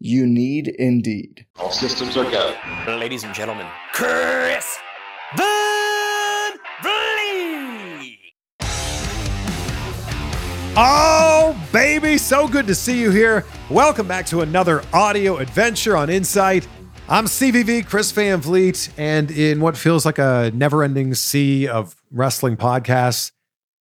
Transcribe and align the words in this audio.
You 0.00 0.26
need 0.26 0.68
Indeed. 0.68 1.46
All 1.56 1.70
systems 1.70 2.16
are 2.16 2.28
go. 2.30 2.56
Ladies 2.88 3.22
and 3.24 3.32
gentlemen, 3.32 3.66
Chris 3.92 4.76
Van 5.36 6.52
Vliet. 6.82 8.18
Oh, 10.76 11.56
baby, 11.72 12.18
so 12.18 12.48
good 12.48 12.66
to 12.66 12.74
see 12.74 13.00
you 13.00 13.12
here. 13.12 13.44
Welcome 13.70 14.08
back 14.08 14.26
to 14.26 14.40
another 14.40 14.82
audio 14.92 15.36
adventure 15.36 15.96
on 15.96 16.10
Insight. 16.10 16.66
I'm 17.08 17.26
CVV, 17.26 17.86
Chris 17.86 18.10
Van 18.10 18.40
Vliet, 18.40 18.88
and 18.98 19.30
in 19.30 19.60
what 19.60 19.76
feels 19.76 20.04
like 20.04 20.18
a 20.18 20.50
never 20.54 20.82
ending 20.82 21.14
sea 21.14 21.68
of 21.68 21.94
wrestling 22.10 22.56
podcasts, 22.56 23.30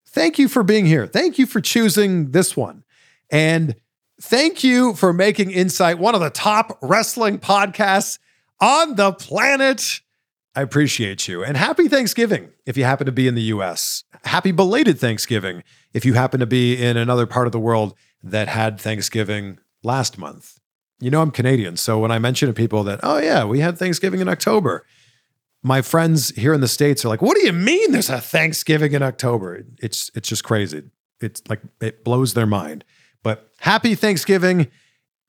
thank 0.09 0.37
you 0.37 0.47
for 0.47 0.61
being 0.61 0.85
here. 0.85 1.07
Thank 1.07 1.39
you 1.39 1.47
for 1.47 1.59
choosing 1.59 2.31
this 2.31 2.55
one. 2.55 2.83
And 3.31 3.75
Thank 4.21 4.63
you 4.63 4.93
for 4.93 5.11
making 5.11 5.51
Insight 5.51 5.97
one 5.97 6.15
of 6.15 6.21
the 6.21 6.29
top 6.29 6.77
wrestling 6.81 7.39
podcasts 7.39 8.19
on 8.61 8.95
the 8.95 9.11
planet. 9.11 10.01
I 10.55 10.61
appreciate 10.61 11.27
you. 11.27 11.43
And 11.43 11.57
happy 11.57 11.87
Thanksgiving 11.87 12.49
if 12.65 12.77
you 12.77 12.83
happen 12.83 13.05
to 13.07 13.11
be 13.11 13.27
in 13.27 13.35
the 13.35 13.41
US. 13.43 14.03
Happy 14.23 14.51
belated 14.51 14.99
Thanksgiving 14.99 15.63
if 15.93 16.05
you 16.05 16.13
happen 16.13 16.39
to 16.39 16.45
be 16.45 16.81
in 16.81 16.95
another 16.95 17.25
part 17.25 17.47
of 17.47 17.51
the 17.51 17.59
world 17.59 17.95
that 18.21 18.47
had 18.47 18.79
Thanksgiving 18.79 19.59
last 19.83 20.17
month. 20.17 20.59
You 20.99 21.09
know, 21.09 21.21
I'm 21.21 21.31
Canadian. 21.31 21.75
So 21.75 21.99
when 21.99 22.11
I 22.11 22.19
mention 22.19 22.47
to 22.47 22.53
people 22.53 22.83
that, 22.83 22.99
oh, 23.03 23.17
yeah, 23.17 23.43
we 23.43 23.59
had 23.59 23.77
Thanksgiving 23.77 24.21
in 24.21 24.29
October, 24.29 24.85
my 25.63 25.81
friends 25.81 26.29
here 26.35 26.53
in 26.53 26.61
the 26.61 26.67
States 26.67 27.03
are 27.03 27.09
like, 27.09 27.21
what 27.21 27.35
do 27.35 27.45
you 27.45 27.51
mean 27.51 27.91
there's 27.91 28.09
a 28.09 28.21
Thanksgiving 28.21 28.93
in 28.93 29.01
October? 29.01 29.63
It's, 29.81 30.11
it's 30.13 30.29
just 30.29 30.43
crazy. 30.43 30.83
It's 31.19 31.41
like, 31.49 31.61
it 31.81 32.03
blows 32.03 32.35
their 32.35 32.45
mind. 32.45 32.85
But 33.23 33.49
happy 33.59 33.95
Thanksgiving 33.95 34.69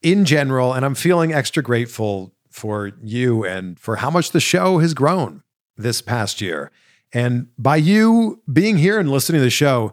in 0.02 0.24
general. 0.24 0.74
And 0.74 0.84
I'm 0.84 0.94
feeling 0.94 1.32
extra 1.32 1.62
grateful 1.62 2.34
for 2.50 2.92
you 3.02 3.44
and 3.44 3.78
for 3.80 3.96
how 3.96 4.10
much 4.10 4.30
the 4.30 4.40
show 4.40 4.78
has 4.78 4.94
grown 4.94 5.42
this 5.76 6.02
past 6.02 6.40
year. 6.40 6.70
And 7.12 7.48
by 7.58 7.76
you 7.76 8.42
being 8.52 8.76
here 8.76 8.98
and 8.98 9.10
listening 9.10 9.40
to 9.40 9.44
the 9.44 9.50
show, 9.50 9.92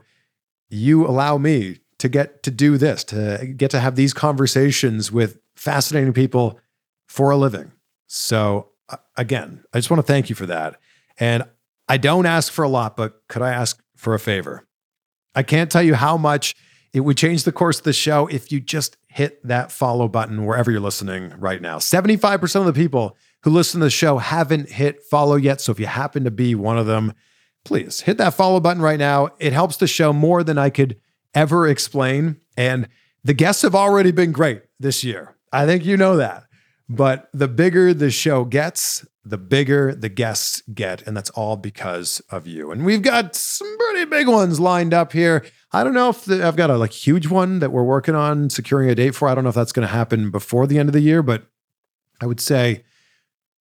you 0.69 1.05
allow 1.05 1.37
me 1.37 1.79
to 1.99 2.09
get 2.09 2.43
to 2.43 2.51
do 2.51 2.77
this, 2.77 3.03
to 3.05 3.53
get 3.55 3.71
to 3.71 3.79
have 3.79 3.95
these 3.95 4.13
conversations 4.13 5.11
with 5.11 5.37
fascinating 5.55 6.13
people 6.13 6.59
for 7.07 7.29
a 7.29 7.37
living. 7.37 7.71
So, 8.07 8.69
uh, 8.89 8.97
again, 9.17 9.63
I 9.73 9.77
just 9.77 9.91
want 9.91 9.99
to 9.99 10.11
thank 10.11 10.29
you 10.29 10.35
for 10.35 10.47
that. 10.47 10.79
And 11.19 11.43
I 11.87 11.97
don't 11.97 12.25
ask 12.25 12.51
for 12.51 12.63
a 12.63 12.69
lot, 12.69 12.97
but 12.97 13.21
could 13.27 13.41
I 13.41 13.51
ask 13.51 13.81
for 13.95 14.13
a 14.13 14.19
favor? 14.19 14.65
I 15.35 15.43
can't 15.43 15.71
tell 15.71 15.83
you 15.83 15.93
how 15.93 16.17
much 16.17 16.55
it 16.93 17.01
would 17.01 17.17
change 17.17 17.43
the 17.43 17.51
course 17.51 17.77
of 17.77 17.83
the 17.83 17.93
show 17.93 18.27
if 18.27 18.51
you 18.51 18.59
just 18.59 18.97
hit 19.07 19.45
that 19.47 19.71
follow 19.71 20.07
button 20.07 20.45
wherever 20.45 20.71
you're 20.71 20.79
listening 20.79 21.33
right 21.37 21.61
now. 21.61 21.77
75% 21.77 22.55
of 22.55 22.65
the 22.65 22.73
people 22.73 23.15
who 23.43 23.49
listen 23.49 23.79
to 23.79 23.85
the 23.85 23.89
show 23.89 24.17
haven't 24.17 24.69
hit 24.69 25.03
follow 25.03 25.35
yet. 25.35 25.61
So 25.61 25.71
if 25.71 25.79
you 25.79 25.85
happen 25.85 26.23
to 26.25 26.31
be 26.31 26.53
one 26.53 26.77
of 26.77 26.85
them, 26.85 27.13
please 27.63 28.01
hit 28.01 28.17
that 28.17 28.33
follow 28.33 28.59
button 28.59 28.81
right 28.81 28.99
now. 28.99 29.29
It 29.39 29.53
helps 29.53 29.77
the 29.77 29.87
show 29.87 30.11
more 30.11 30.43
than 30.43 30.57
I 30.57 30.69
could 30.69 30.97
ever 31.33 31.67
explain. 31.67 32.41
And 32.57 32.87
the 33.23 33.33
guests 33.33 33.61
have 33.61 33.75
already 33.75 34.11
been 34.11 34.31
great 34.31 34.63
this 34.79 35.03
year. 35.03 35.35
I 35.51 35.65
think 35.65 35.85
you 35.85 35.97
know 35.97 36.17
that. 36.17 36.43
But 36.89 37.29
the 37.33 37.47
bigger 37.47 37.93
the 37.93 38.11
show 38.11 38.43
gets, 38.43 39.05
the 39.23 39.37
bigger 39.37 39.95
the 39.95 40.09
guests 40.09 40.61
get. 40.73 41.07
And 41.07 41.15
that's 41.15 41.29
all 41.31 41.55
because 41.55 42.21
of 42.29 42.47
you. 42.47 42.71
And 42.71 42.83
we've 42.83 43.01
got 43.01 43.35
some 43.35 43.77
pretty 43.77 44.05
big 44.05 44.27
ones 44.27 44.59
lined 44.59 44.93
up 44.93 45.13
here. 45.13 45.45
I 45.73 45.83
don't 45.83 45.93
know 45.93 46.09
if 46.09 46.25
the, 46.25 46.45
I've 46.45 46.57
got 46.57 46.69
a 46.69 46.77
like 46.77 46.91
huge 46.91 47.27
one 47.27 47.59
that 47.59 47.71
we're 47.71 47.83
working 47.83 48.15
on 48.15 48.49
securing 48.49 48.89
a 48.89 48.95
date 48.95 49.15
for. 49.15 49.29
I 49.29 49.35
don't 49.35 49.43
know 49.43 49.49
if 49.49 49.55
that's 49.55 49.71
going 49.71 49.87
to 49.87 49.93
happen 49.93 50.29
before 50.29 50.67
the 50.67 50.77
end 50.77 50.89
of 50.89 50.93
the 50.93 50.99
year, 50.99 51.23
but 51.23 51.45
I 52.19 52.25
would 52.25 52.41
say 52.41 52.83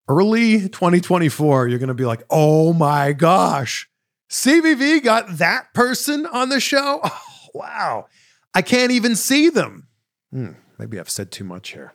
early 0.09 0.69
2024, 0.69 1.69
you're 1.69 1.79
going 1.79 1.89
to 1.89 1.95
be 1.95 2.05
like, 2.05 2.25
oh 2.29 2.73
my 2.73 3.13
gosh, 3.13 3.89
CVV 4.29 5.05
got 5.05 5.39
that 5.39 5.73
person 5.73 6.27
on 6.27 6.49
the 6.49 6.61
show. 6.61 7.01
Oh, 7.53 7.59
wow. 7.59 8.07
I 8.55 8.63
can't 8.63 8.93
even 8.93 9.17
see 9.17 9.49
them. 9.51 9.89
Hmm, 10.33 10.53
maybe 10.79 11.01
I've 11.01 11.11
said 11.11 11.33
too 11.33 11.43
much 11.43 11.71
here. 11.71 11.95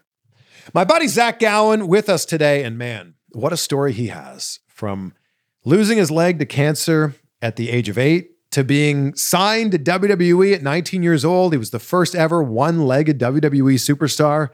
My 0.74 0.84
buddy 0.84 1.08
Zach 1.08 1.40
Gowen 1.40 1.88
with 1.88 2.10
us 2.10 2.26
today, 2.26 2.66
and 2.66 2.78
man, 2.78 3.14
what 3.30 3.54
a 3.54 3.58
story 3.58 3.94
he 3.94 4.08
has 4.08 4.60
from 4.68 5.14
losing 5.64 5.98
his 5.98 6.12
leg 6.12 6.40
to 6.40 6.46
cancer 6.46 7.16
at 7.42 7.56
the 7.56 7.70
age 7.70 7.88
of 7.88 7.98
eight 7.98 8.35
to 8.52 8.64
being 8.64 9.16
signed 9.16 9.72
to 9.72 9.80
WWE 9.80 10.54
at 10.54 10.64
19 10.64 11.04
years 11.04 11.26
old. 11.26 11.54
He 11.54 11.58
was 11.58 11.72
the 11.72 11.80
first 11.80 12.16
ever 12.16 12.42
one 12.42 12.86
legged 12.86 13.20
WWE 13.20 13.76
superstar. 13.76 14.50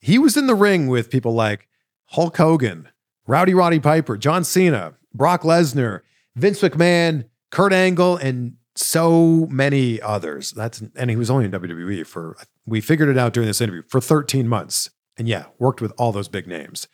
He 0.00 0.18
was 0.18 0.36
in 0.36 0.46
the 0.46 0.54
ring 0.54 0.88
with 0.88 1.10
people 1.10 1.34
like 1.34 1.68
Hulk 2.06 2.36
Hogan, 2.36 2.88
Rowdy 3.26 3.54
Roddy 3.54 3.80
Piper, 3.80 4.16
John 4.16 4.44
Cena, 4.44 4.94
Brock 5.12 5.42
Lesnar, 5.42 6.00
Vince 6.36 6.60
McMahon, 6.60 7.28
Kurt 7.50 7.72
Angle, 7.72 8.16
and 8.16 8.54
so 8.74 9.46
many 9.50 10.00
others. 10.00 10.52
That's 10.52 10.82
and 10.94 11.10
he 11.10 11.16
was 11.16 11.30
only 11.30 11.46
in 11.46 11.50
WWE 11.50 12.06
for 12.06 12.36
we 12.66 12.80
figured 12.80 13.08
it 13.08 13.18
out 13.18 13.32
during 13.32 13.46
this 13.46 13.60
interview 13.60 13.82
for 13.88 14.00
13 14.00 14.46
months. 14.46 14.90
And 15.16 15.26
yeah, 15.26 15.46
worked 15.58 15.80
with 15.80 15.92
all 15.96 16.12
those 16.12 16.28
big 16.28 16.46
names. 16.46 16.88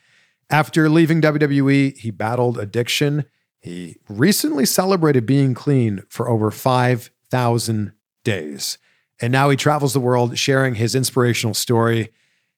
After 0.48 0.88
leaving 0.88 1.20
WWE, 1.20 1.96
he 1.96 2.10
battled 2.10 2.58
addiction 2.58 3.24
he 3.62 3.96
recently 4.08 4.66
celebrated 4.66 5.24
being 5.24 5.54
clean 5.54 6.02
for 6.08 6.28
over 6.28 6.50
5,000 6.50 7.92
days. 8.24 8.78
And 9.20 9.32
now 9.32 9.50
he 9.50 9.56
travels 9.56 9.92
the 9.92 10.00
world 10.00 10.36
sharing 10.36 10.74
his 10.74 10.96
inspirational 10.96 11.54
story. 11.54 12.12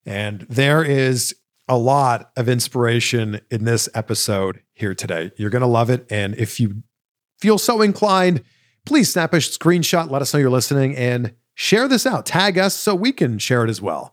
And 0.06 0.46
there 0.48 0.82
is 0.82 1.34
a 1.68 1.76
lot 1.76 2.30
of 2.36 2.48
inspiration 2.48 3.40
in 3.50 3.64
this 3.64 3.88
episode 3.94 4.62
here 4.72 4.94
today. 4.94 5.30
You're 5.36 5.50
going 5.50 5.60
to 5.60 5.66
love 5.68 5.90
it. 5.90 6.06
And 6.10 6.34
if 6.36 6.58
you 6.58 6.82
feel 7.38 7.58
so 7.58 7.82
inclined, 7.82 8.42
please 8.86 9.12
snap 9.12 9.34
a 9.34 9.38
screenshot, 9.38 10.10
let 10.10 10.22
us 10.22 10.32
know 10.32 10.40
you're 10.40 10.50
listening, 10.50 10.96
and 10.96 11.34
share 11.54 11.86
this 11.86 12.06
out. 12.06 12.24
Tag 12.24 12.58
us 12.58 12.74
so 12.74 12.94
we 12.94 13.12
can 13.12 13.38
share 13.38 13.64
it 13.64 13.70
as 13.70 13.82
well. 13.82 14.12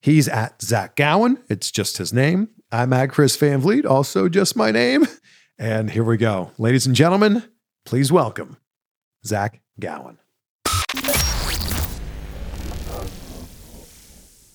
He's 0.00 0.26
at 0.26 0.60
Zach 0.60 0.96
Gowen. 0.96 1.38
It's 1.48 1.70
just 1.70 1.98
his 1.98 2.12
name. 2.12 2.48
I'm 2.72 2.92
at 2.92 3.10
Chris 3.10 3.36
Van 3.36 3.60
Vliet, 3.60 3.86
also 3.86 4.28
just 4.28 4.56
my 4.56 4.72
name. 4.72 5.06
And 5.62 5.88
here 5.88 6.02
we 6.02 6.16
go. 6.16 6.50
Ladies 6.58 6.86
and 6.86 6.96
gentlemen, 6.96 7.44
please 7.84 8.10
welcome 8.10 8.56
Zach 9.24 9.60
Gowen. 9.78 10.18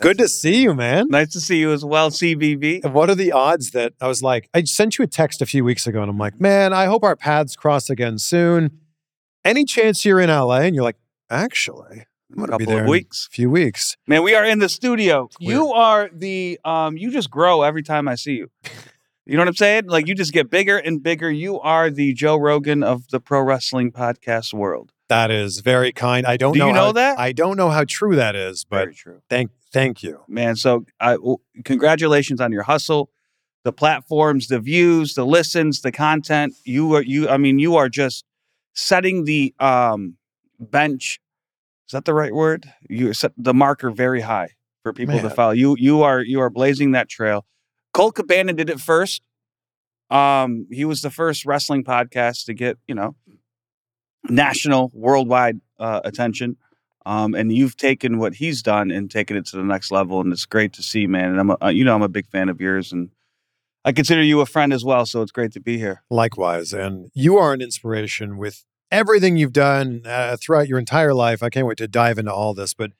Good 0.02 0.18
to 0.18 0.28
see 0.28 0.64
you, 0.64 0.74
man. 0.74 1.08
Nice 1.08 1.32
to 1.32 1.40
see 1.40 1.60
you 1.60 1.72
as 1.72 1.86
well, 1.86 2.10
CVV. 2.10 2.92
What 2.92 3.10
are 3.10 3.16
the 3.16 3.32
odds 3.32 3.72
that 3.72 3.94
I 4.02 4.10
was 4.10 4.22
like, 4.22 4.50
I 4.54 4.66
sent 4.66 4.98
you 4.98 5.04
a 5.06 5.08
text 5.08 5.42
a 5.42 5.46
few 5.46 5.64
weeks 5.64 5.88
ago 5.88 6.02
and 6.02 6.12
I'm 6.12 6.18
like, 6.18 6.42
man, 6.42 6.74
I 6.74 6.88
hope 6.88 7.06
our 7.06 7.16
paths 7.16 7.56
cross 7.56 7.90
again 7.90 8.18
soon. 8.18 8.78
Any 9.46 9.64
chance 9.64 10.04
you're 10.04 10.20
in 10.20 10.30
LA? 10.30 10.60
And 10.60 10.76
you're 10.76 10.84
like, 10.84 10.98
actually, 11.30 12.06
I'm 12.32 12.38
going 12.38 12.52
to 12.52 12.58
be 12.58 12.66
there 12.66 12.84
of 12.84 12.90
weeks. 12.90 13.30
a 13.32 13.34
few 13.34 13.50
weeks. 13.50 13.96
Man, 14.08 14.24
we 14.24 14.36
are 14.36 14.44
in 14.44 14.60
the 14.60 14.68
studio. 14.68 15.30
You 15.40 15.72
are 15.72 16.10
the, 16.12 16.60
um, 16.66 16.98
you 16.98 17.12
just 17.12 17.32
grow 17.32 17.62
every 17.62 17.82
time 17.82 18.10
I 18.10 18.16
see 18.16 18.34
you. 18.34 18.50
You 19.28 19.36
know 19.36 19.42
what 19.42 19.50
I'm 19.50 19.56
saying? 19.56 19.88
Like 19.88 20.08
you 20.08 20.16
just 20.16 20.32
get 20.34 20.50
bigger 20.50 20.78
and 20.78 21.04
bigger. 21.04 21.30
You 21.30 21.60
are 21.60 21.90
the 21.90 22.14
Joe 22.14 22.38
Rogan 22.38 22.82
of 22.82 23.10
the 23.10 23.20
pro 23.20 23.42
wrestling 23.42 23.92
podcast 23.92 24.54
world. 24.54 24.94
That 25.10 25.32
is 25.32 25.60
very 25.60 25.92
kind. 25.92 26.26
I 26.26 26.38
don't 26.38 26.54
Do 26.54 26.60
know. 26.60 26.68
you 26.68 26.74
know 26.74 26.86
how, 26.86 26.92
that? 26.94 27.20
I 27.20 27.32
don't 27.34 27.58
know 27.58 27.70
how 27.70 27.84
true 27.88 28.16
that 28.16 28.36
is, 28.36 28.64
but 28.66 28.78
Very 28.86 28.96
true, 28.96 29.22
thank 29.30 29.52
thank 29.72 30.02
you. 30.04 30.22
man. 30.28 30.56
So, 30.56 30.86
I, 31.00 31.18
congratulations 31.66 32.40
on 32.42 32.52
your 32.52 32.64
hustle. 32.64 33.10
the 33.64 33.74
platforms, 33.74 34.48
the 34.48 34.60
views, 34.60 35.14
the 35.16 35.26
listens, 35.26 35.82
the 35.82 35.92
content. 35.92 36.54
You 36.64 36.94
are 36.96 37.02
you. 37.04 37.28
I 37.28 37.38
mean, 37.38 37.60
you 37.60 37.76
are 37.76 37.90
just 37.90 38.24
setting 38.74 39.26
the 39.26 39.54
um, 39.60 40.16
bench. 40.60 41.20
Is 41.88 41.92
that 41.92 42.06
the 42.06 42.14
right 42.14 42.34
word? 42.34 42.72
You 42.90 43.14
set 43.14 43.32
the 43.38 43.54
marker 43.54 43.92
very 43.92 44.22
high 44.22 44.52
for 44.84 44.94
people 44.94 45.20
to 45.20 45.30
follow. 45.30 45.52
You 45.52 45.76
you 45.78 46.04
are 46.04 46.22
you 46.22 46.40
are 46.42 46.50
blazing 46.50 46.92
that 46.92 47.10
trail. 47.10 47.46
Colt 47.98 48.14
Cabana 48.14 48.54
did 48.54 48.70
it 48.70 48.80
first. 48.80 49.24
Um, 50.12 50.68
he 50.72 50.86
was 50.86 51.02
the 51.02 51.10
first 51.10 51.48
wrestling 51.48 51.84
podcast 51.84 52.46
to 52.46 52.54
get 52.54 52.78
you 52.88 52.94
know 52.94 53.16
national, 54.30 54.92
worldwide 54.94 55.60
uh, 55.80 56.02
attention. 56.04 56.58
Um, 57.08 57.34
and 57.34 57.52
you've 57.52 57.76
taken 57.76 58.20
what 58.20 58.36
he's 58.36 58.62
done 58.62 58.92
and 58.92 59.10
taken 59.10 59.36
it 59.36 59.48
to 59.48 59.58
the 59.58 59.64
next 59.64 59.90
level, 59.90 60.22
and 60.22 60.32
it's 60.32 60.46
great 60.46 60.74
to 60.74 60.84
see, 60.84 61.08
man. 61.08 61.32
And 61.32 61.40
I'm, 61.40 61.50
a, 61.50 61.58
uh, 61.64 61.68
you 61.70 61.84
know, 61.84 61.96
I'm 61.96 62.04
a 62.04 62.10
big 62.10 62.28
fan 62.28 62.50
of 62.50 62.62
yours, 62.62 62.92
and 62.92 63.10
I 63.84 63.94
consider 63.94 64.22
you 64.22 64.42
a 64.42 64.46
friend 64.46 64.74
as 64.74 64.86
well. 64.86 65.08
So 65.08 65.24
it's 65.24 65.32
great 65.32 65.54
to 65.54 65.60
be 65.60 65.80
here. 65.80 66.04
Likewise. 66.12 66.74
And 66.74 67.10
you 67.16 67.38
are 67.38 67.52
an 67.54 67.62
inspiration 67.62 68.38
with 68.38 68.64
everything 68.92 69.38
you've 69.38 69.54
done 69.54 70.04
uh, 70.06 70.38
throughout 70.40 70.68
your 70.68 70.78
entire 70.78 71.16
life. 71.16 71.42
I 71.42 71.50
can't 71.50 71.66
wait 71.66 71.78
to 71.80 71.88
dive 71.88 72.20
into 72.20 72.34
all 72.34 72.54
this. 72.54 72.76
But 72.76 72.92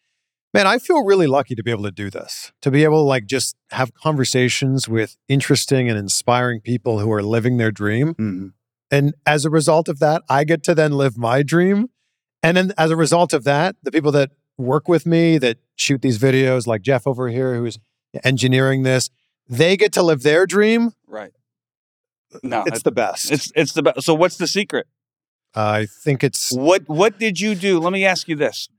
man, 0.58 0.68
I 0.68 0.80
feel 0.80 1.04
really 1.04 1.28
lucky 1.28 1.56
to 1.56 1.64
be 1.64 1.72
able 1.72 1.84
to 1.84 1.92
do 1.92 2.10
this, 2.10 2.52
to 2.62 2.72
be 2.72 2.84
able 2.84 2.98
to 3.04 3.08
like 3.08 3.26
just 3.26 3.56
have 3.72 3.94
conversations 3.94 4.90
with 4.90 5.16
interesting 5.28 5.90
and 5.90 5.98
inspiring 5.98 6.62
people 6.62 7.00
who 7.00 7.12
are 7.12 7.22
living 7.22 7.58
their 7.58 7.72
dream. 7.72 8.16
Mhm. 8.16 8.54
And 8.90 9.14
as 9.26 9.46
a 9.46 9.50
result 9.50 9.88
of 9.88 10.00
that, 10.00 10.24
I 10.30 10.44
get 10.44 10.64
to 10.64 10.76
then 10.76 10.94
live 10.94 11.18
my 11.18 11.44
dream. 11.44 11.90
And 12.42 12.58
then 12.58 12.74
as 12.78 12.92
a 12.92 12.96
result 12.96 13.34
of 13.34 13.44
that, 13.44 13.76
the 13.84 13.92
people 13.92 14.12
that 14.14 14.32
work 14.58 14.88
with 14.88 15.06
me 15.06 15.38
that 15.38 15.58
shoot 15.76 16.02
these 16.02 16.18
videos, 16.18 16.66
like 16.66 16.82
Jeff 16.82 17.06
over 17.06 17.30
here, 17.30 17.56
who's 17.56 17.80
engineering 18.24 18.84
this, 18.84 19.10
they 19.48 19.78
get 19.78 19.94
to 19.94 20.04
live 20.04 20.24
their 20.24 20.46
dream. 20.46 20.94
Right. 21.06 21.32
No, 22.44 22.64
it's 22.66 22.84
the 22.84 22.92
best. 22.92 23.32
it's 23.32 23.52
it's 23.56 23.74
the 23.74 23.84
best. 23.84 24.04
So 24.04 24.14
what's 24.14 24.38
the 24.38 24.48
secret? 24.48 24.88
I 25.56 25.86
think 25.86 26.24
it's. 26.24 26.52
What 26.52 26.88
what 26.88 27.20
did 27.20 27.40
you 27.40 27.56
do? 27.56 27.80
Let 27.80 27.94
me 27.94 28.06
ask 28.06 28.28
you 28.28 28.36
this. 28.36 28.70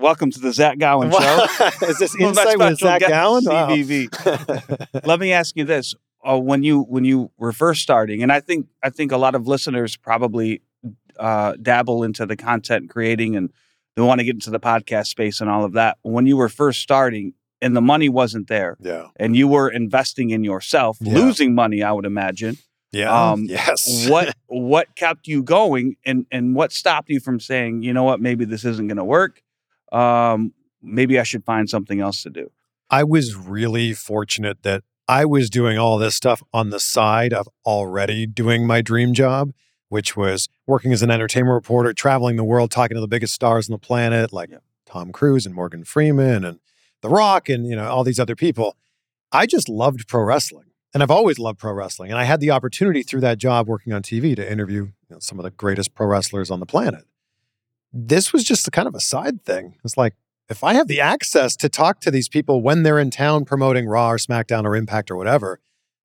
Welcome 0.00 0.30
to 0.30 0.40
the 0.40 0.50
Zach 0.52 0.78
Gowen 0.78 1.10
Show. 1.10 1.46
Is 1.82 1.98
this 1.98 2.14
insight 2.18 2.58
with 2.58 2.78
Zach 2.78 3.02
Gowen? 3.02 3.44
Wow. 3.44 3.68
Let 5.04 5.20
me 5.20 5.32
ask 5.32 5.54
you 5.56 5.64
this: 5.64 5.94
uh, 6.24 6.38
when 6.38 6.62
you 6.62 6.80
when 6.82 7.04
you 7.04 7.30
were 7.36 7.52
first 7.52 7.82
starting, 7.82 8.22
and 8.22 8.32
I 8.32 8.40
think 8.40 8.66
I 8.82 8.88
think 8.88 9.12
a 9.12 9.18
lot 9.18 9.34
of 9.34 9.46
listeners 9.46 9.98
probably 9.98 10.62
uh, 11.18 11.54
dabble 11.60 12.02
into 12.02 12.24
the 12.24 12.34
content 12.36 12.88
creating 12.88 13.36
and 13.36 13.50
they 13.94 14.00
want 14.02 14.20
to 14.20 14.24
get 14.24 14.34
into 14.36 14.50
the 14.50 14.60
podcast 14.60 15.08
space 15.08 15.42
and 15.42 15.50
all 15.50 15.64
of 15.64 15.74
that. 15.74 15.98
When 16.00 16.24
you 16.26 16.38
were 16.38 16.48
first 16.48 16.80
starting, 16.80 17.34
and 17.60 17.76
the 17.76 17.82
money 17.82 18.08
wasn't 18.08 18.48
there, 18.48 18.78
yeah. 18.80 19.08
and 19.16 19.36
you 19.36 19.48
were 19.48 19.68
investing 19.68 20.30
in 20.30 20.44
yourself, 20.44 20.96
Yeah. 21.00 21.12
losing 21.14 21.54
money, 21.54 21.82
I 21.82 21.92
would 21.92 22.06
imagine. 22.06 22.56
Yeah. 22.92 23.32
Um, 23.32 23.44
yes. 23.44 24.08
what 24.08 24.34
what 24.46 24.96
kept 24.96 25.26
you 25.26 25.42
going, 25.42 25.96
and 26.06 26.24
and 26.32 26.54
what 26.54 26.72
stopped 26.72 27.10
you 27.10 27.20
from 27.20 27.38
saying, 27.38 27.82
you 27.82 27.92
know 27.92 28.04
what, 28.04 28.18
maybe 28.18 28.46
this 28.46 28.64
isn't 28.64 28.88
going 28.88 28.96
to 28.96 29.04
work. 29.04 29.42
Um, 29.92 30.52
maybe 30.82 31.18
I 31.18 31.22
should 31.22 31.44
find 31.44 31.68
something 31.68 32.00
else 32.00 32.22
to 32.22 32.30
do. 32.30 32.50
I 32.90 33.04
was 33.04 33.36
really 33.36 33.92
fortunate 33.92 34.62
that 34.62 34.82
I 35.08 35.24
was 35.24 35.50
doing 35.50 35.78
all 35.78 35.98
this 35.98 36.14
stuff 36.14 36.42
on 36.52 36.70
the 36.70 36.80
side 36.80 37.32
of 37.32 37.48
already 37.64 38.26
doing 38.26 38.66
my 38.66 38.80
dream 38.80 39.12
job, 39.12 39.52
which 39.88 40.16
was 40.16 40.48
working 40.66 40.92
as 40.92 41.02
an 41.02 41.10
entertainment 41.10 41.54
reporter, 41.54 41.92
traveling 41.92 42.36
the 42.36 42.44
world, 42.44 42.70
talking 42.70 42.94
to 42.94 43.00
the 43.00 43.08
biggest 43.08 43.34
stars 43.34 43.68
on 43.68 43.72
the 43.72 43.78
planet, 43.78 44.32
like 44.32 44.50
Yeah. 44.50 44.58
Tom 44.86 45.12
Cruise 45.12 45.46
and 45.46 45.54
Morgan 45.54 45.84
Freeman 45.84 46.44
and 46.44 46.58
The 47.00 47.08
Rock 47.08 47.48
and 47.48 47.66
you 47.66 47.76
know 47.76 47.88
all 47.88 48.04
these 48.04 48.20
other 48.20 48.36
people. 48.36 48.76
I 49.32 49.46
just 49.46 49.68
loved 49.68 50.08
pro 50.08 50.22
wrestling. 50.22 50.66
And 50.92 51.04
I've 51.04 51.10
always 51.10 51.38
loved 51.38 51.60
pro 51.60 51.72
wrestling. 51.72 52.10
And 52.10 52.18
I 52.18 52.24
had 52.24 52.40
the 52.40 52.50
opportunity 52.50 53.04
through 53.04 53.20
that 53.20 53.38
job 53.38 53.68
working 53.68 53.92
on 53.92 54.02
TV 54.02 54.34
to 54.34 54.50
interview 54.50 54.86
you 54.86 54.92
know, 55.08 55.18
some 55.20 55.38
of 55.38 55.44
the 55.44 55.50
greatest 55.50 55.94
pro 55.94 56.08
wrestlers 56.08 56.50
on 56.50 56.58
the 56.58 56.66
planet. 56.66 57.04
This 57.92 58.32
was 58.32 58.44
just 58.44 58.70
kind 58.72 58.86
of 58.88 58.94
a 58.94 59.00
side 59.00 59.44
thing. 59.44 59.76
It's 59.84 59.96
like, 59.96 60.14
if 60.48 60.64
I 60.64 60.74
have 60.74 60.88
the 60.88 61.00
access 61.00 61.56
to 61.56 61.68
talk 61.68 62.00
to 62.00 62.10
these 62.10 62.28
people 62.28 62.62
when 62.62 62.82
they're 62.82 62.98
in 62.98 63.10
town 63.10 63.44
promoting 63.44 63.86
Raw 63.86 64.10
or 64.10 64.16
SmackDown 64.18 64.64
or 64.64 64.74
Impact 64.76 65.10
or 65.10 65.16
whatever, 65.16 65.60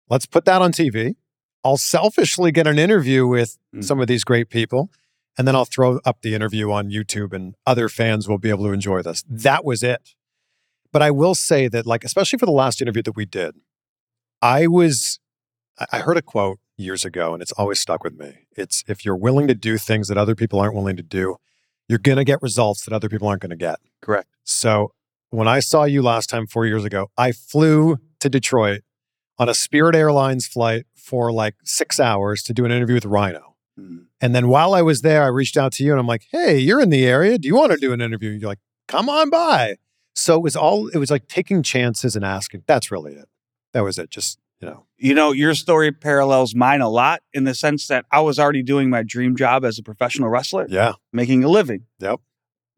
let's 0.09 0.25
put 0.25 0.45
that 0.45 0.61
on 0.61 0.71
TV. 0.71 1.15
I'll 1.63 1.77
selfishly 1.77 2.51
get 2.51 2.67
an 2.67 2.77
interview 2.77 3.25
with 3.25 3.57
Mm. 3.73 3.83
some 3.83 3.99
of 3.99 4.07
these 4.07 4.23
great 4.23 4.49
people, 4.49 4.91
and 5.37 5.47
then 5.47 5.55
I'll 5.55 5.65
throw 5.65 5.99
up 6.05 6.21
the 6.21 6.35
interview 6.35 6.71
on 6.71 6.89
YouTube, 6.89 7.33
and 7.33 7.55
other 7.65 7.89
fans 7.89 8.27
will 8.29 8.37
be 8.37 8.49
able 8.49 8.65
to 8.65 8.71
enjoy 8.71 9.01
this. 9.01 9.23
That 9.27 9.65
was 9.65 9.81
it. 9.83 10.13
But 10.91 11.01
I 11.01 11.11
will 11.11 11.35
say 11.35 11.67
that, 11.67 11.85
like, 11.85 12.03
especially 12.03 12.39
for 12.39 12.45
the 12.45 12.51
last 12.53 12.81
interview 12.81 13.01
that 13.03 13.15
we 13.17 13.25
did, 13.25 13.55
I 14.41 14.67
was, 14.67 15.19
I 15.91 15.99
heard 15.99 16.17
a 16.17 16.21
quote 16.21 16.59
years 16.77 17.03
ago, 17.03 17.33
and 17.33 17.41
it's 17.41 17.51
always 17.53 17.79
stuck 17.81 18.03
with 18.03 18.13
me. 18.17 18.45
It's 18.55 18.83
if 18.87 19.03
you're 19.03 19.17
willing 19.17 19.47
to 19.47 19.55
do 19.55 19.77
things 19.77 20.07
that 20.07 20.17
other 20.17 20.35
people 20.35 20.59
aren't 20.59 20.75
willing 20.75 20.95
to 20.97 21.03
do, 21.03 21.35
you're 21.87 21.99
going 21.99 22.17
to 22.17 22.23
get 22.23 22.41
results 22.41 22.85
that 22.85 22.93
other 22.93 23.09
people 23.09 23.27
aren't 23.27 23.41
going 23.41 23.51
to 23.51 23.55
get. 23.55 23.79
Correct. 24.01 24.27
So 24.43 24.93
when 25.29 25.47
I 25.47 25.59
saw 25.59 25.83
you 25.83 26.01
last 26.01 26.29
time 26.29 26.47
four 26.47 26.65
years 26.65 26.83
ago, 26.83 27.09
I 27.17 27.31
flew 27.31 27.97
to 28.19 28.29
Detroit 28.29 28.81
on 29.37 29.49
a 29.49 29.53
Spirit 29.53 29.95
Airlines 29.95 30.47
flight 30.47 30.85
for 30.95 31.31
like 31.31 31.55
six 31.63 31.99
hours 31.99 32.41
to 32.43 32.53
do 32.53 32.65
an 32.65 32.71
interview 32.71 32.95
with 32.95 33.05
Rhino. 33.05 33.55
Mm. 33.79 34.05
And 34.21 34.33
then 34.33 34.47
while 34.47 34.73
I 34.73 34.81
was 34.81 35.01
there, 35.01 35.23
I 35.23 35.27
reached 35.27 35.57
out 35.57 35.73
to 35.73 35.83
you 35.83 35.91
and 35.91 35.99
I'm 35.99 36.07
like, 36.07 36.25
hey, 36.31 36.57
you're 36.57 36.81
in 36.81 36.89
the 36.89 37.05
area. 37.05 37.37
Do 37.37 37.47
you 37.47 37.55
want 37.55 37.71
to 37.73 37.77
do 37.77 37.93
an 37.93 38.01
interview? 38.01 38.31
And 38.31 38.41
You're 38.41 38.49
like, 38.49 38.59
come 38.87 39.09
on 39.09 39.29
by. 39.29 39.75
So 40.15 40.35
it 40.35 40.41
was 40.41 40.55
all, 40.55 40.87
it 40.87 40.97
was 40.97 41.11
like 41.11 41.27
taking 41.27 41.61
chances 41.61 42.15
and 42.15 42.23
asking. 42.23 42.63
That's 42.65 42.89
really 42.89 43.13
it. 43.13 43.27
That 43.73 43.83
was 43.83 43.99
it. 43.99 44.09
Just, 44.09 44.39
know, 44.65 44.85
You 44.97 45.13
know, 45.13 45.31
your 45.31 45.53
story 45.55 45.91
parallels 45.91 46.55
mine 46.55 46.81
a 46.81 46.89
lot 46.89 47.21
in 47.33 47.43
the 47.43 47.55
sense 47.55 47.87
that 47.87 48.05
I 48.11 48.21
was 48.21 48.39
already 48.39 48.63
doing 48.63 48.89
my 48.89 49.03
dream 49.03 49.35
job 49.35 49.63
as 49.63 49.79
a 49.79 49.83
professional 49.83 50.29
wrestler, 50.29 50.65
yeah. 50.69 50.93
making 51.13 51.43
a 51.43 51.47
living. 51.47 51.85
Yep. 51.99 52.19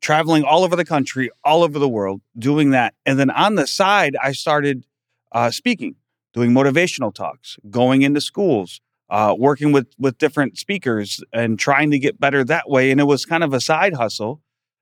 Traveling 0.01 0.43
all 0.43 0.63
over 0.63 0.75
the 0.75 0.85
country, 0.85 1.29
all 1.43 1.63
over 1.63 1.79
the 1.79 1.89
world, 1.89 2.21
doing 2.37 2.69
that. 2.71 2.93
And 3.05 3.17
then 3.17 3.31
on 3.31 3.55
the 3.55 3.65
side, 3.65 4.15
I 4.21 4.31
started 4.31 4.85
uh, 5.31 5.51
speaking, 5.51 5.95
doing 6.33 6.51
motivational 6.51 7.13
talks, 7.13 7.57
going 7.69 8.03
into 8.03 8.21
schools, 8.21 8.79
uh, 9.09 9.35
working 9.37 9.71
with 9.71 9.87
with 9.97 10.17
different 10.17 10.57
speakers, 10.57 11.23
and 11.33 11.57
trying 11.57 11.91
to 11.91 11.99
get 11.99 12.19
better 12.19 12.43
that 12.43 12.69
way. 12.69 12.91
And 12.91 12.99
it 12.99 13.05
was 13.05 13.25
kind 13.25 13.43
of 13.43 13.53
a 13.53 13.61
side 13.61 13.95
hustle. 13.95 14.41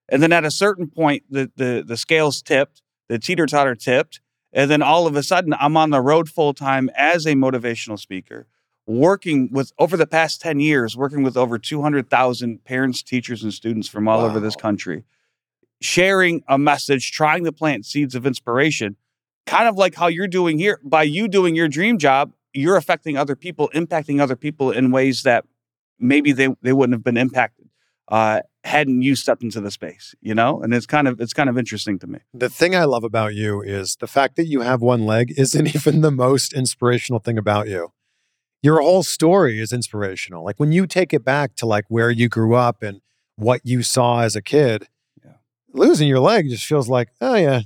And 0.09 0.21
then 0.21 0.31
at 0.31 0.45
a 0.45 0.51
certain 0.51 0.87
point, 0.89 1.23
the 1.29 1.51
the 1.55 1.83
the 1.85 1.97
scales 1.97 2.41
tipped, 2.41 2.81
the 3.07 3.19
teeter 3.19 3.45
totter 3.45 3.75
tipped, 3.75 4.19
and 4.55 4.71
then 4.71 4.81
all 4.81 5.05
of 5.05 5.17
a 5.17 5.21
sudden, 5.21 5.53
I'm 5.59 5.75
on 5.75 5.89
the 5.89 5.99
road 5.99 6.29
full 6.29 6.53
time 6.53 6.89
as 6.95 7.25
a 7.25 7.33
motivational 7.33 7.99
speaker, 7.99 8.47
working 8.87 9.49
with 9.51 9.73
over 9.77 9.97
the 9.97 10.07
past 10.07 10.39
10 10.39 10.61
years, 10.61 10.95
working 10.95 11.23
with 11.23 11.35
over 11.35 11.59
200,000 11.59 12.63
parents, 12.63 13.03
teachers, 13.03 13.43
and 13.43 13.53
students 13.53 13.89
from 13.89 14.07
all 14.07 14.21
over 14.21 14.39
this 14.39 14.55
country, 14.55 15.03
sharing 15.81 16.41
a 16.47 16.57
message, 16.57 17.11
trying 17.11 17.43
to 17.43 17.51
plant 17.51 17.85
seeds 17.85 18.15
of 18.15 18.25
inspiration, 18.25 18.95
kind 19.45 19.67
of 19.67 19.75
like 19.75 19.95
how 19.95 20.07
you're 20.07 20.25
doing 20.25 20.57
here. 20.57 20.79
By 20.85 21.03
you 21.03 21.27
doing 21.27 21.53
your 21.53 21.67
dream 21.67 21.97
job, 21.97 22.31
you're 22.53 22.77
affecting 22.77 23.17
other 23.17 23.35
people, 23.35 23.69
impacting 23.75 24.21
other 24.21 24.37
people 24.37 24.71
in 24.71 24.89
ways 24.89 25.23
that 25.23 25.43
maybe 25.99 26.31
they, 26.31 26.55
they 26.61 26.71
wouldn't 26.71 26.93
have 26.93 27.03
been 27.03 27.17
impacted 27.17 27.64
uh, 28.09 28.41
hadn't 28.63 29.01
you 29.01 29.15
stepped 29.15 29.41
into 29.43 29.61
the 29.61 29.71
space, 29.71 30.13
you 30.21 30.33
know? 30.35 30.61
And 30.61 30.73
it's 30.73 30.85
kind 30.85 31.07
of 31.07 31.19
it's 31.21 31.33
kind 31.33 31.49
of 31.49 31.57
interesting 31.57 31.97
to 31.99 32.07
me. 32.07 32.19
The 32.33 32.49
thing 32.49 32.75
I 32.75 32.83
love 32.85 33.03
about 33.03 33.33
you 33.35 33.61
is 33.61 33.95
the 33.99 34.07
fact 34.07 34.35
that 34.35 34.45
you 34.45 34.61
have 34.61 34.81
one 34.81 35.05
leg 35.05 35.33
isn't 35.37 35.75
even 35.75 36.01
the 36.01 36.11
most 36.11 36.53
inspirational 36.53 37.19
thing 37.19 37.37
about 37.37 37.67
you. 37.67 37.91
Your 38.61 38.81
whole 38.81 39.03
story 39.03 39.59
is 39.59 39.71
inspirational. 39.71 40.43
Like 40.43 40.59
when 40.59 40.71
you 40.71 40.87
take 40.87 41.13
it 41.13 41.23
back 41.23 41.55
to 41.57 41.65
like 41.65 41.85
where 41.87 42.09
you 42.09 42.27
grew 42.29 42.55
up 42.55 42.81
and 42.81 43.01
what 43.35 43.61
you 43.63 43.83
saw 43.83 44.21
as 44.21 44.35
a 44.35 44.41
kid, 44.41 44.87
Yeah. 45.23 45.33
losing 45.73 46.07
your 46.07 46.19
leg 46.19 46.49
just 46.49 46.65
feels 46.65 46.89
like, 46.89 47.09
oh 47.21 47.35
yeah, 47.35 47.61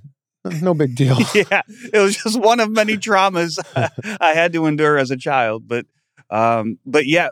no 0.62 0.74
big 0.74 0.96
deal. 0.96 1.17
yeah, 1.36 1.62
it 1.93 2.00
was 2.00 2.17
just 2.17 2.39
one 2.39 2.60
of 2.60 2.69
many 2.72 2.98
traumas 2.98 3.60
I 4.22 4.34
had 4.34 4.51
to 4.53 4.65
endure 4.65 4.98
as 4.98 5.12
a 5.12 5.17
child. 5.17 5.67
But, 5.67 5.86
um, 6.29 6.79
but 6.86 7.05
yeah. 7.08 7.29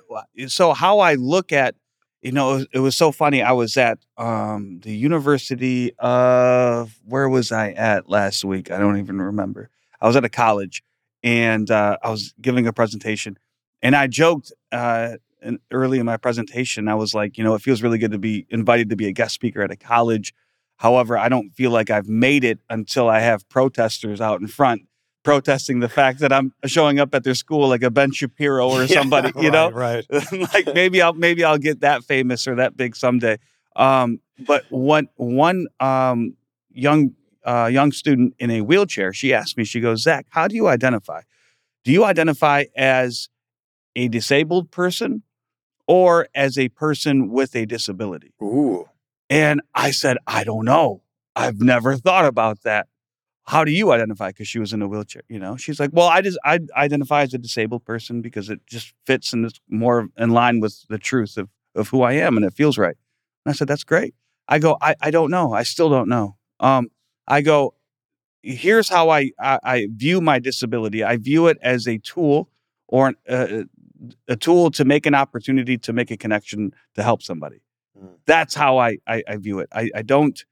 So 0.47 0.73
how 0.73 0.99
I 0.99 1.15
look 1.15 1.51
at, 1.51 1.75
you 2.21 2.31
know, 2.31 2.51
it 2.51 2.55
was, 2.55 2.67
it 2.73 2.79
was 2.79 2.95
so 2.95 3.11
funny. 3.11 3.41
I 3.41 3.51
was 3.51 3.77
at 3.77 3.99
um, 4.17 4.79
the 4.81 4.95
University 4.95 5.93
of 5.99 6.97
where 7.05 7.29
was 7.29 7.51
I 7.51 7.71
at 7.71 8.09
last 8.09 8.43
week? 8.43 8.71
I 8.71 8.79
don't 8.79 8.97
even 8.97 9.21
remember. 9.21 9.69
I 10.01 10.07
was 10.07 10.15
at 10.15 10.25
a 10.25 10.29
college, 10.29 10.83
and 11.23 11.69
uh, 11.69 11.97
I 12.03 12.09
was 12.09 12.33
giving 12.41 12.67
a 12.67 12.73
presentation, 12.73 13.37
and 13.81 13.95
I 13.95 14.07
joked 14.07 14.51
uh, 14.71 15.17
in, 15.41 15.59
early 15.71 15.99
in 15.99 16.05
my 16.05 16.17
presentation. 16.17 16.87
I 16.87 16.95
was 16.95 17.13
like, 17.13 17.37
you 17.37 17.43
know, 17.43 17.53
it 17.53 17.61
feels 17.61 17.81
really 17.81 17.97
good 17.97 18.11
to 18.11 18.19
be 18.19 18.45
invited 18.49 18.89
to 18.89 18.95
be 18.95 19.07
a 19.07 19.11
guest 19.11 19.33
speaker 19.33 19.61
at 19.61 19.71
a 19.71 19.77
college. 19.77 20.33
However, 20.77 21.17
I 21.17 21.29
don't 21.29 21.49
feel 21.51 21.71
like 21.71 21.89
I've 21.89 22.07
made 22.07 22.43
it 22.43 22.59
until 22.69 23.09
I 23.09 23.19
have 23.19 23.47
protesters 23.49 24.21
out 24.21 24.41
in 24.41 24.47
front 24.47 24.83
protesting 25.27 25.81
the 25.81 25.89
fact 25.89 26.19
that 26.19 26.31
I'm 26.31 26.53
showing 26.65 26.99
up 26.99 27.13
at 27.13 27.25
their 27.25 27.35
school 27.35 27.67
like 27.67 27.83
a 27.83 27.91
Ben 27.91 28.13
Shapiro 28.13 28.69
or 28.69 28.83
Yeah, 28.85 29.01
somebody, 29.01 29.33
you 29.37 29.51
know? 29.51 29.69
Right. 29.71 30.05
right. 30.09 30.31
like 30.53 30.73
maybe 30.73 31.01
I'll 31.01 31.13
maybe 31.13 31.43
I'll 31.43 31.57
get 31.57 31.81
that 31.81 32.05
famous 32.05 32.47
or 32.47 32.55
that 32.55 32.77
big 32.77 32.95
someday. 32.95 33.37
Um, 33.75 34.21
but 34.39 34.63
one 34.69 35.09
one 35.17 35.67
um, 35.81 36.37
young 36.71 37.11
uh, 37.45 37.65
young 37.65 37.91
student 37.91 38.35
in 38.39 38.51
a 38.51 38.61
wheelchair, 38.61 39.11
she 39.11 39.33
asked 39.33 39.57
me, 39.57 39.65
she 39.65 39.81
goes, 39.81 40.01
Zach, 40.01 40.27
how 40.29 40.47
do 40.47 40.55
you 40.55 40.67
identify? 40.67 41.21
Do 41.83 41.91
you 41.91 42.05
identify 42.05 42.65
as 42.75 43.27
a 43.97 44.07
disabled 44.07 44.71
person 44.71 45.23
or 45.87 46.29
as 46.33 46.57
a 46.57 46.69
person 46.69 47.29
with 47.29 47.53
a 47.53 47.65
disability? 47.65 48.33
Ooh. 48.41 48.87
And 49.29 49.61
I 49.75 49.91
said, 49.91 50.17
I 50.25 50.45
don't 50.45 50.63
know. 50.63 51.01
I've 51.35 51.59
never 51.59 51.97
thought 51.97 52.25
about 52.25 52.63
that. 52.63 52.87
How 53.47 53.63
do 53.63 53.71
you 53.71 53.91
identify? 53.91 54.29
Because 54.29 54.47
she 54.49 54.59
was 54.59 54.73
in 54.73 54.81
a 54.81 54.87
wheelchair, 54.89 55.23
you 55.29 55.39
know. 55.39 55.55
She's 55.55 55.79
like, 55.79 55.91
well, 55.93 56.07
I 56.07 56.21
just 56.21 56.37
I 56.43 56.59
identify 56.75 57.21
as 57.21 57.33
a 57.33 57.37
disabled 57.37 57.85
person 57.85 58.21
because 58.21 58.49
it 58.49 58.59
just 58.67 58.93
fits 59.05 59.31
and 59.31 59.45
it's 59.45 59.61
more 59.69 60.09
in 60.17 60.31
line 60.31 60.59
with 60.59 60.85
the 60.89 60.97
truth 60.97 61.37
of 61.37 61.49
of 61.73 61.87
who 61.87 62.01
I 62.01 62.13
am, 62.13 62.35
and 62.35 62.45
it 62.45 62.53
feels 62.53 62.77
right. 62.77 62.97
And 63.45 63.53
I 63.53 63.55
said, 63.55 63.67
that's 63.67 63.85
great. 63.85 64.13
I 64.49 64.59
go, 64.59 64.77
I 64.81 64.95
I 65.01 65.11
don't 65.11 65.31
know. 65.31 65.53
I 65.53 65.63
still 65.63 65.89
don't 65.89 66.09
know. 66.09 66.35
Um, 66.59 66.89
I 67.25 67.41
go, 67.41 67.73
here's 68.43 68.89
how 68.89 69.09
I 69.09 69.31
I, 69.39 69.59
I 69.63 69.87
view 69.95 70.19
my 70.19 70.39
disability. 70.39 71.03
I 71.03 71.15
view 71.15 71.47
it 71.47 71.57
as 71.61 71.87
a 71.87 71.99
tool 71.99 72.49
or 72.89 73.07
an, 73.07 73.15
uh, 73.29 73.63
a 74.27 74.35
tool 74.35 74.71
to 74.71 74.83
make 74.83 75.05
an 75.05 75.15
opportunity 75.15 75.77
to 75.77 75.93
make 75.93 76.11
a 76.11 76.17
connection 76.17 76.73
to 76.95 77.03
help 77.03 77.21
somebody. 77.21 77.61
Mm. 77.97 78.09
That's 78.25 78.55
how 78.55 78.77
I, 78.77 78.97
I, 79.07 79.23
I 79.27 79.37
view 79.37 79.59
it. 79.59 79.69
I, 79.73 79.89
I 79.95 80.01
don't 80.01 80.43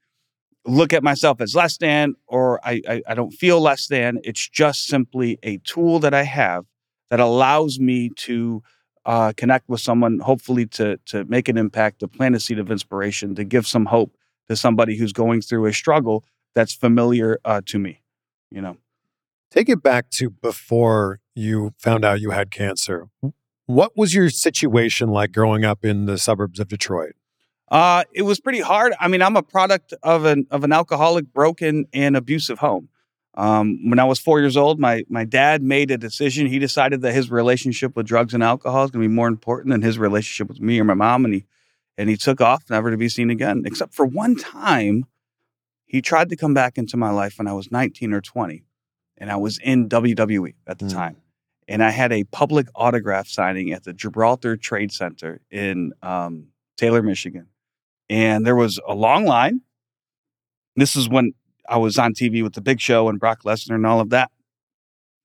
look 0.66 0.92
at 0.92 1.02
myself 1.02 1.40
as 1.40 1.54
less 1.54 1.76
than 1.78 2.14
or 2.26 2.60
I, 2.66 2.82
I, 2.88 3.02
I 3.08 3.14
don't 3.14 3.30
feel 3.30 3.60
less 3.60 3.86
than. 3.86 4.18
It's 4.24 4.48
just 4.48 4.86
simply 4.86 5.38
a 5.42 5.58
tool 5.58 5.98
that 6.00 6.14
I 6.14 6.24
have 6.24 6.66
that 7.10 7.20
allows 7.20 7.78
me 7.78 8.10
to 8.16 8.62
uh, 9.04 9.32
connect 9.36 9.68
with 9.68 9.80
someone, 9.80 10.18
hopefully 10.18 10.66
to, 10.66 10.98
to 11.06 11.24
make 11.26 11.48
an 11.48 11.56
impact, 11.56 12.00
to 12.00 12.08
plant 12.08 12.34
a 12.34 12.40
seed 12.40 12.58
of 12.58 12.70
inspiration, 12.70 13.34
to 13.36 13.44
give 13.44 13.66
some 13.66 13.86
hope 13.86 14.16
to 14.48 14.56
somebody 14.56 14.96
who's 14.96 15.12
going 15.12 15.40
through 15.40 15.66
a 15.66 15.72
struggle 15.72 16.24
that's 16.54 16.74
familiar 16.74 17.38
uh, 17.44 17.60
to 17.66 17.78
me, 17.78 18.02
you 18.50 18.60
know? 18.60 18.76
Take 19.50 19.68
it 19.68 19.82
back 19.82 20.10
to 20.10 20.30
before 20.30 21.20
you 21.34 21.72
found 21.78 22.04
out 22.04 22.20
you 22.20 22.30
had 22.30 22.50
cancer. 22.50 23.08
What 23.66 23.96
was 23.96 24.12
your 24.14 24.28
situation 24.28 25.08
like 25.08 25.32
growing 25.32 25.64
up 25.64 25.84
in 25.84 26.06
the 26.06 26.18
suburbs 26.18 26.58
of 26.58 26.68
Detroit? 26.68 27.14
Uh, 27.68 28.04
it 28.12 28.22
was 28.22 28.38
pretty 28.38 28.60
hard. 28.60 28.94
I 29.00 29.08
mean, 29.08 29.22
I'm 29.22 29.36
a 29.36 29.42
product 29.42 29.92
of 30.02 30.24
an 30.24 30.46
of 30.50 30.62
an 30.64 30.72
alcoholic, 30.72 31.32
broken, 31.32 31.86
and 31.92 32.16
abusive 32.16 32.58
home. 32.58 32.88
Um, 33.34 33.90
when 33.90 33.98
I 33.98 34.04
was 34.04 34.18
four 34.18 34.40
years 34.40 34.56
old, 34.56 34.78
my 34.78 35.04
my 35.08 35.24
dad 35.24 35.62
made 35.62 35.90
a 35.90 35.98
decision. 35.98 36.46
He 36.46 36.58
decided 36.58 37.02
that 37.02 37.12
his 37.12 37.30
relationship 37.30 37.96
with 37.96 38.06
drugs 38.06 38.34
and 38.34 38.42
alcohol 38.42 38.84
is 38.84 38.90
going 38.90 39.02
to 39.02 39.08
be 39.08 39.14
more 39.14 39.28
important 39.28 39.72
than 39.72 39.82
his 39.82 39.98
relationship 39.98 40.48
with 40.48 40.60
me 40.60 40.80
or 40.80 40.84
my 40.84 40.94
mom, 40.94 41.24
and 41.24 41.34
he 41.34 41.44
and 41.98 42.08
he 42.08 42.16
took 42.16 42.40
off, 42.40 42.64
never 42.70 42.90
to 42.90 42.96
be 42.96 43.08
seen 43.08 43.30
again. 43.30 43.64
Except 43.66 43.92
for 43.92 44.06
one 44.06 44.36
time, 44.36 45.04
he 45.86 46.00
tried 46.00 46.28
to 46.28 46.36
come 46.36 46.54
back 46.54 46.78
into 46.78 46.96
my 46.96 47.10
life 47.10 47.38
when 47.38 47.48
I 47.48 47.52
was 47.52 47.72
19 47.72 48.12
or 48.12 48.20
20, 48.20 48.62
and 49.18 49.30
I 49.30 49.36
was 49.36 49.58
in 49.58 49.88
WWE 49.88 50.54
at 50.66 50.78
the 50.78 50.84
Mm. 50.84 50.92
time, 50.92 51.16
and 51.66 51.82
I 51.82 51.90
had 51.90 52.12
a 52.12 52.24
public 52.24 52.68
autograph 52.76 53.26
signing 53.26 53.72
at 53.72 53.82
the 53.84 53.92
Gibraltar 53.92 54.56
Trade 54.56 54.92
Center 54.92 55.40
in 55.50 55.92
um, 56.02 56.46
Taylor, 56.76 57.02
Michigan 57.02 57.48
and 58.08 58.46
there 58.46 58.56
was 58.56 58.78
a 58.86 58.94
long 58.94 59.24
line. 59.24 59.60
This 60.76 60.96
is 60.96 61.08
when 61.08 61.32
I 61.68 61.78
was 61.78 61.98
on 61.98 62.14
TV 62.14 62.42
with 62.42 62.54
the 62.54 62.60
Big 62.60 62.80
Show 62.80 63.08
and 63.08 63.18
Brock 63.18 63.42
Lesnar 63.44 63.74
and 63.74 63.86
all 63.86 64.00
of 64.00 64.10
that. 64.10 64.30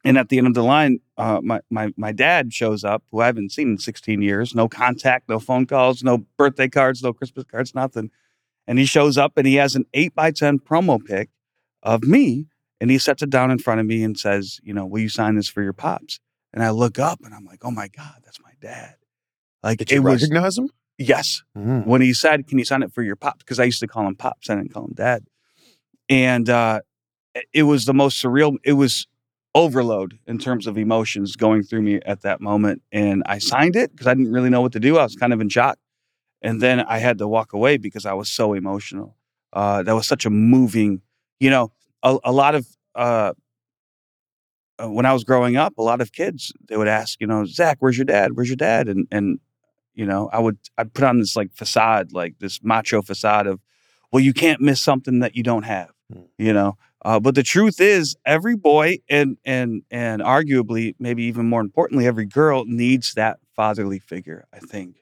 And 0.03 0.17
at 0.17 0.29
the 0.29 0.39
end 0.39 0.47
of 0.47 0.55
the 0.55 0.63
line, 0.63 0.99
uh, 1.17 1.41
my 1.43 1.61
my 1.69 1.93
my 1.95 2.11
dad 2.11 2.53
shows 2.53 2.83
up, 2.83 3.03
who 3.11 3.19
I 3.21 3.27
haven't 3.27 3.51
seen 3.51 3.71
in 3.71 3.77
16 3.77 4.21
years. 4.21 4.55
No 4.55 4.67
contact, 4.67 5.29
no 5.29 5.39
phone 5.39 5.67
calls, 5.67 6.03
no 6.03 6.25
birthday 6.37 6.69
cards, 6.69 7.03
no 7.03 7.13
Christmas 7.13 7.45
cards, 7.45 7.75
nothing. 7.75 8.09
And 8.67 8.79
he 8.79 8.85
shows 8.85 9.17
up 9.17 9.33
and 9.37 9.45
he 9.45 9.55
has 9.55 9.75
an 9.75 9.85
eight 9.93 10.15
by 10.15 10.31
ten 10.31 10.57
promo 10.57 11.03
pic 11.03 11.29
of 11.83 12.03
me, 12.03 12.47
and 12.79 12.89
he 12.89 12.97
sets 12.97 13.21
it 13.21 13.29
down 13.29 13.51
in 13.51 13.59
front 13.59 13.79
of 13.79 13.85
me 13.85 14.03
and 14.03 14.17
says, 14.17 14.59
"You 14.63 14.73
know, 14.73 14.87
will 14.87 15.01
you 15.01 15.09
sign 15.09 15.35
this 15.35 15.47
for 15.47 15.61
your 15.61 15.73
pops?" 15.73 16.19
And 16.51 16.63
I 16.63 16.71
look 16.71 16.97
up 16.97 17.19
and 17.23 17.33
I'm 17.33 17.45
like, 17.45 17.63
"Oh 17.63 17.71
my 17.71 17.87
god, 17.87 18.21
that's 18.25 18.41
my 18.41 18.53
dad!" 18.59 18.95
Like 19.61 19.77
Did 19.79 19.91
you 19.91 19.97
it 19.97 19.99
was 20.03 20.21
recognize 20.21 20.57
him? 20.57 20.71
Yes 21.01 21.43
Mm. 21.57 21.85
when 21.85 22.01
he 22.01 22.13
said, 22.13 22.47
"Can 22.47 22.57
you 22.59 22.65
sign 22.65 22.83
it 22.83 22.93
for 22.93 23.01
your 23.03 23.15
pop?" 23.15 23.39
Because 23.39 23.59
I 23.59 23.63
used 23.65 23.79
to 23.81 23.87
call 23.87 24.07
him 24.07 24.15
pops, 24.15 24.49
I 24.49 24.55
didn't 24.55 24.73
call 24.73 24.85
him 24.85 24.93
dad. 24.95 25.25
And 26.09 26.49
uh, 26.49 26.81
it 27.53 27.63
was 27.63 27.85
the 27.85 27.93
most 27.93 28.21
surreal. 28.23 28.57
It 28.63 28.73
was 28.73 29.07
overload 29.53 30.17
in 30.27 30.37
terms 30.37 30.65
of 30.67 30.77
emotions 30.77 31.35
going 31.35 31.63
through 31.63 31.81
me 31.81 31.99
at 32.05 32.21
that 32.21 32.39
moment. 32.41 32.81
And 32.91 33.21
I 33.25 33.37
signed 33.39 33.75
it 33.75 33.91
because 33.91 34.07
I 34.07 34.13
didn't 34.13 34.31
really 34.31 34.49
know 34.49 34.61
what 34.61 34.71
to 34.73 34.79
do. 34.79 34.97
I 34.97 35.03
was 35.03 35.15
kind 35.15 35.33
of 35.33 35.41
in 35.41 35.49
shock. 35.49 35.77
And 36.41 36.59
then 36.61 36.79
I 36.81 36.97
had 36.99 37.17
to 37.19 37.27
walk 37.27 37.53
away 37.53 37.77
because 37.77 38.05
I 38.05 38.13
was 38.13 38.29
so 38.31 38.53
emotional. 38.53 39.15
Uh, 39.53 39.83
that 39.83 39.93
was 39.93 40.07
such 40.07 40.25
a 40.25 40.29
moving, 40.29 41.01
you 41.39 41.49
know, 41.49 41.71
a, 42.03 42.17
a 42.23 42.31
lot 42.31 42.55
of. 42.55 42.65
Uh, 42.95 43.33
uh, 44.81 44.89
when 44.89 45.05
I 45.05 45.13
was 45.13 45.23
growing 45.23 45.57
up, 45.57 45.77
a 45.77 45.83
lot 45.83 46.01
of 46.01 46.11
kids 46.11 46.51
they 46.67 46.75
would 46.77 46.87
ask, 46.87 47.21
you 47.21 47.27
know, 47.27 47.45
Zach, 47.45 47.77
where's 47.79 47.97
your 47.97 48.05
dad? 48.05 48.31
Where's 48.35 48.49
your 48.49 48.55
dad? 48.55 48.87
And 48.87 49.07
and 49.11 49.39
you 49.93 50.05
know, 50.05 50.29
I 50.31 50.39
would 50.39 50.57
I'd 50.77 50.93
put 50.93 51.03
on 51.05 51.19
this 51.19 51.35
like 51.35 51.51
facade, 51.53 52.11
like 52.13 52.39
this 52.39 52.59
macho 52.63 53.01
facade 53.01 53.47
of, 53.47 53.59
well, 54.11 54.21
you 54.23 54.33
can't 54.33 54.61
miss 54.61 54.81
something 54.81 55.19
that 55.19 55.35
you 55.35 55.43
don't 55.43 55.63
have, 55.63 55.91
Mm. 56.13 56.27
you 56.37 56.53
know. 56.53 56.77
Uh, 57.03 57.19
but 57.19 57.35
the 57.35 57.43
truth 57.43 57.79
is, 57.81 58.15
every 58.25 58.55
boy 58.55 58.97
and 59.09 59.37
and 59.45 59.81
and 59.89 60.21
arguably, 60.21 60.93
maybe 60.99 61.23
even 61.23 61.47
more 61.47 61.61
importantly, 61.61 62.05
every 62.05 62.25
girl 62.25 62.63
needs 62.65 63.13
that 63.15 63.39
fatherly 63.55 63.99
figure. 63.99 64.45
I 64.53 64.59
think 64.59 64.97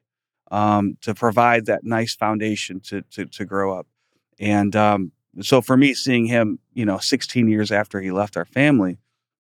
um, 0.51 0.97
to 1.01 1.13
provide 1.13 1.65
that 1.65 1.83
nice 1.83 2.15
foundation 2.15 2.79
to 2.81 3.01
to 3.11 3.25
to 3.25 3.45
grow 3.45 3.77
up. 3.77 3.87
And 4.39 4.75
um, 4.75 5.11
so 5.41 5.61
for 5.61 5.75
me, 5.77 5.93
seeing 5.93 6.25
him, 6.25 6.59
you 6.73 6.85
know, 6.85 6.97
16 6.99 7.47
years 7.49 7.71
after 7.71 7.99
he 8.01 8.11
left 8.11 8.37
our 8.37 8.45
family, 8.45 8.97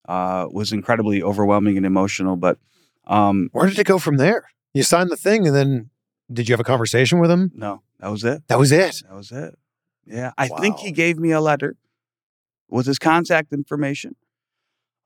uh, 0.07 0.47
was 0.51 0.71
incredibly 0.73 1.23
overwhelming 1.23 1.77
and 1.77 1.85
emotional. 1.85 2.35
But 2.35 2.57
um, 3.07 3.49
Where 3.53 3.69
did 3.69 3.79
it 3.79 3.85
go 3.87 3.99
from 3.99 4.17
there? 4.17 4.43
You 4.73 4.83
signed 4.83 5.09
the 5.09 5.17
thing, 5.17 5.47
and 5.47 5.55
then 5.55 5.89
did 6.31 6.47
you 6.47 6.53
have 6.53 6.59
a 6.59 6.63
conversation 6.63 7.19
with 7.19 7.31
him? 7.31 7.51
no, 7.55 7.81
that 7.99 8.09
was 8.09 8.23
it. 8.23 8.47
That 8.47 8.59
was 8.59 8.71
it. 8.71 9.01
That 9.07 9.15
was 9.15 9.31
it. 9.31 9.57
Yeah, 10.05 10.31
I 10.37 10.47
think 10.47 10.77
he 10.79 10.91
gave 10.91 11.17
me 11.17 11.31
a 11.31 11.41
letter 11.41 11.75
with 12.69 12.85
his 12.85 12.97
contact 12.99 13.51
information. 13.53 14.15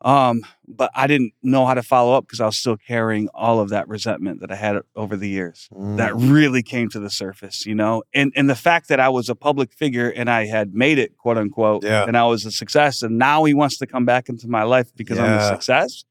Um, 0.06 0.42
but 0.68 0.92
I 0.94 1.08
didn't 1.08 1.32
know 1.42 1.66
how 1.66 1.76
to 1.76 1.84
follow 1.84 2.14
up 2.18 2.26
because 2.26 2.42
I 2.42 2.46
was 2.46 2.58
still 2.58 2.76
carrying 2.76 3.30
all 3.34 3.62
of 3.62 3.70
that 3.70 3.88
resentment 3.88 4.42
that 4.42 4.52
I 4.52 4.56
had 4.56 4.76
over 4.98 5.16
the 5.16 5.30
years. 5.30 5.70
That 5.72 6.12
Mm. 6.12 6.34
really 6.34 6.62
came 6.62 6.90
to 6.90 7.00
the 7.00 7.10
surface, 7.10 7.66
you 7.66 7.74
know, 7.74 8.04
and 8.14 8.34
and 8.36 8.50
the 8.50 8.56
fact 8.56 8.90
that 8.90 9.00
I 9.00 9.08
was 9.08 9.30
a 9.30 9.36
public 9.36 9.72
figure 9.72 10.10
and 10.10 10.30
I 10.30 10.46
had 10.46 10.74
made 10.74 11.00
it, 11.00 11.16
quote 11.18 11.38
unquote, 11.38 11.86
Yeah. 11.86 12.04
and 12.06 12.18
I 12.18 12.26
was 12.26 12.44
a 12.46 12.52
success, 12.52 13.02
and 13.02 13.18
now 13.18 13.46
he 13.46 13.54
wants 13.54 13.78
to 13.78 13.88
come 13.88 14.04
back 14.04 14.28
into 14.28 14.50
my 14.50 14.64
life 14.64 14.94
because 14.94 15.20
I'm 15.20 15.40
a 15.40 15.48
success. 15.48 16.04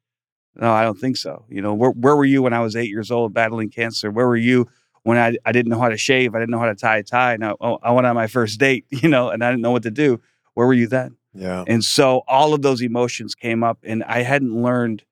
No, 0.56 0.70
I 0.70 0.82
don't 0.82 0.98
think 0.98 1.16
so. 1.16 1.44
You 1.48 1.62
know, 1.62 1.74
where 1.74 1.90
where 1.90 2.16
were 2.16 2.24
you 2.24 2.42
when 2.42 2.52
I 2.52 2.60
was 2.60 2.76
eight 2.76 2.90
years 2.90 3.10
old 3.10 3.32
battling 3.32 3.70
cancer? 3.70 4.10
Where 4.10 4.26
were 4.26 4.36
you 4.36 4.68
when 5.02 5.18
I 5.18 5.36
I 5.44 5.52
didn't 5.52 5.70
know 5.70 5.80
how 5.80 5.88
to 5.88 5.96
shave? 5.96 6.34
I 6.34 6.38
didn't 6.38 6.50
know 6.50 6.58
how 6.58 6.66
to 6.66 6.74
tie 6.74 6.98
a 6.98 7.02
tie. 7.02 7.34
And 7.34 7.44
I, 7.44 7.54
oh, 7.60 7.78
I 7.82 7.90
went 7.92 8.06
on 8.06 8.14
my 8.14 8.26
first 8.26 8.60
date, 8.60 8.84
you 8.90 9.08
know, 9.08 9.30
and 9.30 9.42
I 9.42 9.50
didn't 9.50 9.62
know 9.62 9.70
what 9.70 9.82
to 9.84 9.90
do. 9.90 10.20
Where 10.54 10.66
were 10.66 10.74
you 10.74 10.86
then? 10.86 11.16
yeah. 11.34 11.64
And 11.66 11.84
so 11.84 12.22
all 12.28 12.54
of 12.54 12.62
those 12.62 12.82
emotions 12.82 13.34
came 13.34 13.64
up, 13.64 13.78
and 13.82 14.04
I 14.04 14.22
hadn't 14.22 14.54
learned 14.54 15.04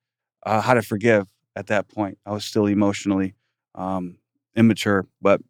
uh, 0.45 0.61
how 0.61 0.73
to 0.73 0.81
forgive 0.81 1.27
at 1.55 1.67
that 1.67 1.87
point. 1.87 2.17
I 2.25 2.31
was 2.31 2.45
still 2.45 2.67
emotionally 2.67 3.33
um, 3.75 4.17
immature, 4.55 5.07
but 5.21 5.41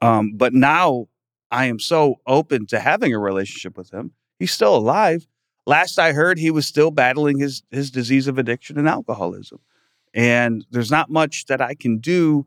um, 0.00 0.32
but 0.34 0.54
now 0.54 1.08
I 1.50 1.66
am 1.66 1.78
so 1.78 2.20
open 2.26 2.66
to 2.66 2.80
having 2.80 3.12
a 3.12 3.18
relationship 3.18 3.76
with 3.76 3.90
him. 3.90 4.12
He's 4.38 4.52
still 4.52 4.76
alive. 4.76 5.26
Last 5.68 5.98
I 5.98 6.12
heard, 6.12 6.38
he 6.38 6.50
was 6.50 6.66
still 6.66 6.90
battling 6.90 7.38
his 7.38 7.62
his 7.70 7.90
disease 7.90 8.26
of 8.26 8.38
addiction 8.38 8.78
and 8.78 8.88
alcoholism, 8.88 9.58
and 10.14 10.64
there's 10.70 10.90
not 10.90 11.10
much 11.10 11.44
that 11.44 11.60
I 11.60 11.74
can 11.74 11.98
do 11.98 12.46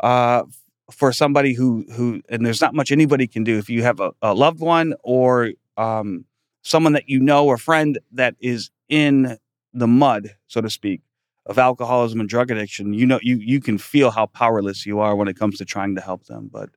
uh, 0.00 0.44
for 0.90 1.12
somebody 1.12 1.52
who 1.52 1.84
who 1.92 2.22
and 2.30 2.46
there's 2.46 2.62
not 2.62 2.74
much 2.74 2.90
anybody 2.90 3.26
can 3.26 3.44
do 3.44 3.58
if 3.58 3.68
you 3.68 3.82
have 3.82 4.00
a, 4.00 4.12
a 4.22 4.32
loved 4.32 4.60
one 4.60 4.94
or 5.04 5.50
um, 5.76 6.24
someone 6.62 6.94
that 6.94 7.06
you 7.06 7.20
know 7.20 7.44
or 7.44 7.58
friend 7.58 7.98
that 8.12 8.34
is 8.40 8.70
in 8.88 9.36
the 9.74 9.86
mud, 9.86 10.34
so 10.46 10.62
to 10.62 10.70
speak, 10.70 11.02
of 11.44 11.58
alcoholism 11.58 12.18
and 12.18 12.30
drug 12.30 12.50
addiction, 12.50 12.94
you 12.94 13.04
know 13.04 13.20
you 13.20 13.36
you 13.36 13.60
can 13.60 13.76
feel 13.76 14.10
how 14.10 14.24
powerless 14.24 14.86
you 14.86 15.00
are 15.00 15.14
when 15.14 15.28
it 15.28 15.38
comes 15.38 15.58
to 15.58 15.66
trying 15.66 15.96
to 15.96 16.00
help 16.00 16.24
them. 16.24 16.48
But 16.50 16.70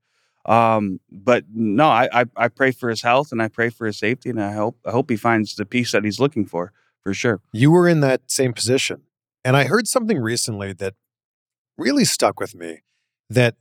um, 0.48 1.00
but 1.12 1.46
no, 1.54 1.88
I, 1.88 2.22
I 2.22 2.26
I 2.36 2.48
pray 2.48 2.72
for 2.72 2.90
his 2.90 3.02
health 3.02 3.32
and 3.32 3.42
I 3.42 3.48
pray 3.48 3.70
for 3.70 3.86
his 3.86 3.98
safety, 3.98 4.30
and 4.30 4.42
I 4.42 4.54
hope 4.54 4.80
I 4.86 4.92
hope 4.92 5.10
he 5.10 5.18
finds 5.18 5.56
the 5.56 5.66
peace 5.66 5.92
that 5.92 6.04
he's 6.04 6.20
looking 6.20 6.46
for 6.46 6.72
for 7.04 7.14
sure. 7.14 7.42
You 7.54 7.72
were 7.72 7.88
in 7.88 8.02
that 8.02 8.30
same 8.30 8.54
position. 8.54 9.04
And 9.46 9.56
I 9.56 9.64
heard 9.64 9.88
something 9.88 10.20
recently 10.20 10.74
that 10.74 10.96
really 11.78 12.04
stuck 12.04 12.38
with 12.38 12.54
me 12.54 12.82
that 13.30 13.56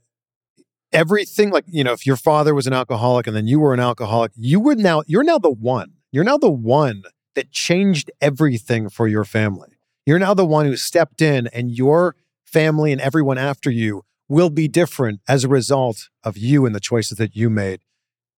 everything 0.91 1.49
like, 1.49 1.63
you 1.67 1.81
know, 1.81 1.93
if 1.93 2.05
your 2.05 2.17
father 2.17 2.53
was 2.53 2.67
an 2.67 2.73
alcoholic 2.73 3.25
and 3.25 3.33
then 3.33 3.47
you 3.47 3.59
were 3.59 3.73
an 3.73 3.79
alcoholic, 3.79 4.33
you 4.35 4.59
would 4.59 4.79
now 4.79 5.03
you're 5.07 5.23
now 5.23 5.37
the 5.37 5.49
one. 5.49 5.93
You're 6.11 6.25
now 6.25 6.37
the 6.37 6.51
one 6.51 7.03
that 7.35 7.51
changed 7.51 8.11
everything 8.19 8.89
for 8.89 9.07
your 9.07 9.23
family. 9.23 9.77
You're 10.05 10.19
now 10.19 10.33
the 10.33 10.45
one 10.45 10.65
who 10.65 10.75
stepped 10.75 11.21
in 11.21 11.47
and 11.47 11.71
your 11.71 12.17
family 12.43 12.91
and 12.91 12.99
everyone 12.99 13.37
after 13.37 13.69
you 13.69 14.03
will 14.29 14.49
be 14.49 14.67
different 14.67 15.21
as 15.27 15.43
a 15.43 15.47
result 15.47 16.09
of 16.23 16.37
you 16.37 16.65
and 16.65 16.75
the 16.75 16.79
choices 16.79 17.17
that 17.17 17.35
you 17.35 17.49
made 17.49 17.81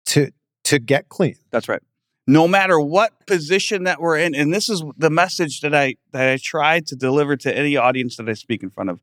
to 0.08 0.32
to 0.66 0.80
get 0.80 1.08
clean. 1.10 1.36
That's 1.52 1.70
right. 1.70 1.82
no 2.28 2.46
matter 2.48 2.78
what 2.80 3.26
position 3.26 3.84
that 3.86 4.02
we're 4.02 4.18
in 4.18 4.36
and 4.36 4.54
this 4.54 4.68
is 4.70 4.84
the 4.98 5.10
message 5.10 5.62
that 5.62 5.74
i 5.74 5.96
that 6.12 6.30
i 6.30 6.38
try 6.38 6.82
to 6.82 6.96
deliver 6.96 7.38
to 7.38 7.56
any 7.58 7.78
audience 7.78 8.18
that 8.18 8.28
i 8.28 8.34
speak 8.34 8.62
in 8.64 8.70
front 8.70 8.90
of 8.90 9.00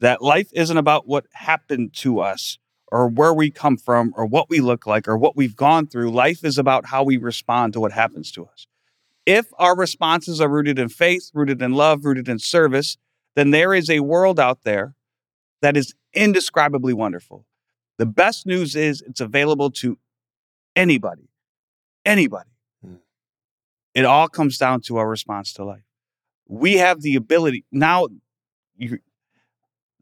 that 0.00 0.22
life 0.22 0.48
isn't 0.52 0.76
about 0.76 1.08
what 1.08 1.26
happened 1.32 1.92
to 1.92 2.20
us 2.20 2.58
or 2.92 3.08
where 3.08 3.34
we 3.34 3.50
come 3.50 3.76
from 3.76 4.12
or 4.16 4.24
what 4.24 4.48
we 4.48 4.60
look 4.60 4.86
like 4.86 5.08
or 5.08 5.18
what 5.18 5.34
we've 5.36 5.56
gone 5.56 5.88
through 5.88 6.10
life 6.10 6.44
is 6.44 6.56
about 6.56 6.86
how 6.86 7.02
we 7.02 7.16
respond 7.16 7.72
to 7.72 7.80
what 7.80 7.90
happens 7.92 8.30
to 8.30 8.44
us 8.46 8.68
if 9.26 9.46
our 9.58 9.76
responses 9.76 10.40
are 10.40 10.48
rooted 10.48 10.78
in 10.78 10.88
faith 10.88 11.30
rooted 11.34 11.60
in 11.60 11.72
love 11.72 12.04
rooted 12.04 12.28
in 12.28 12.38
service 12.38 12.96
then 13.34 13.50
there 13.50 13.74
is 13.74 13.90
a 13.90 13.98
world 14.00 14.38
out 14.38 14.62
there 14.62 14.94
that 15.62 15.76
is 15.76 15.94
indescribably 16.18 16.92
wonderful 16.92 17.44
the 17.98 18.06
best 18.06 18.46
news 18.46 18.76
is 18.76 19.02
it's 19.02 19.20
available 19.20 19.70
to 19.70 19.98
anybody 20.76 21.28
anybody 22.04 22.50
Hmm. 22.84 22.94
it 23.94 24.04
all 24.04 24.28
comes 24.28 24.58
down 24.58 24.80
to 24.82 24.96
our 24.98 25.08
response 25.08 25.52
to 25.54 25.64
life. 25.64 25.82
We 26.46 26.74
have 26.78 27.02
the 27.02 27.16
ability 27.16 27.64
now. 27.72 28.08
You, 28.76 29.00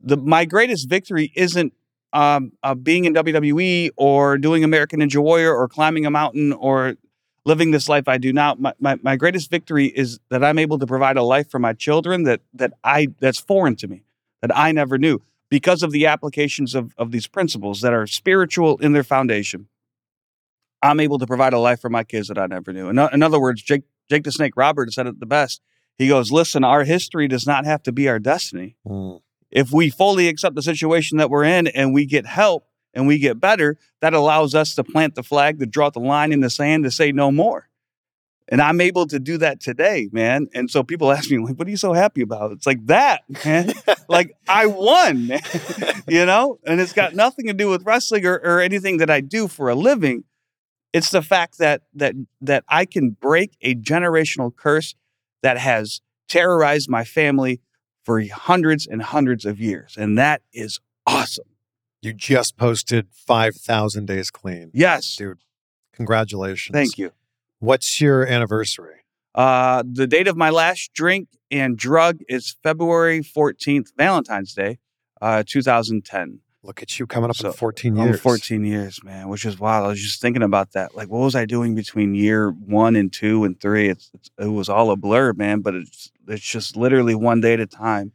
the 0.03 0.17
my 0.17 0.45
greatest 0.45 0.89
victory 0.89 1.33
isn't 1.35 1.73
um, 2.13 2.53
uh, 2.63 2.75
being 2.75 3.05
in 3.07 3.15
WWE 3.15 3.91
or 3.97 4.39
doing 4.39 4.63
American 4.63 5.01
Ninja 5.01 5.21
Warrior 5.23 5.55
or 5.55 5.69
climbing 5.69 6.07
a 6.07 6.11
mountain 6.11 6.53
or 6.53 6.97
living 7.45 7.71
this 7.73 7.89
life 7.89 8.07
I 8.09 8.19
do 8.19 8.33
now. 8.33 8.55
My, 8.59 8.73
my 8.79 8.99
my 9.03 9.17
greatest 9.17 9.51
victory 9.51 9.87
is 9.87 10.21
that 10.31 10.45
I'm 10.45 10.59
able 10.59 10.79
to 10.79 10.87
provide 10.87 11.17
a 11.17 11.23
life 11.23 11.51
for 11.51 11.59
my 11.59 11.73
children 11.73 12.25
that 12.25 12.41
that 12.55 12.73
I 12.85 13.09
that's 13.21 13.41
foreign 13.41 13.77
to 13.77 13.89
me 13.89 14.03
that 14.43 14.57
I 14.57 14.73
never 14.73 14.99
knew 14.99 15.23
because 15.51 15.83
of 15.83 15.93
the 15.93 16.07
applications 16.07 16.75
of 16.75 16.93
of 16.97 17.11
these 17.11 17.27
principles 17.27 17.81
that 17.81 17.93
are 17.93 18.07
spiritual 18.07 18.77
in 18.79 18.93
their 18.93 19.05
foundation. 19.05 19.69
I'm 20.83 21.01
able 21.01 21.19
to 21.19 21.27
provide 21.27 21.53
a 21.53 21.59
life 21.59 21.81
for 21.81 21.91
my 21.91 22.05
kids 22.05 22.29
that 22.29 22.39
I 22.39 22.47
never 22.47 22.73
knew. 22.73 22.89
In, 22.89 22.99
in 22.99 23.23
other 23.23 23.41
words, 23.41 23.63
Jake, 23.63 23.83
Jake 24.09 24.25
the 24.25 24.33
Snake 24.33 24.57
Robert 24.57 24.93
said 24.93 25.07
it 25.07 25.19
the 25.21 25.27
best. 25.27 25.61
He 25.99 26.09
goes, 26.09 26.31
Listen, 26.31 26.65
our 26.65 26.85
history 26.85 27.29
does 27.29 27.47
not 27.47 27.65
have 27.65 27.83
to 27.85 27.93
be 27.93 28.09
our 28.09 28.19
destiny. 28.19 28.77
Mm. 28.87 29.21
If 29.51 29.73
we 29.73 29.91
fully 29.91 30.29
accept 30.29 30.55
the 30.55 30.63
situation 30.63 31.19
that 31.19 31.31
we're 31.31 31.45
in 31.45 31.67
and 31.69 31.95
we 31.95 32.05
get 32.05 32.27
help 32.27 32.69
and 32.93 33.07
we 33.07 33.19
get 33.19 33.41
better, 33.41 33.79
that 34.01 34.13
allows 34.13 34.55
us 34.55 34.75
to 34.75 34.85
plant 34.85 35.15
the 35.15 35.23
flag, 35.23 35.59
to 35.61 35.67
draw 35.67 35.91
the 35.91 36.01
line 36.01 36.33
in 36.33 36.41
the 36.41 36.51
sand, 36.51 36.85
to 36.85 36.91
say 36.91 37.13
no 37.13 37.31
more. 37.31 37.69
And 38.49 38.63
I'm 38.63 38.81
able 38.81 39.07
to 39.09 39.19
do 39.19 39.39
that 39.39 39.61
today, 39.61 40.09
man. 40.13 40.47
And 40.55 40.71
so 40.71 40.83
people 40.83 41.11
ask 41.17 41.31
me, 41.31 41.39
like, 41.39 41.57
what 41.57 41.67
are 41.67 41.71
you 41.71 41.77
so 41.77 41.93
happy 41.93 42.23
about? 42.23 42.53
It's 42.53 42.67
like 42.67 42.85
that, 42.87 43.23
man. 43.45 43.73
like 44.09 44.37
I 44.49 44.67
won, 44.67 45.29
man. 45.29 45.43
you 46.09 46.25
know? 46.27 46.59
And 46.65 46.81
it's 46.81 46.93
got 46.93 47.15
nothing 47.15 47.47
to 47.47 47.53
do 47.53 47.69
with 47.69 47.85
wrestling 47.85 48.25
or, 48.27 48.37
or 48.37 48.61
anything 48.61 48.99
that 48.99 49.11
I 49.11 49.21
do 49.21 49.49
for 49.49 49.69
a 49.69 49.75
living. 49.75 50.25
It's 50.93 51.11
the 51.11 51.23
fact 51.23 51.59
that 51.59 51.83
that 51.95 52.15
that 52.41 52.65
I 52.69 52.87
can 52.87 53.11
break 53.11 53.57
a 53.61 53.75
generational 53.75 54.55
curse 54.55 54.95
that 55.43 55.59
has 55.59 56.01
terrorized 56.29 56.89
my 56.89 57.05
family 57.05 57.61
for 58.05 58.23
hundreds 58.23 58.87
and 58.87 59.03
hundreds 59.03 59.45
of 59.45 59.61
years. 59.61 59.97
And 59.99 60.17
that 60.17 60.43
is 60.53 60.81
awesome. 61.07 61.47
You 62.03 62.13
just 62.13 62.57
posted 62.57 63.09
5,000 63.11 64.07
days 64.07 64.31
clean. 64.31 64.71
Yes. 64.73 65.17
Dude, 65.17 65.39
congratulations. 65.93 66.73
Thank 66.73 66.99
you. 66.99 67.11
What's 67.61 68.01
your 68.01 68.27
anniversary? 68.27 69.05
Uh, 69.35 69.83
the 69.91 70.07
date 70.07 70.29
of 70.29 70.37
my 70.37 70.51
last 70.51 70.93
drink 70.95 71.29
and 71.51 71.77
drug 71.77 72.21
is 72.29 72.57
February 72.63 73.21
14th, 73.21 73.89
Valentine's 73.97 74.55
Day, 74.55 74.79
uh, 75.21 75.43
2010. 75.47 76.41
Look 76.63 76.83
at 76.83 76.99
you 76.99 77.07
coming 77.07 77.31
up 77.31 77.37
So, 77.37 77.49
in 77.49 77.55
14 77.55 77.99
Oh, 77.99 78.05
years. 78.07 78.21
14 78.21 78.65
years, 78.65 79.03
man, 79.05 79.29
which 79.29 79.45
is 79.45 79.59
wild. 79.59 79.87
I 79.87 79.89
was 79.89 80.03
just 80.03 80.21
thinking 80.21 80.43
about 80.43 80.73
that. 80.73 80.97
Like, 80.97 81.09
what 81.09 81.21
was 81.21 81.35
I 81.37 81.45
doing 81.47 81.75
between 81.75 82.15
year 82.15 82.51
one 82.51 82.97
and 82.97 83.13
two 83.13 83.45
and 83.45 83.59
three? 83.61 83.89
It's, 83.89 84.11
it's 84.15 84.31
it 84.39 84.49
was 84.49 84.69
all 84.69 84.91
a 84.91 84.97
blur, 84.97 85.33
man. 85.35 85.61
But 85.61 85.77
it's 85.77 86.11
it's 86.27 86.43
just 86.45 86.77
literally 86.77 87.15
one 87.15 87.41
day 87.41 87.53
at 87.55 87.61
a 87.61 87.67
time, 87.67 88.13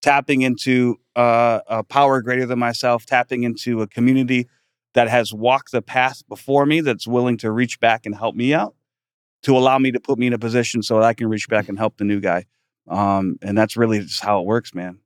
tapping 0.00 0.42
into 0.42 1.00
uh, 1.16 1.60
a 1.66 1.82
power 1.82 2.22
greater 2.22 2.46
than 2.46 2.60
myself, 2.60 3.04
tapping 3.04 3.42
into 3.42 3.82
a 3.82 3.88
community 3.88 4.48
that 4.94 5.08
has 5.08 5.32
walked 5.32 5.72
the 5.72 5.82
path 5.82 6.22
before 6.28 6.66
me, 6.66 6.80
that's 6.80 7.06
willing 7.06 7.36
to 7.38 7.50
reach 7.50 7.80
back 7.80 8.06
and 8.06 8.14
help 8.14 8.36
me 8.36 8.54
out, 8.54 8.76
to 9.42 9.56
allow 9.56 9.78
me 9.78 9.92
to 9.92 10.00
put 10.00 10.18
me 10.18 10.26
in 10.26 10.32
a 10.32 10.38
position 10.38 10.82
so 10.82 10.96
that 10.96 11.04
I 11.04 11.14
can 11.14 11.28
reach 11.28 11.48
back 11.48 11.68
and 11.68 11.78
help 11.78 11.96
the 11.96 12.04
new 12.04 12.20
guy. 12.20 12.46
Um, 12.88 13.38
and 13.42 13.56
that's 13.56 13.76
really 13.76 14.00
just 14.00 14.22
how 14.22 14.40
it 14.40 14.46
works, 14.46 14.74
man. 14.74 14.98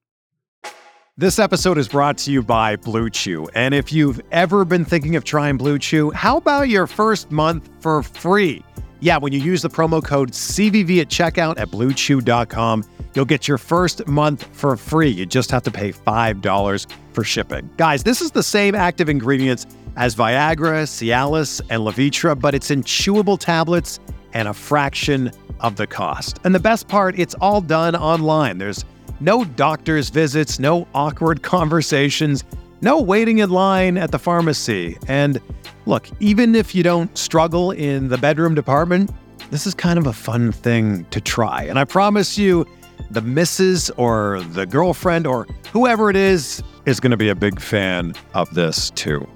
This 1.18 1.38
episode 1.38 1.76
is 1.76 1.88
brought 1.88 2.16
to 2.18 2.32
you 2.32 2.42
by 2.42 2.76
Blue 2.76 3.10
Chew. 3.10 3.46
And 3.54 3.74
if 3.74 3.92
you've 3.92 4.20
ever 4.32 4.64
been 4.64 4.84
thinking 4.84 5.14
of 5.14 5.24
trying 5.24 5.58
Blue 5.58 5.78
Chew, 5.78 6.10
how 6.12 6.38
about 6.38 6.70
your 6.70 6.86
first 6.86 7.30
month 7.30 7.68
for 7.80 8.02
free? 8.02 8.64
Yeah, 9.00 9.18
when 9.18 9.32
you 9.32 9.40
use 9.40 9.60
the 9.60 9.68
promo 9.68 10.02
code 10.02 10.30
CVV 10.30 11.02
at 11.02 11.08
checkout 11.08 11.58
at 11.58 11.68
bluechew.com, 11.68 12.84
you'll 13.14 13.24
get 13.26 13.46
your 13.46 13.58
first 13.58 14.06
month 14.06 14.44
for 14.56 14.76
free. 14.76 15.10
You 15.10 15.26
just 15.26 15.50
have 15.50 15.62
to 15.64 15.70
pay 15.70 15.92
$5 15.92 16.86
for 17.12 17.24
shipping. 17.24 17.68
Guys, 17.76 18.04
this 18.04 18.22
is 18.22 18.30
the 18.30 18.42
same 18.42 18.74
active 18.74 19.10
ingredients 19.10 19.66
as 19.96 20.14
Viagra, 20.14 20.84
Cialis, 20.84 21.60
and 21.68 21.82
Levitra, 21.82 22.40
but 22.40 22.54
it's 22.54 22.70
in 22.70 22.82
chewable 22.84 23.38
tablets 23.38 24.00
and 24.34 24.48
a 24.48 24.54
fraction 24.54 25.30
of 25.60 25.76
the 25.76 25.86
cost. 25.86 26.40
And 26.44 26.54
the 26.54 26.60
best 26.60 26.88
part, 26.88 27.18
it's 27.18 27.34
all 27.34 27.60
done 27.60 27.94
online. 27.94 28.58
There's 28.58 28.84
no 29.20 29.44
doctor's 29.44 30.10
visits, 30.10 30.58
no 30.58 30.86
awkward 30.94 31.42
conversations, 31.42 32.44
no 32.80 33.00
waiting 33.00 33.38
in 33.38 33.50
line 33.50 33.96
at 33.96 34.10
the 34.10 34.18
pharmacy. 34.18 34.98
And 35.06 35.40
look, 35.86 36.08
even 36.20 36.54
if 36.54 36.74
you 36.74 36.82
don't 36.82 37.16
struggle 37.16 37.70
in 37.70 38.08
the 38.08 38.18
bedroom 38.18 38.54
department, 38.54 39.10
this 39.50 39.66
is 39.66 39.74
kind 39.74 39.98
of 39.98 40.06
a 40.06 40.12
fun 40.12 40.50
thing 40.50 41.04
to 41.10 41.20
try. 41.20 41.64
And 41.64 41.78
I 41.78 41.84
promise 41.84 42.38
you, 42.38 42.66
the 43.10 43.20
missus 43.20 43.90
or 43.90 44.40
the 44.52 44.64
girlfriend 44.66 45.26
or 45.26 45.46
whoever 45.72 46.08
it 46.08 46.16
is 46.16 46.62
is 46.86 47.00
going 47.00 47.10
to 47.10 47.16
be 47.16 47.28
a 47.28 47.34
big 47.34 47.60
fan 47.60 48.14
of 48.34 48.52
this 48.54 48.90
too. 48.90 49.26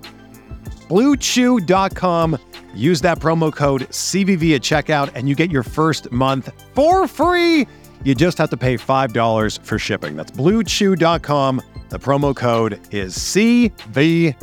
BlueChew.com. 0.88 2.38
Use 2.75 3.01
that 3.01 3.18
promo 3.18 3.53
code 3.53 3.83
CVV 3.88 4.57
at 4.57 4.62
checkout 4.62 5.11
and 5.14 5.29
you 5.29 5.35
get 5.35 5.51
your 5.51 5.62
first 5.62 6.12
month 6.12 6.51
for 6.75 7.09
free. 7.09 7.66
You 8.05 8.14
just 8.14 8.38
have 8.38 8.51
to 8.51 8.57
pay 8.57 8.77
$5 8.77 9.64
for 9.64 9.79
shipping. 9.79 10.16
That's 10.16 10.31
BlueChew.com. 10.31 11.62
The 11.88 11.99
promo 11.99 12.37
code 12.37 12.81
is 12.90 13.16
CVV. 13.16 14.35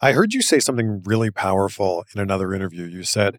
I 0.00 0.12
heard 0.12 0.34
you 0.34 0.42
say 0.42 0.60
something 0.60 1.02
really 1.04 1.30
powerful 1.30 2.04
in 2.14 2.20
another 2.20 2.52
interview. 2.52 2.84
You 2.84 3.02
said, 3.02 3.38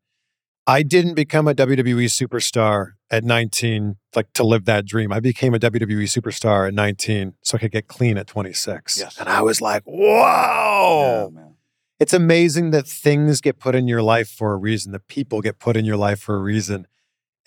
I 0.70 0.84
didn't 0.84 1.14
become 1.14 1.48
a 1.48 1.56
WWE 1.56 2.06
superstar 2.08 2.92
at 3.10 3.24
19, 3.24 3.96
like 4.18 4.34
to 4.34 4.44
live 4.44 4.66
that 4.66 4.86
dream. 4.86 5.14
I 5.14 5.22
became 5.22 5.54
a 5.54 5.60
WWE 5.60 6.04
superstar 6.04 6.68
at 6.68 6.74
19 6.74 7.36
so 7.42 7.56
I 7.56 7.60
could 7.62 7.72
get 7.72 7.88
clean 7.88 8.18
at 8.18 8.28
26. 8.28 9.00
Yes. 9.00 9.18
And 9.18 9.30
I 9.30 9.42
was 9.42 9.62
like, 9.62 9.84
whoa. 9.86 11.32
man. 11.34 11.56
It's 12.02 12.12
amazing 12.12 12.72
that 12.72 12.86
things 12.86 13.40
get 13.40 13.60
put 13.60 13.76
in 13.76 13.88
your 13.88 14.02
life 14.02 14.30
for 14.30 14.52
a 14.52 14.58
reason, 14.58 14.92
that 14.92 15.08
people 15.08 15.40
get 15.42 15.58
put 15.58 15.78
in 15.78 15.86
your 15.86 15.96
life 15.96 16.20
for 16.20 16.36
a 16.36 16.42
reason. 16.42 16.86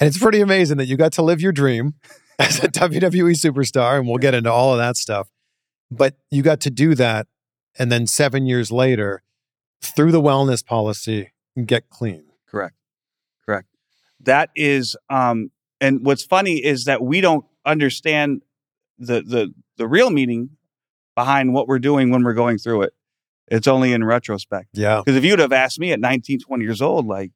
And 0.01 0.09
it's 0.09 0.19
pretty 0.19 0.41
amazing 0.41 0.79
that 0.79 0.87
you 0.87 0.97
got 0.97 1.13
to 1.13 1.23
live 1.23 1.43
your 1.43 1.53
dream 1.53 1.95
as 2.39 2.65
a 2.65 2.69
WWE 2.69 3.33
superstar. 3.33 3.99
And 3.99 4.09
we'll 4.09 4.17
get 4.17 4.33
into 4.33 4.51
all 4.51 4.73
of 4.73 4.79
that 4.79 4.97
stuff. 4.97 5.29
But 5.91 6.17
you 6.31 6.43
got 6.43 6.61
to 6.61 6.71
do 6.71 6.95
that. 6.95 7.27
And 7.79 7.93
then 7.93 8.07
seven 8.07 8.47
years 8.47 8.73
later, 8.73 9.23
through 9.83 10.11
the 10.11 10.23
wellness 10.23 10.65
policy, 10.65 11.33
get 11.67 11.91
clean. 11.91 12.30
That 14.25 14.51
is 14.55 14.97
um 15.09 15.51
and 15.81 16.05
what's 16.05 16.25
funny 16.25 16.65
is 16.65 16.85
that 16.85 17.03
we 17.03 17.21
don't 17.21 17.45
understand 17.65 18.43
the 18.99 19.23
the 19.23 19.55
the 19.77 19.89
real 19.89 20.11
meaning 20.11 20.51
behind 21.15 21.53
what 21.53 21.69
we're 21.69 21.79
doing 21.79 22.11
when 22.11 22.23
we're 22.23 22.35
going 22.35 22.59
through 22.59 22.83
it. 22.83 22.93
It's 23.49 23.67
only 23.67 23.93
in 23.93 24.05
retrospect. 24.05 24.69
Yeah. 24.73 25.03
Because 25.05 25.17
if 25.17 25.25
you'd 25.25 25.41
have 25.41 25.53
asked 25.53 25.81
me 25.81 25.93
at 25.93 25.99
19, 25.99 26.39
20 26.39 26.65
years 26.65 26.81
old, 26.81 27.07
like, 27.07 27.33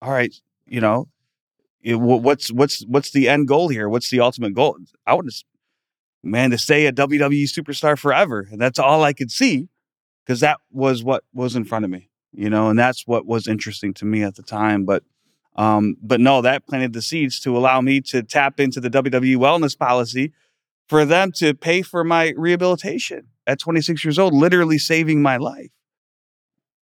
all 0.00 0.10
right, 0.10 0.34
you 0.66 0.80
know, 0.80 1.08
it, 1.82 1.96
what's 1.96 2.50
what's 2.50 2.84
what's 2.86 3.10
the 3.12 3.28
end 3.28 3.48
goal 3.48 3.68
here? 3.68 3.88
What's 3.88 4.10
the 4.10 4.20
ultimate 4.20 4.54
goal? 4.54 4.76
I 5.06 5.14
would 5.14 5.26
just, 5.26 5.44
man, 6.22 6.50
to 6.50 6.58
stay 6.58 6.86
a 6.86 6.92
WWE 6.92 7.44
superstar 7.44 7.98
forever, 7.98 8.48
and 8.50 8.60
that's 8.60 8.78
all 8.78 9.02
I 9.04 9.12
could 9.12 9.30
see, 9.30 9.68
because 10.24 10.40
that 10.40 10.58
was 10.70 11.02
what 11.02 11.24
was 11.32 11.56
in 11.56 11.64
front 11.64 11.84
of 11.84 11.90
me, 11.90 12.08
you 12.32 12.50
know, 12.50 12.68
and 12.70 12.78
that's 12.78 13.06
what 13.06 13.26
was 13.26 13.48
interesting 13.48 13.94
to 13.94 14.04
me 14.04 14.22
at 14.22 14.36
the 14.36 14.42
time. 14.42 14.84
But, 14.84 15.02
um, 15.56 15.96
but 16.02 16.20
no, 16.20 16.42
that 16.42 16.66
planted 16.66 16.92
the 16.92 17.02
seeds 17.02 17.40
to 17.40 17.56
allow 17.56 17.80
me 17.80 18.00
to 18.02 18.22
tap 18.22 18.58
into 18.58 18.80
the 18.80 18.90
WWE 18.90 19.36
wellness 19.36 19.78
policy 19.78 20.32
for 20.88 21.04
them 21.04 21.32
to 21.32 21.54
pay 21.54 21.82
for 21.82 22.04
my 22.04 22.32
rehabilitation 22.36 23.28
at 23.46 23.58
26 23.58 24.04
years 24.04 24.18
old, 24.18 24.34
literally 24.34 24.78
saving 24.78 25.22
my 25.22 25.36
life 25.36 25.70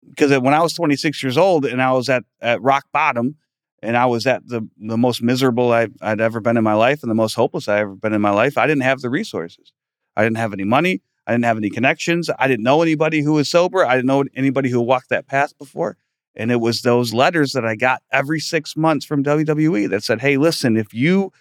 because 0.08 0.38
when 0.40 0.54
I 0.54 0.62
was 0.62 0.74
26 0.74 1.22
years 1.22 1.38
old 1.38 1.64
and 1.64 1.80
I 1.82 1.92
was 1.92 2.08
at, 2.08 2.24
at 2.40 2.60
rock 2.62 2.86
bottom 2.92 3.36
and 3.82 3.96
I 3.96 4.06
was 4.06 4.26
at 4.26 4.46
the, 4.46 4.66
the 4.78 4.96
most 4.96 5.22
miserable 5.22 5.72
I, 5.72 5.88
I'd 6.00 6.20
ever 6.20 6.40
been 6.40 6.56
in 6.56 6.64
my 6.64 6.74
life 6.74 7.02
and 7.02 7.10
the 7.10 7.14
most 7.14 7.34
hopeless 7.34 7.68
I'd 7.68 7.80
ever 7.80 7.94
been 7.94 8.12
in 8.12 8.20
my 8.20 8.30
life, 8.30 8.58
I 8.58 8.66
didn't 8.66 8.82
have 8.82 9.00
the 9.00 9.10
resources. 9.10 9.72
I 10.16 10.22
didn't 10.22 10.38
have 10.38 10.52
any 10.52 10.64
money. 10.64 11.02
I 11.26 11.32
didn't 11.32 11.44
have 11.44 11.56
any 11.56 11.70
connections. 11.70 12.30
I 12.38 12.46
didn't 12.46 12.64
know 12.64 12.82
anybody 12.82 13.22
who 13.22 13.34
was 13.34 13.48
sober. 13.48 13.84
I 13.84 13.96
didn't 13.96 14.06
know 14.06 14.24
anybody 14.34 14.68
who 14.68 14.80
walked 14.80 15.08
that 15.08 15.26
path 15.26 15.56
before. 15.58 15.96
And 16.36 16.50
it 16.50 16.60
was 16.60 16.82
those 16.82 17.14
letters 17.14 17.52
that 17.52 17.64
I 17.64 17.76
got 17.76 18.02
every 18.10 18.40
six 18.40 18.76
months 18.76 19.04
from 19.06 19.22
WWE 19.22 19.88
that 19.90 20.02
said, 20.02 20.20
Hey, 20.20 20.36
listen, 20.36 20.76
if 20.76 20.92
you 20.92 21.32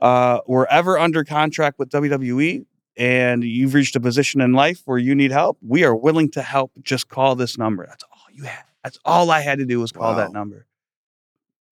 uh, 0.00 0.40
were 0.46 0.70
ever 0.70 0.98
under 0.98 1.24
contract 1.24 1.78
with 1.78 1.88
WWE 1.90 2.66
and 2.96 3.42
you've 3.44 3.72
reached 3.72 3.96
a 3.96 4.00
position 4.00 4.40
in 4.40 4.52
life 4.52 4.82
where 4.84 4.98
you 4.98 5.14
need 5.14 5.30
help, 5.30 5.56
we 5.66 5.84
are 5.84 5.96
willing 5.96 6.30
to 6.32 6.42
help. 6.42 6.70
Just 6.82 7.08
call 7.08 7.34
this 7.34 7.56
number. 7.56 7.86
That's 7.86 8.04
all 8.04 8.26
you 8.32 8.44
had. 8.44 8.64
That's 8.84 8.98
all 9.04 9.30
I 9.30 9.40
had 9.40 9.58
to 9.58 9.64
do 9.64 9.80
was 9.80 9.92
call 9.92 10.10
Wow. 10.12 10.16
that 10.18 10.32
number. 10.32 10.66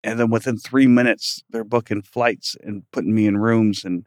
And 0.02 0.18
then 0.18 0.30
within 0.30 0.56
three 0.56 0.86
minutes, 0.86 1.42
they're 1.50 1.64
booking 1.64 2.00
flights 2.02 2.56
and 2.62 2.84
putting 2.92 3.14
me 3.14 3.26
in 3.26 3.36
rooms 3.36 3.84
and 3.84 4.06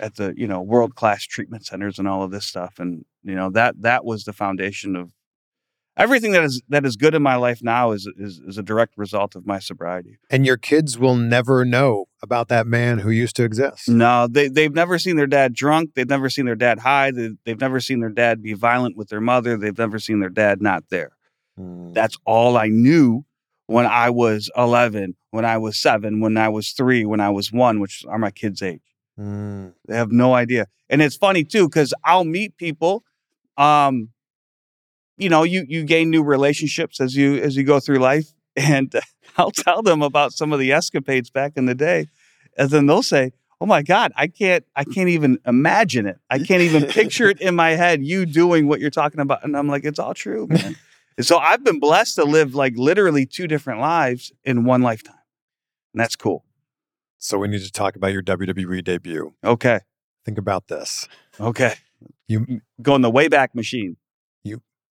at 0.00 0.16
the 0.16 0.32
you 0.36 0.46
know 0.46 0.60
world 0.60 0.94
class 0.94 1.24
treatment 1.24 1.66
centers 1.66 1.98
and 1.98 2.08
all 2.08 2.22
of 2.22 2.30
this 2.32 2.46
stuff. 2.46 2.78
And 2.78 3.04
you 3.22 3.34
know 3.36 3.50
that 3.50 3.80
that 3.82 4.04
was 4.04 4.24
the 4.24 4.32
foundation 4.32 4.96
of 4.96 5.12
everything 5.98 6.32
that 6.32 6.44
is 6.44 6.62
that 6.68 6.86
is 6.86 6.96
good 6.96 7.14
in 7.14 7.22
my 7.22 7.34
life 7.36 7.62
now 7.62 7.90
is 7.90 8.08
is, 8.16 8.40
is 8.46 8.56
a 8.56 8.62
direct 8.62 8.96
result 8.96 9.34
of 9.34 9.46
my 9.46 9.58
sobriety. 9.58 10.18
And 10.30 10.46
your 10.46 10.56
kids 10.56 10.98
will 10.98 11.16
never 11.16 11.64
know 11.64 12.06
about 12.22 12.48
that 12.48 12.66
man 12.66 13.00
who 13.00 13.10
used 13.10 13.36
to 13.36 13.44
exist. 13.44 13.88
No, 13.88 14.26
they 14.26 14.48
they've 14.48 14.72
never 14.72 14.98
seen 14.98 15.16
their 15.16 15.26
dad 15.26 15.52
drunk. 15.52 15.90
They've 15.94 16.08
never 16.08 16.30
seen 16.30 16.46
their 16.46 16.54
dad 16.54 16.78
high. 16.78 17.10
They, 17.10 17.30
they've 17.44 17.60
never 17.60 17.80
seen 17.80 18.00
their 18.00 18.08
dad 18.10 18.42
be 18.42 18.54
violent 18.54 18.96
with 18.96 19.08
their 19.08 19.20
mother. 19.20 19.56
They've 19.56 19.76
never 19.76 19.98
seen 19.98 20.20
their 20.20 20.30
dad 20.30 20.62
not 20.62 20.84
there. 20.90 21.12
Mm. 21.58 21.92
That's 21.92 22.16
all 22.24 22.56
I 22.56 22.68
knew 22.68 23.24
when 23.66 23.84
I 23.84 24.08
was 24.08 24.50
11, 24.56 25.14
when 25.30 25.44
I 25.44 25.58
was 25.58 25.78
seven, 25.78 26.20
when 26.20 26.38
I 26.38 26.48
was 26.48 26.70
three, 26.72 27.04
when 27.04 27.20
I 27.20 27.28
was 27.28 27.52
one, 27.52 27.80
which 27.80 28.02
are 28.08 28.18
my 28.18 28.30
kids' 28.30 28.62
age. 28.62 28.80
Mm. 29.18 29.74
They 29.86 29.96
have 29.96 30.10
no 30.10 30.34
idea. 30.34 30.66
And 30.88 31.02
it's 31.02 31.16
funny 31.16 31.44
too, 31.44 31.68
because 31.68 31.92
I'll 32.04 32.24
meet 32.24 32.56
people. 32.56 33.04
Um, 33.58 34.10
you 35.18 35.28
know, 35.28 35.42
you 35.42 35.64
you 35.68 35.84
gain 35.84 36.10
new 36.10 36.22
relationships 36.22 37.00
as 37.00 37.14
you 37.14 37.36
as 37.36 37.56
you 37.56 37.64
go 37.64 37.80
through 37.80 37.98
life. 37.98 38.32
And 38.56 38.92
I'll 39.36 39.52
tell 39.52 39.82
them 39.82 40.02
about 40.02 40.32
some 40.32 40.52
of 40.52 40.58
the 40.58 40.72
escapades 40.72 41.30
back 41.30 41.52
in 41.54 41.66
the 41.66 41.76
day. 41.76 42.08
And 42.56 42.68
then 42.70 42.86
they'll 42.86 43.04
say, 43.04 43.30
Oh 43.60 43.66
my 43.66 43.82
God, 43.82 44.10
I 44.16 44.26
can't 44.26 44.64
I 44.74 44.82
can't 44.82 45.10
even 45.10 45.38
imagine 45.46 46.06
it. 46.06 46.18
I 46.28 46.38
can't 46.40 46.62
even 46.62 46.86
picture 46.86 47.28
it 47.28 47.40
in 47.40 47.54
my 47.54 47.70
head, 47.70 48.02
you 48.02 48.26
doing 48.26 48.66
what 48.66 48.80
you're 48.80 48.90
talking 48.90 49.20
about. 49.20 49.44
And 49.44 49.56
I'm 49.56 49.68
like, 49.68 49.84
it's 49.84 50.00
all 50.00 50.12
true, 50.12 50.48
man. 50.48 50.76
And 51.16 51.24
so 51.24 51.38
I've 51.38 51.62
been 51.62 51.78
blessed 51.78 52.16
to 52.16 52.24
live 52.24 52.56
like 52.56 52.74
literally 52.76 53.26
two 53.26 53.46
different 53.46 53.80
lives 53.80 54.32
in 54.44 54.64
one 54.64 54.82
lifetime. 54.82 55.14
And 55.94 56.00
that's 56.00 56.16
cool. 56.16 56.44
So 57.18 57.38
we 57.38 57.46
need 57.46 57.62
to 57.62 57.72
talk 57.72 57.94
about 57.94 58.12
your 58.12 58.22
WWE 58.22 58.82
debut. 58.82 59.34
Okay. 59.44 59.80
Think 60.24 60.38
about 60.38 60.66
this. 60.68 61.06
Okay. 61.40 61.74
You- 62.26 62.60
go 62.82 62.94
in 62.94 63.02
the 63.02 63.10
Wayback 63.10 63.54
Machine. 63.54 63.96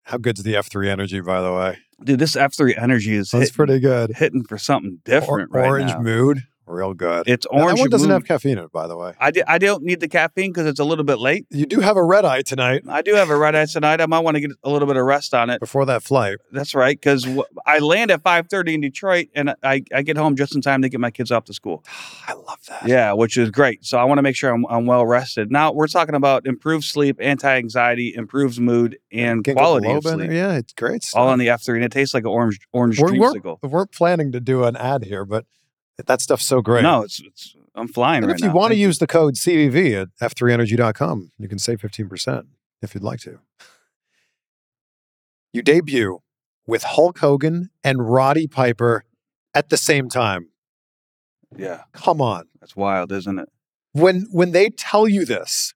How 0.05 0.17
good's 0.17 0.43
the 0.43 0.53
F3 0.53 0.87
energy, 0.87 1.19
by 1.19 1.41
the 1.41 1.51
way? 1.51 1.77
Dude, 2.03 2.19
this 2.19 2.35
F3 2.35 2.77
energy 2.81 3.15
is 3.15 3.31
That's 3.31 3.45
hitting, 3.49 3.55
pretty 3.55 3.79
good. 3.79 4.11
hitting 4.15 4.43
for 4.43 4.57
something 4.57 4.99
different 5.03 5.49
Or- 5.51 5.59
right 5.59 5.67
orange 5.67 5.91
now. 5.91 5.99
mood, 6.01 6.43
real 6.67 6.93
good. 6.93 7.27
It's 7.27 7.45
orange 7.47 7.77
That 7.77 7.79
one 7.79 7.89
doesn't 7.89 8.09
have 8.09 8.25
caffeine 8.25 8.57
in 8.57 8.65
it, 8.65 8.71
by 8.71 8.87
the 8.87 8.97
way. 8.97 9.13
I, 9.19 9.31
I 9.47 9.57
don't 9.57 9.83
need 9.83 9.99
the 9.99 10.07
caffeine 10.07 10.51
because 10.51 10.67
it's 10.67 10.79
a 10.79 10.83
little 10.83 11.03
bit 11.03 11.19
late. 11.19 11.45
You 11.49 11.65
do 11.65 11.79
have 11.79 11.97
a 11.97 12.03
red 12.03 12.25
eye 12.25 12.41
tonight 12.41 12.83
I 12.89 13.01
do 13.01 13.15
have 13.15 13.29
a 13.29 13.37
red 13.37 13.55
eye 13.55 13.65
tonight. 13.65 14.01
I 14.01 14.05
might 14.05 14.19
want 14.19 14.35
to 14.35 14.41
get 14.41 14.51
a 14.63 14.69
little 14.69 14.87
bit 14.87 14.97
of 14.97 15.05
rest 15.05 15.33
on 15.33 15.49
it. 15.49 15.59
before 15.59 15.85
that 15.85 16.03
flight. 16.03 16.37
That's 16.51 16.73
right, 16.75 16.95
because 16.95 17.23
w- 17.23 17.43
I 17.65 17.79
land 17.79 18.11
at 18.11 18.23
5.30 18.23 18.73
in 18.75 18.81
Detroit, 18.81 19.27
and 19.35 19.53
I, 19.63 19.83
I 19.93 20.01
get 20.01 20.17
home 20.17 20.35
just 20.35 20.55
in 20.55 20.61
time 20.61 20.81
to 20.81 20.89
get 20.89 20.99
my 20.99 21.11
kids 21.11 21.31
off 21.31 21.45
to 21.45 21.53
school. 21.53 21.83
I 22.27 22.33
love 22.33 22.59
that. 22.69 22.87
Yeah, 22.87 23.13
which 23.13 23.37
is 23.37 23.51
great. 23.51 23.85
So 23.85 23.97
I 23.97 24.03
want 24.03 24.17
to 24.17 24.21
make 24.21 24.35
sure 24.35 24.53
I'm, 24.53 24.65
I'm 24.67 24.85
well 24.85 25.05
rested. 25.05 25.51
Now, 25.51 25.71
we're 25.71 25.87
talking 25.87 26.15
about 26.15 26.45
improved 26.47 26.85
sleep, 26.85 27.17
anti-anxiety, 27.19 28.13
improves 28.15 28.59
mood, 28.59 28.97
and 29.11 29.43
quality 29.43 29.91
of 29.91 30.03
sleep. 30.03 30.31
Yeah, 30.31 30.53
it's 30.53 30.73
great 30.73 31.03
stuff. 31.03 31.19
All 31.19 31.27
on 31.29 31.39
the 31.39 31.47
F3, 31.47 31.75
and 31.75 31.83
it 31.83 31.91
tastes 31.91 32.13
like 32.13 32.23
an 32.23 32.29
orange, 32.29 32.59
orange 32.73 32.99
we're, 32.99 33.17
we're, 33.17 33.33
we 33.61 33.69
weren't 33.69 33.91
planning 33.91 34.31
to 34.31 34.39
do 34.39 34.63
an 34.63 34.75
ad 34.75 35.03
here, 35.03 35.25
but 35.25 35.45
that 35.97 36.21
stuff's 36.21 36.45
so 36.45 36.61
great. 36.61 36.83
No, 36.83 37.03
it's, 37.03 37.19
it's 37.21 37.55
I'm 37.73 37.87
flying 37.87 38.23
and 38.23 38.27
right 38.27 38.35
if 38.35 38.41
you 38.41 38.47
now. 38.49 38.53
want 38.55 38.71
to 38.73 38.77
use 38.77 38.99
the 38.99 39.07
code 39.07 39.35
CVV 39.35 40.01
at 40.01 40.31
f3energy.com, 40.31 41.31
you 41.37 41.47
can 41.47 41.59
save 41.59 41.79
15% 41.81 42.45
if 42.81 42.93
you'd 42.93 43.03
like 43.03 43.19
to. 43.21 43.39
You 45.53 45.61
debut 45.61 46.19
with 46.67 46.83
Hulk 46.83 47.19
Hogan 47.19 47.69
and 47.83 48.09
Roddy 48.11 48.47
Piper 48.47 49.05
at 49.53 49.69
the 49.69 49.77
same 49.77 50.09
time. 50.09 50.49
Yeah, 51.55 51.83
Come 51.93 52.19
on. 52.21 52.47
that's 52.59 52.75
wild, 52.75 53.11
isn't 53.11 53.39
it? 53.39 53.49
When 53.93 54.27
when 54.31 54.51
they 54.51 54.69
tell 54.71 55.07
you 55.07 55.23
this, 55.23 55.73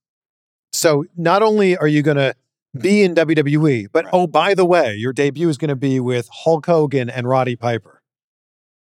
so 0.74 1.06
not 1.16 1.42
only 1.42 1.78
are 1.78 1.88
you 1.88 2.02
going 2.02 2.18
to 2.18 2.36
be 2.78 3.02
in 3.04 3.16
WWE, 3.16 3.88
but 3.94 4.06
Right. 4.06 4.14
oh 4.14 4.28
by 4.28 4.54
the 4.54 4.66
way, 4.66 4.94
your 4.96 5.14
debut 5.14 5.48
is 5.48 5.58
going 5.58 5.70
to 5.70 5.76
be 5.78 6.02
with 6.02 6.28
Hulk 6.44 6.66
Hogan 6.66 7.10
and 7.10 7.30
Roddy 7.30 7.56
Piper. 7.56 7.99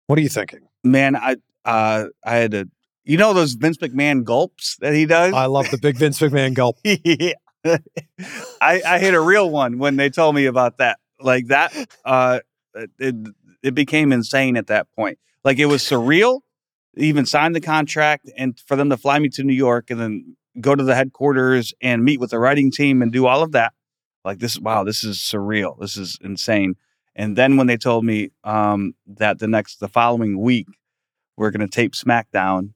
What 0.06 0.18
are 0.18 0.22
you 0.22 0.28
thinking? 0.28 0.60
Man, 0.82 1.16
I 1.16 1.36
uh 1.64 2.06
I 2.24 2.36
had 2.36 2.50
to 2.52 2.68
you 3.04 3.16
know 3.16 3.32
those 3.32 3.52
Vince 3.52 3.78
McMahon 3.78 4.24
gulps 4.24 4.76
that 4.80 4.94
he 4.94 5.06
does? 5.06 5.34
I 5.34 5.46
love 5.46 5.70
the 5.70 5.78
big 5.78 5.96
Vince 5.96 6.20
McMahon 6.20 6.54
gulp. 6.54 6.78
yeah. 6.84 7.34
I 8.60 8.82
I 8.86 8.98
hit 8.98 9.14
a 9.14 9.20
real 9.20 9.48
one 9.50 9.78
when 9.78 9.96
they 9.96 10.10
told 10.10 10.34
me 10.34 10.46
about 10.46 10.78
that. 10.78 10.98
Like 11.20 11.46
that 11.48 11.74
uh 12.04 12.40
it 12.98 13.14
it 13.62 13.74
became 13.74 14.12
insane 14.12 14.56
at 14.56 14.66
that 14.66 14.92
point. 14.92 15.18
Like 15.42 15.58
it 15.58 15.66
was 15.66 15.82
surreal. 15.82 16.40
Even 16.96 17.26
signed 17.26 17.56
the 17.56 17.60
contract 17.60 18.30
and 18.36 18.58
for 18.68 18.76
them 18.76 18.90
to 18.90 18.96
fly 18.96 19.18
me 19.18 19.28
to 19.30 19.42
New 19.42 19.54
York 19.54 19.90
and 19.90 20.00
then 20.00 20.36
go 20.60 20.74
to 20.74 20.84
the 20.84 20.94
headquarters 20.94 21.74
and 21.82 22.04
meet 22.04 22.20
with 22.20 22.30
the 22.30 22.38
writing 22.38 22.70
team 22.70 23.02
and 23.02 23.10
do 23.10 23.26
all 23.26 23.42
of 23.42 23.52
that. 23.52 23.72
Like 24.24 24.38
this 24.38 24.58
wow, 24.58 24.84
this 24.84 25.04
is 25.04 25.18
surreal. 25.18 25.78
This 25.80 25.96
is 25.96 26.18
insane. 26.22 26.76
And 27.16 27.36
then 27.36 27.56
when 27.56 27.66
they 27.66 27.76
told 27.76 28.04
me 28.04 28.30
um, 28.42 28.94
that 29.06 29.38
the 29.38 29.46
next, 29.46 29.78
the 29.80 29.88
following 29.88 30.40
week, 30.40 30.66
we're 31.36 31.50
going 31.50 31.66
to 31.66 31.68
tape 31.68 31.92
SmackDown, 31.92 32.72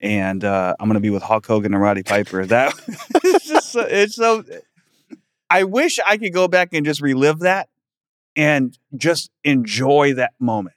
and 0.00 0.44
uh, 0.44 0.74
I'm 0.78 0.88
going 0.88 0.94
to 0.94 1.00
be 1.00 1.10
with 1.10 1.22
Hulk 1.22 1.46
Hogan 1.46 1.72
and 1.74 1.82
Roddy 1.82 2.02
Piper. 2.02 2.44
That 2.46 2.74
it's 3.24 3.46
just 3.46 3.72
so, 3.72 3.80
it's 3.80 4.16
so. 4.16 4.44
I 5.48 5.64
wish 5.64 5.98
I 6.06 6.16
could 6.16 6.32
go 6.32 6.48
back 6.48 6.70
and 6.72 6.84
just 6.84 7.00
relive 7.00 7.40
that, 7.40 7.68
and 8.36 8.76
just 8.96 9.30
enjoy 9.44 10.14
that 10.14 10.32
moment, 10.38 10.76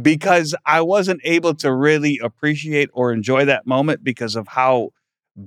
because 0.00 0.54
I 0.64 0.80
wasn't 0.80 1.20
able 1.24 1.54
to 1.56 1.72
really 1.72 2.18
appreciate 2.22 2.90
or 2.92 3.12
enjoy 3.12 3.44
that 3.44 3.66
moment 3.66 4.02
because 4.02 4.36
of 4.36 4.48
how 4.48 4.90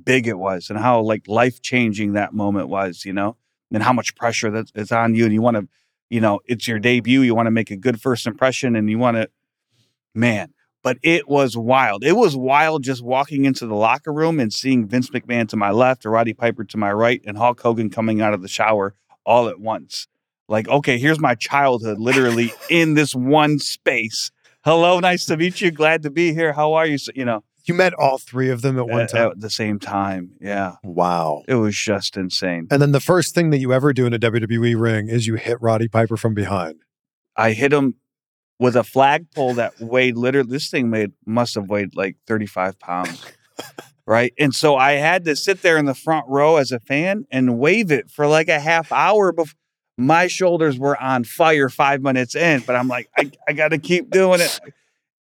big 0.04 0.28
it 0.28 0.38
was 0.38 0.70
and 0.70 0.80
how 0.80 1.02
like 1.02 1.28
life 1.28 1.62
changing 1.62 2.14
that 2.14 2.34
moment 2.34 2.70
was. 2.70 3.04
You 3.06 3.14
know, 3.14 3.38
and 3.72 3.84
how 3.84 3.94
much 3.94 4.16
pressure 4.16 4.52
that 4.52 4.72
is 4.76 4.92
on 4.92 5.16
you, 5.16 5.26
and 5.26 5.34
you 5.34 5.42
want 5.42 5.58
to 5.58 5.68
you 6.10 6.22
know, 6.22 6.40
it's 6.46 6.68
your 6.68 6.80
debut. 6.80 7.22
You 7.22 7.36
want 7.36 7.48
to 7.48 7.52
make 7.52 7.72
a 7.72 7.78
good 7.78 8.02
first 8.02 8.28
impression 8.28 8.76
and 8.76 8.90
you 8.90 8.98
want 8.98 9.18
to, 9.18 9.30
man, 10.14 10.54
but 10.84 10.98
it 11.02 11.28
was 11.28 11.58
wild. 11.58 12.04
It 12.04 12.14
was 12.14 12.36
wild 12.36 12.84
just 12.84 13.04
walking 13.04 13.46
into 13.46 13.66
the 13.66 13.76
locker 13.76 14.14
room 14.14 14.40
and 14.40 14.54
seeing 14.54 14.88
Vince 14.88 15.10
McMahon 15.10 15.50
to 15.50 15.58
my 15.58 15.72
left, 15.72 16.06
or 16.06 16.12
Roddy 16.12 16.34
Piper 16.34 16.64
to 16.64 16.78
my 16.78 16.92
right, 16.94 17.22
and 17.26 17.38
Hulk 17.38 17.60
Hogan 17.60 17.90
coming 17.90 18.22
out 18.22 18.34
of 18.34 18.42
the 18.42 18.48
shower 18.48 18.94
all 19.26 19.50
at 19.50 19.60
once. 19.60 20.08
Like, 20.48 20.68
okay, 20.68 21.00
here's 21.00 21.20
my 21.20 21.34
childhood 21.34 22.00
literally 22.00 22.54
in 22.70 22.94
this 22.94 23.16
one 23.16 23.58
space. 23.58 24.32
Hello, 24.64 25.00
nice 25.00 25.26
to 25.26 25.38
meet 25.38 25.60
you. 25.60 25.72
Glad 25.72 26.04
to 26.04 26.12
be 26.12 26.34
here. 26.34 26.54
How 26.54 26.74
are 26.74 26.86
you? 26.86 26.98
So, 26.98 27.12
you 27.16 27.26
know, 27.26 27.44
You 27.66 27.74
met 27.74 27.94
all 27.94 28.18
three 28.18 28.50
of 28.50 28.62
them 28.62 28.78
at 28.78 28.88
one 28.88 29.02
at, 29.02 29.10
time. 29.10 29.32
at 29.32 29.40
the 29.40 29.50
same 29.50 29.80
time. 29.80 30.32
Yeah. 30.40 30.76
wow. 30.84 31.44
It 31.48 31.56
was 31.56 31.76
just 31.76 32.16
insane. 32.16 32.68
And 32.70 32.82
then 32.82 32.92
the 32.92 33.00
first 33.00 33.34
thing 33.34 33.50
that 33.50 33.58
you 33.58 33.74
ever 33.74 33.92
do 33.92 34.06
in 34.06 34.14
a 34.14 34.20
WWE 34.20 34.80
ring 34.80 35.10
is 35.10 35.26
you 35.26 35.36
hit 35.36 35.62
Roddy 35.62 35.88
Piper 35.88 36.16
from 36.16 36.34
behind. 36.34 36.82
I 37.36 37.52
hit 37.52 37.74
him 37.74 37.96
with 38.60 38.76
a 38.76 38.84
flagpole 38.84 39.56
that 39.56 39.80
weighed 39.80 40.16
literally 40.16 40.50
this 40.50 40.70
thing 40.70 40.90
made 40.90 41.12
must 41.26 41.56
have 41.56 41.70
weighed 41.70 41.96
like 41.96 42.18
35 42.28 42.80
pounds. 42.80 43.26
right. 44.06 44.34
And 44.40 44.54
so 44.54 44.76
I 44.76 44.94
had 44.94 45.26
to 45.26 45.36
sit 45.36 45.62
there 45.62 45.78
in 45.78 45.86
the 45.86 45.96
front 45.96 46.26
row 46.30 46.58
as 46.58 46.72
a 46.72 46.80
fan 46.80 47.26
and 47.32 47.58
wave 47.58 47.92
it 47.92 48.10
for 48.12 48.28
like 48.28 48.48
a 48.48 48.60
half 48.60 48.92
hour 48.92 49.32
before 49.32 49.56
my 49.98 50.28
shoulders 50.28 50.78
were 50.78 51.02
on 51.02 51.24
fire 51.24 51.70
five 51.70 52.02
minutes 52.02 52.36
in, 52.36 52.62
but 52.62 52.76
I'm 52.76 52.88
like, 52.88 53.10
I, 53.18 53.32
I 53.48 53.54
gotta 53.54 53.78
keep 53.78 54.10
doing 54.10 54.42
it. 54.42 54.60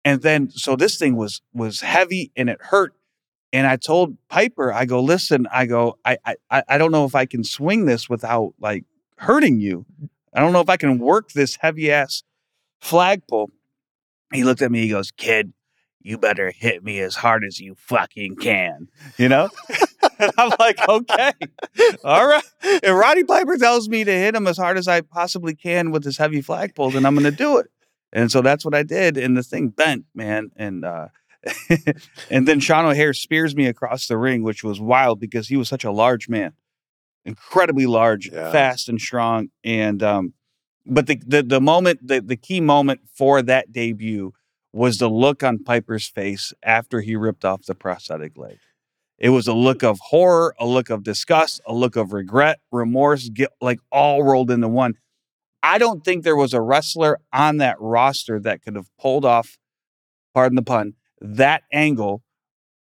And 0.05 0.21
then 0.21 0.49
so 0.49 0.75
this 0.75 0.97
thing 0.97 1.15
was 1.15 1.41
was 1.53 1.81
heavy 1.81 2.31
and 2.35 2.49
it 2.49 2.61
hurt. 2.61 2.93
And 3.51 3.67
I 3.67 3.75
told 3.75 4.17
Piper, 4.29 4.73
I 4.73 4.85
go, 4.85 4.99
listen, 5.01 5.47
I 5.51 5.65
go, 5.65 5.97
I 6.03 6.17
I 6.49 6.63
I 6.67 6.77
don't 6.77 6.91
know 6.91 7.05
if 7.05 7.15
I 7.15 7.25
can 7.25 7.43
swing 7.43 7.85
this 7.85 8.09
without 8.09 8.53
like 8.59 8.85
hurting 9.17 9.59
you. 9.59 9.85
I 10.33 10.39
don't 10.39 10.53
know 10.53 10.61
if 10.61 10.69
I 10.69 10.77
can 10.77 10.99
work 10.99 11.31
this 11.31 11.57
heavy 11.57 11.91
ass 11.91 12.23
flagpole. 12.81 13.51
He 14.33 14.43
looked 14.43 14.61
at 14.61 14.71
me, 14.71 14.81
he 14.81 14.89
goes, 14.89 15.11
Kid, 15.11 15.53
you 16.01 16.17
better 16.17 16.51
hit 16.51 16.83
me 16.83 16.99
as 16.99 17.15
hard 17.15 17.43
as 17.45 17.59
you 17.59 17.75
fucking 17.75 18.35
can. 18.35 18.89
You 19.17 19.29
know? 19.29 19.49
and 20.19 20.31
I'm 20.37 20.51
like, 20.59 20.77
okay. 20.87 21.31
All 22.03 22.27
right. 22.27 22.43
If 22.61 22.91
Roddy 22.91 23.23
Piper 23.23 23.57
tells 23.57 23.87
me 23.87 24.03
to 24.03 24.11
hit 24.11 24.35
him 24.35 24.47
as 24.47 24.57
hard 24.57 24.77
as 24.77 24.87
I 24.87 25.01
possibly 25.01 25.55
can 25.55 25.91
with 25.91 26.03
this 26.03 26.17
heavy 26.17 26.41
flagpole, 26.41 26.91
then 26.91 27.05
I'm 27.05 27.15
gonna 27.15 27.31
do 27.31 27.57
it. 27.57 27.67
And 28.13 28.31
so 28.31 28.41
that's 28.41 28.63
what 28.63 28.73
I 28.75 28.83
did. 28.83 29.17
And 29.17 29.35
the 29.35 29.43
thing 29.43 29.69
bent, 29.69 30.05
man. 30.15 30.51
And 30.55 30.85
uh 30.85 31.07
and 32.29 32.47
then 32.47 32.61
Sean 32.61 32.85
O'Haire 32.85 33.13
spears 33.13 33.53
me 33.55 33.65
across 33.65 34.07
the 34.07 34.17
ring, 34.17 34.43
which 34.43 34.63
was 34.63 34.79
wild 34.79 35.19
because 35.19 35.49
he 35.49 35.57
was 35.57 35.67
such 35.67 35.83
a 35.83 35.91
large 35.91 36.29
man, 36.29 36.53
incredibly 37.25 37.85
large, 37.85 38.29
Yeah. 38.31 38.51
fast 38.51 38.87
and 38.87 38.99
strong. 39.01 39.49
And 39.63 40.01
um, 40.01 40.33
But 40.85 41.07
the 41.07 41.19
the, 41.25 41.43
the 41.43 41.61
moment 41.61 42.07
the, 42.07 42.21
the 42.21 42.37
key 42.37 42.61
moment 42.61 43.01
for 43.13 43.41
that 43.41 43.71
debut 43.73 44.31
was 44.71 44.97
the 44.97 45.09
look 45.09 45.43
on 45.43 45.63
Piper's 45.63 46.07
face 46.07 46.53
after 46.63 47.01
he 47.01 47.15
ripped 47.15 47.45
off 47.45 47.63
the 47.65 47.75
prosthetic 47.75 48.37
leg. 48.37 48.57
It 49.19 49.29
was 49.29 49.47
a 49.47 49.53
look 49.53 49.83
of 49.83 49.99
horror, 50.09 50.55
a 50.59 50.65
look 50.65 50.89
of 50.89 51.03
disgust, 51.03 51.61
a 51.67 51.73
look 51.73 51.95
of 51.95 52.11
regret, 52.13 52.59
remorse, 52.71 53.29
guilt, 53.29 53.51
like 53.61 53.79
all 53.91 54.23
rolled 54.23 54.49
into 54.49 54.67
one. 54.67 54.95
I 55.63 55.77
don't 55.77 56.03
think 56.03 56.23
there 56.23 56.35
was 56.35 56.53
a 56.53 56.61
wrestler 56.61 57.19
on 57.31 57.57
that 57.57 57.77
roster 57.79 58.39
that 58.41 58.61
could 58.61 58.75
have 58.75 58.89
pulled 58.99 59.23
off, 59.23 59.57
pardon 60.33 60.57
the 60.57 60.61
pun, 60.61 60.93
that 61.21 61.63
angle 61.71 62.21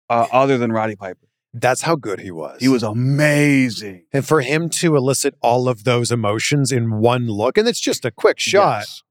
uh, 0.10 0.28
other 0.32 0.58
than 0.58 0.72
Roddy 0.72 0.96
Piper. 0.96 1.28
That's 1.54 1.82
how 1.82 1.96
good 1.96 2.20
he 2.22 2.32
was. 2.32 2.62
He 2.62 2.70
was 2.70 2.82
amazing. 2.84 4.06
and 4.14 4.26
for 4.26 4.42
him 4.42 4.70
to 4.70 4.96
elicit 4.96 5.36
all 5.42 5.68
of 5.68 5.84
those 5.84 6.12
emotions 6.12 6.72
in 6.72 7.00
one 7.00 7.28
look, 7.28 7.58
and 7.58 7.68
it's 7.68 7.82
just 7.82 8.06
a 8.06 8.12
quick 8.12 8.40
shot. 8.40 8.80
Yes. 8.80 9.04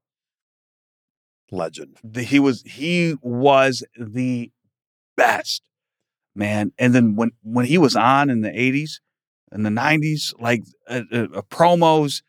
Legend. 1.51 1.97
The- 2.03 2.23
he 2.23 2.39
was 2.39 2.61
he 2.63 3.15
was 3.21 3.83
the 3.99 4.51
best 5.17 5.61
man 6.35 6.71
and 6.79 6.95
then 6.95 7.15
when 7.15 7.31
when 7.43 7.65
he 7.65 7.77
was 7.77 7.93
on 7.95 8.29
in 8.29 8.39
the 8.39 8.51
80s 8.51 8.99
and 9.51 9.65
the 9.65 9.69
90s 9.69 10.33
like 10.39 10.61
uh, 10.87 11.01
uh, 11.11 11.27
uh, 11.33 11.41
promos 11.49 12.21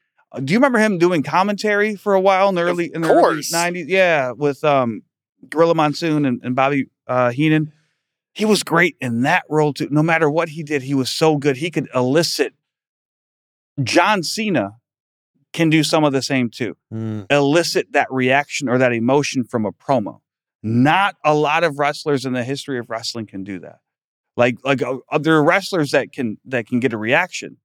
do 0.44 0.52
you 0.52 0.58
remember 0.58 0.78
him 0.78 0.98
doing 0.98 1.22
commentary 1.22 1.96
for 1.96 2.14
a 2.14 2.20
while 2.20 2.48
in 2.48 2.54
the 2.54 2.62
early 2.62 2.90
in 2.94 3.02
the 3.02 3.08
early 3.08 3.22
90s 3.52 3.86
yeah 3.88 4.30
with 4.32 4.62
um 4.64 5.02
gorilla 5.48 5.74
monsoon 5.74 6.24
and, 6.24 6.40
and 6.44 6.54
bobby 6.54 6.86
uh 7.06 7.30
heenan. 7.30 7.72
He 8.32 8.44
was 8.44 8.62
great 8.62 8.96
in 9.00 9.22
that 9.22 9.42
role 9.50 9.72
too. 9.74 9.88
No 9.90 10.02
matter 10.04 10.30
what 10.30 10.50
he 10.50 10.62
did 10.62 10.82
he 10.82 10.94
was 10.94 11.10
so 11.10 11.36
good. 11.36 11.56
He 11.56 11.70
could 11.70 11.88
elicit 11.94 12.54
john 13.82 14.22
cena 14.22 14.76
can 15.52 15.68
do 15.70 15.82
some 15.82 16.04
of 16.04 16.12
the 16.12 16.22
same 16.22 16.48
too. 16.48 16.76
Elicit 17.30 17.92
that 17.92 18.06
reaction 18.10 18.68
or 18.68 18.78
that 18.78 18.92
emotion 18.92 19.42
from 19.44 19.66
a 19.66 19.72
promo. 19.72 20.20
Not 20.62 21.16
a 21.24 21.34
lot 21.34 21.64
of 21.64 21.78
wrestlers 21.78 22.24
in 22.24 22.34
the 22.34 22.44
history 22.44 22.78
of 22.78 22.88
wrestling 22.90 23.26
can 23.26 23.42
do 23.44 23.58
that. 23.60 23.78
Like 24.36 24.58
like 24.64 24.80
uh, 24.82 25.18
there 25.18 25.34
are 25.36 25.42
wrestlers 25.42 25.90
that 25.90 26.12
can 26.12 26.38
that 26.44 26.66
can 26.66 26.80
get 26.80 26.92
a 26.92 26.98
reaction, 26.98 27.56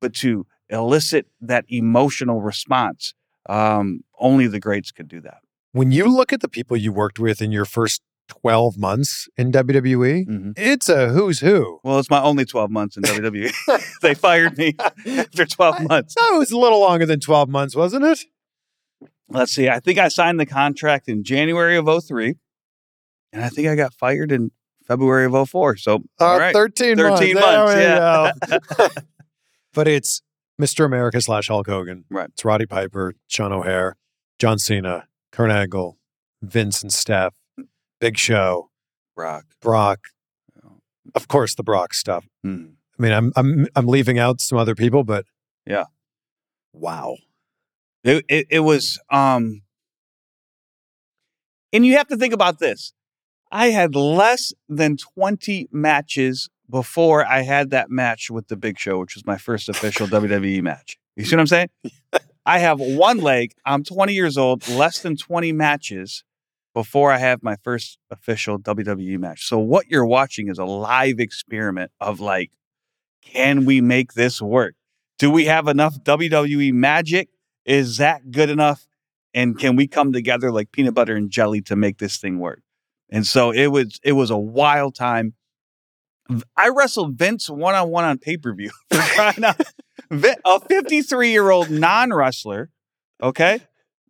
but 0.00 0.14
to 0.14 0.46
elicit 0.70 1.26
that 1.40 1.64
emotional 1.68 2.40
response, 2.40 3.14
um, 3.48 4.00
only 4.18 4.46
the 4.46 4.60
greats 4.60 4.90
could 4.92 5.08
do 5.08 5.20
that. 5.20 5.38
When 5.72 5.90
you 5.92 6.06
look 6.14 6.32
at 6.32 6.40
the 6.40 6.48
people 6.48 6.76
you 6.76 6.92
worked 6.92 7.18
with 7.18 7.42
in 7.42 7.50
your 7.52 7.64
first 7.64 8.00
12 8.28 8.78
months 8.78 9.28
in 9.36 9.50
WWE, 9.52 10.24
Mhm. 10.26 10.54
it's 10.56 10.88
a 10.88 11.08
who's 11.10 11.40
who. 11.40 11.78
Well, 11.84 11.98
it's 11.98 12.08
my 12.08 12.22
only 12.22 12.44
12 12.46 12.70
months 12.70 12.96
in 12.96 13.02
WWE. 13.06 13.52
they 14.02 14.14
fired 14.14 14.56
me 14.56 14.74
after 15.06 15.44
12 15.44 15.82
months. 15.88 16.14
That 16.14 16.36
was 16.38 16.50
a 16.50 16.58
little 16.58 16.80
longer 16.80 17.04
than 17.06 17.20
12 17.20 17.48
months, 17.50 17.76
wasn't 17.76 18.04
it? 18.04 18.20
Let's 19.28 19.52
see. 19.52 19.68
I 19.68 19.80
think 19.80 19.98
I 19.98 20.08
signed 20.08 20.38
the 20.40 20.46
contract 20.46 21.08
in 21.08 21.24
January 21.24 21.76
of 21.76 21.86
03, 21.86 22.36
and 23.32 23.44
I 23.44 23.48
think 23.48 23.68
I 23.68 23.74
got 23.74 23.92
fired 23.92 24.30
in 24.32 24.52
February 24.86 25.26
of 25.26 25.34
04. 25.50 25.76
So, 25.76 26.04
Uh, 26.20 26.36
right. 26.38 26.52
13, 26.54 26.96
13 26.96 27.34
months. 27.34 27.46
months, 27.46 27.74
There 27.74 28.32
we 28.50 28.76
go. 28.76 28.88
but 29.74 29.88
it's 29.88 30.22
Mr. 30.60 30.84
America 30.84 31.20
slash 31.20 31.48
Hulk 31.48 31.66
Hogan. 31.66 32.04
Right. 32.10 32.28
It's 32.30 32.44
Roddy 32.44 32.66
Piper, 32.66 33.14
Sean 33.26 33.52
O'Haire, 33.52 33.96
John 34.38 34.58
Cena, 34.58 35.08
Kurt 35.32 35.50
Angle, 35.50 35.98
Vince 36.42 36.82
and 36.82 36.92
Steph, 36.92 37.34
Big 38.00 38.16
Show, 38.18 38.70
Brock, 39.16 39.44
Brock. 39.60 40.00
Of 41.14 41.28
course, 41.28 41.54
the 41.54 41.62
Brock 41.62 41.92
stuff. 41.94 42.26
Mm. 42.44 42.72
I 42.98 43.02
mean, 43.02 43.12
I'm 43.12 43.32
I'm 43.36 43.66
I'm 43.76 43.86
leaving 43.86 44.18
out 44.18 44.40
some 44.40 44.58
other 44.58 44.74
people, 44.74 45.04
but 45.04 45.26
Yeah. 45.66 45.84
wow. 46.72 47.16
It, 48.04 48.24
it, 48.28 48.46
it 48.50 48.60
was, 48.60 49.00
um, 49.10 49.62
and 51.72 51.86
you 51.86 51.96
have 51.96 52.06
to 52.08 52.16
think 52.18 52.34
about 52.34 52.58
this. 52.58 52.92
I 53.50 53.68
had 53.68 53.94
less 53.96 54.52
than 54.68 54.96
20 54.98 55.68
matches 55.72 56.50
before 56.70 57.26
I 57.26 57.42
had 57.42 57.70
that 57.70 57.90
match 57.90 58.30
with 58.30 58.48
the 58.48 58.56
Big 58.56 58.78
Show, 58.78 58.98
which 58.98 59.14
was 59.14 59.26
my 59.26 59.38
first 59.38 59.68
official 59.68 60.06
WWE 60.06 60.62
match. 60.62 60.98
You 61.16 61.24
see 61.24 61.36
what 61.36 61.40
I'm 61.40 61.46
saying? 61.46 61.68
I 62.46 62.58
have 62.58 62.80
one 62.80 63.18
leg. 63.18 63.52
I'm 63.64 63.84
20 63.84 64.12
years 64.12 64.36
old, 64.36 64.66
less 64.68 65.00
than 65.00 65.16
20 65.16 65.52
matches 65.52 66.24
before 66.74 67.12
I 67.12 67.18
have 67.18 67.42
my 67.42 67.56
first 67.62 67.98
official 68.10 68.58
WWE 68.58 69.18
match. 69.18 69.46
So 69.46 69.58
what 69.58 69.86
you're 69.88 70.04
watching 70.04 70.48
is 70.48 70.58
a 70.58 70.64
live 70.64 71.20
experiment 71.20 71.92
of 72.00 72.20
like, 72.20 72.50
can 73.22 73.64
we 73.64 73.80
make 73.80 74.14
this 74.14 74.42
work? 74.42 74.74
Do 75.18 75.30
we 75.30 75.44
have 75.46 75.68
enough 75.68 75.98
WWE 76.00 76.72
magic? 76.72 77.28
Is 77.64 77.98
that 77.98 78.30
good 78.30 78.50
enough? 78.50 78.86
And 79.32 79.58
can 79.58 79.76
we 79.76 79.86
come 79.86 80.12
together 80.12 80.52
like 80.52 80.72
peanut 80.72 80.94
butter 80.94 81.16
and 81.16 81.30
jelly 81.30 81.60
to 81.62 81.76
make 81.76 81.98
this 81.98 82.18
thing 82.18 82.38
work? 82.38 82.60
And 83.10 83.26
so 83.26 83.50
it 83.50 83.68
was 83.68 84.00
it 84.02 84.12
was 84.12 84.30
a 84.30 84.38
wild 84.38 84.94
time. 84.94 85.34
I 86.56 86.68
wrestled 86.68 87.16
Vince 87.16 87.50
one 87.50 87.74
on 87.74 87.90
one 87.90 88.04
on 88.04 88.18
pay 88.18 88.36
per 88.36 88.54
view. 88.54 88.70
A 90.44 90.60
53 90.60 91.30
year 91.30 91.50
old 91.50 91.70
non 91.70 92.12
wrestler, 92.12 92.70
okay, 93.22 93.60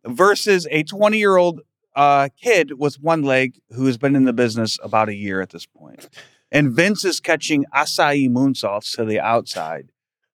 versus 0.05 0.67
a 0.71 0.83
20 0.83 1.17
year 1.17 1.37
old 1.37 1.61
uh, 1.95 2.29
kid 2.41 2.73
with 2.77 3.01
one 3.01 3.23
leg 3.23 3.59
who 3.71 3.85
has 3.85 3.97
been 3.97 4.15
in 4.15 4.25
the 4.25 4.33
business 4.33 4.77
about 4.83 5.09
a 5.09 5.15
year 5.15 5.41
at 5.41 5.49
this 5.49 5.65
point. 5.65 6.09
And 6.51 6.71
Vince 6.71 7.03
is 7.03 7.19
catching 7.19 7.65
acai 7.73 8.29
moonsaults 8.29 8.95
to 8.95 9.05
the 9.05 9.19
outside, 9.19 9.91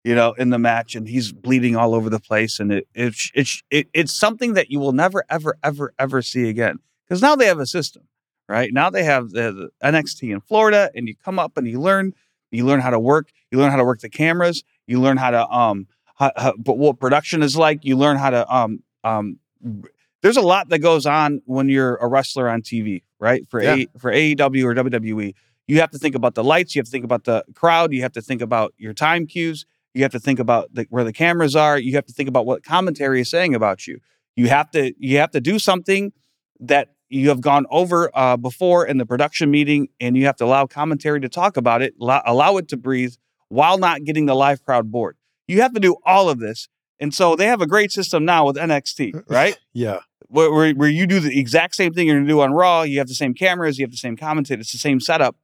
you 0.05 0.15
know, 0.15 0.33
in 0.33 0.51
the 0.51 0.59
match, 0.59 0.95
and 0.95 1.09
he's 1.09 1.33
bleeding 1.33 1.77
all 1.77 1.95
over 1.95 2.09
the 2.09 2.21
place. 2.21 2.59
And 2.59 2.73
it, 2.73 2.89
it, 2.95 3.15
it, 3.35 3.49
it 3.71 3.89
it's 3.93 4.13
something 4.13 4.55
that 4.55 4.71
you 4.71 4.81
will 4.81 4.93
never, 4.93 5.25
ever, 5.29 5.57
ever, 5.63 5.93
ever 5.99 6.23
see 6.23 6.49
again. 6.49 6.79
Because 7.07 7.23
now 7.23 7.37
they 7.37 7.47
have 7.47 7.61
a 7.61 7.67
system, 7.67 8.05
right? 8.49 8.73
Now 8.73 8.91
they 8.91 9.05
have 9.05 9.31
the, 9.31 9.53
the 9.53 9.71
NXT 9.89 10.33
in 10.33 10.41
Florida, 10.41 10.91
and 10.95 11.07
you 11.09 11.15
come 11.15 11.39
up 11.39 11.57
and 11.57 11.67
you 11.69 11.81
learn, 11.81 12.13
you 12.51 12.65
learn 12.65 12.81
how 12.81 12.91
to 12.91 12.99
work, 12.99 13.31
you 13.51 13.59
learn 13.59 13.71
how 13.71 13.77
to 13.77 13.85
work 13.85 14.01
the 14.01 14.09
cameras, 14.09 14.65
you 14.87 15.01
learn 15.01 15.17
how 15.17 15.31
to 15.31 15.49
um, 15.49 15.87
how, 16.17 16.33
how, 16.37 16.53
but 16.59 16.79
what 16.79 16.99
production 16.99 17.43
is 17.43 17.57
like. 17.57 17.85
You 17.85 17.97
learn 17.97 18.17
how 18.17 18.31
to 18.31 18.53
um 18.55 18.83
um. 19.05 19.39
There's 20.21 20.37
a 20.37 20.43
lot 20.43 20.69
that 20.71 20.81
goes 20.81 21.07
on 21.07 21.43
when 21.45 21.69
you're 21.69 21.95
a 21.97 22.09
wrestler 22.09 22.49
on 22.49 22.61
TV, 22.63 23.03
right? 23.21 23.49
For 23.49 23.63
Yeah. 23.63 23.75
a, 23.75 23.87
for 23.99 24.11
AEW 24.11 24.65
or 24.65 24.75
WWE, 24.75 25.33
you 25.69 25.79
have 25.81 25.91
to 25.93 25.99
think 25.99 26.17
about 26.17 26.35
the 26.35 26.43
lights, 26.43 26.75
you 26.75 26.81
have 26.81 26.87
to 26.87 26.91
think 26.91 27.05
about 27.05 27.23
the 27.25 27.45
crowd, 27.55 27.93
you 27.93 28.03
have 28.03 28.13
to 28.13 28.21
think 28.23 28.43
about 28.43 28.75
your 28.79 28.93
time 28.95 29.27
cues, 29.29 29.65
you 29.95 30.03
have 30.03 30.11
to 30.11 30.19
think 30.19 30.41
about 30.41 30.75
the, 30.75 30.87
where 30.91 31.05
the 31.05 31.13
cameras 31.13 31.55
are, 31.55 31.79
you 31.79 31.93
have 31.95 32.05
to 32.07 32.13
think 32.13 32.29
about 32.29 32.47
what 32.47 32.65
commentary 32.65 33.21
is 33.21 33.31
saying 33.31 33.55
about 33.55 33.87
you. 33.87 34.01
You 34.35 34.49
have 34.49 34.71
to 34.73 34.93
you 34.99 35.19
have 35.19 35.31
to 35.33 35.41
do 35.41 35.59
something 35.61 36.13
that 36.61 36.95
you 37.09 37.29
have 37.31 37.41
gone 37.41 37.67
over 37.71 38.11
uh, 38.15 38.37
before 38.37 38.87
in 38.87 38.99
the 38.99 39.07
production 39.07 39.51
meeting, 39.51 39.89
and 40.01 40.17
you 40.17 40.27
have 40.27 40.37
to 40.37 40.45
allow 40.45 40.67
commentary 40.67 41.21
to 41.21 41.29
talk 41.29 41.57
about 41.57 41.83
it, 41.83 41.95
allow, 42.01 42.23
allow 42.27 42.57
it 42.59 42.69
to 42.69 42.77
breathe 42.77 43.15
while 43.49 43.79
not 43.79 44.05
getting 44.05 44.27
the 44.27 44.35
live 44.35 44.63
crowd 44.65 44.91
bored. 44.91 45.17
You 45.47 45.63
have 45.63 45.73
to 45.75 45.81
do 45.81 45.97
all 46.05 46.29
of 46.29 46.39
this. 46.39 46.69
And 47.01 47.15
so 47.15 47.37
they 47.37 47.47
have 47.47 47.63
a 47.63 47.67
great 47.67 47.93
system 47.93 48.25
now 48.25 48.45
with 48.47 48.57
NXT, 48.57 49.25
right? 49.29 49.59
Yeah. 49.73 50.01
where, 50.27 50.53
where, 50.53 50.73
where 50.75 50.89
you 50.89 51.07
do 51.07 51.21
the 51.21 51.39
exact 51.39 51.75
same 51.75 51.95
thing 51.95 52.07
you're 52.07 52.17
going 52.17 52.27
to 52.27 52.33
do 52.33 52.41
on 52.41 52.53
Raw. 52.53 52.83
You 52.83 52.99
have 52.99 53.09
the 53.09 53.15
same 53.15 53.35
cameras, 53.35 53.79
you 53.79 53.85
have 53.85 53.91
the 53.91 53.97
same 53.97 54.17
commentators, 54.17 54.67
it's 54.67 54.73
the 54.73 54.79
same 54.79 55.01
setup. 55.01 55.37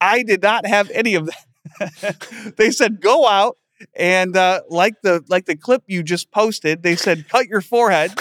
I 0.00 0.22
did 0.22 0.42
not 0.42 0.66
have 0.66 0.90
any 0.90 1.14
of 1.14 1.26
that. 1.26 2.54
they 2.56 2.70
said 2.70 3.00
go 3.00 3.26
out 3.26 3.58
and 3.94 4.36
uh, 4.36 4.62
like 4.68 4.94
the 5.02 5.24
like 5.28 5.46
the 5.46 5.56
clip 5.56 5.82
you 5.86 6.02
just 6.02 6.30
posted. 6.30 6.82
They 6.82 6.96
said 6.96 7.28
cut 7.28 7.46
your 7.46 7.60
forehead 7.60 8.12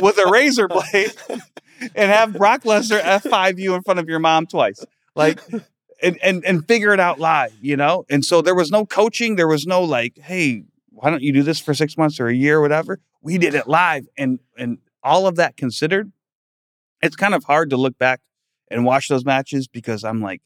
with 0.00 0.18
a 0.18 0.30
razor 0.30 0.68
blade 0.68 1.12
and 1.94 2.10
have 2.10 2.32
Brock 2.34 2.62
Lesnar 2.64 3.00
F5 3.00 3.58
you 3.58 3.74
in 3.74 3.82
front 3.82 4.00
of 4.00 4.08
your 4.08 4.18
mom 4.18 4.46
twice. 4.46 4.84
Like 5.14 5.40
and, 6.02 6.18
and 6.22 6.44
and 6.44 6.66
figure 6.68 6.92
it 6.92 7.00
out 7.00 7.18
live, 7.18 7.52
you 7.60 7.76
know? 7.76 8.04
And 8.10 8.24
so 8.24 8.42
there 8.42 8.54
was 8.54 8.70
no 8.70 8.84
coaching, 8.84 9.36
there 9.36 9.48
was 9.48 9.66
no 9.66 9.82
like, 9.82 10.18
hey, 10.18 10.64
why 10.90 11.10
don't 11.10 11.22
you 11.22 11.32
do 11.32 11.42
this 11.42 11.58
for 11.60 11.74
six 11.74 11.96
months 11.96 12.20
or 12.20 12.26
a 12.28 12.34
year 12.34 12.58
or 12.58 12.60
whatever? 12.60 13.00
We 13.22 13.38
did 13.38 13.54
it 13.54 13.66
live. 13.66 14.06
And 14.18 14.40
and 14.58 14.78
all 15.02 15.26
of 15.26 15.36
that 15.36 15.56
considered, 15.56 16.12
it's 17.02 17.16
kind 17.16 17.34
of 17.34 17.44
hard 17.44 17.70
to 17.70 17.76
look 17.76 17.96
back 17.98 18.20
and 18.70 18.84
watch 18.84 19.08
those 19.08 19.24
matches 19.24 19.68
because 19.68 20.04
I'm 20.04 20.20
like, 20.20 20.42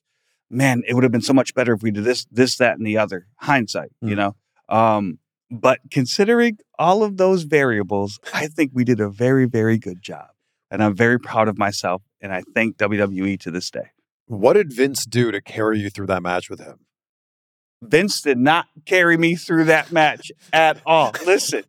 man, 0.51 0.83
it 0.87 0.95
would 0.95 1.03
have 1.05 1.13
been 1.13 1.21
so 1.23 1.33
much 1.33 1.55
better 1.55 1.73
if 1.73 1.83
we 1.83 1.91
did 1.91 2.05
this, 2.05 2.27
this, 2.31 2.57
that, 2.59 2.77
and 2.77 2.87
the 2.87 2.99
other. 2.99 3.27
Hindsight, 3.37 3.91
you 4.03 4.15
Mm. 4.15 4.17
know. 4.19 4.37
Um, 4.69 5.19
but 5.51 5.81
considering 5.91 6.59
all 6.79 7.03
of 7.03 7.17
those 7.17 7.43
variables, 7.45 8.21
I 8.35 8.47
think 8.47 8.71
we 8.75 8.85
did 8.85 9.01
a 9.01 9.09
very, 9.09 9.47
very 9.47 9.79
good 9.79 10.03
job. 10.03 10.29
And 10.71 10.83
I'm 10.83 10.95
very 10.95 11.19
proud 11.19 11.49
of 11.49 11.59
myself. 11.59 12.03
And 12.21 12.33
I 12.33 12.43
thank 12.55 12.77
WWE 12.77 13.39
to 13.41 13.51
this 13.51 13.71
day. 13.71 13.91
What 14.27 14.53
did 14.53 14.73
Vince 14.73 15.05
do 15.05 15.33
to 15.33 15.41
carry 15.41 15.81
you 15.81 15.91
through 15.91 16.07
that 16.07 16.23
match 16.23 16.49
with 16.49 16.61
him? 16.61 16.81
Vince 17.83 18.21
did 18.21 18.39
not 18.39 18.67
carry 18.85 19.17
me 19.17 19.35
through 19.35 19.65
that 19.65 19.91
match 19.91 20.31
at 20.53 20.81
all. 20.85 21.13
Listen, 21.25 21.65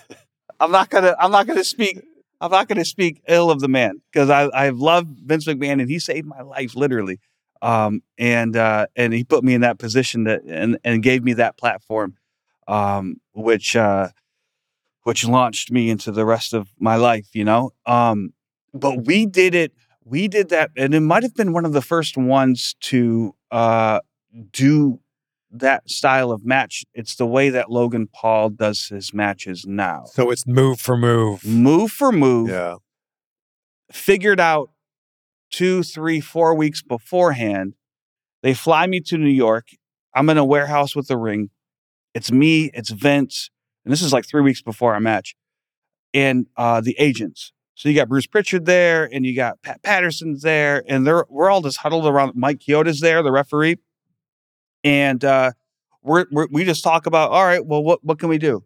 I'm 0.60 0.70
not 0.70 0.88
gonna 0.88 1.16
I'm 1.18 1.32
not 1.32 1.46
gonna 1.46 1.64
speak 1.64 2.00
I'm 2.40 2.52
not 2.52 2.68
gonna 2.68 2.84
speak 2.84 3.22
ill 3.28 3.50
of 3.50 3.60
the 3.60 3.68
man 3.68 4.00
because 4.12 4.30
I 4.30 4.48
I've 4.54 4.78
loved 4.78 5.18
Vince 5.18 5.46
McMahon 5.46 5.80
and 5.80 5.90
he 5.90 5.98
saved 5.98 6.26
my 6.26 6.42
life 6.42 6.76
literally. 6.76 7.18
Um 7.60 8.02
and 8.16 8.56
uh 8.56 8.86
and 8.94 9.12
he 9.12 9.24
put 9.24 9.42
me 9.42 9.54
in 9.54 9.62
that 9.62 9.78
position 9.78 10.24
that 10.24 10.42
and 10.46 10.78
and 10.84 11.02
gave 11.02 11.24
me 11.24 11.34
that 11.34 11.58
platform 11.58 12.16
um 12.68 13.16
which 13.32 13.74
uh 13.74 14.08
which 15.08 15.26
launched 15.26 15.72
me 15.72 15.88
into 15.88 16.12
the 16.12 16.26
rest 16.26 16.52
of 16.52 16.68
my 16.78 16.96
life, 16.96 17.28
you 17.32 17.42
know. 17.42 17.70
Um, 17.86 18.34
but 18.74 19.04
we 19.06 19.26
did 19.26 19.54
it. 19.54 19.72
We 20.04 20.26
did 20.28 20.48
that, 20.50 20.70
and 20.76 20.94
it 20.94 21.00
might 21.00 21.22
have 21.22 21.34
been 21.34 21.52
one 21.52 21.64
of 21.66 21.72
the 21.72 21.82
first 21.82 22.16
ones 22.16 22.74
to 22.82 23.34
uh, 23.50 24.00
do 24.52 25.00
that 25.50 25.88
style 25.90 26.30
of 26.30 26.44
match. 26.44 26.84
It's 26.94 27.16
the 27.16 27.26
way 27.26 27.50
that 27.50 27.70
Logan 27.70 28.08
Paul 28.12 28.50
does 28.50 28.88
his 28.88 29.12
matches 29.14 29.66
now. 29.66 30.04
So 30.12 30.30
it's 30.30 30.46
move 30.46 30.80
for 30.80 30.96
move. 30.96 31.44
Move 31.44 31.90
for 31.90 32.10
move, 32.12 32.48
Yeah. 32.50 32.76
figured 33.92 34.40
out 34.40 34.70
two, 35.50 35.82
three, 35.82 36.20
four 36.20 36.54
weeks 36.54 36.82
beforehand. 36.82 37.74
They 38.42 38.54
fly 38.54 38.86
me 38.86 39.00
to 39.00 39.16
New 39.18 39.30
York. 39.30 39.68
I'm 40.14 40.28
in 40.30 40.38
a 40.38 40.44
warehouse 40.44 40.94
with 40.94 41.08
the 41.08 41.16
ring. 41.16 41.50
It's 42.14 42.30
me, 42.32 42.70
it's 42.74 42.90
Vince, 42.90 43.50
and 43.84 43.92
this 43.92 44.02
is 44.02 44.12
like 44.12 44.26
three 44.26 44.42
weeks 44.42 44.62
before 44.62 44.94
our 44.94 45.00
match, 45.00 45.34
and 46.14 46.46
uh, 46.56 46.80
the 46.80 46.96
agents. 46.98 47.52
So 47.78 47.88
you 47.88 47.94
got 47.94 48.08
Bruce 48.08 48.26
Pritchard 48.26 48.66
there, 48.66 49.08
and 49.12 49.24
you 49.24 49.36
got 49.36 49.62
Pat 49.62 49.84
Patterson's 49.84 50.42
there, 50.42 50.82
and 50.88 51.06
they're 51.06 51.24
we're 51.28 51.48
all 51.48 51.60
just 51.62 51.76
huddled 51.76 52.06
around. 52.06 52.32
Mike 52.34 52.58
Chioda's 52.58 52.98
there, 52.98 53.22
the 53.22 53.30
referee, 53.30 53.76
and 54.82 55.24
uh, 55.24 55.52
we're, 56.02 56.26
we're 56.32 56.48
we 56.50 56.64
just 56.64 56.82
talk 56.82 57.06
about 57.06 57.30
all 57.30 57.44
right. 57.44 57.64
Well, 57.64 57.84
what 57.84 58.04
what 58.04 58.18
can 58.18 58.28
we 58.28 58.38
do? 58.38 58.64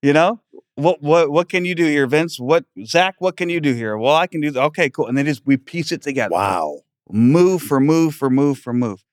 You 0.00 0.14
know, 0.14 0.40
what 0.74 1.02
what 1.02 1.30
what 1.30 1.50
can 1.50 1.66
you 1.66 1.74
do 1.74 1.84
here, 1.84 2.06
Vince? 2.06 2.40
What 2.40 2.64
Zach? 2.86 3.16
What 3.18 3.36
can 3.36 3.50
you 3.50 3.60
do 3.60 3.74
here? 3.74 3.98
Well, 3.98 4.14
I 4.14 4.26
can 4.26 4.40
do. 4.40 4.50
th- 4.50 4.64
Okay, 4.68 4.88
cool. 4.88 5.06
And 5.06 5.18
then 5.18 5.26
just 5.26 5.42
we 5.44 5.58
piece 5.58 5.92
it 5.92 6.00
together 6.00 6.32
Wow. 6.32 6.80
move 7.10 7.60
for 7.60 7.78
move 7.78 8.14
for 8.14 8.30
move 8.30 8.58
for 8.58 8.72
move. 8.72 9.04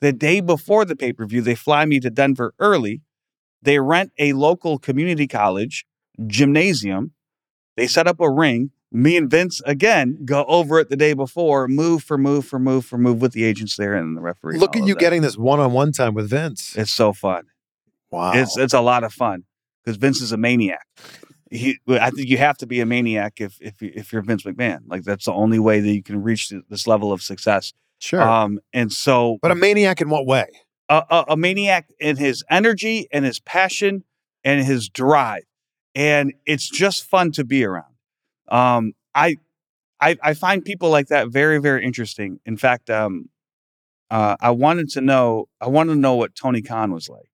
The 0.00 0.12
day 0.12 0.40
before 0.40 0.84
the 0.84 0.94
pay 0.94 1.12
per 1.12 1.26
view, 1.26 1.42
they 1.42 1.56
fly 1.56 1.84
me 1.86 1.98
to 1.98 2.10
Denver 2.10 2.54
early. 2.60 3.00
They 3.62 3.80
rent 3.80 4.12
a 4.18 4.32
local 4.34 4.78
community 4.78 5.26
college 5.26 5.86
gymnasium. 6.24 7.12
They 7.76 7.88
set 7.88 8.06
up 8.06 8.20
a 8.20 8.30
ring. 8.30 8.70
Me 8.92 9.16
and 9.16 9.30
Vince 9.30 9.60
again 9.64 10.18
go 10.24 10.44
over 10.44 10.78
it 10.78 10.90
the 10.90 10.96
day 10.96 11.14
before, 11.14 11.66
move 11.68 12.02
for 12.02 12.18
move 12.18 12.44
for 12.46 12.58
move 12.58 12.84
for 12.84 12.98
move 12.98 13.20
with 13.20 13.32
the 13.32 13.44
agents 13.44 13.76
there 13.76 13.94
and 13.94 14.16
the 14.16 14.20
referee. 14.20 14.58
Look 14.58 14.76
at 14.76 14.86
you 14.86 14.94
that. 14.94 15.00
getting 15.00 15.22
this 15.22 15.36
one 15.36 15.60
on 15.60 15.72
one 15.72 15.92
time 15.92 16.14
with 16.14 16.28
Vince. 16.28 16.76
It's 16.76 16.90
so 16.90 17.12
fun. 17.12 17.44
Wow. 18.10 18.32
It's 18.34 18.56
it's 18.56 18.74
a 18.74 18.80
lot 18.80 19.04
of 19.04 19.12
fun 19.12 19.44
because 19.84 19.96
Vince 19.96 20.20
is 20.20 20.32
a 20.32 20.36
maniac. 20.36 20.86
He, 21.50 21.78
I 21.88 22.10
think 22.10 22.28
you 22.28 22.38
have 22.38 22.56
to 22.58 22.66
be 22.66 22.80
a 22.80 22.86
maniac 22.86 23.40
if 23.40 23.58
if 23.60 23.74
if 23.80 24.12
you're 24.12 24.22
Vince 24.22 24.44
McMahon. 24.44 24.80
Like 24.86 25.04
that's 25.04 25.24
the 25.24 25.32
only 25.32 25.58
way 25.58 25.80
that 25.80 25.92
you 25.92 26.02
can 26.02 26.22
reach 26.22 26.52
this 26.68 26.86
level 26.86 27.12
of 27.12 27.22
success. 27.22 27.72
sure. 27.98 28.22
Um, 28.22 28.60
and 28.72 28.92
so 28.92 29.38
but 29.42 29.50
a 29.50 29.54
maniac 29.54 30.00
in 30.00 30.10
what 30.10 30.26
way? 30.26 30.46
a, 30.92 31.04
a, 31.10 31.24
a 31.30 31.36
maniac 31.36 31.88
in 31.98 32.16
his 32.16 32.44
energy 32.50 33.08
and 33.12 33.24
his 33.24 33.40
passion 33.40 34.04
and 34.44 34.64
his 34.64 34.88
drive, 34.88 35.44
and 35.94 36.34
it's 36.44 36.68
just 36.68 37.04
fun 37.04 37.32
to 37.32 37.44
be 37.44 37.64
around. 37.64 37.91
Um, 38.52 38.92
I, 39.14 39.38
I 40.00 40.16
I 40.22 40.34
find 40.34 40.64
people 40.64 40.90
like 40.90 41.08
that 41.08 41.28
very 41.28 41.58
very 41.58 41.84
interesting. 41.84 42.38
In 42.46 42.56
fact, 42.56 42.90
um, 42.90 43.30
uh, 44.10 44.36
I 44.40 44.50
wanted 44.50 44.90
to 44.90 45.00
know 45.00 45.48
I 45.60 45.68
wanted 45.68 45.94
to 45.94 45.98
know 45.98 46.14
what 46.16 46.34
Tony 46.36 46.62
Khan 46.62 46.92
was 46.92 47.08
like. 47.08 47.30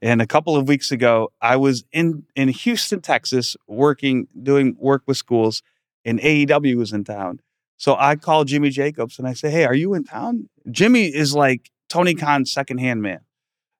And 0.00 0.22
a 0.22 0.26
couple 0.26 0.56
of 0.56 0.68
weeks 0.68 0.90
ago, 0.90 1.32
I 1.42 1.56
was 1.56 1.84
in 1.92 2.24
in 2.34 2.48
Houston, 2.48 3.00
Texas, 3.00 3.56
working 3.66 4.26
doing 4.42 4.74
work 4.78 5.02
with 5.06 5.18
schools, 5.18 5.62
and 6.04 6.18
AEW 6.20 6.76
was 6.76 6.92
in 6.92 7.04
town. 7.04 7.40
So 7.76 7.94
I 7.98 8.16
called 8.16 8.48
Jimmy 8.48 8.70
Jacobs 8.70 9.18
and 9.18 9.28
I 9.28 9.34
say, 9.34 9.50
"Hey, 9.50 9.64
are 9.66 9.74
you 9.74 9.92
in 9.94 10.04
town?" 10.04 10.48
Jimmy 10.70 11.06
is 11.06 11.34
like 11.34 11.70
Tony 11.90 12.14
Khan's 12.14 12.50
second 12.50 12.78
hand 12.78 13.02
man 13.02 13.20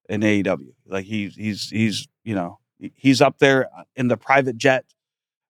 in 0.09 0.23
AEW. 0.23 0.75
Like 0.87 1.07
he's 1.07 1.35
he's 1.35 1.71
he's 1.71 2.09
you 2.25 2.35
know 2.35 2.59
he's 2.95 3.23
up 3.23 3.39
there 3.39 3.69
in 3.97 4.09
the 4.09 4.17
private 4.19 4.59
jet 4.59 4.85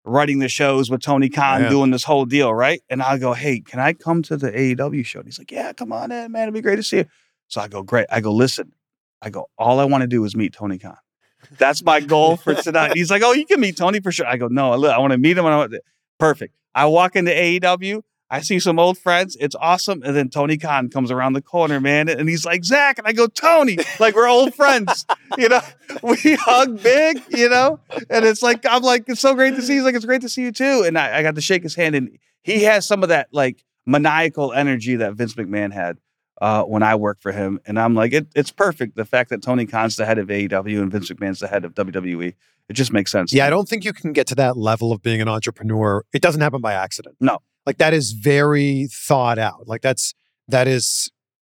writing 0.08 0.38
the 0.38 0.48
shows 0.48 0.90
with 0.90 1.00
Tony 1.00 1.28
Khan 1.28 1.62
Yeah. 1.62 1.68
doing 1.68 1.90
this 1.90 2.04
whole 2.04 2.24
deal, 2.24 2.52
right? 2.52 2.82
And 2.90 3.02
I 3.02 3.18
go, 3.18 3.32
"Hey, 3.34 3.60
can 3.60 3.78
I 3.80 3.92
come 3.92 4.22
to 4.24 4.36
the 4.36 4.50
AEW 4.50 5.04
show?" 5.04 5.20
And 5.20 5.28
he's 5.28 5.38
like, 5.38 5.50
"Yeah, 5.52 5.72
come 5.72 5.92
on 5.92 6.10
in, 6.10 6.32
man. 6.32 6.42
It'd 6.44 6.54
be 6.54 6.60
great 6.60 6.76
to 6.76 6.82
see 6.82 6.98
you." 6.98 7.04
So 7.48 7.60
I 7.60 7.68
go, 7.68 7.82
"Great." 7.82 8.06
I 8.10 8.20
go, 8.20 8.32
"Listen." 8.32 8.72
I 9.22 9.30
go, 9.30 9.46
"All 9.58 9.80
I 9.80 9.84
want 9.84 10.02
to 10.02 10.06
do 10.08 10.24
is 10.24 10.34
meet 10.36 10.52
Tony 10.52 10.78
Khan." 10.78 10.96
That's 11.56 11.82
my 11.82 12.00
goal 12.00 12.36
for 12.36 12.54
tonight. 12.66 12.92
He's 12.96 13.10
like, 13.10 13.22
"Oh, 13.24 13.32
you 13.32 13.46
can 13.46 13.60
meet 13.60 13.76
Tony 13.76 14.00
for 14.00 14.10
sure." 14.12 14.26
I 14.26 14.36
go, 14.36 14.48
"No, 14.48 14.72
I 14.72 14.98
want 14.98 15.12
to 15.12 15.18
meet 15.18 15.36
him." 15.38 15.46
I 15.46 15.56
want 15.56 15.74
Perfect. 16.18 16.54
I 16.74 16.86
walk 16.86 17.14
into 17.16 17.30
AEW. 17.32 18.02
I 18.30 18.40
see 18.42 18.60
some 18.60 18.78
old 18.78 18.98
friends. 18.98 19.36
It's 19.40 19.54
awesome. 19.54 20.02
And 20.04 20.14
then 20.14 20.28
Tony 20.28 20.58
Khan 20.58 20.90
comes 20.90 21.10
around 21.10 21.32
the 21.32 21.40
corner, 21.40 21.80
man. 21.80 22.08
And 22.08 22.28
he's 22.28 22.44
like, 22.44 22.64
Zach. 22.64 22.98
And 22.98 23.06
I 23.06 23.12
go, 23.12 23.26
Tony, 23.26 23.78
like 23.98 24.14
we're 24.14 24.28
old 24.28 24.54
friends. 24.54 25.06
You 25.36 25.48
know, 25.48 25.60
we 26.02 26.34
hug 26.34 26.82
big, 26.82 27.22
you 27.28 27.48
know? 27.48 27.78
And 28.10 28.24
it's 28.24 28.42
like, 28.42 28.64
I'm 28.66 28.82
like, 28.82 29.04
it's 29.06 29.20
so 29.20 29.34
great 29.34 29.54
to 29.54 29.62
see. 29.62 29.74
He's 29.74 29.84
like, 29.84 29.94
it's 29.94 30.06
great 30.06 30.22
to 30.22 30.28
see 30.28 30.42
you 30.42 30.50
too. 30.50 30.82
And 30.84 30.98
I, 30.98 31.18
I 31.18 31.22
got 31.22 31.36
to 31.36 31.40
shake 31.40 31.62
his 31.62 31.76
hand. 31.76 31.94
And 31.94 32.18
he 32.42 32.64
has 32.64 32.88
some 32.88 33.04
of 33.04 33.10
that 33.10 33.28
like 33.30 33.62
maniacal 33.86 34.52
energy 34.52 34.96
that 34.96 35.14
Vince 35.14 35.34
McMahon 35.34 35.72
had 35.72 35.98
uh, 36.40 36.64
when 36.64 36.82
I 36.82 36.94
worked 36.96 37.22
for 37.22 37.30
him. 37.30 37.60
And 37.66 37.78
I'm 37.78 37.94
like, 37.94 38.12
it, 38.12 38.26
it's 38.34 38.50
perfect. 38.50 38.96
The 38.96 39.04
fact 39.04 39.30
that 39.30 39.42
Tony 39.42 39.66
Khan's 39.66 39.96
the 39.96 40.06
head 40.06 40.18
of 40.18 40.28
AEW 40.28 40.82
and 40.82 40.90
Vince 40.90 41.10
McMahon's 41.10 41.40
the 41.40 41.48
head 41.48 41.64
of 41.64 41.74
WWE. 41.74 42.34
It 42.68 42.72
just 42.72 42.92
makes 42.92 43.12
sense. 43.12 43.32
Yeah, 43.32 43.46
I 43.46 43.50
don't 43.50 43.68
think 43.68 43.84
you 43.84 43.92
can 43.92 44.12
get 44.12 44.26
to 44.28 44.34
that 44.36 44.56
level 44.56 44.92
of 44.92 45.02
being 45.02 45.20
an 45.20 45.28
entrepreneur. 45.28 46.04
It 46.12 46.20
doesn't 46.20 46.40
happen 46.40 46.60
by 46.60 46.74
accident. 46.74 47.16
No. 47.20 47.38
Like 47.68 47.76
that 47.78 47.92
is 47.92 48.12
very 48.12 48.88
thought 48.90 49.38
out. 49.38 49.68
Like 49.68 49.82
that's 49.82 50.14
that 50.48 50.66
is 50.66 51.10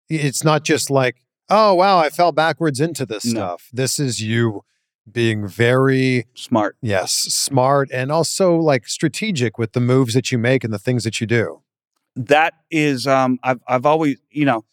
it's 0.09 0.43
not 0.43 0.65
just 0.65 0.89
like, 0.91 1.17
oh 1.51 1.75
wow, 1.75 1.99
I 1.99 2.09
fell 2.09 2.33
backwards 2.33 2.81
into 2.81 3.05
this 3.05 3.25
No. 3.27 3.31
stuff. 3.33 3.69
This 3.75 4.01
is 4.01 4.23
you 4.23 4.63
being 5.11 5.47
very 5.47 6.25
Smart. 6.35 6.77
yes, 6.81 7.13
smart 7.13 7.91
and 7.93 8.11
also 8.11 8.57
like 8.57 8.87
strategic 8.89 9.59
with 9.59 9.73
the 9.73 9.81
moves 9.81 10.15
that 10.15 10.33
you 10.33 10.39
make 10.39 10.65
and 10.65 10.73
the 10.73 10.79
things 10.79 11.05
that 11.05 11.21
you 11.21 11.27
do. 11.27 11.61
that 12.17 12.55
is 12.71 13.07
um 13.07 13.39
I've 13.43 13.61
I've 13.69 13.85
always 13.87 14.17
you 14.31 14.47
know 14.47 14.65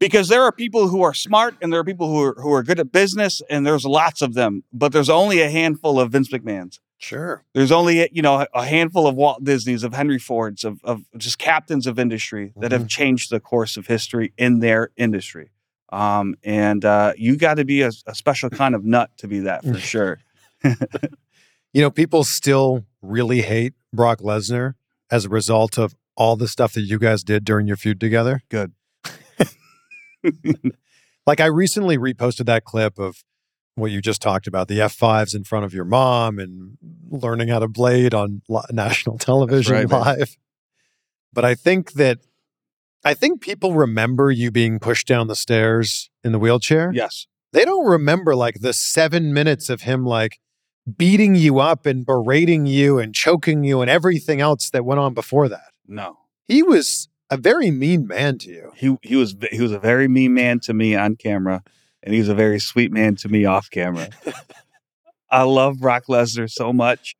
because 0.00 0.26
there 0.28 0.42
are 0.42 0.52
people 0.52 0.88
who 0.88 1.02
are 1.02 1.14
smart 1.14 1.54
and 1.62 1.72
there 1.72 1.78
are 1.80 1.84
people 1.92 2.08
who 2.08 2.20
are 2.20 2.34
who 2.42 2.52
are 2.52 2.62
good 2.64 2.80
at 2.80 2.90
business 2.92 3.42
and 3.48 3.64
there's 3.66 3.84
lots 3.86 4.20
of 4.22 4.34
them 4.34 4.64
but 4.72 4.92
there's 4.92 5.08
only 5.22 5.40
a 5.40 5.50
handful 5.50 5.98
of 6.00 6.10
Vince 6.12 6.30
McMahon's 6.30 6.80
Sure. 6.98 7.44
there's 7.54 7.72
only 7.72 8.08
you 8.12 8.22
know 8.22 8.46
a 8.54 8.64
handful 8.64 9.06
of 9.06 9.14
Walt 9.14 9.44
Disney's 9.44 9.82
of 9.82 9.92
Henry 9.92 10.18
Ford's 10.18 10.64
of 10.64 10.82
of 10.84 11.04
just 11.16 11.38
captains 11.38 11.86
of 11.86 11.98
industry 11.98 12.52
that 12.56 12.72
have 12.72 12.88
changed 12.88 13.30
the 13.30 13.40
course 13.40 13.76
of 13.76 13.86
history 13.86 14.32
in 14.38 14.60
their 14.60 14.90
industry 14.96 15.50
um 15.92 16.34
and 16.42 16.84
uh 16.84 17.12
you 17.16 17.36
got 17.36 17.54
to 17.54 17.64
be 17.64 17.82
a, 17.82 17.90
a 18.06 18.14
special 18.14 18.48
kind 18.48 18.74
of 18.74 18.84
nut 18.84 19.10
to 19.18 19.28
be 19.28 19.40
that 19.40 19.62
for 19.64 19.78
sure 19.78 20.18
You 21.74 21.82
know, 21.82 21.90
people 21.90 22.22
still 22.22 22.86
really 23.02 23.42
hate 23.42 23.74
Brock 23.92 24.20
Lesnar 24.20 24.74
as 25.10 25.24
a 25.24 25.28
result 25.28 25.76
of 25.76 25.96
all 26.16 26.36
the 26.36 26.46
stuff 26.46 26.72
that 26.74 26.82
you 26.82 27.00
guys 27.00 27.24
did 27.24 27.44
during 27.44 27.66
your 27.66 27.76
feud 27.76 27.98
together. 27.98 28.42
Good. 28.48 28.72
like 31.26 31.40
I 31.40 31.46
recently 31.46 31.98
reposted 31.98 32.46
that 32.46 32.64
clip 32.64 33.00
of 33.00 33.24
what 33.76 33.90
you 33.90 34.00
just 34.00 34.22
talked 34.22 34.46
about, 34.46 34.68
the 34.68 34.78
F5s 34.78 35.34
in 35.34 35.44
front 35.44 35.64
of 35.64 35.74
your 35.74 35.84
mom 35.84 36.38
and 36.38 36.76
learning 37.10 37.48
how 37.48 37.58
to 37.58 37.68
blade 37.68 38.14
on 38.14 38.42
li- 38.48 38.60
national 38.72 39.18
television 39.18 39.74
right, 39.74 39.88
man. 39.88 40.00
live. 40.00 40.36
But 41.32 41.44
I 41.44 41.54
think 41.54 41.92
that 41.92 42.18
I 43.04 43.14
think 43.14 43.40
people 43.40 43.74
remember 43.74 44.30
you 44.30 44.50
being 44.50 44.78
pushed 44.78 45.06
down 45.06 45.26
the 45.26 45.36
stairs 45.36 46.10
in 46.22 46.32
the 46.32 46.38
wheelchair. 46.38 46.90
yes 46.94 47.26
They 47.52 47.64
don't 47.64 47.86
remember 47.86 48.34
like 48.34 48.60
the 48.60 48.72
7 48.72 49.32
minutes 49.34 49.68
of 49.68 49.82
him 49.82 50.04
like 50.06 50.38
beating 50.96 51.34
you 51.34 51.58
up 51.58 51.86
and 51.86 52.04
berating 52.06 52.66
you 52.66 52.98
and 52.98 53.14
choking 53.14 53.64
you 53.64 53.80
and 53.80 53.90
everything 53.90 54.40
else 54.40 54.70
that 54.70 54.84
went 54.84 55.00
on 55.00 55.14
before 55.14 55.48
that. 55.48 55.72
no 55.86 56.16
He 56.46 56.62
was 56.62 57.08
a 57.30 57.36
very 57.36 57.70
mean 57.70 58.06
man 58.06 58.38
to 58.38 58.50
you. 58.50 58.72
he 58.76 58.96
he 59.02 59.16
was 59.16 59.34
he 59.50 59.60
was 59.60 59.72
a 59.72 59.78
very 59.78 60.08
mean 60.08 60.32
man 60.34 60.60
to 60.60 60.72
me 60.74 60.94
on 60.94 61.16
camera, 61.16 61.62
and 62.04 62.12
he 62.12 62.20
was 62.20 62.28
a 62.28 62.34
very 62.34 62.60
sweet 62.60 62.92
man 62.92 63.16
to 63.16 63.28
me 63.28 63.46
off 63.46 63.70
camera. 63.70 64.08
I 65.30 65.42
love 65.42 65.80
Brock 65.80 66.04
Lesnar 66.08 66.48
so 66.48 66.72
much. 66.72 67.16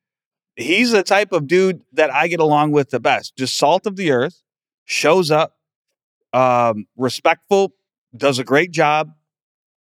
He's 0.57 0.93
the 0.93 1.03
type 1.03 1.33
of 1.33 1.49
dude 1.49 1.83
that 1.95 2.15
I 2.15 2.29
get 2.29 2.39
along 2.39 2.71
with 2.71 2.91
the 2.91 3.01
best. 3.01 3.35
Just 3.37 3.57
salt 3.57 3.87
of 3.87 3.97
the 3.97 4.13
earth, 4.13 4.43
shows 4.85 5.31
up, 5.31 5.57
um, 6.33 6.87
respectful, 6.97 7.73
does 8.17 8.39
a 8.39 8.45
great 8.45 8.71
job, 8.71 9.11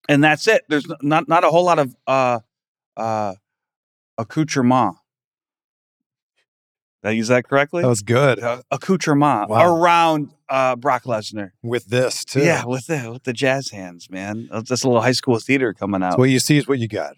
and 0.08 0.24
that's 0.24 0.46
it. 0.48 0.62
There's 0.68 0.86
not 1.02 1.28
not 1.28 1.44
a 1.44 1.50
whole 1.50 1.64
lot 1.64 1.78
of 1.78 1.94
uh, 2.06 2.38
uh, 2.96 3.34
accoutrement. 4.16 4.96
Did 7.04 7.10
I 7.10 7.12
use 7.12 7.28
that 7.28 7.46
correctly? 7.46 7.82
That 7.82 7.88
was 7.88 8.00
good 8.00 8.40
uh, 8.40 8.62
accoutrement 8.70 9.50
Wow. 9.50 9.76
around 9.76 10.30
uh, 10.48 10.74
Brock 10.74 11.04
Lesnar. 11.04 11.50
with 11.62 11.84
this 11.86 12.24
too. 12.24 12.40
Yeah, 12.40 12.64
with 12.64 12.86
the 12.86 13.10
with 13.12 13.24
the 13.24 13.34
jazz 13.34 13.70
hands, 13.70 14.08
man. 14.10 14.48
That's 14.50 14.70
that's 14.70 14.84
a 14.84 14.88
little 14.88 15.02
high 15.02 15.12
school 15.12 15.38
theater 15.38 15.74
coming 15.74 16.02
out. 16.02 16.14
So 16.14 16.18
what 16.20 16.30
you 16.30 16.38
see 16.40 16.56
is 16.56 16.66
what 16.66 16.78
you 16.78 16.88
got. 16.88 17.14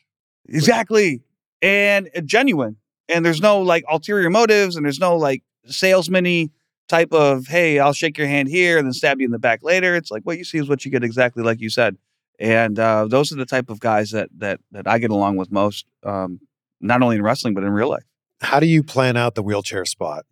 exactly, 0.49 1.23
and 1.63 2.11
uh, 2.17 2.21
genuine. 2.23 2.79
And 3.09 3.25
there's 3.25 3.41
no 3.41 3.61
like 3.61 3.85
ulterior 3.89 4.29
motives, 4.29 4.75
and 4.75 4.85
there's 4.85 4.99
no 4.99 5.17
like 5.17 5.45
salesman 5.67 6.51
type 6.89 7.13
of 7.13 7.47
hey, 7.47 7.79
I'll 7.79 7.93
shake 7.93 8.19
your 8.19 8.27
hand 8.27 8.49
here 8.49 8.79
and 8.79 8.87
then 8.89 8.93
stab 8.93 9.21
you 9.21 9.25
in 9.27 9.31
the 9.31 9.39
back 9.39 9.63
later. 9.63 9.95
It's 9.95 10.11
like 10.11 10.23
what 10.25 10.37
you 10.39 10.43
see 10.45 10.59
is 10.59 10.69
what 10.69 10.85
you 10.85 10.91
get, 10.91 11.05
exactly 11.05 11.45
like 11.45 11.61
you 11.61 11.71
said. 11.71 11.97
And 12.41 12.79
uh, 12.81 13.07
those 13.09 13.31
are 13.33 13.37
the 13.37 13.47
type 13.47 13.71
of 13.71 13.79
guys 13.79 14.11
that 14.11 14.31
that 14.39 14.59
that 14.73 14.89
I 14.89 14.99
get 14.99 15.11
along 15.13 15.37
with 15.37 15.53
most. 15.53 15.87
Um, 16.03 16.41
not 16.81 17.03
only 17.03 17.17
in 17.17 17.23
wrestling 17.23 17.55
but 17.55 17.63
in 17.63 17.71
real 17.71 17.89
life. 17.89 18.03
How 18.41 18.61
do 18.61 18.67
you 18.67 18.83
plan 18.83 19.17
out 19.17 19.35
the 19.35 19.43
wheelchair 19.43 19.85
spot? 19.85 20.27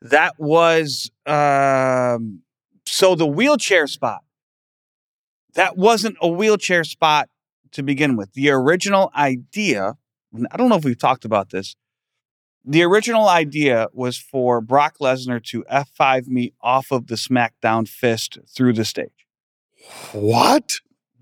That 0.00 0.38
was 0.38 1.10
um, 1.26 2.42
so 2.86 3.14
the 3.14 3.26
wheelchair 3.26 3.86
spot. 3.86 4.22
That 5.54 5.76
wasn't 5.76 6.16
a 6.20 6.28
wheelchair 6.28 6.84
spot 6.84 7.28
to 7.72 7.82
begin 7.82 8.16
with. 8.16 8.32
The 8.32 8.50
original 8.50 9.10
idea, 9.14 9.96
I 10.50 10.56
don't 10.56 10.68
know 10.68 10.76
if 10.76 10.84
we've 10.84 10.98
talked 10.98 11.24
about 11.24 11.50
this. 11.50 11.76
The 12.64 12.82
original 12.82 13.28
idea 13.28 13.88
was 13.92 14.16
for 14.16 14.60
Brock 14.60 14.98
Lesnar 15.00 15.42
to 15.46 15.64
F5 15.64 16.28
me 16.28 16.52
off 16.60 16.92
of 16.92 17.08
the 17.08 17.16
SmackDown 17.16 17.88
fist 17.88 18.38
through 18.48 18.74
the 18.74 18.84
stage. 18.84 19.26
What? 20.12 20.76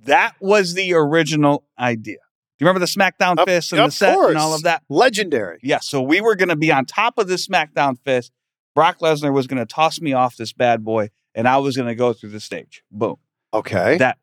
That 0.05 0.35
was 0.41 0.75
the 0.75 0.93
original 0.95 1.65
idea. 1.79 2.19
You 2.61 2.67
remember 2.67 2.81
the 2.81 2.87
SmackDown 2.87 3.39
Of- 3.39 3.47
fist 3.49 3.73
and 3.73 3.87
the 3.87 3.91
set 3.91 4.15
course. 4.15 4.31
and 4.31 4.39
all 4.39 4.55
of 4.55 4.63
that? 4.65 4.83
Legendary. 4.91 5.59
Yeah, 5.63 5.81
so 5.81 6.03
we 6.03 6.21
were 6.21 6.37
going 6.37 6.51
to 6.51 6.57
be 6.57 6.71
on 6.71 6.85
top 6.85 7.19
of 7.19 7.27
this 7.27 7.47
SmackDown 7.47 7.97
fist. 8.05 8.33
Brock 8.75 8.99
Lesnar 9.01 9.33
was 9.33 9.47
going 9.47 9.59
to 9.59 9.67
toss 9.67 10.01
me 10.01 10.13
off 10.13 10.37
this 10.37 10.53
bad 10.53 10.85
boy, 10.85 11.09
and 11.35 11.49
I 11.49 11.57
was 11.59 11.77
going 11.77 11.89
to 11.89 11.95
go 11.95 12.13
through 12.13 12.31
the 12.31 12.41
stage. 12.41 12.83
Boom. 12.91 13.17
Okay. 13.55 13.97
That 13.97 14.19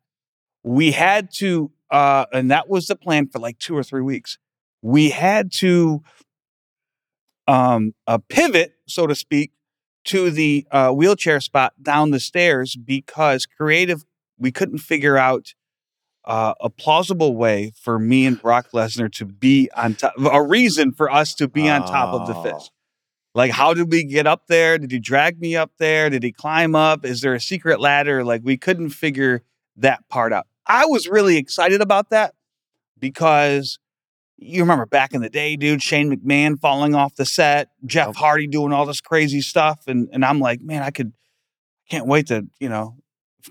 we 0.63 0.91
had 0.91 1.31
to, 1.37 1.71
uh, 1.89 2.25
and 2.31 2.51
that 2.51 2.69
was 2.69 2.87
the 2.87 2.95
plan 2.95 3.27
for 3.27 3.39
like 3.39 3.57
two 3.57 3.75
or 3.75 3.83
three 3.83 4.01
weeks. 4.01 4.37
We 4.81 5.09
had 5.09 5.51
to 5.53 6.03
um, 7.47 7.93
a 8.05 8.19
pivot, 8.19 8.75
so 8.87 9.07
to 9.07 9.15
speak, 9.15 9.51
to 10.05 10.29
the 10.29 10.65
uh, 10.71 10.91
wheelchair 10.91 11.39
spot 11.39 11.73
down 11.81 12.11
the 12.11 12.19
stairs 12.19 12.75
because 12.75 13.45
creative, 13.45 14.05
we 14.37 14.51
couldn't 14.51 14.77
figure 14.79 15.17
out 15.17 15.53
uh, 16.27 16.53
a 16.61 16.69
plausible 16.69 17.35
way 17.35 17.71
for 17.81 17.97
me 17.97 18.25
and 18.27 18.39
Brock 18.39 18.67
Lesnar 18.73 19.11
to 19.13 19.25
be 19.25 19.69
on 19.75 19.95
top, 19.95 20.13
a 20.31 20.43
reason 20.43 20.91
for 20.91 21.09
us 21.09 21.33
to 21.35 21.47
be 21.47 21.67
on 21.69 21.81
top 21.87 22.13
of 22.13 22.27
the 22.27 22.35
Oh. 22.35 22.43
fist. 22.43 22.71
Like, 23.33 23.51
how 23.51 23.73
did 23.73 23.91
we 23.91 24.03
get 24.03 24.27
up 24.27 24.47
there? 24.47 24.77
Did 24.77 24.91
he 24.91 24.99
drag 24.99 25.39
me 25.39 25.55
up 25.55 25.71
there? 25.79 26.09
Did 26.09 26.23
he 26.23 26.31
climb 26.31 26.75
up? 26.75 27.05
Is 27.05 27.21
there 27.21 27.33
a 27.33 27.39
secret 27.39 27.79
ladder? 27.79 28.23
Like, 28.23 28.41
we 28.43 28.57
couldn't 28.57 28.89
figure 28.89 29.43
that 29.77 30.07
part 30.09 30.33
out. 30.33 30.47
I 30.65 30.85
was 30.85 31.07
really 31.07 31.37
excited 31.37 31.79
about 31.81 32.09
that 32.09 32.33
because 32.99 33.79
you 34.37 34.61
remember 34.61 34.85
back 34.85 35.13
in 35.13 35.21
the 35.21 35.29
day, 35.29 35.55
dude, 35.55 35.81
Shane 35.81 36.11
McMahon 36.15 36.59
falling 36.59 36.93
off 36.95 37.15
the 37.15 37.25
set, 37.25 37.69
Jeff 37.85 38.15
Hardy 38.15 38.47
doing 38.47 38.73
all 38.73 38.85
this 38.85 39.01
crazy 39.01 39.41
stuff. 39.41 39.87
And, 39.87 40.09
and 40.11 40.25
I'm 40.25 40.39
like, 40.39 40.61
man, 40.61 40.83
I 40.83 40.89
could, 40.91 41.13
can't 41.89 42.05
wait 42.07 42.27
to, 42.27 42.45
you 42.59 42.69
know, 42.69 42.97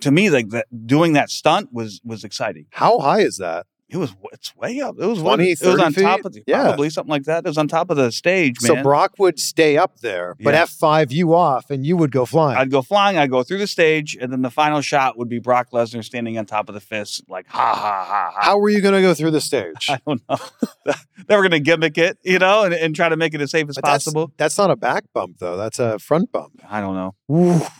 to 0.00 0.10
me, 0.10 0.30
like 0.30 0.50
that 0.50 0.66
doing 0.86 1.14
that 1.14 1.30
stunt 1.30 1.72
was, 1.72 2.00
was 2.04 2.24
exciting. 2.24 2.66
How 2.70 2.98
high 2.98 3.20
is 3.20 3.38
that? 3.38 3.66
It 3.88 3.98
was, 3.98 4.14
it's 4.32 4.54
way 4.56 4.80
up. 4.80 4.96
It 4.98 5.06
was 5.06 5.20
20, 5.20 5.22
one, 5.22 5.40
it 5.40 5.60
was 5.60 5.78
on 5.80 5.92
30 5.92 6.02
top 6.02 6.24
of 6.24 6.32
the, 6.32 6.42
Yeah. 6.46 6.62
probably 6.64 6.90
something 6.90 7.10
like 7.10 7.22
that. 7.24 7.44
It 7.44 7.48
was 7.48 7.56
on 7.56 7.68
top 7.68 7.88
of 7.90 7.96
the 7.96 8.10
stage, 8.10 8.56
man. 8.60 8.76
So 8.78 8.82
Brock 8.82 9.12
would 9.18 9.38
stay 9.38 9.76
up 9.76 10.00
there, 10.00 10.34
but 10.40 10.54
Yeah. 10.54 10.64
F5 10.64 11.12
you 11.12 11.34
off 11.34 11.70
and 11.70 11.86
you 11.86 11.96
would 11.96 12.10
go 12.10 12.24
flying. 12.26 12.58
I'd 12.58 12.70
go 12.72 12.82
flying, 12.82 13.16
I'd 13.16 13.30
go 13.30 13.44
through 13.44 13.58
the 13.58 13.68
stage, 13.68 14.16
and 14.20 14.32
then 14.32 14.42
the 14.42 14.50
final 14.50 14.80
shot 14.80 15.16
would 15.16 15.28
be 15.28 15.38
Brock 15.38 15.68
Lesnar 15.72 16.02
standing 16.04 16.36
on 16.36 16.46
top 16.46 16.68
of 16.68 16.74
the 16.74 16.80
fist, 16.80 17.22
like 17.28 17.46
ha 17.46 17.74
ha 17.76 18.04
ha 18.08 18.32
ha. 18.34 18.40
How 18.42 18.58
were 18.58 18.70
you 18.70 18.80
going 18.80 18.94
to 18.94 19.02
go 19.02 19.14
through 19.14 19.30
the 19.30 19.40
stage? 19.40 19.86
I 19.88 20.00
don't 20.04 20.20
know. 20.28 20.36
they 21.28 21.36
were 21.36 21.42
gonna 21.42 21.60
gimmick 21.60 21.96
it, 21.96 22.18
you 22.24 22.38
know, 22.40 22.64
and, 22.64 22.74
and 22.74 22.94
try 22.94 23.08
to 23.08 23.16
make 23.16 23.34
it 23.34 23.40
as 23.40 23.50
safe 23.52 23.68
as 23.68 23.76
But 23.76 23.84
possible. 23.84 24.32
That's 24.36 24.58
not 24.58 24.70
a 24.70 24.76
back 24.76 25.04
bump 25.14 25.38
though. 25.38 25.56
That's 25.56 25.78
a 25.78 25.98
front 25.98 26.32
bump. 26.32 26.60
I 26.68 26.80
don't 26.80 26.94
know. 26.94 27.14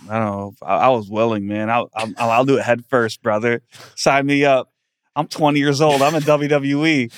I 0.09 0.19
don't 0.19 0.27
know. 0.27 0.53
I, 0.63 0.77
I 0.77 0.89
was 0.89 1.09
willing, 1.11 1.47
man. 1.47 1.69
I'll, 1.71 1.91
I'll 1.95 2.13
I'll 2.19 2.45
do 2.45 2.59
it 2.59 2.63
head 2.63 2.85
first, 2.89 3.23
brother. 3.23 3.63
Sign 3.97 4.27
me 4.27 4.45
up. 4.45 4.71
I'm 5.17 5.27
20 5.27 5.59
years 5.59 5.81
old. 5.81 6.03
I'm 6.03 6.15
in 6.15 6.23
WWE. 6.23 7.11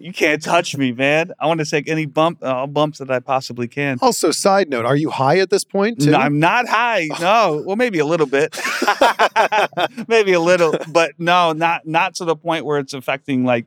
You 0.00 0.12
can't 0.12 0.42
touch 0.42 0.76
me, 0.76 0.92
man. 0.92 1.32
I 1.40 1.46
want 1.46 1.60
to 1.60 1.66
take 1.66 1.88
any 1.88 2.04
bump, 2.04 2.38
uh, 2.42 2.66
bumps 2.66 2.98
that 2.98 3.10
I 3.10 3.20
possibly 3.20 3.66
can. 3.66 3.96
Also, 4.02 4.30
side 4.30 4.68
note, 4.68 4.84
are 4.84 4.94
you 4.94 5.08
high 5.08 5.38
at 5.38 5.48
this 5.48 5.64
point? 5.64 6.00
No, 6.04 6.18
I'm 6.18 6.38
not 6.38 6.68
high. 6.68 7.08
No, 7.20 7.62
well, 7.66 7.74
maybe 7.76 7.98
a 8.00 8.04
little 8.04 8.26
bit, 8.26 8.56
maybe 10.08 10.32
a 10.34 10.40
little, 10.40 10.74
but 10.88 11.12
no, 11.18 11.52
not 11.52 11.86
not 11.86 12.14
to 12.16 12.24
the 12.24 12.36
point 12.36 12.64
where 12.64 12.78
it's 12.78 12.92
affecting 12.94 13.44
like 13.44 13.66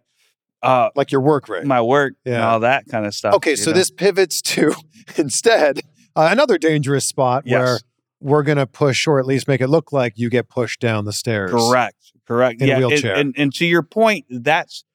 uh 0.62 0.90
like 0.96 1.12
your 1.12 1.22
work 1.22 1.50
rate. 1.50 1.66
my 1.66 1.82
work 1.82 2.14
and 2.26 2.36
Yeah. 2.36 2.50
all 2.52 2.60
that 2.62 2.86
kind 2.88 3.06
of 3.06 3.14
stuff. 3.16 3.34
Okay, 3.36 3.56
so 3.56 3.72
know? 3.72 3.78
this 3.78 3.90
pivots 3.92 4.42
to 4.44 4.76
instead 5.18 5.80
uh, 6.16 6.30
another 6.32 6.58
dangerous 6.58 7.06
spot 7.06 7.44
Yes. 7.46 7.60
where 7.60 7.80
we're 8.20 8.44
going 8.44 8.58
to 8.60 8.68
push 8.68 9.08
or 9.08 9.20
at 9.20 9.26
least 9.26 9.48
make 9.48 9.62
it 9.62 9.68
look 9.68 9.92
like 9.92 10.14
you 10.18 10.30
get 10.30 10.48
pushed 10.48 10.80
down 10.80 11.06
the 11.06 11.14
stairs. 11.14 11.50
Correct. 11.52 12.11
Correct. 12.32 12.62
In 12.62 12.68
yeah. 12.70 12.78
and- 12.78 12.86
wheelchair. 12.86 13.16
And, 13.16 13.36
and 13.38 13.54
to 13.56 13.66
your 13.66 13.84
point, 13.84 14.26
that's 14.30 14.86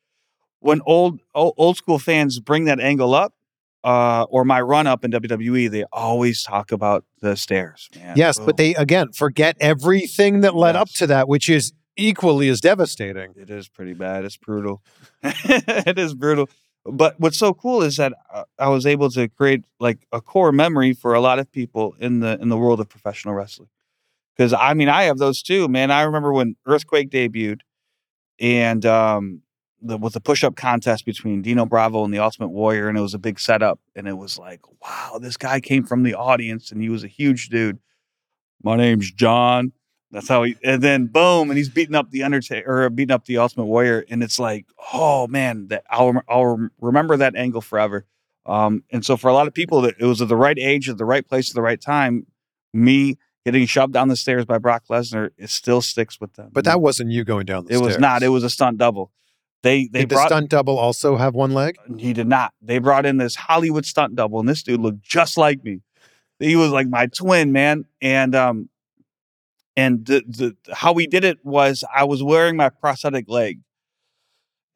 when 0.60 0.80
old, 0.86 1.20
old 1.34 1.52
old 1.58 1.76
school 1.76 1.98
fans 1.98 2.40
bring 2.40 2.64
that 2.64 2.80
angle 2.80 3.14
up, 3.14 3.34
uh, 3.84 4.24
or 4.30 4.42
my 4.44 4.58
run 4.62 4.86
up 4.86 5.04
in 5.04 5.10
WWE, 5.10 5.70
they 5.70 5.84
always 5.92 6.42
talk 6.42 6.72
about 6.72 7.04
the 7.20 7.36
stairs. 7.36 7.90
Man. 7.94 8.16
Yes, 8.16 8.38
but 8.38 8.56
they 8.56 8.74
again 8.74 9.12
forget 9.12 9.54
everything 9.60 10.40
that 10.40 10.54
led 10.54 10.76
up 10.76 10.88
to 10.94 11.06
that, 11.08 11.28
which 11.28 11.50
is 11.50 11.74
equally 11.94 12.48
as 12.48 12.62
devastating. 12.62 13.34
It 13.36 13.50
is 13.50 13.68
pretty 13.68 13.92
bad. 13.92 14.24
It's 14.24 14.38
brutal. 14.38 14.82
it 15.22 15.98
is 15.98 16.14
brutal. 16.14 16.48
But 16.86 17.20
what's 17.20 17.38
so 17.38 17.52
cool 17.52 17.82
is 17.82 17.96
that 17.96 18.14
uh, 18.32 18.44
I 18.58 18.68
was 18.68 18.86
able 18.86 19.10
to 19.10 19.28
create 19.28 19.64
like 19.78 20.06
a 20.10 20.22
core 20.22 20.52
memory 20.52 20.94
for 20.94 21.12
a 21.12 21.20
lot 21.20 21.38
of 21.38 21.52
people 21.52 21.96
in 22.00 22.20
the 22.20 22.40
in 22.40 22.48
the 22.48 22.56
world 22.56 22.80
of 22.80 22.88
professional 22.88 23.34
wrestling. 23.34 23.68
Because 24.36 24.52
I 24.52 24.74
mean, 24.74 24.88
I 24.88 25.04
have 25.04 25.18
those 25.18 25.42
too, 25.42 25.68
man. 25.68 25.90
I 25.90 26.02
remember 26.02 26.32
when 26.32 26.56
Earthquake 26.66 27.10
debuted, 27.10 27.60
and 28.38 28.84
um, 28.84 29.42
the, 29.80 29.96
with 29.96 30.12
the 30.12 30.20
push 30.20 30.44
up 30.44 30.56
contest 30.56 31.04
between 31.06 31.42
Dino 31.42 31.64
Bravo 31.64 32.04
and 32.04 32.12
the 32.12 32.18
Ultimate 32.18 32.48
Warrior, 32.48 32.88
and 32.88 32.98
it 32.98 33.02
was 33.02 33.14
a 33.14 33.18
big 33.18 33.40
setup, 33.40 33.80
and 33.94 34.06
it 34.06 34.18
was 34.18 34.38
like, 34.38 34.60
wow, 34.82 35.18
this 35.20 35.36
guy 35.36 35.60
came 35.60 35.84
from 35.84 36.02
the 36.02 36.14
audience, 36.14 36.70
and 36.70 36.82
he 36.82 36.88
was 36.88 37.04
a 37.04 37.08
huge 37.08 37.48
dude. 37.48 37.78
My 38.62 38.76
name's 38.76 39.10
John. 39.10 39.72
That's 40.10 40.28
how 40.28 40.44
he, 40.44 40.56
and 40.62 40.82
then 40.82 41.06
boom, 41.06 41.50
and 41.50 41.58
he's 41.58 41.68
beating 41.68 41.94
up 41.94 42.10
the 42.10 42.22
Undertaker 42.22 42.84
or 42.84 42.90
beating 42.90 43.14
up 43.14 43.24
the 43.24 43.38
Ultimate 43.38 43.66
Warrior, 43.66 44.04
and 44.08 44.22
it's 44.22 44.38
like, 44.38 44.66
oh 44.92 45.26
man, 45.26 45.68
that 45.68 45.84
I'll 45.90 46.22
I'll 46.28 46.68
remember 46.80 47.16
that 47.16 47.36
angle 47.36 47.60
forever. 47.60 48.06
Um, 48.44 48.84
and 48.92 49.04
so 49.04 49.16
for 49.16 49.28
a 49.28 49.32
lot 49.34 49.48
of 49.48 49.54
people, 49.54 49.80
that 49.82 49.96
it 49.98 50.04
was 50.04 50.22
at 50.22 50.28
the 50.28 50.36
right 50.36 50.58
age, 50.58 50.88
at 50.88 50.98
the 50.98 51.04
right 51.04 51.26
place, 51.26 51.50
at 51.50 51.54
the 51.54 51.62
right 51.62 51.80
time. 51.80 52.26
Me 52.72 53.18
getting 53.46 53.64
shoved 53.64 53.92
down 53.92 54.08
the 54.08 54.16
stairs 54.16 54.44
by 54.44 54.58
Brock 54.58 54.82
Lesnar, 54.90 55.30
it 55.38 55.50
still 55.50 55.80
sticks 55.80 56.20
with 56.20 56.34
them. 56.34 56.50
But 56.52 56.64
that 56.64 56.80
wasn't 56.80 57.12
you 57.12 57.24
going 57.24 57.46
down 57.46 57.64
the 57.64 57.74
it 57.74 57.76
stairs. 57.76 57.80
It 57.80 57.86
was 57.94 57.98
not. 58.00 58.22
It 58.24 58.28
was 58.28 58.42
a 58.42 58.50
stunt 58.50 58.76
double. 58.76 59.12
They 59.62 59.86
they 59.86 60.00
Did 60.00 60.08
the 60.10 60.26
stunt 60.26 60.50
double 60.50 60.76
also 60.76 61.16
have 61.16 61.34
one 61.34 61.54
leg? 61.54 61.76
he 61.96 62.12
did 62.12 62.26
not. 62.26 62.52
They 62.60 62.78
brought 62.78 63.06
in 63.06 63.18
this 63.18 63.36
Hollywood 63.36 63.86
stunt 63.86 64.16
double, 64.16 64.40
and 64.40 64.48
this 64.48 64.64
dude 64.64 64.80
looked 64.80 65.00
just 65.02 65.36
like 65.36 65.62
me. 65.62 65.80
He 66.40 66.56
was 66.56 66.70
like 66.70 66.88
my 66.88 67.06
twin, 67.06 67.52
man. 67.52 67.84
And 68.02 68.34
um, 68.34 68.68
and 69.76 70.04
the, 70.04 70.24
the 70.26 70.74
how 70.74 70.92
we 70.92 71.06
did 71.06 71.24
it 71.24 71.38
was 71.44 71.84
I 71.94 72.02
was 72.02 72.22
wearing 72.24 72.56
my 72.56 72.68
prosthetic 72.68 73.28
leg, 73.28 73.60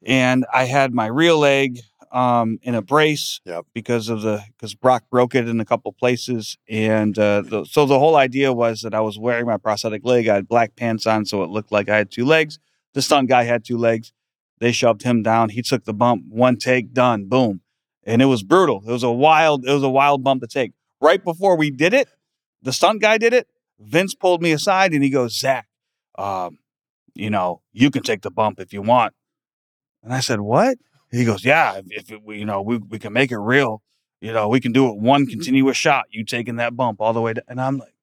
and 0.06 0.46
I 0.54 0.64
had 0.64 0.94
my 0.94 1.06
real 1.06 1.38
leg 1.38 1.80
um 2.12 2.58
in 2.62 2.74
a 2.74 2.82
brace 2.82 3.40
Yep. 3.44 3.66
because 3.72 4.08
of 4.08 4.22
the 4.22 4.42
because 4.56 4.74
Brock 4.74 5.04
broke 5.10 5.34
it 5.34 5.48
in 5.48 5.60
a 5.60 5.64
couple 5.64 5.92
places, 5.92 6.58
and 6.68 7.18
uh, 7.18 7.42
the, 7.42 7.64
so 7.64 7.86
the 7.86 7.98
whole 7.98 8.16
idea 8.16 8.52
was 8.52 8.80
that 8.82 8.94
I 8.94 9.00
was 9.00 9.18
wearing 9.18 9.46
my 9.46 9.56
prosthetic 9.56 10.04
leg. 10.04 10.26
I 10.28 10.34
had 10.36 10.48
black 10.48 10.76
pants 10.76 11.06
on, 11.06 11.24
so 11.26 11.42
it 11.42 11.50
looked 11.50 11.70
like 11.72 11.88
I 11.88 11.96
had 11.96 12.10
two 12.10 12.24
legs. 12.24 12.58
The 12.94 13.02
stunt 13.02 13.28
guy 13.28 13.44
had 13.44 13.64
two 13.64 13.78
legs. 13.78 14.12
They 14.58 14.72
shoved 14.72 15.02
him 15.04 15.22
down. 15.22 15.50
He 15.50 15.62
took 15.62 15.84
the 15.84 15.94
bump. 15.94 16.24
One 16.28 16.56
take, 16.56 16.92
done. 16.92 17.26
Boom. 17.26 17.60
And 18.04 18.20
it 18.20 18.26
was 18.26 18.42
brutal. 18.42 18.82
It 18.86 18.90
was 18.92 19.02
a 19.02 19.10
wild, 19.10 19.64
it 19.66 19.72
was 19.72 19.82
a 19.82 19.88
wild 19.88 20.22
bump 20.24 20.42
to 20.42 20.48
take. 20.48 20.72
Right 21.00 21.22
before 21.24 21.56
we 21.56 21.70
did 21.70 21.94
it, 21.94 22.08
the 22.60 22.72
stunt 22.72 23.00
guy 23.00 23.16
did 23.18 23.32
it. 23.32 23.46
Vince 23.78 24.14
pulled 24.14 24.42
me 24.42 24.52
aside 24.52 24.92
and 24.92 25.02
he 25.02 25.08
goes, 25.08 25.38
Zach, 25.38 25.66
um, 26.18 26.58
you 27.14 27.30
know, 27.30 27.62
you 27.72 27.90
can 27.90 28.02
take 28.02 28.20
the 28.22 28.30
bump 28.30 28.60
if 28.60 28.72
you 28.72 28.82
want. 28.82 29.14
And 30.02 30.12
I 30.12 30.20
said, 30.20 30.40
What? 30.40 30.76
He 31.10 31.24
goes, 31.24 31.44
Yeah, 31.44 31.80
if, 31.88 32.10
it, 32.10 32.22
we, 32.22 32.38
you 32.38 32.44
know, 32.44 32.62
we, 32.62 32.78
we 32.78 32.98
can 32.98 33.12
make 33.12 33.30
it 33.32 33.38
real. 33.38 33.82
You 34.20 34.32
know, 34.32 34.48
we 34.48 34.60
can 34.60 34.72
do 34.72 34.88
it 34.88 34.96
one 34.96 35.22
mm-hmm. 35.22 35.30
continuous 35.30 35.76
shot, 35.76 36.04
you 36.10 36.24
taking 36.24 36.56
that 36.56 36.76
bump 36.76 37.00
all 37.00 37.12
the 37.12 37.20
way 37.20 37.32
to, 37.34 37.42
and 37.48 37.60
I'm 37.60 37.78
like, 37.78 37.94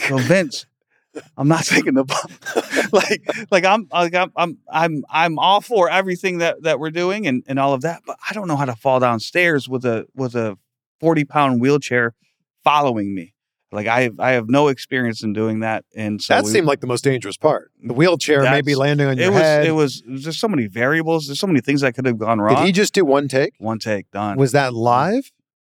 so 0.00 0.18
Vince, 0.18 0.66
I'm 1.36 1.48
not 1.48 1.64
taking 1.64 1.94
the 1.94 2.04
bump. 2.04 2.92
like, 2.92 3.22
like 3.50 3.64
I'm, 3.64 3.88
like 3.92 4.14
I'm, 4.14 4.32
I'm, 4.36 4.58
I'm, 4.70 5.04
I'm 5.08 5.38
all 5.38 5.60
for 5.60 5.88
everything 5.88 6.38
that 6.38 6.62
that 6.62 6.80
we're 6.80 6.90
doing 6.90 7.26
and 7.26 7.44
and 7.46 7.58
all 7.58 7.72
of 7.72 7.82
that, 7.82 8.02
but 8.06 8.16
I 8.28 8.32
don't 8.34 8.48
know 8.48 8.56
how 8.56 8.64
to 8.64 8.76
fall 8.76 9.00
downstairs 9.00 9.68
with 9.68 9.84
a 9.84 10.06
with 10.14 10.34
a 10.34 10.58
40 11.00 11.24
pound 11.24 11.60
wheelchair 11.60 12.14
following 12.62 13.14
me. 13.14 13.34
Like 13.72 13.86
I 13.86 14.02
have, 14.02 14.18
I 14.18 14.32
have 14.32 14.48
no 14.48 14.66
experience 14.68 15.22
in 15.22 15.32
doing 15.32 15.60
that, 15.60 15.84
and 15.94 16.20
so 16.20 16.34
that 16.34 16.44
we- 16.44 16.50
seemed 16.50 16.66
like 16.66 16.80
the 16.80 16.86
most 16.88 17.04
dangerous 17.04 17.36
part. 17.36 17.70
The 17.82 17.94
wheelchair 17.94 18.42
maybe 18.42 18.74
landing 18.74 19.06
on 19.06 19.16
your 19.16 19.26
it 19.26 19.30
was, 19.30 19.40
head. 19.42 19.66
it 19.66 19.72
was. 19.72 20.02
There's 20.06 20.38
so 20.38 20.48
many 20.48 20.66
variables. 20.66 21.26
There's 21.28 21.38
so 21.38 21.46
many 21.46 21.60
things 21.60 21.80
that 21.82 21.94
could 21.94 22.04
have 22.06 22.18
gone 22.18 22.40
wrong. 22.40 22.56
Did 22.56 22.66
he 22.66 22.72
just 22.72 22.92
do 22.94 23.04
one 23.04 23.28
take? 23.28 23.54
One 23.58 23.78
take 23.78 24.10
done. 24.10 24.36
Was 24.38 24.52
that 24.52 24.74
live, 24.74 25.30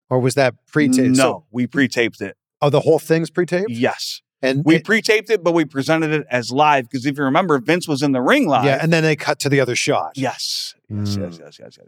or 0.09 0.19
was 0.19 0.35
that 0.35 0.55
pre-taped? 0.67 1.17
No, 1.17 1.23
So- 1.23 1.45
we 1.51 1.67
pre-taped 1.67 2.21
it. 2.21 2.37
oh, 2.61 2.69
the 2.69 2.79
whole 2.81 2.97
thing's 2.99 3.29
pre-taped. 3.29 3.69
Yes, 3.71 4.21
And 4.41 4.63
we 4.63 4.75
it- 4.75 4.85
pre-taped 4.85 5.29
it, 5.29 5.43
but 5.43 5.53
we 5.53 5.65
presented 5.65 6.11
it 6.11 6.25
as 6.31 6.49
live 6.51 6.89
because 6.89 7.05
if 7.05 7.17
you 7.17 7.23
remember, 7.25 7.59
Vince 7.59 7.87
was 7.89 8.01
in 8.01 8.13
the 8.13 8.21
ring 8.21 8.47
live. 8.47 8.63
yeah, 8.65 8.79
and 8.81 8.93
then 8.93 9.03
they 9.03 9.15
cut 9.17 9.37
to 9.39 9.49
the 9.49 9.59
other 9.59 9.75
shot. 9.75 10.11
yes, 10.15 10.75
yes, 10.89 10.97
Mm. 10.97 11.05
yes, 11.05 11.17
yes, 11.17 11.39
yes, 11.39 11.59
yes. 11.59 11.77
yes. 11.77 11.87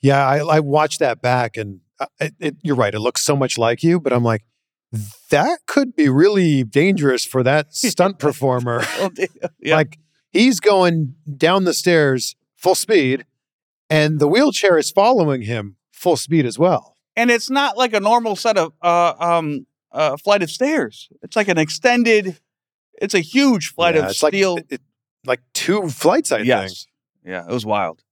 Yeah, 0.00 0.26
I, 0.26 0.38
I 0.56 0.58
watched 0.60 0.98
that 0.98 1.22
back, 1.22 1.56
and 1.56 1.78
uh, 2.00 2.06
it, 2.18 2.34
it, 2.40 2.56
you're 2.62 2.74
right. 2.74 2.92
It 2.92 2.98
looks 2.98 3.22
so 3.22 3.36
much 3.36 3.56
like 3.56 3.84
you, 3.84 4.00
but 4.00 4.12
I'm 4.12 4.24
like, 4.24 4.42
that 5.30 5.60
could 5.66 5.94
be 5.96 6.08
really 6.08 6.64
dangerous 6.64 7.24
for 7.24 7.42
that 7.42 7.74
stunt 7.74 8.18
performer. 8.18 8.82
yeah. 9.60 9.76
Like 9.76 9.98
he's 10.30 10.60
going 10.60 11.14
down 11.36 11.64
the 11.64 11.74
stairs 11.74 12.36
full 12.56 12.74
speed, 12.74 13.24
and 13.90 14.20
the 14.20 14.28
wheelchair 14.28 14.78
is 14.78 14.90
following 14.90 15.42
him 15.42 15.76
full 15.90 16.16
speed 16.16 16.46
as 16.46 16.58
well. 16.58 16.96
and 17.16 17.30
it's 17.30 17.50
not 17.50 17.76
like 17.76 17.92
a 17.94 18.00
normal 18.00 18.36
set 18.36 18.56
of 18.56 18.72
uh, 18.82 19.14
um, 19.18 19.66
uh, 19.92 20.16
flight 20.16 20.42
of 20.42 20.50
stairs. 20.50 21.08
It's 21.22 21.36
like 21.36 21.48
an 21.48 21.58
extended. 21.58 22.38
It's 23.00 23.14
a 23.14 23.20
huge 23.20 23.72
flight 23.74 23.94
Yeah, 23.94 24.06
of 24.08 24.16
steel. 24.16 24.54
like 24.56 24.66
it, 24.70 24.80
like 25.26 25.40
two 25.54 25.88
flights, 25.88 26.32
I 26.32 26.38
think. 26.38 26.48
yes, 26.48 26.86
yeah, 27.24 27.44
it 27.48 27.52
was 27.52 27.64
wild. 27.66 28.02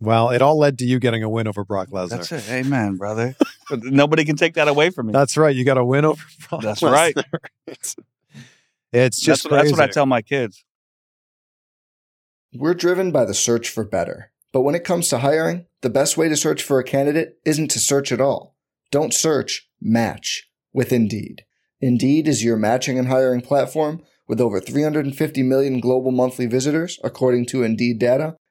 Well, 0.00 0.30
it 0.30 0.42
all 0.42 0.58
led 0.58 0.78
to 0.78 0.84
you 0.84 1.00
getting 1.00 1.22
a 1.22 1.28
win 1.28 1.48
over 1.48 1.64
Brock 1.64 1.88
Lesnar. 1.88 2.10
That's 2.10 2.32
it. 2.32 2.48
Amen, 2.50 2.96
brother. 2.96 3.34
But 3.68 3.82
Nobody 3.82 4.24
can 4.24 4.36
take 4.36 4.54
that 4.54 4.68
away 4.68 4.90
from 4.90 5.06
me. 5.06 5.12
That's 5.12 5.36
right. 5.36 5.54
You 5.54 5.64
got 5.64 5.78
a 5.78 5.84
win 5.84 6.04
over 6.04 6.22
Brock 6.48 6.62
That's 6.62 6.82
right. 6.82 7.16
It's, 7.66 7.96
it's 8.92 9.20
just 9.20 9.42
that's, 9.42 9.50
what, 9.50 9.56
that's 9.62 9.72
what 9.72 9.80
I 9.80 9.88
tell 9.88 10.06
my 10.06 10.22
kids. 10.22 10.64
We're 12.54 12.74
driven 12.74 13.10
by 13.10 13.24
the 13.24 13.34
search 13.34 13.68
for 13.68 13.84
better. 13.84 14.32
But 14.52 14.62
when 14.62 14.74
it 14.74 14.84
comes 14.84 15.08
to 15.08 15.18
hiring, 15.18 15.66
the 15.82 15.90
best 15.90 16.16
way 16.16 16.28
to 16.28 16.36
search 16.36 16.62
for 16.62 16.78
a 16.78 16.84
candidate 16.84 17.38
isn't 17.44 17.70
to 17.72 17.78
search 17.78 18.10
at 18.10 18.20
all. 18.20 18.56
Don't 18.90 19.12
search, 19.12 19.68
match 19.80 20.48
with 20.72 20.92
Indeed. 20.92 21.44
Indeed 21.80 22.26
is 22.26 22.42
your 22.42 22.56
matching 22.56 22.98
and 22.98 23.08
hiring 23.08 23.42
platform 23.42 24.02
with 24.26 24.40
over 24.40 24.60
350 24.60 25.42
million 25.42 25.80
global 25.80 26.10
monthly 26.10 26.46
visitors, 26.46 26.98
according 27.04 27.46
to 27.46 27.62
Indeed 27.62 27.98
data, 27.98 28.36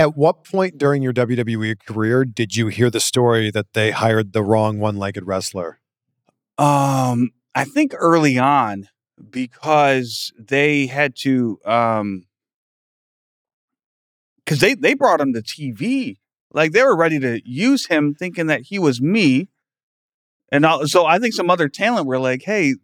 At 0.00 0.16
what 0.16 0.44
point 0.44 0.78
during 0.78 1.02
your 1.02 1.12
WWE 1.12 1.78
career 1.84 2.24
did 2.24 2.56
you 2.56 2.68
hear 2.68 2.88
the 2.88 3.00
story 3.00 3.50
that 3.50 3.74
they 3.74 3.90
hired 3.90 4.32
the 4.32 4.42
wrong 4.42 4.78
one-legged 4.78 5.26
wrestler? 5.26 5.78
Um, 6.56 7.32
I 7.54 7.64
think 7.64 7.92
early 7.98 8.38
on 8.38 8.88
because 9.28 10.32
they 10.38 10.86
had 10.86 11.14
to 11.16 11.58
um 11.66 12.22
because 14.42 14.60
they 14.60 14.72
they 14.72 14.94
brought 14.94 15.20
him 15.20 15.34
to 15.34 15.42
TV. 15.42 16.16
Like 16.50 16.72
they 16.72 16.82
were 16.82 16.96
ready 16.96 17.18
to 17.18 17.42
use 17.44 17.88
him, 17.88 18.14
thinking 18.14 18.46
that 18.46 18.62
he 18.62 18.78
was 18.78 19.02
me. 19.02 19.50
And 20.50 20.64
I, 20.64 20.84
so 20.84 21.04
I 21.04 21.18
think 21.18 21.34
some 21.34 21.50
other 21.50 21.68
talent 21.68 22.06
were 22.06 22.18
like, 22.18 22.40
"Hey, 22.44 22.76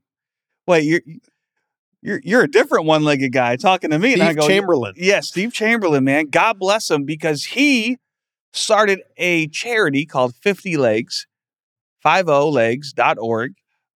wait, 0.67 0.85
you're 0.85 1.01
you're 2.07 2.21
you're 2.25 2.43
a 2.45 2.51
different 2.51 2.87
one-legged 2.87 3.33
guy 3.33 3.57
talking 3.57 3.91
to 3.91 3.99
me." 3.99 4.15
and 4.15 4.23
I 4.23 4.27
Steve 4.33 4.41
go, 4.41 4.49
Chamberlain. 4.49 4.95
Yeah, 4.97 5.21
Steve 5.21 5.53
Chamberlain, 5.53 6.05
man. 6.05 6.27
God 6.29 6.59
bless 6.59 6.91
him 6.91 7.05
because 7.05 7.45
he 7.45 7.99
started 8.53 9.03
a 9.19 9.49
charity 9.49 10.07
called 10.07 10.35
50 10.37 10.77
Legs, 10.77 11.27
50legs.org. 12.05 13.55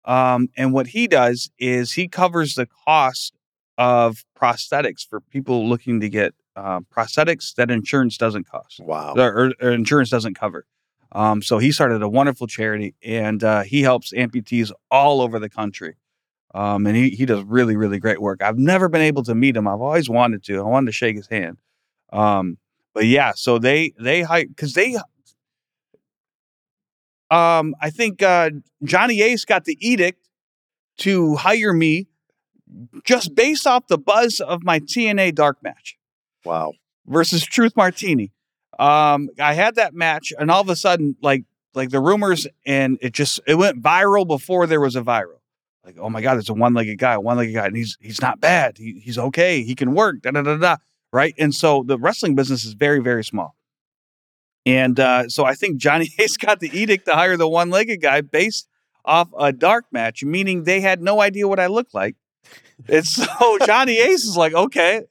Um, 0.06 0.48
and 0.56 0.74
what 0.74 0.88
he 0.88 1.08
does 1.08 1.50
is 1.60 1.94
he 1.94 2.08
covers 2.08 2.56
the 2.56 2.66
cost 2.86 3.34
of 3.78 4.24
prosthetics 4.40 5.06
for 5.08 5.20
people 5.20 5.68
looking 5.68 6.00
to 6.00 6.10
get 6.10 6.34
uh, 6.56 6.80
prosthetics 6.96 7.54
that 7.56 7.70
insurance 7.70 8.18
doesn't 8.18 8.46
cost 8.50 8.80
Wow. 8.80 9.14
or, 9.16 9.52
or 9.62 9.72
insurance 9.72 10.10
doesn't 10.10 10.34
cover. 10.36 10.66
Um, 11.12 11.42
so 11.42 11.58
he 11.58 11.72
started 11.72 12.02
a 12.02 12.10
wonderful 12.10 12.48
charity 12.48 12.96
and 13.04 13.44
uh, 13.44 13.62
he 13.64 13.82
helps 13.82 14.12
amputees 14.14 14.72
all 14.90 15.22
over 15.22 15.40
the 15.40 15.50
country. 15.50 15.96
Um, 16.54 16.88
and 16.88 16.96
he, 16.96 17.10
he 17.10 17.26
does 17.26 17.44
really, 17.44 17.76
really 17.76 18.00
great 18.00 18.22
work. 18.22 18.42
I've 18.42 18.58
never 18.58 18.88
been 18.90 19.02
able 19.02 19.24
to 19.24 19.36
meet 19.36 19.56
him. 19.56 19.68
I've 19.68 19.82
always 19.82 20.10
wanted 20.10 20.44
to. 20.46 20.60
I 20.60 20.64
wanted 20.64 20.88
to 20.88 20.92
shake 20.94 21.16
his 21.16 21.28
hand. 21.28 21.58
Um, 22.12 22.58
but 22.94 23.06
yeah, 23.06 23.34
so 23.36 23.60
they 23.60 23.94
they 24.00 24.22
hire 24.24 24.48
because 24.48 24.74
they 24.74 24.96
um 27.30 27.76
I 27.82 27.90
think 27.90 28.24
uh 28.24 28.52
Johnny 28.84 29.22
Ace 29.22 29.46
got 29.46 29.66
the 29.66 29.78
edict 29.86 30.28
to 31.00 31.36
hire 31.36 31.74
me 31.74 32.08
just 33.04 33.36
based 33.36 33.68
off 33.68 33.88
the 33.88 33.98
buzz 33.98 34.40
of 34.42 34.64
my 34.64 34.80
TNA 34.80 35.36
dark 35.36 35.58
match 35.62 35.98
Wow. 36.44 36.74
versus 37.06 37.44
Truth 37.46 37.74
Martini. 37.76 38.32
Um, 38.80 39.30
I 39.40 39.54
had 39.54 39.76
that 39.76 39.94
match, 39.94 40.32
and 40.38 40.52
all 40.52 40.62
of 40.62 40.70
a 40.70 40.76
sudden, 40.76 41.16
like 41.22 41.44
like 41.74 41.90
the 41.90 42.00
rumors, 42.00 42.48
and 42.66 42.98
it 43.02 43.14
just 43.14 43.40
it 43.48 43.56
went 43.56 43.82
viral 43.82 44.28
before 44.28 44.68
there 44.68 44.82
was 44.82 44.96
a 44.96 45.02
viral. 45.02 45.37
Like, 45.88 45.98
oh 46.00 46.10
my 46.10 46.22
God, 46.22 46.34
there's 46.34 46.50
a 46.50 46.54
one-legged 46.54 46.98
guy, 46.98 47.18
one-legged 47.18 47.54
guy, 47.54 47.66
and 47.68 47.78
he's 47.78 47.98
he's 48.02 48.22
not 48.22 48.42
bad. 48.42 48.78
He, 48.78 49.00
he's 49.02 49.18
okay. 49.18 49.64
He 49.64 49.74
can 49.74 49.94
work. 49.94 50.22
Da 50.22 50.32
da 50.32 50.42
da 50.42 50.58
da. 50.58 50.76
Right, 51.14 51.34
and 51.40 51.56
so 51.56 51.84
the 51.88 51.98
wrestling 51.98 52.36
business 52.36 52.66
is 52.66 52.74
very 52.74 53.00
very 53.00 53.24
small. 53.24 53.56
And 54.66 55.00
uh, 55.00 55.30
so 55.30 55.46
I 55.46 55.54
think 55.54 55.78
Johnny 55.78 56.10
Ace 56.20 56.36
got 56.36 56.60
the 56.60 56.70
edict 56.78 57.06
to 57.06 57.16
hire 57.16 57.38
the 57.38 57.48
one-legged 57.48 58.02
guy 58.02 58.20
based 58.20 58.68
off 59.06 59.30
a 59.40 59.54
dark 59.54 59.86
match, 59.94 60.26
meaning 60.26 60.66
they 60.66 60.82
had 60.82 61.02
no 61.02 61.22
idea 61.22 61.48
what 61.48 61.62
I 61.62 61.68
looked 61.68 61.94
like. 61.94 62.18
And 62.90 63.08
so 63.08 63.26
Johnny 63.66 63.98
Ace 63.98 64.26
is 64.26 64.36
like, 64.36 64.54
okay, 64.54 65.04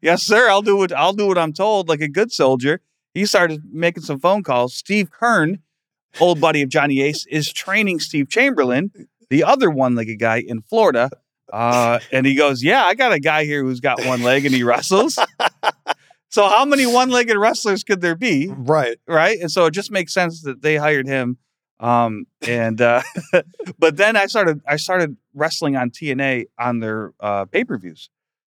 yes, 0.00 0.22
sir, 0.22 0.48
I'll 0.48 0.62
do 0.62 0.76
what 0.76 0.92
I'll 0.92 1.12
do 1.12 1.26
what 1.26 1.38
I'm 1.38 1.52
told, 1.52 1.88
like 1.88 2.00
a 2.00 2.08
good 2.08 2.30
soldier. 2.30 2.80
He 3.14 3.26
started 3.26 3.62
making 3.72 4.04
some 4.04 4.20
phone 4.20 4.44
calls. 4.44 4.74
Steve 4.74 5.10
Keirn, 5.10 5.58
old 6.20 6.40
buddy 6.40 6.62
of 6.62 6.68
Johnny 6.68 7.02
Ace, 7.02 7.26
is 7.26 7.52
training 7.52 7.98
Steve 7.98 8.28
Chamberlain, 8.28 8.92
the 9.30 9.44
other 9.44 9.70
one-legged 9.70 10.18
guy 10.18 10.38
in 10.46 10.62
Florida. 10.62 11.10
Uh, 11.52 12.00
and 12.12 12.26
he 12.26 12.34
goes, 12.34 12.62
Yeah, 12.62 12.84
I 12.84 12.94
got 12.94 13.12
a 13.12 13.20
guy 13.20 13.44
here 13.44 13.62
who's 13.62 13.80
got 13.80 14.04
one 14.04 14.22
leg 14.22 14.44
and 14.44 14.54
he 14.54 14.62
wrestles. 14.62 15.18
so 16.28 16.48
how 16.48 16.64
many 16.64 16.86
one-legged 16.86 17.36
wrestlers 17.36 17.84
could 17.84 18.00
there 18.00 18.16
be? 18.16 18.48
Right. 18.48 18.98
right? 19.06 19.38
And 19.40 19.50
so 19.50 19.66
it 19.66 19.72
just 19.72 19.90
makes 19.90 20.12
sense 20.12 20.42
that 20.42 20.62
they 20.62 20.76
hired 20.76 21.06
him. 21.06 21.38
Um, 21.80 22.26
and 22.46 22.80
uh, 22.80 23.02
but 23.78 23.96
then 23.96 24.16
I 24.16 24.26
started 24.26 24.60
I 24.66 24.76
started 24.76 25.16
wrestling 25.34 25.76
on 25.76 25.90
TNA 25.90 26.46
on 26.58 26.80
their 26.80 27.12
uh, 27.20 27.44
pay 27.46 27.64
per 27.64 27.76
views. 27.76 28.10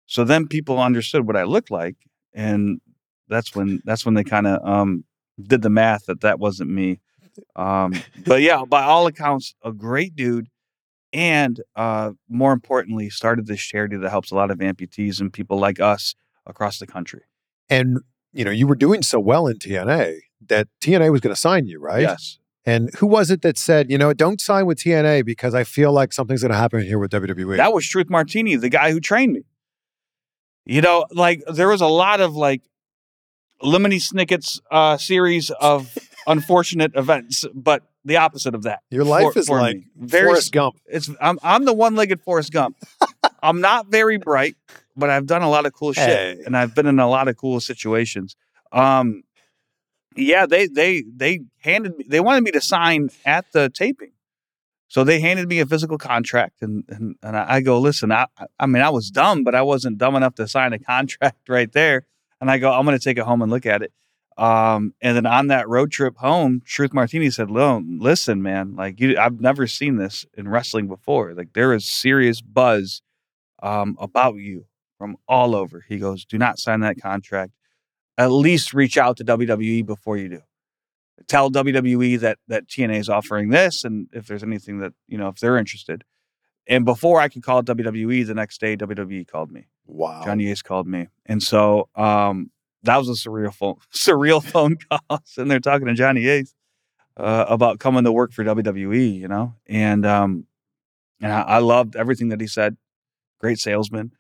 So 0.06 0.24
then 0.24 0.48
people 0.48 0.80
understood 0.80 1.28
what 1.28 1.36
I 1.36 1.44
looked 1.44 1.70
like, 1.70 1.96
and 2.34 2.82
that's 3.28 3.54
when 3.54 3.82
that's 3.86 4.06
when 4.06 4.16
they 4.16 4.24
kind 4.24 4.48
of 4.48 4.68
um, 4.68 5.04
did 5.42 5.62
the 5.62 5.70
math 5.70 6.06
that 6.06 6.22
that 6.22 6.40
wasn't 6.40 6.72
me. 6.72 7.00
Um, 7.56 7.94
but 8.26 8.42
yeah, 8.42 8.64
by 8.66 8.84
all 8.84 9.06
accounts, 9.06 9.54
a 9.64 9.72
great 9.72 10.16
dude, 10.16 10.48
and 11.12 11.62
uh, 11.76 12.12
more 12.28 12.54
importantly, 12.54 13.10
started 13.10 13.48
this 13.48 13.62
charity 13.62 13.98
that 13.98 14.10
helps 14.10 14.32
a 14.32 14.36
lot 14.36 14.52
of 14.52 14.60
amputees 14.60 15.20
and 15.20 15.34
people 15.34 15.58
like 15.58 15.80
us 15.80 16.16
across 16.46 16.80
the 16.80 16.88
country. 16.88 17.22
And 17.70 18.00
you 18.34 18.46
know, 18.46 18.52
you 18.52 18.68
were 18.68 18.76
doing 18.76 19.02
so 19.02 19.20
well 19.20 19.48
in 19.48 19.58
TNA 19.58 20.20
that 20.48 20.68
TNA 20.82 21.12
was 21.12 21.22
going 21.22 21.34
to 21.34 21.40
sign 21.40 21.66
you, 21.66 21.80
right? 21.80 22.02
Yes. 22.02 22.38
And 22.66 22.94
who 22.96 23.08
was 23.08 23.32
it 23.32 23.42
that 23.42 23.58
said, 23.58 23.90
you 23.90 23.98
know, 23.98 24.14
don't 24.14 24.40
sign 24.40 24.66
with 24.66 24.80
TNA 24.80 25.26
because 25.26 25.56
I 25.56 25.64
feel 25.64 25.92
like 25.92 26.14
something's 26.14 26.42
going 26.42 26.52
to 26.52 26.58
happen 26.58 26.84
here 26.84 27.00
with 27.00 27.12
WWE? 27.12 27.58
That 27.58 27.74
was 27.74 27.88
Truth 27.88 28.10
Martini, 28.10 28.56
the 28.58 28.70
guy 28.70 28.92
who 28.92 29.00
trained 29.00 29.34
me. 29.34 29.42
You 30.66 30.82
know, 30.82 31.06
like 31.12 31.42
there 31.52 31.68
was 31.68 31.82
a 31.82 31.88
lot 31.88 32.22
of 32.22 32.36
like 32.36 32.62
Lemony 33.64 34.00
Snicket's 34.00 34.62
uh, 34.70 34.98
series 34.98 35.50
of 35.50 35.98
unfortunate 36.28 36.92
events, 36.96 37.44
but 37.56 37.89
the 38.06 38.18
opposite 38.18 38.56
of 38.56 38.64
that. 38.64 38.80
Your 38.90 39.04
life 39.04 39.34
for- 39.34 39.40
is 39.40 39.48
for 39.48 39.60
like 39.60 39.78
me. 39.78 39.86
very 39.98 40.26
Forrest 40.28 40.52
Gump. 40.52 40.78
It's 40.86 41.10
I'm 41.22 41.38
I'm 41.44 41.66
the 41.66 41.74
one-legged 41.74 42.22
Forrest 42.22 42.52
Gump. 42.52 42.78
I'm 43.44 43.62
not 43.62 43.88
very 43.88 44.18
bright, 44.18 44.56
but 44.98 45.10
I've 45.10 45.26
done 45.26 45.42
a 45.42 45.50
lot 45.50 45.66
of 45.66 45.74
cool 45.74 45.94
shit, 45.94 46.06
Hey. 46.06 46.38
and 46.46 46.56
I've 46.58 46.76
been 46.76 46.86
in 46.88 47.00
a 47.00 47.10
lot 47.10 47.28
of 47.28 47.38
cool 47.38 47.60
situations. 47.60 48.36
Um, 48.72 49.24
yeah, 50.16 50.46
they 50.46 50.68
they 50.68 51.04
they 51.16 51.42
handed 51.60 51.98
me 51.98 52.06
they 52.08 52.20
wanted 52.20 52.44
me 52.44 52.52
to 52.52 52.62
sign 52.62 53.10
at 53.26 53.46
the 53.54 53.70
taping, 53.70 54.12
so 54.88 55.04
they 55.04 55.20
handed 55.20 55.48
me 55.48 55.60
a 55.60 55.66
physical 55.66 55.98
contract, 55.98 56.62
and 56.62 56.84
and, 56.90 57.16
and 57.24 57.38
I, 57.38 57.56
I 57.56 57.62
go, 57.62 57.80
listen, 57.80 58.12
I 58.12 58.26
I 58.60 58.66
mean 58.66 58.82
I 58.82 58.90
was 58.90 59.10
dumb, 59.12 59.44
but 59.44 59.56
I 59.56 59.62
wasn't 59.62 59.98
dumb 59.98 60.16
enough 60.16 60.36
to 60.36 60.48
sign 60.48 60.74
a 60.74 60.80
contract 60.94 61.48
right 61.48 61.72
there, 61.72 62.06
and 62.42 62.50
I 62.52 62.58
go, 62.58 62.72
I'm 62.74 62.86
going 62.86 62.98
to 62.98 63.04
take 63.04 63.18
it 63.18 63.24
home 63.24 63.42
and 63.42 63.52
look 63.52 63.66
at 63.66 63.82
it. 63.82 63.94
Um, 64.40 64.94
and 65.02 65.18
then 65.18 65.26
on 65.26 65.48
that 65.48 65.68
road 65.68 65.92
trip 65.92 66.16
home, 66.16 66.62
Truth 66.66 66.94
Martini 66.94 67.30
said, 67.30 67.52
"Lo, 67.52 67.84
listen, 67.86 68.42
man, 68.42 68.74
like 68.74 68.98
you, 68.98 69.18
I've 69.18 69.42
never 69.42 69.68
seen 69.68 69.98
this 69.98 70.26
in 70.34 70.48
wrestling 70.48 70.88
before. 70.88 71.34
Like 71.34 71.52
there 71.52 71.74
is 71.74 71.84
serious 71.84 72.40
buzz 72.40 73.02
um, 73.62 73.98
about 74.00 74.36
you 74.36 74.66
from 74.98 75.18
all 75.28 75.56
over." 75.56 75.84
He 75.86 75.98
goes, 75.98 76.24
"Do 76.24 76.38
not 76.38 76.58
sign 76.58 76.80
that 76.80 77.02
contract. 77.02 77.52
At 78.18 78.32
least 78.32 78.74
reach 78.74 78.98
out 78.98 79.18
to 79.18 79.26
WWE 79.26 79.86
before 79.86 80.16
you 80.16 80.30
do. 80.30 80.42
Tell 81.28 81.52
WWE 81.52 82.18
that 82.22 82.38
that 82.48 82.68
TNA 82.68 83.00
is 83.00 83.10
offering 83.10 83.50
this, 83.50 83.84
and 83.84 84.08
if 84.14 84.26
there's 84.28 84.44
anything 84.44 84.80
that 84.80 84.94
you 85.10 85.18
know, 85.18 85.28
if 85.28 85.40
they're 85.40 85.58
interested." 85.58 86.06
And 86.66 86.86
before 86.86 87.20
I 87.20 87.28
could 87.28 87.44
call 87.44 87.62
WWE, 87.64 88.26
the 88.26 88.36
next 88.36 88.62
day 88.62 88.78
WWE 88.78 89.28
called 89.28 89.52
me. 89.52 89.68
Wow. 89.86 90.22
Johnny 90.24 90.50
Ace 90.50 90.62
called 90.62 90.88
me, 90.88 91.08
and 91.26 91.44
so 91.44 91.90
um, 91.96 92.52
that 92.84 92.98
was 92.98 93.10
a 93.10 93.14
surreal 93.14 93.54
phone 93.54 93.76
surreal 93.94 94.44
phone 94.44 94.78
call. 94.90 95.22
and 95.38 95.50
they're 95.50 95.60
talking 95.60 95.88
to 95.88 95.94
Johnny 95.94 96.28
Ace 96.28 96.54
uh, 97.18 97.46
about 97.48 97.80
coming 97.80 98.04
to 98.06 98.12
work 98.12 98.32
for 98.32 98.44
WWE, 98.44 99.20
you 99.20 99.28
know, 99.28 99.54
and 99.68 100.06
um, 100.06 100.46
and 101.22 101.32
I, 101.32 101.42
I 101.42 101.58
loved 101.60 101.96
everything 101.96 102.30
that 102.30 102.40
he 102.42 102.48
said. 102.48 102.78
Great 103.40 103.60
salesman, 103.60 104.12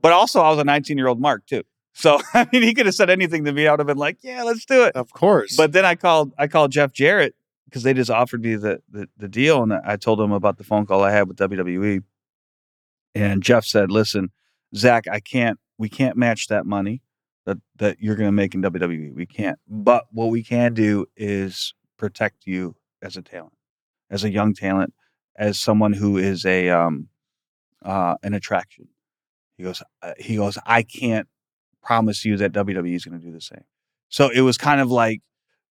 but 0.00 0.12
also 0.12 0.40
I 0.40 0.50
was 0.50 0.58
a 0.58 0.64
19 0.64 0.96
year 0.98 1.08
old 1.08 1.20
Mark 1.20 1.46
too. 1.46 1.62
So 1.96 2.18
I 2.34 2.48
mean, 2.52 2.62
he 2.64 2.74
could 2.74 2.86
have 2.86 2.96
said 2.96 3.08
anything 3.08 3.44
to 3.44 3.52
me. 3.52 3.68
I 3.68 3.70
would 3.70 3.78
have 3.78 3.86
been 3.86 3.96
like, 3.96 4.18
"Yeah, 4.20 4.42
let's 4.42 4.64
do 4.64 4.82
it." 4.82 4.96
Of 4.96 5.12
course. 5.12 5.56
But 5.56 5.70
then 5.70 5.84
I 5.84 5.94
called 5.94 6.32
I 6.36 6.48
called 6.48 6.72
Jeff 6.72 6.92
Jarrett 6.92 7.36
because 7.66 7.84
they 7.84 7.94
just 7.94 8.10
offered 8.10 8.42
me 8.42 8.56
the, 8.56 8.82
the 8.90 9.08
the 9.16 9.28
deal, 9.28 9.62
and 9.62 9.72
I 9.72 9.96
told 9.96 10.20
him 10.20 10.32
about 10.32 10.58
the 10.58 10.64
phone 10.64 10.86
call 10.86 11.04
I 11.04 11.12
had 11.12 11.28
with 11.28 11.36
WWE. 11.36 12.02
And 13.14 13.44
Jeff 13.44 13.64
said, 13.64 13.92
"Listen, 13.92 14.32
Zach, 14.74 15.04
I 15.08 15.20
can't. 15.20 15.60
We 15.78 15.88
can't 15.88 16.16
match 16.16 16.48
that 16.48 16.66
money 16.66 17.00
that 17.46 17.58
that 17.76 17.96
you're 18.00 18.16
going 18.16 18.28
to 18.28 18.32
make 18.32 18.54
in 18.54 18.62
WWE. 18.62 19.14
We 19.14 19.26
can't. 19.26 19.58
But 19.68 20.04
what 20.10 20.26
we 20.26 20.42
can 20.42 20.74
do 20.74 21.06
is 21.16 21.74
protect 21.96 22.46
you 22.46 22.76
as 23.02 23.16
a 23.16 23.22
talent, 23.22 23.54
as 24.10 24.24
a 24.24 24.30
young 24.30 24.54
talent, 24.54 24.94
as 25.36 25.58
someone 25.58 25.92
who 25.92 26.16
is 26.18 26.44
a 26.44 26.70
um 26.70 27.08
uh 27.84 28.16
an 28.22 28.34
attraction." 28.34 28.88
He 29.56 29.64
goes. 29.64 29.82
Uh, 30.02 30.14
he 30.18 30.36
goes. 30.36 30.58
I 30.66 30.82
can't 30.82 31.28
promise 31.82 32.24
you 32.24 32.36
that 32.38 32.52
WWE 32.52 32.94
is 32.94 33.04
going 33.04 33.20
to 33.20 33.24
do 33.24 33.32
the 33.32 33.40
same. 33.40 33.64
So 34.08 34.30
it 34.30 34.40
was 34.40 34.56
kind 34.56 34.80
of 34.80 34.90
like 34.90 35.20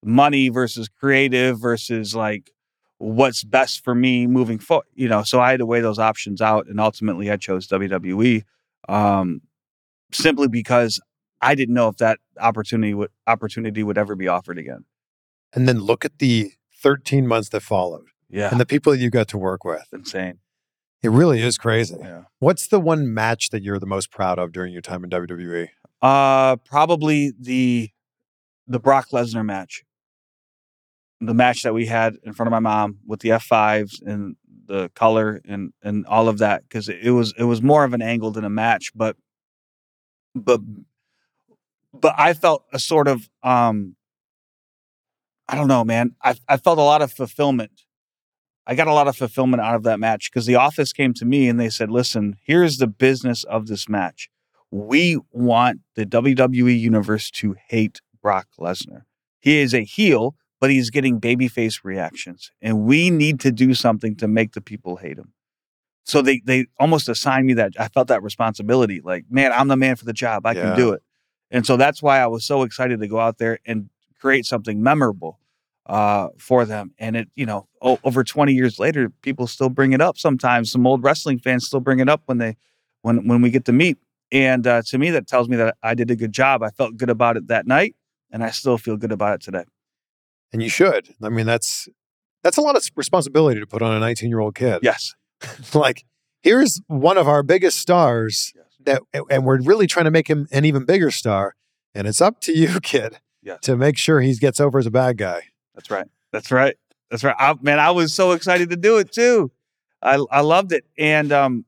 money 0.03 0.49
versus 0.49 0.89
creative 0.89 1.59
versus 1.59 2.15
like 2.15 2.51
what's 2.97 3.43
best 3.43 3.83
for 3.83 3.95
me 3.95 4.27
moving 4.27 4.59
forward. 4.59 4.85
You 4.93 5.07
know, 5.07 5.23
so 5.23 5.39
I 5.39 5.51
had 5.51 5.59
to 5.59 5.65
weigh 5.65 5.81
those 5.81 5.99
options 5.99 6.41
out, 6.41 6.67
and 6.67 6.79
ultimately 6.79 7.29
I 7.31 7.37
chose 7.37 7.67
WWE, 7.67 8.43
um, 8.87 9.41
simply 10.11 10.47
because 10.47 10.99
I 11.43 11.55
didn't 11.55 11.75
know 11.75 11.87
if 11.89 11.97
that 11.97 12.19
opportunity 12.39 12.93
would 12.93 13.11
opportunity 13.27 13.83
would 13.83 13.97
ever 13.97 14.15
be 14.15 14.27
offered 14.27 14.57
again. 14.57 14.85
and 15.55 15.67
then 15.67 15.79
look 15.79 16.03
at 16.05 16.17
the 16.19 16.51
13 16.81 17.27
months 17.27 17.49
that 17.49 17.61
followed 17.61 18.07
Yeah, 18.29 18.49
and 18.51 18.59
the 18.59 18.65
people 18.65 18.91
that 18.93 18.99
you 18.99 19.09
got 19.09 19.27
to 19.29 19.37
work 19.37 19.63
with. 19.63 19.85
insane. 19.93 20.39
It 21.03 21.09
really 21.11 21.41
is 21.41 21.57
crazy. 21.57 21.97
Yeah. 21.99 22.23
What's 22.39 22.67
the 22.67 22.79
one 22.79 23.13
match 23.13 23.49
that 23.49 23.61
you're 23.61 23.77
the 23.79 23.85
most 23.85 24.09
proud 24.09 24.39
of 24.39 24.51
during 24.53 24.71
your 24.73 24.81
time 24.81 25.03
in? 25.03 25.09
WWE? 25.09 25.67
Uh, 26.01 26.55
probably 26.57 27.33
the 27.39 27.89
the 28.67 28.79
Brock 28.79 29.07
Lesnar 29.11 29.45
match. 29.45 29.83
The 31.19 31.33
match 31.33 31.61
that 31.63 31.73
we 31.73 31.85
had 31.87 32.15
in 32.23 32.33
front 32.33 32.47
of 32.47 32.51
my 32.51 32.59
mom 32.59 32.99
with 33.05 33.19
the 33.21 33.29
F5s 33.29 34.01
and 34.05 34.35
the 34.65 34.89
color 34.95 35.41
and 35.47 35.73
and 35.81 36.05
all 36.05 36.27
of 36.29 36.37
that 36.39 36.63
because 36.63 36.87
it 36.89 37.11
was 37.11 37.33
it 37.37 37.43
was 37.43 37.61
more 37.61 37.83
of 37.83 37.93
an 37.93 38.01
angle 38.01 38.31
than 38.31 38.45
a 38.45 38.49
match, 38.49 38.91
but 38.95 39.15
but 40.35 40.61
but 41.93 42.13
I 42.17 42.33
felt 42.33 42.65
a 42.73 42.79
sort 42.79 43.07
of 43.07 43.29
um 43.43 43.95
I 45.47 45.55
don't 45.55 45.67
know, 45.67 45.83
man. 45.83 46.15
I 46.23 46.35
I 46.47 46.57
felt 46.57 46.77
a 46.77 46.83
lot 46.83 47.01
of 47.01 47.11
fulfillment. 47.11 47.83
I 48.65 48.75
got 48.75 48.87
a 48.87 48.93
lot 48.93 49.07
of 49.09 49.17
fulfillment 49.17 49.61
out 49.61 49.75
of 49.75 49.83
that 49.83 49.99
match 49.99 50.31
because 50.31 50.45
the 50.45 50.55
office 50.55 50.93
came 50.93 51.13
to 51.15 51.25
me 51.25 51.49
and 51.49 51.59
they 51.59 51.69
said, 51.69 51.91
"Listen, 51.91 52.37
here's 52.45 52.77
the 52.77 52.87
business 52.87 53.43
of 53.43 53.67
this 53.67 53.89
match. 53.89 54.29
We 54.71 55.19
want 55.31 55.81
the 55.95 56.05
WWE 56.05 56.79
universe 56.79 57.29
to 57.31 57.55
hate 57.67 58.01
Brock 58.21 58.47
Lesnar. 58.59 59.01
He 59.41 59.57
is 59.59 59.73
a 59.73 59.83
heel, 59.83 60.35
but 60.61 60.69
he's 60.71 60.89
getting 60.89 61.19
babyface 61.19 61.83
reactions, 61.83 62.51
and 62.61 62.83
we 62.85 63.09
need 63.09 63.41
to 63.41 63.51
do 63.51 63.73
something 63.73 64.15
to 64.15 64.27
make 64.29 64.53
the 64.53 64.61
people 64.61 64.95
hate 64.97 65.17
him." 65.17 65.33
So 66.05 66.21
they 66.21 66.41
they 66.45 66.67
almost 66.79 67.09
assigned 67.09 67.45
me 67.45 67.53
that. 67.55 67.73
I 67.77 67.89
felt 67.89 68.07
that 68.07 68.23
responsibility. 68.23 69.01
Like, 69.03 69.25
man, 69.29 69.51
I'm 69.51 69.67
the 69.67 69.75
man 69.77 69.97
for 69.97 70.05
the 70.05 70.13
job. 70.13 70.45
I 70.45 70.53
Yeah. 70.53 70.61
can 70.67 70.75
do 70.77 70.93
it. 70.93 71.03
And 71.53 71.65
so 71.65 71.77
that's 71.77 72.01
why 72.01 72.19
I 72.19 72.27
was 72.27 72.43
so 72.43 72.63
excited 72.63 72.99
to 72.99 73.07
go 73.07 73.19
out 73.19 73.37
there 73.37 73.59
and 73.65 73.89
create 74.19 74.45
something 74.45 74.81
memorable 74.81 75.39
uh, 75.85 76.29
for 76.39 76.65
them. 76.65 76.91
And 76.97 77.15
it, 77.15 77.29
you 77.35 77.45
know, 77.45 77.67
o- 77.79 77.99
over 78.03 78.23
20 78.23 78.53
years 78.53 78.79
later, 78.79 79.09
people 79.21 79.45
still 79.45 79.69
bring 79.69 79.93
it 79.93 80.01
up 80.01 80.17
sometimes. 80.17 80.71
Some 80.71 80.87
old 80.87 81.03
wrestling 81.03 81.37
fans 81.37 81.67
still 81.67 81.79
bring 81.79 81.99
it 81.99 82.09
up 82.09 82.23
when 82.25 82.39
they, 82.39 82.57
when, 83.03 83.27
when 83.27 83.41
we 83.41 83.51
get 83.51 83.65
to 83.65 83.71
meet. 83.71 83.99
And 84.31 84.65
uh, 84.65 84.81
to 84.87 84.97
me, 84.97 85.11
that 85.11 85.27
tells 85.27 85.47
me 85.47 85.55
that 85.57 85.77
I 85.83 85.93
did 85.93 86.09
a 86.09 86.15
good 86.15 86.31
job. 86.31 86.63
I 86.63 86.69
felt 86.69 86.97
good 86.97 87.11
about 87.11 87.37
it 87.37 87.47
that 87.49 87.67
night, 87.67 87.95
and 88.31 88.43
I 88.43 88.49
still 88.49 88.79
feel 88.79 88.97
good 88.97 89.11
about 89.11 89.35
it 89.35 89.41
today. 89.41 89.65
And 90.51 90.63
you 90.63 90.69
should. 90.69 91.13
I 91.21 91.29
mean, 91.29 91.45
that's 91.45 91.87
that's 92.41 92.57
a 92.57 92.61
lot 92.61 92.75
of 92.75 92.83
responsibility 92.95 93.59
to 93.59 93.67
put 93.67 93.83
on 93.83 93.95
a 93.95 93.99
19 93.99 94.29
year 94.29 94.39
old 94.39 94.55
kid. 94.55 94.79
Yes. 94.81 95.13
like, 95.75 96.03
here's 96.41 96.81
one 96.87 97.17
of 97.17 97.27
our 97.27 97.43
biggest 97.43 97.77
stars 97.77 98.53
that, 98.85 99.01
and 99.29 99.45
we're 99.45 99.61
really 99.61 99.87
trying 99.87 100.05
to 100.05 100.11
make 100.11 100.27
him 100.27 100.47
an 100.51 100.65
even 100.65 100.85
bigger 100.85 101.11
star. 101.11 101.55
And 101.95 102.07
it's 102.07 102.21
up 102.21 102.41
to 102.41 102.57
you, 102.57 102.79
kid, 102.83 103.19
Yes. 103.41 103.59
to 103.63 103.75
make 103.75 103.97
sure 103.97 104.21
he 104.21 104.35
gets 104.35 104.59
over 104.59 104.79
as 104.79 104.85
a 104.85 104.91
bad 104.91 105.17
guy. 105.17 105.43
That's 105.75 105.89
right. 105.91 106.07
That's 106.31 106.51
right. 106.51 106.75
That's 107.11 107.23
right. 107.23 107.35
I, 107.37 107.55
man, 107.61 107.79
I 107.79 107.91
was 107.91 108.13
so 108.13 108.31
excited 108.31 108.69
to 108.71 108.75
do 108.75 108.97
it 108.97 109.11
too. 109.11 109.51
I 110.01 110.23
I 110.31 110.41
loved 110.41 110.71
it, 110.71 110.85
and 110.97 111.31
um, 111.31 111.65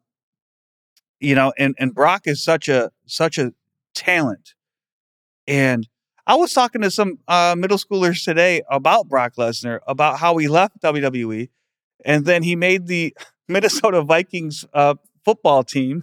you 1.20 1.36
know, 1.36 1.54
and 1.58 1.76
and 1.78 1.94
Brock 1.94 2.24
is 2.26 2.44
such 2.44 2.68
a 2.70 2.92
such 3.06 3.38
a 3.38 3.54
talent, 3.94 4.54
and 5.48 5.88
I 6.28 6.36
was 6.36 6.54
talking 6.54 6.82
to 6.82 6.90
some 6.92 7.20
uh, 7.28 7.56
middle 7.58 7.78
schoolers 7.78 8.24
today 8.24 8.64
about 8.70 9.08
Brock 9.08 9.36
Lesnar 9.38 9.80
about 9.88 10.20
how 10.20 10.38
he 10.38 10.48
left 10.48 10.82
WWE, 10.82 11.50
and 12.04 12.26
then 12.26 12.44
he 12.44 12.56
made 12.56 12.88
the 12.88 13.16
Minnesota 13.48 14.02
Vikings 14.02 14.66
uh, 14.74 14.96
football 15.24 15.64
team 15.64 16.02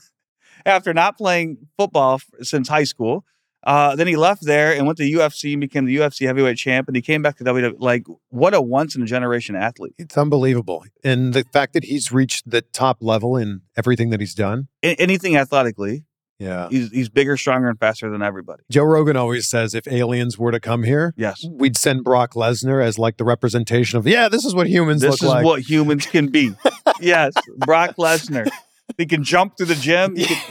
after 0.66 0.92
not 0.94 1.16
playing 1.18 1.58
football 1.76 2.20
since 2.42 2.68
high 2.68 2.84
school. 2.84 3.24
Uh, 3.64 3.94
then 3.94 4.08
he 4.08 4.16
left 4.16 4.44
there 4.44 4.74
and 4.74 4.86
went 4.86 4.96
to 4.98 5.04
UFC 5.04 5.52
and 5.52 5.60
became 5.60 5.84
the 5.84 5.94
UFC 5.96 6.26
heavyweight 6.26 6.56
champ. 6.56 6.88
And 6.88 6.96
he 6.96 7.00
came 7.02 7.22
back 7.22 7.36
to 7.36 7.44
WWE. 7.44 7.76
Like, 7.78 8.04
what 8.30 8.54
a 8.54 8.60
once 8.60 8.96
in 8.96 9.02
a 9.02 9.06
generation 9.06 9.54
athlete. 9.54 9.94
It's 9.98 10.18
unbelievable. 10.18 10.84
And 11.04 11.32
the 11.32 11.44
fact 11.52 11.72
that 11.74 11.84
he's 11.84 12.10
reached 12.10 12.50
the 12.50 12.62
top 12.62 12.98
level 13.00 13.36
in 13.36 13.60
everything 13.76 14.10
that 14.10 14.18
he's 14.18 14.34
done. 14.34 14.66
A- 14.82 14.96
anything 14.96 15.36
athletically, 15.36 16.06
Yeah. 16.40 16.68
he's, 16.70 16.90
he's 16.90 17.08
bigger, 17.08 17.36
stronger, 17.36 17.68
and 17.68 17.78
faster 17.78 18.10
than 18.10 18.20
everybody. 18.20 18.64
Joe 18.68 18.82
Rogan 18.82 19.16
always 19.16 19.46
says 19.46 19.76
if 19.76 19.86
aliens 19.86 20.36
were 20.36 20.50
to 20.50 20.58
come 20.58 20.82
here, 20.82 21.14
Yes. 21.16 21.44
we'd 21.48 21.76
send 21.76 22.02
Brock 22.02 22.34
Lesnar 22.34 22.84
as 22.84 22.98
like 22.98 23.16
the 23.16 23.24
representation 23.24 23.96
of, 23.96 24.08
yeah, 24.08 24.28
this 24.28 24.44
is 24.44 24.56
what 24.56 24.66
humans 24.66 25.02
This 25.02 25.22
look 25.22 25.38
is 25.38 25.44
what 25.44 25.60
humans 25.62 26.04
can 26.06 26.26
be. 26.32 26.52
yes. 27.00 27.32
Brock 27.58 27.94
Lesnar. 27.96 28.48
He 28.98 29.06
can 29.06 29.22
jump 29.24 29.56
through 29.56 29.66
the 29.66 29.74
gym. 29.74 30.16
He 30.16 30.26
can- 30.26 30.42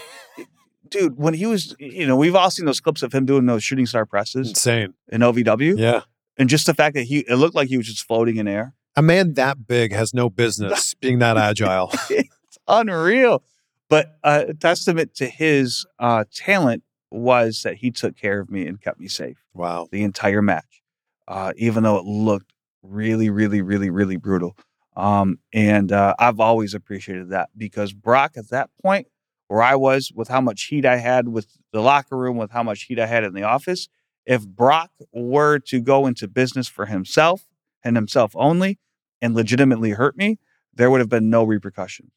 dude, 0.89 1.17
when 1.17 1.33
he 1.33 1.45
was, 1.45 1.75
you 1.79 2.05
know, 2.05 2.15
we've 2.15 2.35
all 2.35 2.51
seen 2.51 2.65
those 2.65 2.79
clips 2.81 3.01
of 3.03 3.13
him 3.13 3.25
doing 3.25 3.45
those 3.45 3.63
shooting 3.63 3.85
star 3.85 4.05
presses 4.05 4.49
Insane. 4.49 4.93
in 5.09 5.21
OVW. 5.21 5.77
Yeah. 5.77 6.01
And 6.37 6.49
just 6.49 6.65
the 6.65 6.73
fact 6.73 6.95
that 6.95 7.03
he, 7.03 7.19
it 7.19 7.35
looked 7.35 7.55
like 7.55 7.67
he 7.69 7.77
was 7.77 7.87
just 7.87 8.05
floating 8.05 8.37
in 8.37 8.47
air. 8.47 8.73
A 8.95 9.01
man 9.01 9.33
that 9.35 9.67
big 9.67 9.93
has 9.93 10.13
no 10.13 10.29
business 10.29 10.93
being 11.01 11.19
that 11.19 11.37
agile. 11.37 11.91
it's 12.09 12.57
unreal. 12.67 13.43
But 13.89 14.17
uh, 14.23 14.45
a 14.49 14.53
testament 14.53 15.15
to 15.15 15.27
his 15.27 15.85
uh, 15.99 16.23
talent 16.33 16.83
was 17.09 17.63
that 17.63 17.75
he 17.75 17.91
took 17.91 18.15
care 18.15 18.39
of 18.39 18.49
me 18.49 18.65
and 18.67 18.79
kept 18.81 18.99
me 18.99 19.07
safe 19.09 19.43
Wow. 19.53 19.87
the 19.91 20.01
entire 20.03 20.41
match, 20.41 20.81
uh, 21.27 21.51
even 21.57 21.83
though 21.83 21.97
it 21.97 22.05
looked 22.05 22.53
really, 22.83 23.29
really, 23.29 23.61
really, 23.61 23.89
really 23.89 24.15
brutal. 24.15 24.55
Um, 24.95 25.39
and 25.53 25.91
uh, 25.91 26.15
I've 26.19 26.39
always 26.39 26.73
appreciated 26.73 27.29
that 27.29 27.49
because 27.57 27.93
Brock, 27.93 28.33
at 28.35 28.49
that 28.49 28.69
point 28.81 29.07
where 29.47 29.61
I 29.61 29.75
was, 29.75 30.11
with 30.13 30.27
how 30.27 30.41
much 30.41 30.63
heat 30.63 30.85
I 30.85 30.97
had 30.97 31.27
with 31.27 31.47
the 31.71 31.81
locker 31.81 32.17
room, 32.17 32.37
with 32.37 32.51
how 32.51 32.63
much 32.63 32.83
heat 32.83 32.99
I 32.99 33.05
had 33.05 33.23
in 33.23 33.33
the 33.33 33.43
office, 33.43 33.87
if 34.25 34.47
Brock 34.47 34.91
were 35.13 35.59
to 35.59 35.81
go 35.81 36.07
into 36.07 36.27
business 36.27 36.67
for 36.67 36.85
himself, 36.85 37.47
and 37.83 37.95
himself 37.95 38.31
only 38.35 38.79
and 39.21 39.35
legitimately 39.35 39.91
hurt 39.91 40.17
me, 40.17 40.39
there 40.73 40.89
would 40.89 40.99
have 40.99 41.09
been 41.09 41.29
no 41.29 41.43
repercussions. 41.43 42.11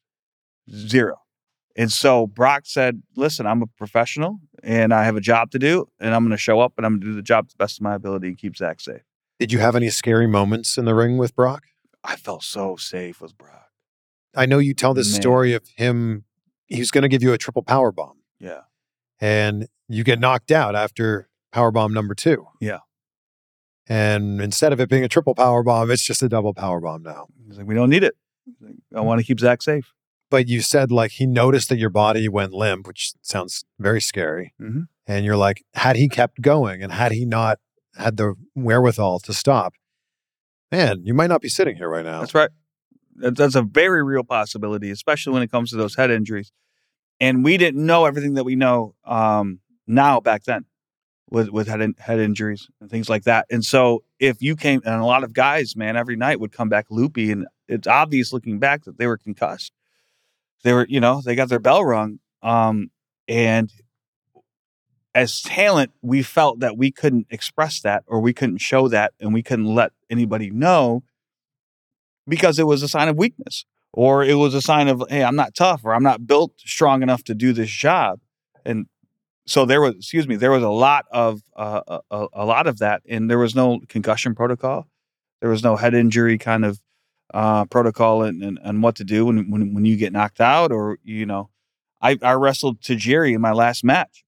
Zero. 0.69 1.17
And 1.75 1.91
so 1.91 2.25
Brock 2.25 2.63
said, 2.65 3.03
Listen, 3.15 3.45
I'm 3.45 3.61
a 3.61 3.67
professional 3.67 4.39
and 4.63 4.93
I 4.93 5.03
have 5.03 5.15
a 5.15 5.21
job 5.21 5.51
to 5.51 5.59
do, 5.59 5.87
and 5.99 6.15
I'm 6.15 6.23
going 6.23 6.31
to 6.31 6.37
show 6.37 6.59
up 6.59 6.73
and 6.77 6.85
I'm 6.85 6.93
going 6.93 7.01
to 7.01 7.07
do 7.07 7.15
the 7.15 7.21
job 7.21 7.49
to 7.49 7.55
the 7.55 7.63
best 7.63 7.77
of 7.77 7.83
my 7.83 7.95
ability 7.95 8.27
and 8.27 8.37
keep 8.37 8.55
Zach 8.55 8.79
safe. 8.79 9.01
Did 9.39 9.51
you 9.51 9.59
have 9.59 9.75
any 9.75 9.89
scary 9.89 10.27
moments 10.27 10.77
in 10.77 10.85
the 10.85 10.95
ring 10.95 11.17
with 11.17 11.35
Brock? 11.35 11.63
I 12.05 12.15
felt 12.15 12.43
so 12.43 12.75
safe 12.75 13.19
with 13.21 13.37
Brock. 13.37 13.69
I 14.35 14.45
know 14.45 14.59
you 14.59 14.73
tell 14.73 14.93
this 14.93 15.11
Man. 15.11 15.21
story 15.21 15.53
of 15.53 15.63
him. 15.75 16.25
He's 16.67 16.91
going 16.91 17.01
to 17.03 17.07
give 17.07 17.23
you 17.23 17.33
a 17.33 17.37
triple 17.37 17.63
power 17.63 17.91
bomb, 17.91 18.17
Yeah. 18.39 18.61
and 19.19 19.67
you 19.87 20.03
get 20.03 20.19
knocked 20.19 20.51
out 20.51 20.75
after 20.75 21.29
power 21.51 21.71
bomb 21.71 21.93
number 21.93 22.15
two. 22.15 22.47
Yeah. 22.59 22.79
And 23.87 24.41
instead 24.41 24.73
of 24.73 24.79
it 24.79 24.89
being 24.89 25.03
a 25.03 25.07
triple 25.07 25.35
power 25.35 25.61
bomb, 25.63 25.91
it's 25.91 26.03
just 26.03 26.23
a 26.23 26.29
double 26.29 26.53
power 26.53 26.79
bomb 26.81 27.03
now. 27.03 27.27
He's 27.47 27.57
like, 27.57 27.67
We 27.67 27.75
don't 27.75 27.89
need 27.89 28.03
it. 28.03 28.15
Like, 28.59 28.75
I 28.95 29.01
want 29.01 29.19
to 29.21 29.25
keep 29.25 29.39
Zach 29.39 29.61
safe. 29.61 29.93
But 30.31 30.47
you 30.47 30.61
said 30.61 30.91
like 30.91 31.11
he 31.11 31.27
noticed 31.27 31.69
that 31.69 31.77
your 31.77 31.91
body 31.91 32.27
went 32.27 32.51
limp, 32.51 32.87
which 32.87 33.13
sounds 33.21 33.63
very 33.79 34.01
scary. 34.01 34.53
Mhm. 34.59 34.87
And 35.05 35.23
you're 35.23 35.37
like, 35.37 35.63
had 35.75 35.95
he 35.97 36.09
kept 36.09 36.41
going 36.41 36.81
and 36.81 36.91
had 36.91 37.11
he 37.11 37.25
not 37.25 37.59
had 37.95 38.17
the 38.17 38.33
wherewithal 38.55 39.19
to 39.19 39.33
stop, 39.33 39.73
man, 40.71 41.01
you 41.03 41.13
might 41.13 41.27
not 41.27 41.41
be 41.41 41.49
sitting 41.49 41.75
here 41.75 41.89
right 41.89 42.05
now. 42.05 42.19
That's 42.19 42.35
right. 42.35 42.49
That's 43.15 43.55
a 43.55 43.61
very 43.61 44.03
real 44.03 44.23
possibility, 44.23 44.91
especially 44.91 45.33
when 45.33 45.41
it 45.41 45.51
comes 45.51 45.69
to 45.69 45.77
those 45.77 45.95
head 45.95 46.11
injuries. 46.11 46.51
And 47.19 47.45
we 47.45 47.57
didn't 47.57 47.85
know 47.85 48.05
everything 48.05 48.33
that 48.33 48.43
we 48.43 48.55
know 48.55 48.93
um, 49.05 49.59
now 49.87 50.19
back 50.19 50.43
then 50.43 50.65
with 51.29 51.49
with 51.49 51.67
head 51.67 51.81
in, 51.81 51.95
head 51.97 52.19
injuries 52.19 52.67
and 52.81 52.89
things 52.89 53.09
like 53.09 53.23
that. 53.23 53.45
And 53.49 53.63
so 53.63 54.03
if 54.19 54.41
you 54.41 54.55
came, 54.55 54.81
and 54.85 54.95
a 54.95 55.05
lot 55.05 55.23
of 55.23 55.33
guys, 55.33 55.75
man, 55.75 55.95
every 55.95 56.15
night 56.15 56.39
would 56.39 56.51
come 56.51 56.69
back 56.69 56.87
loopy, 56.89 57.31
and 57.31 57.47
it's 57.67 57.87
obvious 57.87 58.33
looking 58.33 58.59
back 58.59 58.83
that 58.83 58.97
they 58.97 59.07
were 59.07 59.17
concussed. 59.17 59.71
They 60.63 60.73
were, 60.73 60.85
you 60.89 60.99
know, 60.99 61.21
they 61.21 61.35
got 61.35 61.49
their 61.49 61.59
bell 61.59 61.83
rung. 61.85 62.19
Um, 62.41 62.91
and 63.27 63.71
as 65.13 65.41
talent, 65.41 65.91
we 66.01 66.21
felt 66.21 66.59
that 66.59 66.77
we 66.77 66.91
couldn't 66.91 67.27
express 67.29 67.79
that 67.81 68.03
or 68.07 68.19
we 68.19 68.33
couldn't 68.33 68.57
show 68.57 68.87
that 68.89 69.13
and 69.19 69.33
we 69.33 69.41
couldn't 69.41 69.73
let 69.73 69.93
anybody 70.09 70.49
know 70.49 71.03
because 72.27 72.59
it 72.59 72.67
was 72.67 72.81
a 72.83 72.87
sign 72.87 73.07
of 73.07 73.17
weakness 73.17 73.65
or 73.93 74.23
it 74.23 74.35
was 74.35 74.53
a 74.53 74.61
sign 74.61 74.87
of 74.87 75.03
hey 75.09 75.23
i'm 75.23 75.35
not 75.35 75.55
tough 75.55 75.81
or 75.83 75.93
i'm 75.93 76.03
not 76.03 76.27
built 76.27 76.51
strong 76.57 77.01
enough 77.01 77.23
to 77.23 77.33
do 77.33 77.53
this 77.53 77.69
job. 77.69 78.19
And 78.65 78.87
so 79.47 79.65
there 79.65 79.81
was 79.81 79.95
excuse 79.95 80.27
me 80.27 80.35
there 80.35 80.51
was 80.51 80.63
a 80.63 80.69
lot 80.69 81.05
of 81.11 81.41
uh, 81.55 81.99
a, 82.09 82.27
a 82.33 82.45
lot 82.45 82.67
of 82.67 82.79
that 82.79 83.01
and 83.07 83.29
there 83.29 83.37
was 83.37 83.55
no 83.55 83.79
concussion 83.87 84.35
protocol. 84.35 84.87
There 85.41 85.49
was 85.49 85.63
no 85.63 85.75
head 85.75 85.93
injury 85.93 86.37
kind 86.37 86.65
of 86.65 86.79
uh, 87.33 87.65
protocol 87.65 88.23
and, 88.23 88.41
and, 88.41 88.59
and 88.63 88.81
what 88.81 88.95
to 88.95 89.03
do 89.03 89.25
when, 89.25 89.49
when 89.49 89.73
when 89.73 89.85
you 89.85 89.97
get 89.97 90.13
knocked 90.13 90.39
out 90.39 90.71
or 90.71 90.97
you 91.03 91.25
know 91.25 91.49
i 92.01 92.17
i 92.21 92.33
wrestled 92.33 92.79
Tajiri 92.81 93.33
in 93.33 93.41
my 93.41 93.51
last 93.51 93.83
match 93.83 94.23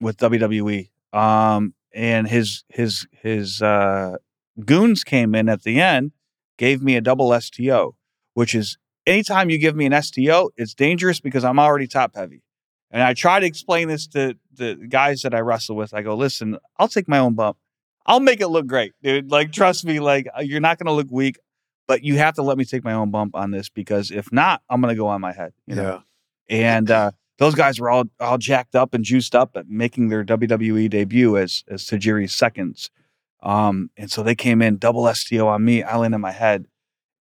with 0.00 0.16
wwe 0.16 0.90
um 1.12 1.74
and 1.94 2.26
his 2.26 2.64
his 2.68 3.06
his 3.12 3.62
uh 3.62 4.16
goons 4.64 5.04
came 5.04 5.34
in 5.34 5.48
at 5.48 5.62
the 5.62 5.80
end 5.80 6.12
gave 6.56 6.82
me 6.82 6.96
a 6.96 7.00
double 7.00 7.38
STO, 7.40 7.96
which 8.34 8.54
is 8.54 8.78
anytime 9.06 9.50
you 9.50 9.58
give 9.58 9.76
me 9.76 9.86
an 9.86 10.02
STO, 10.02 10.50
it's 10.56 10.74
dangerous 10.74 11.20
because 11.20 11.44
I'm 11.44 11.58
already 11.58 11.86
top 11.86 12.14
heavy. 12.14 12.42
And 12.90 13.02
I 13.02 13.14
try 13.14 13.40
to 13.40 13.46
explain 13.46 13.88
this 13.88 14.06
to 14.08 14.36
the 14.52 14.76
guys 14.88 15.22
that 15.22 15.34
I 15.34 15.40
wrestle 15.40 15.74
with. 15.74 15.92
I 15.92 16.02
go, 16.02 16.14
listen, 16.14 16.58
I'll 16.78 16.88
take 16.88 17.08
my 17.08 17.18
own 17.18 17.34
bump. 17.34 17.56
I'll 18.06 18.20
make 18.20 18.40
it 18.40 18.48
look 18.48 18.66
great, 18.66 18.92
dude. 19.02 19.30
Like, 19.30 19.50
trust 19.50 19.84
me, 19.84 19.98
like, 19.98 20.28
uh, 20.36 20.42
you're 20.42 20.60
not 20.60 20.78
going 20.78 20.86
to 20.86 20.92
look 20.92 21.08
weak, 21.10 21.38
but 21.88 22.04
you 22.04 22.18
have 22.18 22.34
to 22.34 22.42
let 22.42 22.58
me 22.58 22.64
take 22.64 22.84
my 22.84 22.92
own 22.92 23.10
bump 23.10 23.34
on 23.34 23.50
this 23.50 23.68
because 23.68 24.10
if 24.10 24.30
not, 24.30 24.62
I'm 24.68 24.80
going 24.80 24.94
to 24.94 24.98
go 24.98 25.08
on 25.08 25.20
my 25.20 25.32
head. 25.32 25.54
You 25.66 25.74
know? 25.74 26.02
yeah. 26.48 26.56
And 26.56 26.90
uh, 26.90 27.10
those 27.38 27.54
guys 27.54 27.80
were 27.80 27.90
all 27.90 28.04
all 28.20 28.38
jacked 28.38 28.74
up 28.74 28.94
and 28.94 29.04
juiced 29.04 29.34
up 29.34 29.56
at 29.56 29.68
making 29.68 30.08
their 30.08 30.24
WWE 30.24 30.88
debut 30.90 31.36
as 31.36 31.64
as 31.68 31.84
Tajiri's 31.84 32.32
seconds. 32.32 32.90
Um, 33.44 33.90
and 33.96 34.10
so 34.10 34.22
they 34.22 34.34
came 34.34 34.62
in 34.62 34.78
double 34.78 35.12
STO 35.12 35.46
on 35.48 35.64
me. 35.64 35.82
I 35.82 35.96
land 35.96 36.14
on 36.14 36.20
my 36.20 36.32
head, 36.32 36.66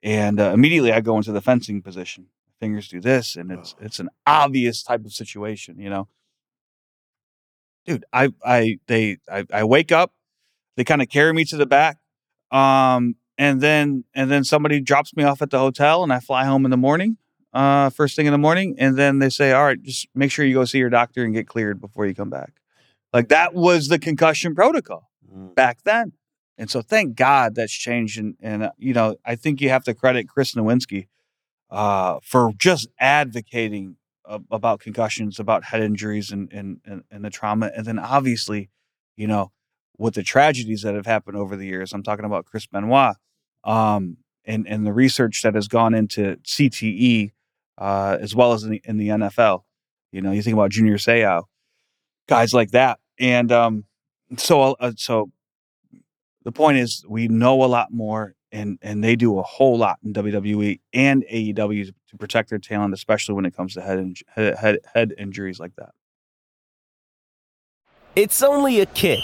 and 0.02 0.40
uh, 0.40 0.52
immediately 0.54 0.92
I 0.92 1.00
go 1.00 1.16
into 1.16 1.32
the 1.32 1.40
fencing 1.40 1.82
position. 1.82 2.26
Fingers 2.60 2.88
do 2.88 3.00
this, 3.00 3.34
and 3.34 3.50
it's 3.50 3.74
it's 3.80 3.98
an 3.98 4.08
obvious 4.24 4.82
type 4.84 5.04
of 5.04 5.12
situation, 5.12 5.78
you 5.78 5.90
know. 5.90 6.08
Dude, 7.84 8.04
I 8.12 8.32
I 8.44 8.78
they 8.86 9.18
I, 9.28 9.44
I 9.52 9.64
wake 9.64 9.90
up, 9.90 10.12
they 10.76 10.84
kind 10.84 11.02
of 11.02 11.08
carry 11.08 11.32
me 11.32 11.44
to 11.46 11.56
the 11.56 11.66
back, 11.66 11.98
um, 12.52 13.16
and 13.36 13.60
then 13.60 14.04
and 14.14 14.30
then 14.30 14.44
somebody 14.44 14.80
drops 14.80 15.16
me 15.16 15.24
off 15.24 15.42
at 15.42 15.50
the 15.50 15.58
hotel, 15.58 16.04
and 16.04 16.12
I 16.12 16.20
fly 16.20 16.44
home 16.44 16.64
in 16.64 16.70
the 16.70 16.76
morning 16.76 17.16
uh, 17.52 17.90
first 17.90 18.16
thing 18.16 18.26
in 18.26 18.32
the 18.32 18.38
morning, 18.38 18.74
and 18.78 18.96
then 18.96 19.18
they 19.18 19.28
say, 19.28 19.52
"All 19.52 19.64
right, 19.64 19.80
just 19.80 20.08
make 20.14 20.30
sure 20.30 20.44
you 20.44 20.54
go 20.54 20.64
see 20.64 20.78
your 20.78 20.90
doctor 20.90 21.24
and 21.24 21.34
get 21.34 21.46
cleared 21.46 21.80
before 21.80 22.06
you 22.06 22.14
come 22.14 22.30
back." 22.30 22.52
Like 23.12 23.28
that 23.28 23.54
was 23.54 23.88
the 23.88 23.98
concussion 23.98 24.54
protocol. 24.54 25.10
Back 25.32 25.82
then, 25.84 26.12
and 26.58 26.70
so 26.70 26.82
thank 26.82 27.16
God 27.16 27.54
that's 27.54 27.72
changed. 27.72 28.18
And, 28.18 28.36
and 28.40 28.64
uh, 28.64 28.70
you 28.78 28.94
know, 28.94 29.16
I 29.24 29.34
think 29.34 29.60
you 29.60 29.68
have 29.70 29.84
to 29.84 29.94
credit 29.94 30.28
Chris 30.28 30.54
Nowinski 30.54 31.08
uh, 31.70 32.18
for 32.22 32.52
just 32.56 32.88
advocating 32.98 33.96
a- 34.24 34.40
about 34.50 34.80
concussions, 34.80 35.38
about 35.38 35.64
head 35.64 35.82
injuries, 35.82 36.30
and, 36.30 36.52
and 36.52 36.80
and 36.84 37.04
and 37.10 37.24
the 37.24 37.30
trauma, 37.30 37.70
and 37.76 37.86
then 37.86 37.98
obviously, 37.98 38.70
you 39.16 39.26
know, 39.26 39.52
with 39.98 40.14
the 40.14 40.22
tragedies 40.22 40.82
that 40.82 40.94
have 40.94 41.06
happened 41.06 41.36
over 41.36 41.56
the 41.56 41.66
years. 41.66 41.92
I'm 41.92 42.02
talking 42.02 42.24
about 42.24 42.44
Chris 42.44 42.66
Benoit, 42.66 43.16
um, 43.64 44.18
and 44.44 44.66
and 44.68 44.86
the 44.86 44.92
research 44.92 45.42
that 45.42 45.54
has 45.54 45.68
gone 45.68 45.94
into 45.94 46.36
CTE 46.44 47.32
uh, 47.78 48.16
as 48.20 48.34
well 48.34 48.52
as 48.52 48.62
in 48.62 48.70
the, 48.70 48.82
in 48.84 48.96
the 48.96 49.08
NFL. 49.08 49.62
You 50.12 50.20
know, 50.20 50.32
you 50.32 50.42
think 50.42 50.54
about 50.54 50.70
Junior 50.70 50.98
Seau, 50.98 51.44
guys 52.28 52.52
like 52.52 52.70
that, 52.72 52.98
and 53.18 53.50
um, 53.50 53.84
so 54.36 54.76
uh, 54.80 54.92
so 54.96 55.30
the 56.44 56.52
point 56.52 56.78
is 56.78 57.04
we 57.08 57.28
know 57.28 57.62
a 57.64 57.66
lot 57.66 57.92
more, 57.92 58.34
and 58.50 58.78
and 58.82 59.02
they 59.02 59.16
do 59.16 59.38
a 59.38 59.42
whole 59.42 59.78
lot 59.78 59.98
in 60.04 60.12
WWE 60.12 60.80
and 60.92 61.24
AEW 61.32 61.92
to 62.08 62.16
protect 62.16 62.50
their 62.50 62.58
talent, 62.58 62.94
especially 62.94 63.34
when 63.34 63.46
it 63.46 63.56
comes 63.56 63.74
to 63.74 63.82
head 63.82 64.14
head 64.34 64.56
head, 64.58 64.78
head 64.94 65.14
injuries 65.18 65.60
like 65.60 65.74
that. 65.76 65.90
It's 68.14 68.42
only 68.42 68.80
a 68.80 68.86
kick, 68.86 69.20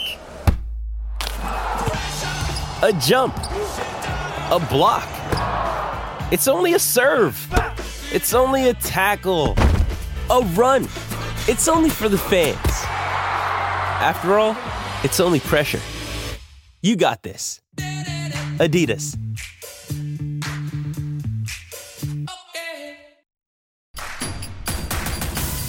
a 2.82 2.98
jump, 3.00 3.36
a 3.36 4.66
block. 4.70 5.08
It's 6.32 6.48
only 6.48 6.74
a 6.74 6.78
serve. 6.78 7.36
It's 8.12 8.32
only 8.32 8.68
a 8.68 8.74
tackle, 8.74 9.54
a 10.30 10.40
run. 10.54 10.84
It's 11.46 11.68
only 11.68 11.90
for 11.90 12.08
the 12.08 12.18
fans. 12.18 12.58
After 14.00 14.38
all, 14.38 14.56
it's 15.04 15.20
only 15.20 15.40
pressure. 15.40 15.80
You 16.82 16.96
got 16.96 17.22
this. 17.22 17.60
Adidas. 18.58 19.16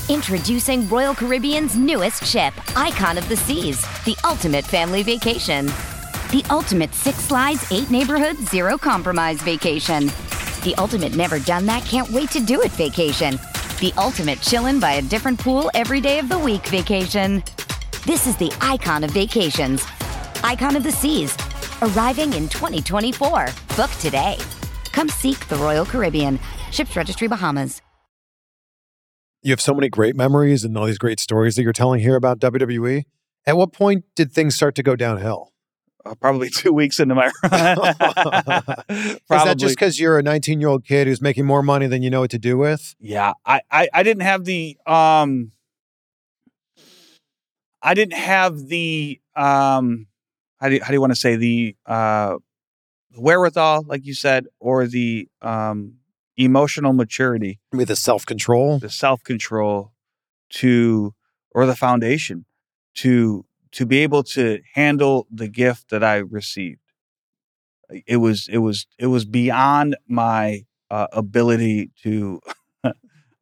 Introducing 0.10 0.90
Royal 0.90 1.14
Caribbean's 1.14 1.76
newest 1.76 2.26
ship, 2.26 2.52
Icon 2.76 3.20
of 3.20 3.30
the 3.30 3.38
Seas, 3.38 3.80
the 4.06 4.16
ultimate 4.24 4.66
family 4.66 5.04
vacation. 5.04 5.68
The 6.32 6.44
ultimate 6.50 6.94
six 6.96 7.20
slides, 7.20 7.72
eight 7.72 7.92
neighborhoods, 7.92 8.50
zero 8.50 8.78
compromise 8.78 9.40
vacation. 9.42 10.08
The 10.64 10.74
ultimate 10.80 11.16
never 11.16 11.40
done 11.40 11.68
that, 11.68 11.86
can't 11.86 12.10
wait 12.10 12.32
to 12.32 12.40
do 12.40 12.62
it 12.62 12.72
vacation. 12.72 13.36
The 13.80 13.94
ultimate 13.98 14.40
chillin' 14.40 14.82
by 14.82 14.94
a 14.94 15.02
different 15.04 15.40
pool 15.40 15.70
every 15.76 16.02
day 16.02 16.18
of 16.18 16.28
the 16.28 16.40
week 16.40 16.66
vacation. 16.68 17.44
This 18.06 18.28
is 18.28 18.38
the 18.38 18.52
icon 18.62 19.04
of 19.04 19.12
vacations. 19.12 19.86
Icon 20.44 20.76
of 20.78 20.84
the 20.84 20.92
Seas, 20.92 21.36
arriving 21.82 22.34
in 22.34 22.48
2024. 22.48 23.48
Book 23.76 23.92
today. 24.00 24.38
Come 24.94 25.10
seek 25.10 25.48
the 25.50 25.58
Royal 25.58 25.86
Caribbean. 25.86 26.40
Ships 26.72 26.96
Registry 26.96 27.28
Bahamas. 27.28 27.82
You 29.42 29.52
have 29.52 29.62
so 29.62 29.74
many 29.74 29.90
great 29.90 30.16
memories 30.16 30.64
and 30.64 30.78
all 30.78 30.86
these 30.86 30.98
great 30.98 31.20
stories 31.20 31.56
that 31.56 31.64
you're 31.64 31.74
telling 31.74 32.00
here 32.00 32.16
about 32.16 32.40
WWE. 32.40 33.04
At 33.46 33.58
what 33.58 33.74
point 33.74 34.06
did 34.16 34.32
things 34.32 34.56
start 34.56 34.76
to 34.76 34.84
go 34.84 34.96
downhill? 34.96 35.52
Uh, 36.06 36.16
probably 36.16 36.50
two 36.54 36.72
weeks 36.72 37.00
into 37.00 37.16
my 37.16 37.30
run. 37.44 37.52
Is 38.90 39.20
that 39.30 39.56
just 39.58 39.76
because 39.76 40.00
you're 40.00 40.18
a 40.18 40.24
19 40.24 40.62
year 40.62 40.70
old 40.70 40.86
kid 40.86 41.08
who's 41.08 41.22
making 41.22 41.46
more 41.46 41.62
money 41.62 41.88
than 41.88 42.02
you 42.02 42.10
know 42.10 42.22
what 42.22 42.32
to 42.32 42.40
do 42.40 42.58
with? 42.58 42.96
Yeah, 43.00 43.34
I, 43.46 43.62
I 43.70 43.90
I 43.94 44.04
didn't 44.04 44.24
have 44.24 44.46
the 44.46 44.78
um 44.86 45.52
I 47.82 47.94
didn't 47.94 48.14
have 48.18 48.68
the 48.68 49.20
um 49.36 50.08
how 50.60 50.68
do 50.70 50.76
you, 50.76 50.82
how 50.82 50.88
do 50.88 50.94
you 50.94 51.02
want 51.02 51.14
to 51.14 51.20
say 51.20 51.36
the 51.36 51.76
uh 51.86 52.36
wherewithal 53.18 53.84
like 53.88 54.06
you 54.06 54.14
said 54.14 54.46
or 54.60 54.88
the 54.88 55.28
um 55.42 55.96
emotional 56.38 56.94
maturity, 56.94 57.60
With 57.74 57.88
the 57.90 57.96
self 57.96 58.26
control? 58.26 58.80
the 58.80 58.90
self-control 58.90 59.92
to 60.52 61.14
or 61.52 61.66
the 61.66 61.76
foundation 61.76 62.46
to 62.96 63.46
to 63.72 63.86
be 63.86 64.00
able 64.00 64.24
to 64.24 64.60
handle 64.74 65.28
the 65.32 65.48
gift 65.48 65.90
that 65.90 66.04
I 66.04 66.18
received. 66.18 66.80
it 68.08 68.18
was 68.18 68.48
it 68.52 68.60
was 68.60 68.88
it 68.98 69.08
was 69.08 69.26
beyond 69.26 69.96
my 70.08 70.66
uh, 70.92 71.08
ability 71.12 71.92
to 72.04 72.40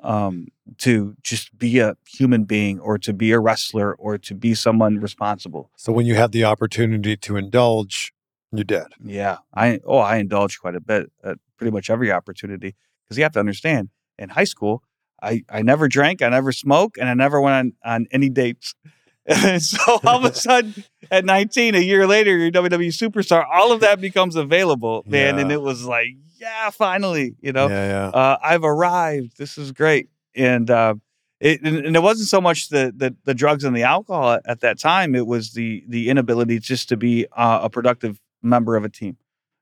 um 0.02 0.48
to 0.78 1.16
just 1.24 1.58
be 1.58 1.80
a 1.80 1.96
human 2.08 2.44
being 2.44 2.80
or 2.80 2.98
to 3.00 3.14
be 3.14 3.32
a 3.32 3.40
wrestler 3.40 3.96
or 3.96 4.18
to 4.18 4.36
be 4.36 4.54
someone 4.54 5.00
responsible. 5.00 5.72
So 5.76 5.92
when 5.92 6.06
you 6.06 6.16
had 6.16 6.32
the 6.32 6.44
opportunity 6.44 7.18
to 7.18 7.36
indulge, 7.38 8.14
you 8.54 8.64
did. 8.64 8.88
yeah 9.04 9.38
i 9.54 9.80
oh 9.86 9.98
i 9.98 10.16
indulge 10.18 10.58
quite 10.60 10.74
a 10.76 10.80
bit 10.80 11.12
at 11.24 11.38
pretty 11.58 11.72
much 11.72 11.90
every 11.90 12.12
opportunity 12.12 12.76
because 13.04 13.18
you 13.18 13.24
have 13.24 13.34
to 13.34 13.40
understand 13.40 13.90
in 14.18 14.30
high 14.30 14.46
school 14.46 14.82
i 15.22 15.44
i 15.50 15.62
never 15.62 15.88
drank 15.90 16.22
i 16.22 16.30
never 16.30 16.54
smoked 16.54 16.98
and 16.98 17.10
i 17.10 17.14
never 17.14 17.42
went 17.42 17.56
on 17.56 17.74
on 17.94 18.08
any 18.12 18.30
dates. 18.30 18.74
So 19.60 20.00
all 20.06 20.24
of 20.24 20.32
a 20.32 20.34
sudden 20.48 20.86
at 21.12 21.26
19 21.26 21.76
a 21.76 21.80
year 21.80 22.08
later 22.08 22.38
you're 22.38 22.52
wwe 22.52 22.88
superstar 22.88 23.46
all 23.52 23.74
of 23.74 23.82
that 23.82 24.00
becomes 24.00 24.38
available 24.38 25.04
man 25.06 25.38
and 25.40 25.52
it 25.52 25.62
was 25.62 25.84
like 25.84 26.16
yeah 26.40 26.70
finally 26.70 27.36
you 27.42 27.52
know 27.52 27.68
Yeah, 27.68 27.88
yeah. 27.88 28.08
uh, 28.10 28.38
I've 28.42 28.64
arrived. 28.64 29.38
This 29.38 29.58
is 29.58 29.72
great. 29.72 30.10
And 30.36 30.70
uh, 30.70 30.96
it 31.40 31.62
and, 31.62 31.96
it 31.96 32.02
wasn't 32.02 32.30
so 32.30 32.42
much 32.42 32.70
the, 32.70 32.94
the 32.96 33.16
the 33.26 33.34
drugs 33.34 33.64
and 33.64 33.76
the 33.76 33.84
alcohol 33.84 34.34
at, 34.34 34.42
at 34.46 34.60
that 34.62 34.80
time. 34.80 35.16
It 35.16 35.28
was 35.28 35.54
the 35.54 35.84
the 35.88 36.10
inability 36.10 36.60
just 36.60 36.90
to 36.90 36.98
be 36.98 37.26
uh, 37.36 37.60
a 37.64 37.70
productive 37.70 38.20
member 38.42 38.76
of 38.76 38.84
a 38.84 38.90
team. 38.90 39.18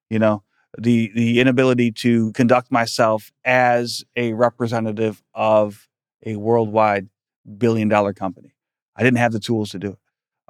You 0.09 0.19
know, 0.19 0.43
the 0.77 1.11
the 1.15 1.39
inability 1.39 1.91
to 1.93 2.31
conduct 2.33 2.71
myself 2.71 3.31
as 3.43 4.03
a 4.15 4.33
representative 4.33 5.23
of 5.33 5.87
a 6.25 6.35
worldwide 6.35 7.09
billion 7.57 7.87
dollar 7.89 8.13
company. 8.13 8.53
I 8.95 9.03
didn't 9.03 9.17
have 9.19 9.33
the 9.33 9.39
tools 9.39 9.71
to 9.71 9.79
do 9.79 9.91
it. 9.91 9.99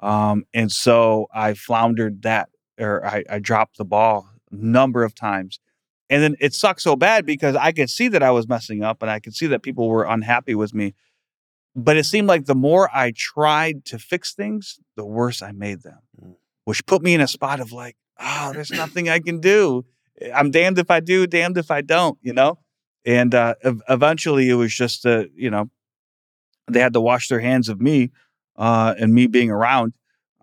Um, 0.04 0.44
and 0.52 0.70
so 0.70 1.26
I 1.34 1.54
floundered 1.54 2.22
that, 2.22 2.50
or 2.78 3.04
I, 3.04 3.24
I 3.28 3.38
dropped 3.38 3.78
the 3.78 3.84
ball 3.84 4.28
a 4.52 4.54
number 4.54 5.02
of 5.04 5.14
times. 5.14 5.58
And 6.08 6.22
then 6.22 6.36
it 6.40 6.54
sucked 6.54 6.82
so 6.82 6.94
bad 6.94 7.26
because 7.26 7.56
I 7.56 7.72
could 7.72 7.90
see 7.90 8.08
that 8.08 8.22
I 8.22 8.30
was 8.30 8.48
messing 8.48 8.84
up 8.84 9.02
and 9.02 9.10
I 9.10 9.18
could 9.18 9.34
see 9.34 9.48
that 9.48 9.62
people 9.62 9.88
were 9.88 10.04
unhappy 10.04 10.54
with 10.54 10.72
me. 10.72 10.94
But 11.74 11.96
it 11.96 12.04
seemed 12.04 12.28
like 12.28 12.46
the 12.46 12.54
more 12.54 12.88
I 12.94 13.12
tried 13.14 13.84
to 13.86 13.98
fix 13.98 14.32
things, 14.32 14.78
the 14.96 15.04
worse 15.04 15.42
I 15.42 15.52
made 15.52 15.82
them, 15.82 15.98
which 16.64 16.86
put 16.86 17.02
me 17.02 17.12
in 17.12 17.20
a 17.20 17.28
spot 17.28 17.60
of 17.60 17.72
like, 17.72 17.96
oh, 18.18 18.52
there's 18.54 18.70
nothing 18.70 19.08
I 19.08 19.18
can 19.18 19.40
do. 19.40 19.84
I'm 20.34 20.50
damned 20.50 20.78
if 20.78 20.90
I 20.90 21.00
do, 21.00 21.26
damned 21.26 21.58
if 21.58 21.70
I 21.70 21.82
don't, 21.82 22.18
you 22.22 22.32
know? 22.32 22.58
And 23.04 23.34
uh, 23.34 23.56
ev- 23.62 23.82
eventually 23.88 24.48
it 24.48 24.54
was 24.54 24.74
just, 24.74 25.04
uh, 25.04 25.24
you 25.34 25.50
know, 25.50 25.70
they 26.68 26.80
had 26.80 26.94
to 26.94 27.00
wash 27.00 27.28
their 27.28 27.40
hands 27.40 27.68
of 27.68 27.80
me 27.80 28.10
uh, 28.56 28.94
and 28.98 29.12
me 29.12 29.26
being 29.26 29.50
around. 29.50 29.92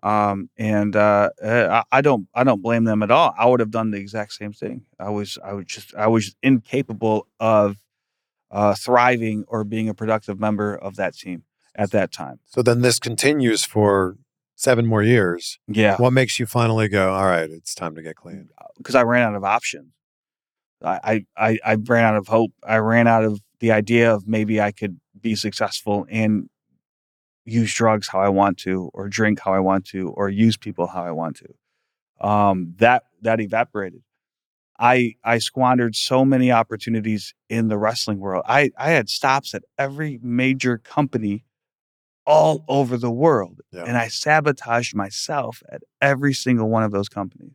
Um, 0.04 0.50
and 0.58 0.94
uh, 0.94 1.30
uh, 1.42 1.82
I 1.90 1.98
I 1.98 2.00
don't, 2.02 2.28
I 2.34 2.44
don't 2.44 2.60
blame 2.62 2.84
them 2.84 3.02
at 3.02 3.10
all. 3.10 3.34
I 3.38 3.46
would 3.46 3.60
have 3.60 3.70
done 3.70 3.90
the 3.90 3.96
exact 3.98 4.34
same 4.34 4.52
thing. 4.52 4.84
I 5.00 5.08
was, 5.08 5.38
I 5.42 5.54
was 5.54 5.64
just, 5.64 5.94
I 5.94 6.08
was 6.08 6.36
incapable 6.42 7.26
of 7.40 7.76
uh, 8.50 8.74
thriving 8.74 9.44
or 9.48 9.64
being 9.64 9.88
a 9.88 9.94
productive 9.94 10.38
member 10.38 10.76
of 10.76 10.96
that 10.96 11.14
team 11.16 11.44
at 11.74 11.90
that 11.92 12.12
time. 12.12 12.38
So 12.44 12.62
then 12.62 12.82
this 12.82 12.98
continues 12.98 13.64
for 13.64 14.16
seven 14.56 14.84
more 14.86 15.02
years. 15.02 15.58
Yeah, 15.66 15.96
What 15.96 16.12
makes 16.12 16.38
you 16.38 16.46
finally 16.46 16.88
go, 16.88 17.12
all 17.14 17.24
right, 17.24 17.48
it's 17.50 17.74
time 17.74 17.94
to 17.96 18.02
get 18.02 18.14
clean? 18.16 18.50
because 18.76 18.94
I 18.94 19.02
ran 19.02 19.26
out 19.26 19.34
of 19.34 19.44
options. 19.44 19.92
I, 20.82 21.00
I, 21.02 21.26
I, 21.48 21.58
I 21.64 21.74
ran 21.76 22.04
out 22.04 22.16
of 22.16 22.28
hope. 22.28 22.52
I 22.62 22.76
ran 22.76 23.06
out 23.06 23.24
of 23.24 23.40
the 23.60 23.72
idea 23.72 24.12
of 24.14 24.28
maybe 24.28 24.60
I 24.60 24.70
could 24.70 25.00
be 25.18 25.34
successful 25.34 26.06
and 26.10 26.50
use 27.44 27.72
drugs 27.74 28.08
how 28.08 28.20
I 28.20 28.28
want 28.28 28.58
to, 28.58 28.90
or 28.94 29.08
drink 29.08 29.40
how 29.40 29.52
I 29.54 29.60
want 29.60 29.84
to, 29.86 30.08
or 30.10 30.28
use 30.28 30.56
people 30.56 30.86
how 30.86 31.04
I 31.04 31.10
want 31.10 31.36
to. 31.38 32.26
Um, 32.26 32.74
that 32.78 33.04
that 33.22 33.40
evaporated. 33.40 34.02
I 34.78 35.14
I 35.22 35.38
squandered 35.38 35.94
so 35.94 36.24
many 36.24 36.50
opportunities 36.50 37.34
in 37.48 37.68
the 37.68 37.78
wrestling 37.78 38.18
world. 38.18 38.44
I 38.48 38.70
I 38.78 38.90
had 38.90 39.08
stops 39.08 39.54
at 39.54 39.62
every 39.78 40.18
major 40.22 40.78
company 40.78 41.44
all 42.26 42.64
over 42.68 42.96
the 42.96 43.10
world, 43.10 43.60
Yeah. 43.70 43.84
and 43.84 43.96
I 43.98 44.08
sabotaged 44.08 44.94
myself 44.96 45.62
at 45.70 45.82
every 46.00 46.32
single 46.32 46.70
one 46.70 46.82
of 46.82 46.90
those 46.90 47.08
companies. 47.08 47.52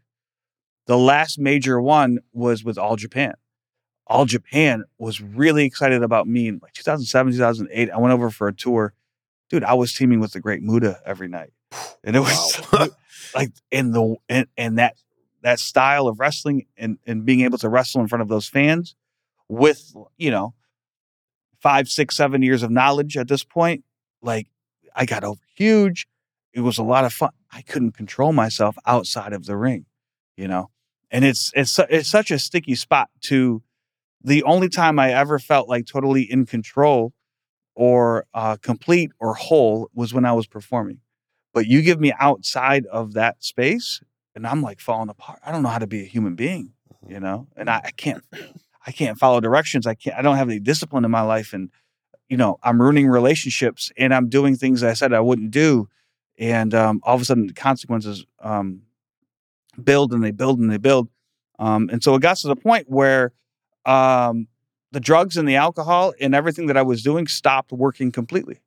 The 0.85 0.97
last 0.97 1.39
major 1.39 1.81
one 1.81 2.19
was 2.33 2.63
with 2.63 2.77
All 2.77 2.95
Japan. 2.95 3.33
All 4.07 4.25
Japan 4.25 4.83
was 4.97 5.21
really 5.21 5.65
excited 5.65 6.03
about 6.03 6.27
me 6.27 6.47
in 6.47 6.59
like 6.61 6.73
2007, 6.73 7.33
2008. 7.33 7.89
I 7.91 7.97
went 7.97 8.13
over 8.13 8.29
for 8.29 8.47
a 8.47 8.53
tour. 8.53 8.93
Dude, 9.49 9.63
I 9.63 9.73
was 9.73 9.93
teaming 9.93 10.19
with 10.19 10.33
the 10.33 10.39
Great 10.39 10.61
Muta 10.61 10.99
every 11.05 11.27
night. 11.27 11.51
And 12.01 12.15
it 12.15 12.21
was 12.21 12.61
like 13.35 13.51
in 13.71 13.91
the 13.91 14.15
and, 14.29 14.47
and 14.57 14.77
that 14.77 14.95
that 15.41 15.59
style 15.59 16.07
of 16.07 16.17
wrestling 16.17 16.65
and 16.77 16.97
and 17.05 17.25
being 17.25 17.41
able 17.41 17.57
to 17.57 17.67
wrestle 17.67 17.99
in 17.99 18.07
front 18.07 18.21
of 18.21 18.29
those 18.29 18.47
fans 18.47 18.95
with, 19.49 19.93
you 20.17 20.31
know, 20.31 20.53
five, 21.59 21.89
six, 21.89 22.15
seven 22.15 22.41
years 22.41 22.63
of 22.63 22.71
knowledge 22.71 23.17
at 23.17 23.27
this 23.27 23.43
point, 23.43 23.83
like 24.21 24.47
I 24.95 25.05
got 25.05 25.25
over 25.25 25.41
huge. 25.55 26.07
It 26.53 26.61
was 26.61 26.77
a 26.77 26.83
lot 26.83 27.03
of 27.03 27.13
fun. 27.13 27.31
I 27.51 27.61
couldn't 27.63 27.91
control 27.91 28.31
myself 28.31 28.77
outside 28.85 29.33
of 29.33 29.45
the 29.45 29.57
ring, 29.57 29.85
you 30.37 30.47
know. 30.47 30.69
And 31.11 31.25
it's 31.25 31.51
it's 31.53 31.77
it's 31.89 32.09
such 32.09 32.31
a 32.31 32.39
sticky 32.39 32.75
spot 32.75 33.09
to 33.23 33.61
the 34.23 34.43
only 34.43 34.69
time 34.69 34.99
I 34.99 35.13
ever 35.13 35.39
felt 35.39 35.67
like 35.67 35.85
totally 35.85 36.23
in 36.23 36.45
control 36.45 37.13
or 37.79 38.25
uh, 38.33 38.57
complete 38.57 39.09
or 39.19 39.33
whole 39.33 39.89
was 39.93 40.13
when 40.13 40.25
I 40.25 40.33
was 40.33 40.45
performing. 40.45 40.99
But 41.53 41.65
you 41.65 41.81
give 41.81 41.97
me 41.97 42.11
outside 42.19 42.85
of 42.87 43.13
that 43.13 43.41
space, 43.41 44.01
and 44.35 44.45
I'm 44.45 44.61
like 44.61 44.81
falling 44.81 45.07
apart. 45.07 45.39
I 45.45 45.53
don't 45.53 45.63
know 45.63 45.69
how 45.69 45.79
to 45.79 45.87
be 45.87 46.01
a 46.01 46.05
human 46.05 46.35
being, 46.35 46.73
you 47.07 47.21
know, 47.21 47.47
and 47.55 47.69
I, 47.69 47.81
I 47.85 47.91
can't, 47.91 48.21
I 48.85 48.91
can't 48.91 49.17
follow 49.17 49.39
directions. 49.39 49.87
I 49.87 49.93
can't. 49.93 50.17
I 50.17 50.21
don't 50.21 50.35
have 50.35 50.49
any 50.49 50.59
discipline 50.59 51.05
in 51.05 51.11
my 51.11 51.21
life, 51.21 51.53
and 51.53 51.69
you 52.27 52.35
know, 52.35 52.59
I'm 52.63 52.81
ruining 52.81 53.07
relationships, 53.07 53.93
and 53.97 54.13
I'm 54.13 54.27
doing 54.27 54.57
things 54.57 54.83
I 54.83 54.91
said 54.91 55.13
I 55.13 55.21
wouldn't 55.21 55.51
do, 55.51 55.87
and 56.37 56.73
um, 56.73 56.99
all 57.03 57.15
of 57.15 57.21
a 57.21 57.25
sudden 57.25 57.47
the 57.47 57.53
consequences 57.53 58.25
um, 58.41 58.81
build 59.81 60.11
and 60.11 60.21
they 60.21 60.31
build 60.31 60.59
and 60.59 60.69
they 60.69 60.77
build, 60.77 61.07
um, 61.59 61.87
and 61.89 62.03
so 62.03 62.13
it 62.13 62.21
got 62.21 62.35
to 62.39 62.49
the 62.49 62.57
point 62.57 62.89
where 62.89 63.31
um, 63.85 64.48
the 64.91 64.99
drugs 64.99 65.37
and 65.37 65.47
the 65.47 65.55
alcohol 65.55 66.13
and 66.19 66.33
everything 66.33 66.67
that 66.67 66.77
I 66.77 66.81
was 66.81 67.03
doing 67.03 67.27
stopped 67.27 67.71
working 67.71 68.11
completely. 68.11 68.59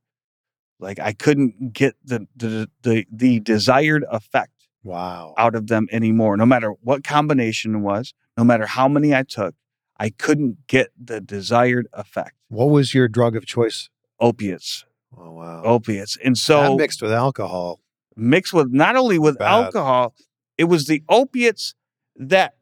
Like 0.79 0.99
I 0.99 1.13
couldn't 1.13 1.73
get 1.73 1.95
the 2.05 2.27
the 2.37 2.69
the, 2.83 3.07
the 3.11 3.41
desired 3.41 4.05
effect 4.11 4.51
Wow. 4.85 5.35
out 5.39 5.55
of 5.55 5.69
them 5.69 5.87
anymore. 5.93 6.37
No 6.37 6.47
matter 6.47 6.73
what 6.83 7.05
combination 7.05 7.77
it 7.77 7.79
was, 7.79 8.15
no 8.37 8.43
matter 8.43 8.67
how 8.67 8.89
many 8.89 9.15
I 9.15 9.23
took, 9.23 9.55
I 9.99 10.11
couldn't 10.11 10.67
get 10.67 10.89
the 11.01 11.21
desired 11.21 11.87
effect. 11.93 12.33
What 12.49 12.67
was 12.67 12.93
your 12.93 13.07
drug 13.07 13.37
of 13.37 13.47
choice? 13.47 13.89
Opiates, 14.19 14.85
Oh, 15.17 15.33
wow. 15.33 15.63
opiates, 15.65 16.17
and 16.25 16.35
that 16.35 16.41
so 16.41 16.77
mixed 16.77 17.01
with 17.03 17.13
alcohol. 17.13 17.81
mixed 18.17 18.53
with 18.53 18.73
not 18.73 18.97
only 18.97 19.19
with 19.21 19.39
Bad. 19.39 19.47
alcohol, 19.67 20.15
it 20.59 20.65
was 20.65 20.87
the 20.87 21.03
opiates 21.09 21.75
that 22.17 22.55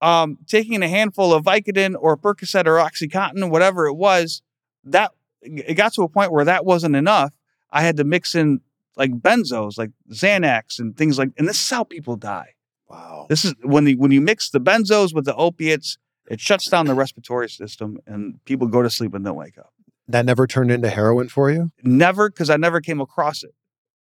um, 0.00 0.38
taking 0.46 0.82
a 0.82 0.88
handful 0.88 1.32
of 1.32 1.44
Vicodin 1.44 1.94
or 1.98 2.16
Percocet 2.16 2.66
or 2.66 2.76
OxyContin, 2.76 3.50
whatever 3.50 3.86
it 3.86 3.94
was, 3.94 4.42
that 4.84 5.12
it 5.42 5.74
got 5.74 5.92
to 5.94 6.02
a 6.02 6.08
point 6.08 6.32
where 6.32 6.44
that 6.44 6.64
wasn't 6.64 6.96
enough. 6.96 7.32
I 7.70 7.82
had 7.82 7.96
to 7.98 8.04
mix 8.04 8.34
in 8.34 8.60
like 8.96 9.12
benzos, 9.12 9.78
like 9.78 9.90
Xanax 10.10 10.78
and 10.78 10.96
things 10.96 11.18
like, 11.18 11.30
and 11.36 11.48
this 11.48 11.62
is 11.62 11.70
how 11.70 11.84
people 11.84 12.16
die. 12.16 12.54
Wow. 12.88 13.26
This 13.28 13.44
is 13.44 13.54
when 13.62 13.84
the 13.84 13.96
when 13.96 14.10
you 14.10 14.20
mix 14.20 14.50
the 14.50 14.60
benzos 14.60 15.14
with 15.14 15.26
the 15.26 15.34
opiates, 15.34 15.98
it 16.30 16.40
shuts 16.40 16.68
down 16.68 16.86
the 16.86 16.94
respiratory 16.94 17.48
system, 17.48 17.98
and 18.06 18.42
people 18.44 18.66
go 18.66 18.82
to 18.82 18.90
sleep 18.90 19.14
and 19.14 19.24
don't 19.24 19.36
wake 19.36 19.58
up. 19.58 19.72
That 20.08 20.24
never 20.24 20.46
turned 20.46 20.70
into 20.70 20.88
heroin 20.88 21.28
for 21.28 21.50
you? 21.50 21.70
Never, 21.82 22.30
because 22.30 22.48
I 22.48 22.56
never 22.56 22.80
came 22.80 23.00
across 23.00 23.42
it. 23.42 23.54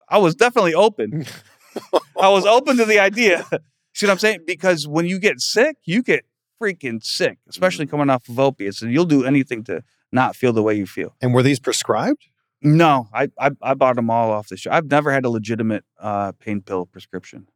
I 0.10 0.18
was 0.18 0.36
definitely 0.36 0.74
open. 0.74 1.26
I 2.22 2.30
was 2.30 2.46
open 2.46 2.78
to 2.78 2.86
the 2.86 3.00
idea. 3.00 3.46
See 3.94 4.06
what 4.06 4.12
I'm 4.12 4.20
saying? 4.20 4.42
Because 4.46 4.88
when 4.88 5.06
you 5.06 5.20
get 5.20 5.40
sick, 5.40 5.78
you 5.86 6.02
get 6.02 6.26
freaking 6.62 7.04
sick, 7.04 7.38
especially 7.48 7.86
coming 7.86 8.10
off 8.10 8.28
of 8.28 8.40
opiates, 8.40 8.82
and 8.82 8.92
you'll 8.92 9.06
do 9.06 9.26
anything 9.26 9.64
to 9.66 9.84
not 10.12 10.36
feel 10.36 10.54
the 10.54 10.64
way 10.64 10.76
you 10.76 10.86
feel. 10.86 11.16
And 11.22 11.34
were 11.34 11.44
these 11.44 11.60
prescribed? 11.60 12.28
No, 12.62 13.10
I 13.14 13.28
I, 13.40 13.52
I 13.62 13.74
bought 13.74 13.98
them 13.98 14.10
all 14.10 14.32
off 14.32 14.48
the 14.48 14.58
show. 14.58 14.72
I've 14.72 14.90
never 14.90 15.12
had 15.12 15.26
a 15.26 15.30
legitimate 15.30 15.84
uh, 16.00 16.32
pain 16.34 16.62
pill 16.62 16.86
prescription. 16.86 17.48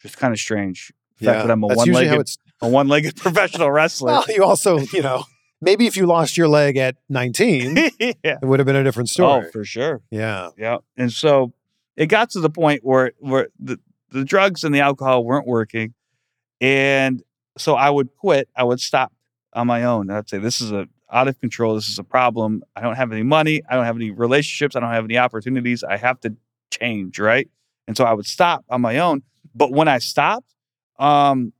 Just 0.00 0.18
kind 0.18 0.32
of 0.32 0.38
strange. 0.38 0.92
The 1.18 1.26
fact 1.26 1.46
that 1.46 1.50
I'm 1.50 1.62
a 1.62 1.68
one 1.68 1.90
legged 1.90 2.36
a 2.60 2.68
one 2.68 2.88
legged 2.88 3.16
professional 3.20 3.70
wrestler. 3.70 4.12
Well, 4.12 4.24
you 4.28 4.44
also, 4.44 4.78
you 4.78 5.02
know, 5.02 5.24
maybe 5.60 5.86
if 5.86 5.96
you 5.96 6.06
lost 6.06 6.36
your 6.36 6.48
leg 6.48 6.76
at 6.76 6.96
19, 7.08 7.76
yeah. 7.98 8.12
it 8.22 8.38
would 8.42 8.60
have 8.60 8.66
been 8.66 8.76
a 8.76 8.84
different 8.84 9.08
story. 9.08 9.46
Oh, 9.46 9.50
for 9.50 9.64
sure. 9.64 10.02
yeah. 10.10 10.50
Yeah. 10.56 10.78
And 10.96 11.12
so 11.12 11.52
it 11.96 12.06
got 12.06 12.30
to 12.30 12.40
the 12.40 12.50
point 12.50 12.84
where 12.84 13.12
where 13.18 13.48
the, 13.58 13.78
the 14.14 14.24
drugs 14.24 14.64
and 14.64 14.74
the 14.74 14.80
alcohol 14.80 15.24
weren't 15.24 15.46
working. 15.46 15.92
And 16.60 17.22
so 17.58 17.74
I 17.74 17.90
would 17.90 18.14
quit. 18.14 18.48
I 18.56 18.62
would 18.62 18.80
stop 18.80 19.12
on 19.52 19.66
my 19.66 19.84
own. 19.84 20.08
I'd 20.08 20.28
say, 20.28 20.38
this 20.38 20.60
is 20.60 20.72
a 20.72 20.88
out 21.12 21.28
of 21.28 21.38
control. 21.40 21.74
This 21.74 21.88
is 21.88 21.98
a 21.98 22.04
problem. 22.04 22.62
I 22.74 22.80
don't 22.80 22.96
have 22.96 23.12
any 23.12 23.22
money. 23.22 23.62
I 23.68 23.74
don't 23.74 23.84
have 23.84 23.96
any 23.96 24.10
relationships. 24.10 24.74
I 24.74 24.80
don't 24.80 24.90
have 24.90 25.04
any 25.04 25.18
opportunities. 25.18 25.84
I 25.84 25.96
have 25.96 26.20
to 26.20 26.34
change. 26.70 27.18
Right. 27.18 27.48
And 27.86 27.96
so 27.96 28.04
I 28.04 28.12
would 28.12 28.26
stop 28.26 28.64
on 28.70 28.80
my 28.80 28.98
own. 28.98 29.22
But 29.54 29.70
when 29.70 29.88
I 29.88 29.98
stopped, 29.98 30.54
um, 30.98 31.52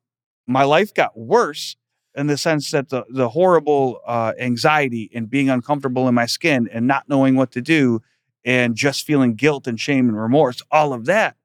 my 0.46 0.64
life 0.64 0.94
got 0.94 1.16
worse 1.18 1.76
in 2.14 2.28
the 2.28 2.36
sense 2.36 2.70
that 2.70 2.88
the 2.88 3.04
the 3.10 3.28
horrible 3.28 4.00
uh, 4.06 4.32
anxiety 4.38 5.10
and 5.14 5.28
being 5.28 5.50
uncomfortable 5.50 6.08
in 6.08 6.14
my 6.14 6.26
skin 6.26 6.68
and 6.72 6.86
not 6.86 7.08
knowing 7.08 7.34
what 7.34 7.50
to 7.52 7.60
do 7.60 8.00
and 8.44 8.76
just 8.76 9.06
feeling 9.06 9.34
guilt 9.34 9.66
and 9.66 9.80
shame 9.80 10.08
and 10.08 10.20
remorse, 10.20 10.62
all 10.70 10.92
of 10.92 11.06
that 11.06 11.36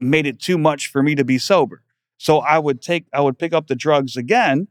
made 0.00 0.26
it 0.26 0.40
too 0.40 0.58
much 0.58 0.90
for 0.90 1.02
me 1.02 1.14
to 1.14 1.24
be 1.24 1.38
sober. 1.38 1.82
So 2.18 2.38
I 2.38 2.58
would 2.58 2.82
take, 2.82 3.06
I 3.12 3.20
would 3.20 3.38
pick 3.38 3.52
up 3.52 3.68
the 3.68 3.76
drugs 3.76 4.16
again. 4.16 4.68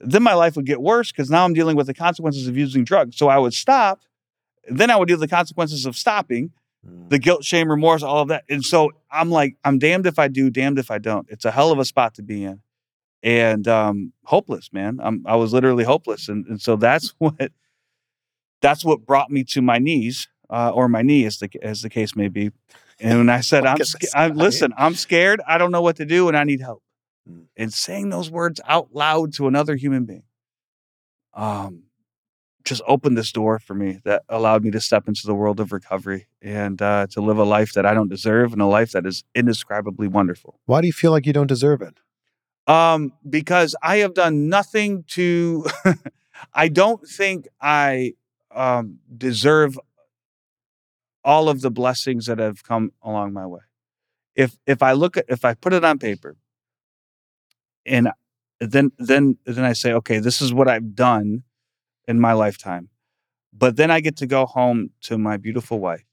Then 0.00 0.22
my 0.22 0.34
life 0.34 0.56
would 0.56 0.66
get 0.66 0.80
worse 0.80 1.10
because 1.10 1.30
now 1.30 1.44
I'm 1.44 1.54
dealing 1.54 1.76
with 1.76 1.86
the 1.86 1.94
consequences 1.94 2.46
of 2.46 2.56
using 2.56 2.84
drugs. 2.84 3.16
So 3.16 3.28
I 3.28 3.38
would 3.38 3.54
stop. 3.54 4.00
Then 4.68 4.90
I 4.90 4.96
would 4.96 5.08
deal 5.08 5.18
with 5.18 5.28
the 5.28 5.34
consequences 5.34 5.86
of 5.86 5.96
stopping, 5.96 6.50
the 7.08 7.18
guilt, 7.18 7.44
shame, 7.44 7.70
remorse, 7.70 8.02
all 8.02 8.22
of 8.22 8.28
that. 8.28 8.44
And 8.48 8.64
so 8.64 8.90
I'm 9.10 9.30
like, 9.30 9.56
I'm 9.64 9.78
damned 9.78 10.06
if 10.06 10.18
I 10.18 10.28
do, 10.28 10.50
damned 10.50 10.78
if 10.78 10.90
I 10.90 10.98
don't. 10.98 11.26
It's 11.30 11.44
a 11.44 11.50
hell 11.50 11.70
of 11.72 11.78
a 11.78 11.84
spot 11.84 12.14
to 12.14 12.22
be 12.22 12.44
in. 12.44 12.60
And 13.22 13.66
um, 13.66 14.12
hopeless, 14.24 14.72
man. 14.72 14.98
I'm, 15.02 15.24
I 15.26 15.36
was 15.36 15.52
literally 15.52 15.84
hopeless. 15.84 16.28
And, 16.28 16.46
and 16.46 16.60
so 16.60 16.76
that's 16.76 17.14
what 17.18 17.52
that's 18.60 18.84
what 18.84 19.06
brought 19.06 19.30
me 19.30 19.44
to 19.44 19.62
my 19.62 19.78
knees 19.78 20.28
uh, 20.50 20.70
or 20.70 20.88
my 20.88 21.02
knee, 21.02 21.24
as 21.24 21.38
the 21.38 21.48
as 21.62 21.82
the 21.82 21.90
case 21.90 22.16
may 22.16 22.28
be. 22.28 22.50
And 22.98 23.18
when 23.18 23.28
I 23.28 23.40
said, 23.40 23.66
"I'm, 23.66 23.76
sca- 23.78 24.06
I'm 24.14 24.34
listen, 24.34 24.72
I'm 24.76 24.94
scared. 24.94 25.40
I 25.46 25.58
don't 25.58 25.70
know 25.70 25.82
what 25.82 25.96
to 25.96 26.06
do, 26.06 26.28
and 26.28 26.36
I 26.36 26.44
need 26.44 26.60
help." 26.60 26.82
Mm. 27.30 27.46
And 27.56 27.72
saying 27.72 28.08
those 28.08 28.30
words 28.30 28.60
out 28.66 28.94
loud 28.94 29.34
to 29.34 29.46
another 29.48 29.76
human 29.76 30.04
being, 30.04 30.22
um, 31.34 31.84
just 32.66 32.82
opened 32.86 33.16
this 33.16 33.32
door 33.32 33.58
for 33.58 33.74
me 33.74 34.00
that 34.04 34.22
allowed 34.28 34.64
me 34.64 34.70
to 34.72 34.80
step 34.80 35.08
into 35.08 35.26
the 35.26 35.34
world 35.34 35.60
of 35.60 35.72
recovery 35.72 36.26
and 36.42 36.82
uh, 36.82 37.06
to 37.08 37.20
live 37.20 37.38
a 37.38 37.44
life 37.44 37.72
that 37.74 37.86
I 37.86 37.94
don't 37.94 38.08
deserve 38.08 38.52
and 38.52 38.60
a 38.60 38.66
life 38.66 38.92
that 38.92 39.06
is 39.06 39.24
indescribably 39.34 40.08
wonderful. 40.08 40.58
Why 40.66 40.80
do 40.80 40.86
you 40.86 40.92
feel 40.92 41.12
like 41.12 41.26
you 41.26 41.32
don't 41.32 41.46
deserve 41.46 41.80
it? 41.82 41.98
Um, 42.66 43.12
because 43.28 43.76
I 43.82 43.98
have 43.98 44.14
done 44.14 44.48
nothing 44.48 45.04
to. 45.08 45.66
I 46.52 46.68
don't 46.68 47.06
think 47.06 47.48
I 47.60 48.14
um, 48.50 48.98
deserve 49.16 49.78
all 51.26 51.50
of 51.50 51.60
the 51.60 51.70
blessings 51.70 52.26
that 52.26 52.38
have 52.38 52.64
come 52.64 52.92
along 53.02 53.34
my 53.34 53.46
way. 53.46 53.60
If 54.34 54.56
if 54.66 54.82
I 54.82 54.92
look 54.92 55.18
at 55.18 55.26
if 55.28 55.44
I 55.44 55.54
put 55.54 55.74
it 55.74 55.84
on 55.84 55.98
paper, 55.98 56.36
and 57.84 58.10
then 58.60 58.92
then 58.98 59.36
then 59.44 59.64
I 59.64 59.74
say, 59.74 59.92
okay, 59.92 60.18
this 60.20 60.40
is 60.40 60.54
what 60.54 60.68
I've 60.68 60.94
done 60.94 61.42
in 62.08 62.20
my 62.20 62.32
lifetime, 62.32 62.88
but 63.52 63.76
then 63.76 63.90
I 63.90 64.00
get 64.00 64.16
to 64.18 64.26
go 64.26 64.46
home 64.46 64.90
to 65.02 65.18
my 65.18 65.36
beautiful 65.36 65.80
wife. 65.80 66.04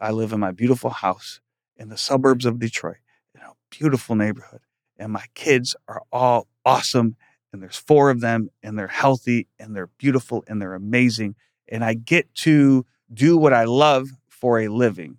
I 0.00 0.10
live 0.10 0.32
in 0.32 0.40
my 0.40 0.52
beautiful 0.52 0.90
house 0.90 1.40
in 1.76 1.90
the 1.90 1.98
suburbs 1.98 2.46
of 2.46 2.58
Detroit, 2.58 2.96
in 3.34 3.42
a 3.42 3.52
beautiful 3.70 4.16
neighborhood 4.16 4.62
and 4.98 5.12
my 5.12 5.24
kids 5.34 5.76
are 5.86 6.02
all 6.12 6.48
awesome 6.64 7.16
and 7.52 7.62
there's 7.62 7.76
four 7.76 8.10
of 8.10 8.20
them 8.20 8.50
and 8.62 8.78
they're 8.78 8.88
healthy 8.88 9.46
and 9.58 9.74
they're 9.74 9.90
beautiful 9.98 10.44
and 10.48 10.60
they're 10.60 10.74
amazing 10.74 11.34
and 11.68 11.84
I 11.84 11.94
get 11.94 12.34
to 12.36 12.84
do 13.12 13.38
what 13.38 13.52
I 13.52 13.64
love 13.64 14.08
for 14.40 14.60
a 14.60 14.68
living. 14.68 15.18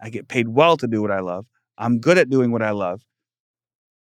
I 0.00 0.10
get 0.10 0.28
paid 0.28 0.48
well 0.48 0.76
to 0.76 0.86
do 0.86 1.00
what 1.00 1.10
I 1.10 1.20
love. 1.20 1.46
I'm 1.78 1.98
good 1.98 2.18
at 2.18 2.28
doing 2.28 2.50
what 2.50 2.62
I 2.62 2.70
love. 2.70 3.02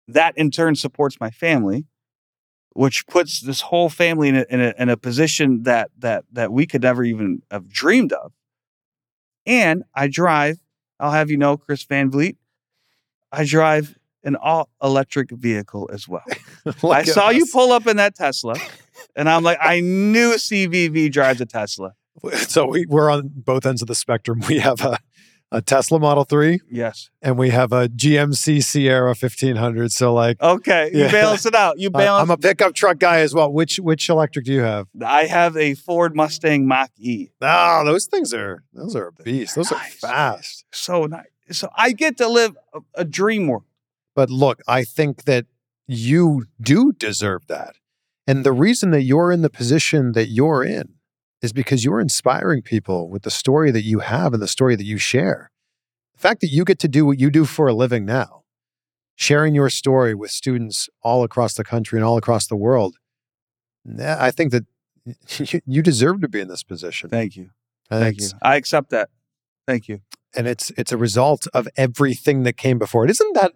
That 0.08 0.38
in 0.38 0.52
turn 0.52 0.76
supports 0.76 1.20
my 1.20 1.30
family, 1.30 1.86
which 2.72 3.06
puts 3.08 3.42
this 3.42 3.62
whole 3.62 3.90
family 3.90 4.30
in 4.30 4.36
a, 4.36 4.46
in 4.50 4.62
a, 4.62 4.74
in 4.78 4.90
a 4.90 4.98
position 4.98 5.64
that 5.64 5.92
that 6.00 6.26
that 6.32 6.52
we 6.52 6.66
could 6.66 6.82
never 6.82 7.04
even 7.04 7.42
have 7.52 7.70
dreamed 7.70 8.12
of. 8.14 8.34
And 9.46 9.84
I 9.94 10.08
drive, 10.08 10.58
I'll 11.00 11.12
have 11.12 11.30
you 11.30 11.38
know, 11.38 11.58
Chris 11.58 11.84
Van 11.84 12.10
Vliet, 12.10 12.38
I 13.32 13.46
drive 13.46 13.98
an 14.24 14.36
all 14.38 14.70
electric 14.82 15.32
vehicle 15.32 15.90
as 15.92 16.08
well. 16.08 16.24
I 16.84 17.04
saw 17.04 17.30
you 17.30 17.46
pull 17.52 17.72
up 17.74 17.88
in 17.88 17.98
that 17.98 18.16
Tesla, 18.16 18.56
and 19.16 19.28
I'm 19.28 19.44
like, 19.44 19.58
I 19.62 19.82
knew 19.82 20.34
CVV 20.36 21.12
drives 21.12 21.42
a 21.42 21.46
Tesla. 21.46 21.94
So 22.48 22.68
we, 22.68 22.86
we're 22.88 23.10
on 23.10 23.32
both 23.34 23.66
ends 23.66 23.82
of 23.82 23.88
the 23.88 23.96
spectrum. 23.96 24.42
We 24.48 24.60
have 24.60 24.82
a, 24.82 24.98
a 25.52 25.62
Tesla 25.62 26.00
Model 26.00 26.24
3 26.24 26.60
Yes. 26.72 27.10
and 27.22 27.38
we 27.38 27.50
have 27.50 27.72
a 27.74 27.88
GMC 27.90 28.64
Sierra 28.64 29.10
1500. 29.10 29.92
So 29.92 30.14
like 30.14 30.42
Okay. 30.42 30.90
You 30.94 31.02
Yeah. 31.06 31.12
balance 31.12 31.46
it 31.46 31.56
out. 31.56 31.80
You 31.80 31.90
balance. 32.04 32.24
I'm 32.24 32.32
a 32.32 32.38
pickup 32.38 32.74
truck 32.76 33.00
guy 33.00 33.20
as 33.20 33.34
well. 33.34 33.52
Which 33.52 33.78
which 33.78 34.10
electric 34.10 34.46
do 34.46 34.54
you 34.54 34.62
have? 34.62 34.88
I 35.06 35.26
have 35.26 35.58
a 35.58 35.74
Ford 35.76 36.16
Mustang 36.16 36.68
Mach 36.68 36.92
E. 36.98 37.30
Oh, 37.42 37.84
those 37.86 38.06
things 38.06 38.34
are 38.34 38.64
those 38.74 38.96
are 38.96 39.08
a 39.08 39.24
beast. 39.24 39.56
Those 39.56 39.72
are 39.72 39.80
fast. 39.80 40.66
So 40.72 41.06
nice. 41.06 41.26
So 41.52 41.70
I 41.76 41.92
get 41.92 42.18
to 42.18 42.28
live 42.28 42.56
a, 42.74 42.80
a 42.96 43.06
dream 43.06 43.48
world. 43.48 43.66
But 44.16 44.30
look, 44.30 44.62
I 44.68 44.84
think 44.84 45.24
that 45.26 45.46
you 45.88 46.46
do 46.62 46.94
deserve 46.94 47.48
that. 47.48 47.76
And 48.26 48.44
the 48.46 48.54
reason 48.54 48.92
that 48.92 49.02
you're 49.04 49.32
in 49.32 49.42
the 49.42 49.50
position 49.50 50.14
that 50.14 50.28
you're 50.30 50.64
in 50.64 50.94
is 51.44 51.54
because 51.54 51.84
you're 51.86 52.00
inspiring 52.00 52.62
people 52.64 53.10
with 53.10 53.22
the 53.24 53.30
story 53.32 53.70
that 53.72 53.84
you 53.84 54.00
have 54.00 54.34
and 54.34 54.42
the 54.42 54.48
story 54.48 54.76
that 54.76 54.86
you 54.86 54.98
share. 54.98 55.52
The 56.16 56.20
fact 56.22 56.42
that 56.42 56.48
you 56.50 56.64
get 56.64 56.80
to 56.80 56.88
do 56.88 57.06
what 57.06 57.20
you 57.20 57.30
do 57.30 57.46
for 57.46 57.68
a 57.68 57.74
living 57.74 58.06
now, 58.06 58.44
sharing 59.16 59.54
your 59.54 59.70
story 59.70 60.16
with 60.16 60.32
students 60.32 60.90
all 61.04 61.24
across 61.24 61.54
the 61.56 61.64
country 61.64 62.00
and 62.00 62.06
all 62.06 62.18
across 62.18 62.48
the 62.48 62.56
world, 62.56 62.96
I 64.00 64.32
think 64.32 64.52
that 64.54 64.66
you- 65.68 65.82
deserve 65.82 66.22
to 66.22 66.30
be 66.30 66.40
in 66.40 66.48
this 66.48 66.64
position. 66.64 67.10
Thank 67.10 67.36
you. 67.36 67.50
Thank 67.90 68.22
you. 68.22 68.30
I 68.42 68.56
accept 68.56 68.90
that. 68.92 69.10
Thank 69.68 69.88
you. 69.88 70.00
and 70.36 70.48
it's 70.48 70.72
it's 70.80 70.92
a 70.92 70.98
result 70.98 71.46
of 71.54 71.68
everything 71.78 72.42
that 72.42 72.58
came 72.58 72.80
before 72.80 73.04
it. 73.06 73.12
Isn't 73.12 73.34
that 73.36 73.52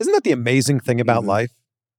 isn't 0.00 0.12
that 0.14 0.24
the 0.24 0.32
amazing 0.32 0.80
thing 0.80 0.98
about 1.00 1.24
Mhm. 1.24 1.26
life? 1.36 1.52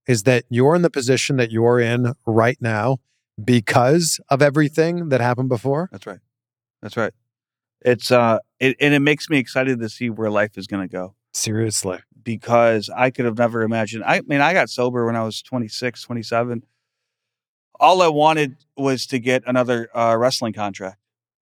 Is 0.08 0.24
that 0.24 0.44
you're 0.50 0.74
in 0.74 0.82
the 0.82 0.90
position 0.90 1.36
that 1.36 1.52
you're 1.52 1.78
in 1.78 2.14
right 2.26 2.58
now 2.60 2.98
because 3.42 4.20
of 4.28 4.42
everything 4.42 5.08
that 5.08 5.20
happened 5.20 5.48
before? 5.48 5.88
That's 5.92 6.06
right. 6.06 6.20
That's 6.82 6.96
right. 6.96 7.12
It's 7.80 8.10
uh, 8.10 8.38
it, 8.60 8.76
and 8.80 8.94
it 8.94 9.00
makes 9.00 9.28
me 9.28 9.38
excited 9.38 9.80
to 9.80 9.88
see 9.88 10.10
where 10.10 10.30
life 10.30 10.56
is 10.56 10.66
going 10.66 10.86
to 10.88 10.92
go. 10.92 11.14
Seriously. 11.32 11.98
because 12.22 12.88
I 12.94 13.10
could 13.10 13.24
have 13.24 13.36
never 13.38 13.62
imagined. 13.62 14.04
I 14.04 14.20
mean, 14.22 14.40
I 14.40 14.52
got 14.52 14.70
sober 14.70 15.04
when 15.04 15.16
I 15.16 15.22
was 15.24 15.42
26, 15.42 16.02
27. 16.02 16.62
All 17.80 18.02
I 18.02 18.08
wanted 18.08 18.56
was 18.76 19.06
to 19.08 19.18
get 19.18 19.42
another 19.46 19.88
uh, 19.96 20.16
wrestling 20.16 20.52
contract. 20.52 20.98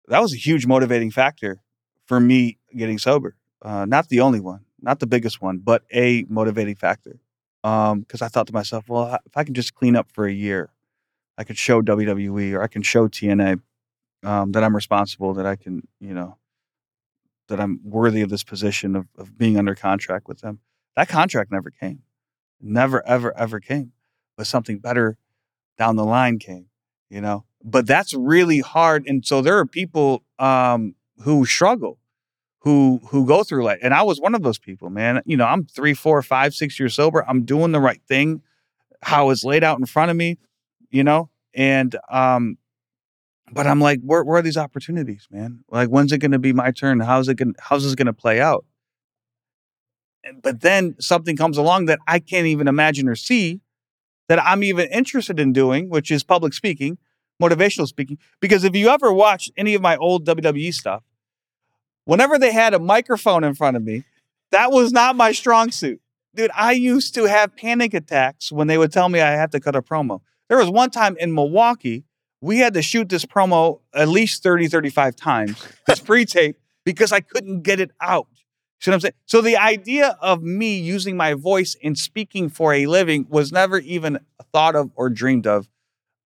That 0.09 0.21
was 0.21 0.33
a 0.35 0.37
huge 0.37 0.67
motivating 0.67 1.11
factor 1.11 1.63
for 2.07 2.21
me 2.21 2.59
getting 2.77 2.99
sober. 2.99 3.37
Uh, 3.63 3.87
not 3.87 4.09
the 4.09 4.21
only 4.21 4.41
one, 4.41 4.61
not 4.81 5.01
the 5.01 5.07
biggest 5.07 5.41
one, 5.43 5.59
but 5.59 5.83
a 5.93 6.25
motivating 6.29 6.77
factor. 6.77 7.19
Because 7.63 8.23
I 8.23 8.29
thought 8.29 8.47
to 8.47 8.53
myself, 8.53 8.89
well, 8.89 9.19
if 9.27 9.37
I 9.37 9.45
can 9.45 9.55
just 9.55 9.75
clean 9.75 9.97
up 9.97 10.13
for 10.13 10.27
a 10.27 10.33
year, 10.33 10.71
I 11.39 11.45
could 11.45 11.57
show 11.57 11.81
WWE 11.81 12.53
or 12.53 12.63
I 12.63 12.67
can 12.67 12.83
show 12.83 13.09
TNA 13.09 13.61
um, 14.25 14.53
that 14.53 14.65
I'm 14.65 14.75
responsible, 14.75 15.33
that 15.35 15.47
I 15.47 15.55
can, 15.55 15.87
you 16.01 16.13
know, 16.13 16.37
that 17.47 17.61
I'm 17.61 17.81
worthy 17.85 18.21
of 18.23 18.29
this 18.29 18.43
position 18.43 18.97
of, 18.97 19.07
of 19.17 19.39
being 19.39 19.57
under 19.57 19.77
contract 19.77 20.27
with 20.27 20.41
them. 20.41 20.59
That 20.97 21.09
contract 21.09 21.53
never 21.53 21.71
came. 21.71 22.03
Never, 22.61 23.07
ever, 23.07 23.35
ever 23.39 23.61
came. 23.61 23.93
But 24.37 24.49
something 24.49 24.81
better 24.81 25.17
down 25.79 25.95
the 25.95 26.05
line 26.05 26.41
came, 26.41 26.67
you 27.09 27.21
know? 27.21 27.45
But 27.63 27.87
that's 27.87 28.13
really 28.15 28.59
hard. 28.59 29.07
And 29.07 29.25
so 29.25 29.41
there 29.41 29.59
are 29.59 29.67
people 29.67 30.25
um, 30.41 30.97
who 31.21 31.47
struggle, 31.47 31.99
who 32.61 33.01
who 33.09 33.27
go 33.27 33.45
through 33.45 33.65
like, 33.65 33.81
and 33.83 33.95
I 33.95 34.03
was 34.03 34.21
one 34.21 34.35
of 34.35 34.43
those 34.43 34.59
people, 34.59 34.91
man. 34.91 35.23
You 35.25 35.37
know, 35.37 35.47
I'm 35.47 35.65
three, 35.65 35.95
four, 35.95 36.21
five, 36.23 36.55
six 36.55 36.79
years 36.79 36.95
sober. 36.95 37.25
I'm 37.29 37.45
doing 37.45 37.73
the 37.73 37.81
right 37.81 38.01
thing, 38.09 38.43
how 39.03 39.31
it's 39.31 39.45
laid 39.45 39.65
out 39.65 39.79
in 39.79 39.87
front 39.87 40.11
of 40.11 40.17
me, 40.17 40.39
you 40.91 41.05
know? 41.05 41.31
And 41.55 41.97
um, 42.11 42.59
but 43.51 43.67
I'm 43.67 43.81
like, 43.81 44.01
where, 44.03 44.23
where 44.25 44.39
are 44.39 44.43
these 44.43 44.57
opportunities, 44.57 45.27
man? 45.31 45.65
Like, 45.71 45.89
when's 45.89 46.13
it 46.13 46.19
going 46.19 46.33
to 46.33 46.39
be 46.39 46.53
my 46.53 46.71
turn? 46.71 47.01
How's 47.01 47.29
it 47.29 47.35
going? 47.35 47.55
How's 47.59 47.85
this 47.85 47.95
going 47.95 48.07
to 48.07 48.13
play 48.13 48.41
out? 48.41 48.65
But 50.43 50.61
then 50.61 50.97
something 51.01 51.37
comes 51.37 51.57
along 51.57 51.87
that 51.87 52.01
I 52.07 52.19
can't 52.19 52.47
even 52.47 52.69
imagine 52.69 53.09
or 53.09 53.15
see 53.15 53.61
that 54.29 54.43
I'm 54.45 54.63
even 54.63 54.89
interested 54.89 55.41
in 55.41 55.53
doing, 55.53 55.89
which 55.89 56.11
is 56.11 56.23
public 56.23 56.53
speaking, 56.53 56.99
motivational 57.43 57.87
speaking. 57.87 58.19
Because 58.41 58.65
if 58.65 58.77
you 58.77 58.89
ever 58.89 59.13
watch 59.13 59.51
any 59.57 59.75
of 59.75 59.81
my 59.81 59.97
old 59.97 60.27
WWE 60.27 60.75
stuff, 60.75 61.03
whenever 62.05 62.39
they 62.39 62.53
had 62.53 62.75
a 62.75 62.79
microphone 62.79 63.43
in 63.43 63.55
front 63.55 63.77
of 63.77 63.85
me, 63.85 64.05
that 64.51 64.71
was 64.71 64.93
not 64.93 65.17
my 65.17 65.33
strong 65.33 65.71
suit. 65.71 66.01
Dude, 66.35 66.51
I 66.55 66.73
used 66.73 67.15
to 67.15 67.25
have 67.25 67.57
panic 67.57 67.95
attacks 67.95 68.53
when 68.53 68.67
they 68.67 68.77
would 68.77 68.93
tell 68.93 69.09
me 69.09 69.21
I 69.21 69.31
had 69.31 69.51
to 69.53 69.61
cut 69.61 69.75
a 69.75 69.83
promo. 69.83 70.21
There 70.49 70.59
was 70.59 70.71
one 70.71 70.91
time 70.91 71.17
in 71.19 71.35
Milwaukee, 71.35 72.05
we 72.41 72.59
had 72.59 72.75
to 72.75 72.83
shoot 72.83 73.09
this 73.09 73.25
promo 73.25 73.81
at 73.95 74.09
least 74.09 74.43
30, 74.43 74.69
35 74.69 75.17
times, 75.17 75.69
this 75.87 76.01
pre 76.01 76.25
tape, 76.25 76.57
because 76.85 77.13
I 77.13 77.21
couldn't 77.21 77.63
get 77.63 77.81
it 77.81 77.91
out. 78.01 78.29
See 78.81 78.91
what 78.91 78.95
I'm 78.95 79.01
saying? 79.01 79.15
So 79.27 79.41
the 79.41 79.57
idea 79.57 80.17
of 80.21 80.43
me 80.43 80.79
using 80.79 81.17
my 81.17 81.35
voice 81.35 81.77
and 81.83 81.99
speaking 81.99 82.49
for 82.49 82.73
a 82.73 82.87
living 82.87 83.27
was 83.29 83.51
never 83.51 83.79
even 83.79 84.21
thought 84.53 84.77
of 84.77 84.91
or 84.95 85.11
dreamed 85.11 85.49
of. 85.49 85.69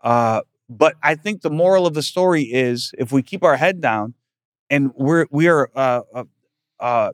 Uh, 0.03 0.43
but 0.69 0.95
I 1.03 1.15
think 1.15 1.41
the 1.41 1.51
moral 1.51 1.87
of 1.87 1.95
the 1.95 2.03
story 2.03 2.43
is 2.43 2.93
if 2.99 3.11
we 3.11 3.23
keep 3.23 3.43
our 3.43 3.57
head 3.57 3.81
down 3.81 4.15
and 4.69 4.91
we're 4.95 5.27
we 5.31 5.49
are 5.49 5.71
uh, 5.75 6.03
uh, 6.15 6.25
uh, 6.79 7.13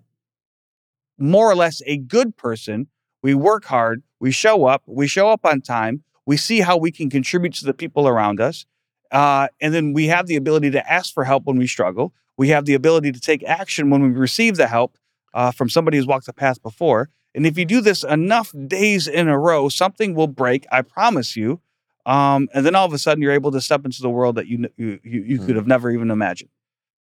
more 1.19 1.51
or 1.51 1.55
less 1.55 1.83
a 1.87 1.99
good 1.99 2.37
person, 2.37 2.89
we 3.23 3.35
work 3.35 3.65
hard, 3.65 4.03
We 4.21 4.31
show 4.33 4.67
up. 4.67 4.83
We 4.87 5.07
show 5.07 5.31
up 5.31 5.45
on 5.45 5.61
time. 5.61 6.03
We 6.29 6.37
see 6.37 6.61
how 6.61 6.77
we 6.77 6.93
can 6.93 7.09
contribute 7.09 7.55
to 7.55 7.65
the 7.65 7.73
people 7.73 8.07
around 8.07 8.39
us. 8.39 8.67
Uh, 9.11 9.49
and 9.63 9.73
then 9.73 9.95
we 9.95 10.09
have 10.09 10.27
the 10.27 10.37
ability 10.37 10.71
to 10.73 10.93
ask 10.93 11.15
for 11.15 11.25
help 11.25 11.45
when 11.47 11.57
we 11.57 11.67
struggle. 11.67 12.13
We 12.37 12.51
have 12.51 12.67
the 12.67 12.75
ability 12.75 13.13
to 13.13 13.21
take 13.21 13.43
action 13.45 13.89
when 13.89 14.03
we 14.03 14.11
receive 14.11 14.57
the 14.57 14.67
help 14.67 14.99
uh, 15.33 15.53
from 15.53 15.71
somebody 15.71 15.97
who's 15.97 16.07
walked 16.07 16.27
the 16.27 16.35
path 16.35 16.63
before. 16.63 17.09
And 17.35 17.47
if 17.47 17.57
you 17.57 17.65
do 17.65 17.81
this 17.81 18.05
enough 18.05 18.53
days 18.67 19.09
in 19.09 19.27
a 19.27 19.39
row, 19.39 19.71
something 19.71 20.15
will 20.15 20.27
break. 20.27 20.67
I 20.71 20.83
promise 20.83 21.35
you. 21.35 21.63
Um, 22.05 22.49
and 22.53 22.67
then 22.67 22.75
all 22.75 22.85
of 22.85 22.93
a 22.93 22.99
sudden, 22.99 23.23
you're 23.23 23.33
able 23.33 23.53
to 23.53 23.61
step 23.63 23.87
into 23.87 24.03
the 24.03 24.11
world 24.11 24.35
that 24.37 24.47
you 24.49 24.69
you 24.77 25.01
you, 25.03 25.23
you 25.23 25.39
could 25.39 25.57
have 25.57 25.67
never 25.67 25.91
even 25.91 26.11
imagined. 26.11 26.51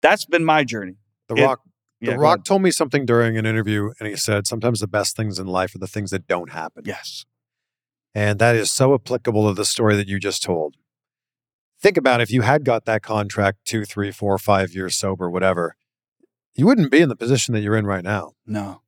That's 0.02 0.26
been 0.26 0.46
my 0.46 0.64
journey. 0.64 0.96
The 1.28 1.36
It- 1.36 1.46
Rock 1.46 1.60
Yeah, 2.00 2.12
The 2.14 2.20
Rock 2.20 2.36
ahead. 2.38 2.46
told 2.46 2.62
me 2.62 2.72
something 2.72 3.06
during 3.06 3.38
an 3.38 3.46
interview, 3.46 3.92
and 4.00 4.08
he 4.08 4.16
said 4.16 4.48
sometimes 4.48 4.80
the 4.80 4.88
best 4.88 5.18
things 5.18 5.38
in 5.38 5.48
life 5.48 5.76
are 5.76 5.80
the 5.80 5.88
things 5.96 6.12
that 6.12 6.28
don't 6.28 6.52
happen. 6.52 6.84
Yes. 6.86 7.26
And 8.18 8.40
that 8.40 8.56
is 8.56 8.72
so 8.72 8.96
applicable 8.96 9.48
to 9.48 9.54
the 9.54 9.64
story 9.64 9.96
that 9.96 10.08
you 10.08 10.18
just 10.18 10.42
told. 10.42 10.76
Think 11.80 11.98
about 11.98 12.20
if 12.20 12.32
you 12.32 12.42
had 12.42 12.66
got 12.66 12.86
that 12.86 13.04
contract 13.04 13.60
two, 13.64 13.86
three, 13.86 14.12
four, 14.12 14.40
five 14.40 14.74
years 14.74 14.98
sober, 14.98 15.30
whatever, 15.30 15.76
you 16.56 16.66
wouldn't 16.66 16.90
be 16.90 17.00
in 17.00 17.10
the 17.10 17.16
position 17.16 17.54
that 17.54 17.62
you're 17.62 17.78
in 17.78 17.86
right 17.86 18.04
now. 18.04 18.32
No. 18.48 18.82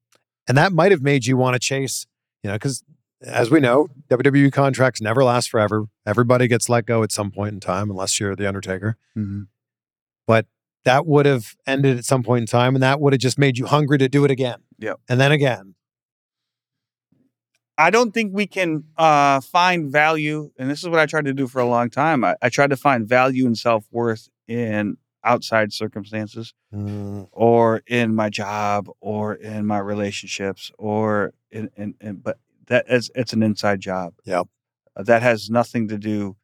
And 0.47 0.57
that 0.57 0.73
might 0.73 0.89
have 0.89 1.03
made 1.03 1.27
you 1.27 1.37
want 1.37 1.53
to 1.53 1.59
chase, 1.59 2.07
you 2.41 2.47
know, 2.47 2.55
because 2.55 2.83
as 3.21 3.51
we 3.51 3.59
know, 3.59 3.89
WWE 4.09 4.51
contracts 4.51 4.99
never 4.99 5.23
last 5.23 5.51
forever. 5.51 5.85
Everybody 6.07 6.47
gets 6.47 6.67
let 6.67 6.87
go 6.87 7.03
at 7.03 7.11
some 7.11 7.29
point 7.29 7.53
in 7.53 7.59
time, 7.59 7.91
unless 7.91 8.19
you're 8.19 8.35
The 8.35 8.47
Undertaker. 8.47 8.97
Mm-hmm. 9.15 9.43
But 10.25 10.47
that 10.85 11.05
would 11.05 11.27
have 11.27 11.53
ended 11.67 11.99
at 11.99 12.05
some 12.05 12.23
point 12.23 12.41
in 12.41 12.47
time, 12.47 12.75
and 12.75 12.81
that 12.81 12.99
would 12.99 13.13
have 13.13 13.19
just 13.19 13.37
made 13.37 13.59
you 13.59 13.67
hungry 13.67 13.99
to 13.99 14.09
do 14.09 14.25
it 14.25 14.31
again. 14.31 14.63
Yep. 14.79 15.01
And 15.07 15.21
then 15.21 15.31
again. 15.31 15.75
I 17.79 17.91
don't 17.91 18.13
think 18.13 18.33
we 18.33 18.45
can 18.45 18.83
uh, 18.97 19.39
find 19.39 19.89
value, 19.89 20.51
and 20.59 20.69
this 20.69 20.83
is 20.83 20.89
what 20.89 20.99
I 20.99 21.05
tried 21.05 21.25
to 21.25 21.33
do 21.33 21.47
for 21.47 21.59
a 21.59 21.65
long 21.65 21.89
time. 21.89 22.25
I, 22.25 22.35
I 22.41 22.49
tried 22.49 22.71
to 22.71 22.75
find 22.75 23.07
value 23.07 23.45
and 23.45 23.57
self 23.57 23.85
worth 23.89 24.27
in 24.49 24.97
outside 25.23 25.71
circumstances, 25.71 26.53
or 27.31 27.81
in 27.87 28.13
my 28.13 28.29
job, 28.29 28.89
or 28.99 29.33
in 29.33 29.65
my 29.65 29.79
relationships, 29.79 30.73
or 30.77 31.33
in, 31.51 31.69
in, 31.77 31.95
in 32.01 32.17
but 32.17 32.37
that 32.67 32.85
is 32.89 33.09
it's 33.15 33.31
an 33.31 33.43
inside 33.43 33.79
job. 33.79 34.13
Yep. 34.25 34.47
Uh, 34.97 35.03
that 35.03 35.21
has 35.21 35.49
nothing 35.49 35.87
to 35.87 35.97
do. 35.97 36.35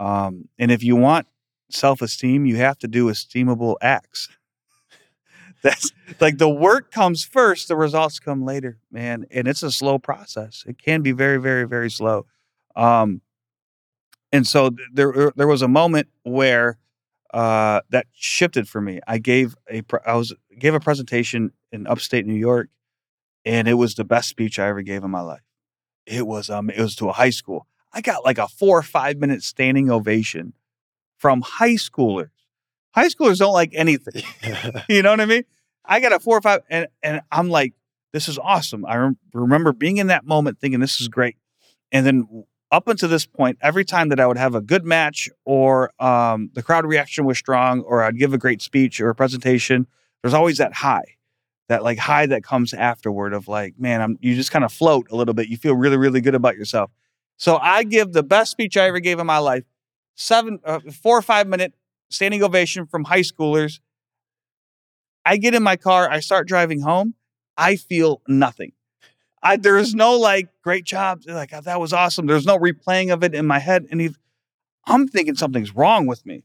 Um, 0.00 0.48
and 0.58 0.72
if 0.72 0.82
you 0.82 0.96
want 0.96 1.28
self 1.70 2.02
esteem, 2.02 2.44
you 2.44 2.56
have 2.56 2.78
to 2.78 2.88
do 2.88 3.06
esteemable 3.06 3.76
acts. 3.80 4.28
That's 5.62 5.92
like 6.20 6.38
the 6.38 6.48
work 6.48 6.90
comes 6.90 7.24
first, 7.24 7.68
the 7.68 7.76
results 7.76 8.18
come 8.18 8.44
later, 8.44 8.78
man. 8.90 9.26
And 9.30 9.46
it's 9.46 9.62
a 9.62 9.70
slow 9.70 9.98
process. 9.98 10.64
It 10.66 10.82
can 10.82 11.02
be 11.02 11.12
very, 11.12 11.38
very, 11.38 11.66
very 11.66 11.90
slow. 11.90 12.26
Um, 12.74 13.20
and 14.32 14.46
so 14.46 14.70
there, 14.92 15.32
there 15.36 15.46
was 15.46 15.62
a 15.62 15.68
moment 15.68 16.08
where 16.24 16.78
uh, 17.32 17.80
that 17.90 18.06
shifted 18.12 18.68
for 18.68 18.80
me. 18.80 19.00
I 19.06 19.18
gave 19.18 19.54
a, 19.70 19.82
I 20.06 20.14
was 20.14 20.34
gave 20.58 20.74
a 20.74 20.80
presentation 20.80 21.52
in 21.70 21.86
upstate 21.86 22.26
New 22.26 22.34
York, 22.34 22.68
and 23.44 23.68
it 23.68 23.74
was 23.74 23.94
the 23.94 24.04
best 24.04 24.28
speech 24.28 24.58
I 24.58 24.68
ever 24.68 24.82
gave 24.82 25.04
in 25.04 25.10
my 25.10 25.20
life. 25.20 25.42
It 26.06 26.26
was, 26.26 26.50
um, 26.50 26.68
it 26.68 26.80
was 26.80 26.96
to 26.96 27.08
a 27.08 27.12
high 27.12 27.30
school. 27.30 27.66
I 27.92 28.00
got 28.00 28.24
like 28.24 28.38
a 28.38 28.48
four 28.48 28.78
or 28.78 28.82
five 28.82 29.18
minute 29.18 29.42
standing 29.42 29.90
ovation 29.90 30.54
from 31.16 31.42
high 31.42 31.74
schoolers. 31.74 32.30
High 32.94 33.08
schoolers 33.08 33.38
don't 33.38 33.52
like 33.52 33.72
anything. 33.74 34.22
you 34.88 35.02
know 35.02 35.10
what 35.10 35.20
I 35.20 35.26
mean? 35.26 35.44
I 35.84 36.00
got 36.00 36.12
a 36.12 36.20
four 36.20 36.38
or 36.38 36.40
five, 36.40 36.60
and 36.70 36.86
and 37.02 37.22
I'm 37.30 37.48
like, 37.48 37.74
this 38.12 38.28
is 38.28 38.38
awesome. 38.38 38.84
I 38.86 38.96
rem- 38.96 39.18
remember 39.32 39.72
being 39.72 39.96
in 39.96 40.08
that 40.08 40.24
moment, 40.24 40.58
thinking 40.60 40.80
this 40.80 41.00
is 41.00 41.08
great, 41.08 41.36
and 41.90 42.06
then 42.06 42.44
up 42.70 42.88
until 42.88 43.08
this 43.08 43.26
point, 43.26 43.58
every 43.60 43.84
time 43.84 44.08
that 44.08 44.18
I 44.18 44.26
would 44.26 44.38
have 44.38 44.54
a 44.54 44.62
good 44.62 44.84
match 44.84 45.28
or 45.44 45.92
um, 46.02 46.50
the 46.54 46.62
crowd 46.62 46.86
reaction 46.86 47.26
was 47.26 47.36
strong, 47.36 47.80
or 47.82 48.02
I'd 48.02 48.18
give 48.18 48.32
a 48.32 48.38
great 48.38 48.62
speech 48.62 48.98
or 49.00 49.10
a 49.10 49.14
presentation, 49.14 49.86
there's 50.22 50.32
always 50.32 50.56
that 50.56 50.72
high, 50.72 51.16
that 51.68 51.82
like 51.82 51.98
high 51.98 52.26
that 52.26 52.42
comes 52.42 52.72
afterward 52.72 53.34
of 53.34 53.46
like, 53.46 53.74
man, 53.78 54.00
I'm 54.00 54.18
you 54.20 54.34
just 54.34 54.50
kind 54.50 54.64
of 54.64 54.72
float 54.72 55.08
a 55.10 55.16
little 55.16 55.34
bit. 55.34 55.48
You 55.48 55.56
feel 55.56 55.74
really, 55.74 55.98
really 55.98 56.20
good 56.20 56.34
about 56.34 56.56
yourself. 56.56 56.90
So 57.36 57.56
I 57.56 57.82
give 57.82 58.12
the 58.12 58.22
best 58.22 58.52
speech 58.52 58.76
I 58.76 58.86
ever 58.86 59.00
gave 59.00 59.18
in 59.18 59.26
my 59.26 59.38
life, 59.38 59.64
seven, 60.14 60.60
uh, 60.64 60.80
four 60.92 61.18
or 61.18 61.22
five 61.22 61.46
minute 61.48 61.74
standing 62.12 62.42
ovation 62.42 62.86
from 62.86 63.04
high 63.04 63.20
schoolers. 63.20 63.80
I 65.24 65.36
get 65.36 65.54
in 65.54 65.62
my 65.62 65.76
car, 65.76 66.10
I 66.10 66.20
start 66.20 66.48
driving 66.48 66.80
home. 66.80 67.14
I 67.56 67.76
feel 67.76 68.22
nothing. 68.26 68.72
I 69.42 69.56
there 69.56 69.78
is 69.78 69.94
no 69.94 70.16
like 70.18 70.48
great 70.62 70.84
job, 70.84 71.22
like 71.26 71.50
that 71.50 71.80
was 71.80 71.92
awesome. 71.92 72.26
There's 72.26 72.46
no 72.46 72.58
replaying 72.58 73.12
of 73.12 73.24
it 73.24 73.34
in 73.34 73.46
my 73.46 73.58
head, 73.58 73.86
and 73.90 74.16
I'm 74.86 75.08
thinking 75.08 75.34
something's 75.34 75.74
wrong 75.74 76.06
with 76.06 76.24
me. 76.26 76.44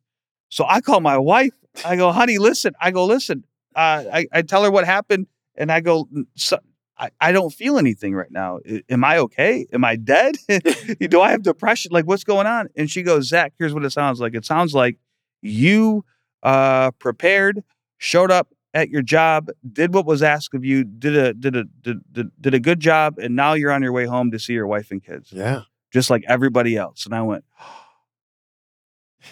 So 0.49 0.65
I 0.67 0.81
call 0.81 0.99
my 1.01 1.17
wife. 1.17 1.53
I 1.85 1.95
go, 1.95 2.11
honey, 2.11 2.37
listen. 2.37 2.73
I 2.81 2.91
go, 2.91 3.05
listen. 3.05 3.43
Uh, 3.75 4.03
I 4.11 4.27
I 4.33 4.41
tell 4.41 4.63
her 4.63 4.71
what 4.71 4.85
happened, 4.85 5.27
and 5.55 5.71
I 5.71 5.79
go, 5.81 6.07
so, 6.35 6.57
I, 6.97 7.11
I 7.21 7.31
don't 7.31 7.51
feel 7.53 7.77
anything 7.77 8.15
right 8.15 8.31
now. 8.31 8.59
I- 8.67 8.83
Am 8.89 9.03
I 9.03 9.19
okay? 9.19 9.67
Am 9.71 9.85
I 9.85 9.95
dead? 9.95 10.37
Do 10.99 11.21
I 11.21 11.31
have 11.31 11.43
depression? 11.43 11.91
Like 11.91 12.05
what's 12.07 12.23
going 12.23 12.47
on? 12.47 12.69
And 12.75 12.89
she 12.89 13.03
goes, 13.03 13.27
Zach, 13.27 13.53
here's 13.59 13.73
what 13.73 13.85
it 13.85 13.91
sounds 13.91 14.19
like. 14.19 14.33
It 14.33 14.45
sounds 14.45 14.73
like 14.73 14.97
you 15.41 16.05
uh, 16.43 16.91
prepared, 16.91 17.63
showed 17.97 18.31
up 18.31 18.53
at 18.73 18.89
your 18.89 19.01
job, 19.01 19.49
did 19.71 19.93
what 19.93 20.05
was 20.05 20.21
asked 20.21 20.53
of 20.53 20.63
you, 20.63 20.83
did 20.83 21.15
a 21.15 21.33
did 21.33 21.55
a 21.55 21.63
did, 21.81 21.99
did, 22.11 22.31
did 22.39 22.53
a 22.53 22.59
good 22.59 22.79
job, 22.79 23.17
and 23.17 23.35
now 23.35 23.53
you're 23.53 23.71
on 23.71 23.81
your 23.81 23.91
way 23.91 24.05
home 24.05 24.29
to 24.31 24.39
see 24.39 24.53
your 24.53 24.67
wife 24.67 24.91
and 24.91 25.03
kids, 25.03 25.31
yeah. 25.31 25.61
just 25.91 26.09
like 26.09 26.23
everybody 26.27 26.75
else. 26.77 27.05
And 27.05 27.15
I 27.15 27.21
went, 27.23 27.43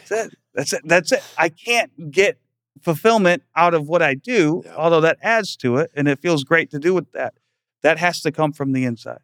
that's 0.10 0.12
it. 0.12 0.38
That's 0.54 0.74
it. 0.74 0.82
That's 0.86 1.12
it. 1.12 1.24
I 1.38 1.50
can't 1.50 2.12
get 2.12 2.40
fulfillment 2.82 3.44
out 3.56 3.74
of 3.74 3.88
what 3.88 4.02
I 4.02 4.14
do, 4.16 4.64
Yeah. 4.66 4.76
although 4.76 5.02
that 5.02 5.18
adds 5.22 5.56
to 5.58 5.78
it, 5.78 5.92
and 5.96 6.08
it 6.08 6.20
feels 6.20 6.44
great 6.44 6.72
to 6.72 6.80
do 6.80 6.94
with 6.94 7.12
that. 7.12 7.36
That 7.84 8.00
has 8.00 8.22
to 8.22 8.32
come 8.32 8.52
from 8.52 8.72
the 8.72 8.84
inside. 8.84 9.20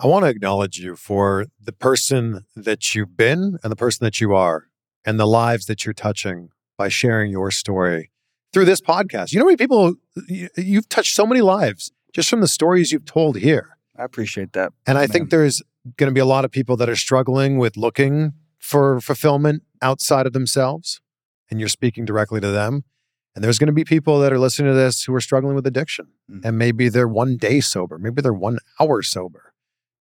I 0.00 0.06
want 0.06 0.24
to 0.24 0.28
acknowledge 0.28 0.78
you 0.78 0.96
for 0.96 1.46
the 1.60 1.72
person 1.72 2.44
that 2.56 2.94
you've 2.94 3.16
been 3.16 3.58
and 3.62 3.70
the 3.70 3.76
person 3.76 4.04
that 4.04 4.20
you 4.20 4.34
are 4.34 4.68
and 5.04 5.18
the 5.20 5.26
lives 5.26 5.66
that 5.66 5.84
you're 5.84 5.92
touching 5.94 6.50
by 6.78 6.88
sharing 6.88 7.30
your 7.30 7.50
story 7.50 8.10
through 8.52 8.64
this 8.64 8.80
podcast. 8.80 9.32
You 9.32 9.38
know 9.38 9.44
how 9.44 9.48
many 9.48 9.56
people 9.56 9.94
you- 10.28 10.48
you've 10.56 10.88
touched 10.88 11.14
so 11.14 11.26
many 11.26 11.40
lives 11.40 11.92
just 12.12 12.28
from 12.30 12.40
the 12.40 12.48
stories 12.48 12.92
you've 12.92 13.04
told 13.04 13.38
here. 13.38 13.76
I 13.96 14.04
appreciate 14.04 14.52
that. 14.54 14.72
And 14.86 14.98
I 14.98 15.02
Man. 15.02 15.08
think 15.08 15.30
there's 15.30 15.62
going 15.96 16.08
to 16.10 16.14
be 16.14 16.20
a 16.20 16.24
lot 16.26 16.44
of 16.44 16.50
people 16.50 16.76
that 16.78 16.88
are 16.88 16.96
struggling 16.96 17.58
with 17.58 17.76
looking 17.76 18.32
for 18.58 19.00
fulfillment 19.00 19.62
outside 19.82 20.26
of 20.26 20.32
themselves. 20.32 21.00
And 21.50 21.60
you're 21.60 21.68
speaking 21.68 22.04
directly 22.04 22.40
to 22.40 22.50
them. 22.50 22.84
And 23.34 23.42
there's 23.44 23.58
going 23.58 23.66
to 23.66 23.72
be 23.72 23.84
people 23.84 24.18
that 24.20 24.32
are 24.32 24.38
listening 24.38 24.70
to 24.70 24.76
this 24.76 25.04
who 25.04 25.14
are 25.14 25.20
struggling 25.20 25.54
with 25.56 25.66
addiction. 25.66 26.06
Mhm. 26.30 26.44
And 26.44 26.58
maybe 26.58 26.88
they're 26.88 27.08
one 27.08 27.36
day 27.36 27.60
sober, 27.60 27.98
maybe 27.98 28.22
they're 28.22 28.32
one 28.32 28.58
hour 28.80 29.02
sober. 29.02 29.52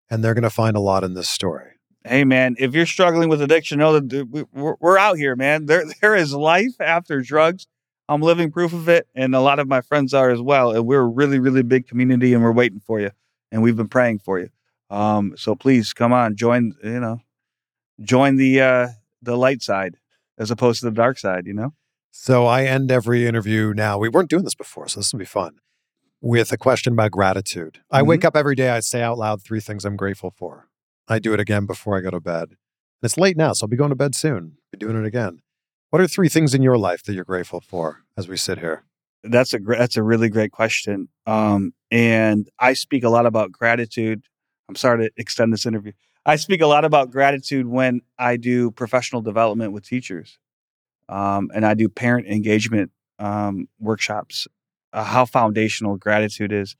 And 0.09 0.23
they're 0.23 0.33
going 0.33 0.43
to 0.43 0.49
find 0.49 0.75
a 0.75 0.81
lot 0.81 1.03
in 1.05 1.13
this 1.13 1.29
story. 1.29 1.70
Hey 2.03 2.23
man, 2.23 2.55
if 2.57 2.73
you're 2.73 2.87
struggling 2.87 3.29
with 3.29 3.41
addiction, 3.41 3.77
know 3.79 3.99
that 3.99 4.27
we- 4.29 4.45
we're, 4.53 4.75
we're 4.79 4.97
out 4.97 5.17
here, 5.17 5.35
man. 5.35 5.65
There 5.67 5.83
there 6.01 6.15
is 6.15 6.33
life 6.33 6.79
after 6.79 7.21
drugs. 7.21 7.67
I'm 8.09 8.21
living 8.21 8.51
proof 8.51 8.73
of 8.73 8.89
it, 8.89 9.07
and 9.15 9.33
a 9.35 9.39
lot 9.39 9.59
of 9.59 9.67
my 9.67 9.79
friends 9.81 10.13
are 10.13 10.31
as 10.31 10.41
well. 10.41 10.71
And 10.71 10.85
we're 10.85 11.01
a 11.01 11.07
really, 11.07 11.39
really 11.39 11.63
big 11.63 11.87
community, 11.87 12.33
and 12.33 12.43
we're 12.43 12.51
waiting 12.51 12.79
for 12.79 12.99
you, 12.99 13.11
and 13.51 13.61
we've 13.61 13.77
been 13.77 13.87
praying 13.87 14.19
for 14.19 14.39
you. 14.39 14.49
Um, 14.89 15.33
so 15.37 15.55
please 15.55 15.93
come 15.93 16.11
on, 16.11 16.35
join. 16.35 16.73
You 16.83 16.99
know, 16.99 17.19
join 18.01 18.35
the 18.37 18.61
uh, 18.61 18.87
the 19.21 19.37
light 19.37 19.61
side 19.61 19.97
as 20.37 20.49
opposed 20.51 20.79
to 20.81 20.87
the 20.87 20.91
dark 20.95 21.19
side. 21.19 21.45
You 21.45 21.53
know. 21.53 21.73
So 22.09 22.45
I 22.45 22.65
end 22.65 22.91
every 22.91 23.25
interview 23.25 23.73
now. 23.73 23.97
We 23.97 24.09
weren't 24.09 24.29
doing 24.29 24.43
this 24.43 24.55
before, 24.55 24.87
so 24.89 24.99
this 24.99 25.13
will 25.13 25.19
be 25.19 25.25
fun. 25.25 25.59
With 26.19 26.51
a 26.51 26.57
question 26.57 26.93
about 26.93 27.11
gratitude. 27.11 27.79
I 27.89 28.01
wake 28.03 28.25
up 28.25 28.35
every 28.35 28.53
day, 28.55 28.69
I 28.69 28.81
say 28.81 29.01
out 29.01 29.17
loud 29.17 29.41
three 29.41 29.59
things 29.61 29.85
I'm 29.85 29.95
grateful 29.95 30.29
for. 30.29 30.67
I 31.11 31.19
do 31.19 31.33
it 31.33 31.39
again 31.41 31.65
before 31.65 31.97
I 31.97 32.01
go 32.01 32.09
to 32.09 32.21
bed. 32.21 32.43
And 32.43 33.03
it's 33.03 33.17
late 33.17 33.35
now, 33.35 33.51
so 33.51 33.65
I'll 33.65 33.69
be 33.69 33.75
going 33.75 33.89
to 33.89 33.95
bed 33.95 34.15
soon. 34.15 34.57
Be 34.71 34.77
doing 34.77 34.95
it 34.95 35.05
again. 35.05 35.41
What 35.89 36.01
are 36.01 36.07
three 36.07 36.29
things 36.29 36.53
in 36.53 36.61
your 36.61 36.77
life 36.77 37.03
that 37.03 37.13
you're 37.13 37.25
grateful 37.25 37.59
for 37.59 38.03
as 38.17 38.29
we 38.29 38.37
sit 38.37 38.59
here? 38.59 38.85
That's 39.23 39.53
a 39.53 39.59
that's 39.59 39.97
a 39.97 40.03
really 40.03 40.29
great 40.29 40.53
question. 40.53 41.09
Um, 41.27 41.73
and 41.91 42.49
I 42.59 42.73
speak 42.73 43.03
a 43.03 43.09
lot 43.09 43.25
about 43.25 43.51
gratitude. 43.51 44.23
I'm 44.69 44.75
sorry 44.75 45.09
to 45.09 45.11
extend 45.17 45.51
this 45.51 45.65
interview. 45.65 45.91
I 46.25 46.37
speak 46.37 46.61
a 46.61 46.67
lot 46.67 46.85
about 46.85 47.11
gratitude 47.11 47.67
when 47.67 48.01
I 48.17 48.37
do 48.37 48.71
professional 48.71 49.21
development 49.21 49.73
with 49.73 49.85
teachers, 49.85 50.39
um, 51.09 51.51
and 51.53 51.65
I 51.65 51.73
do 51.73 51.89
parent 51.89 52.27
engagement 52.27 52.91
um, 53.19 53.67
workshops. 53.79 54.47
Uh, 54.93 55.03
how 55.03 55.25
foundational 55.25 55.97
gratitude 55.97 56.51
is, 56.51 56.75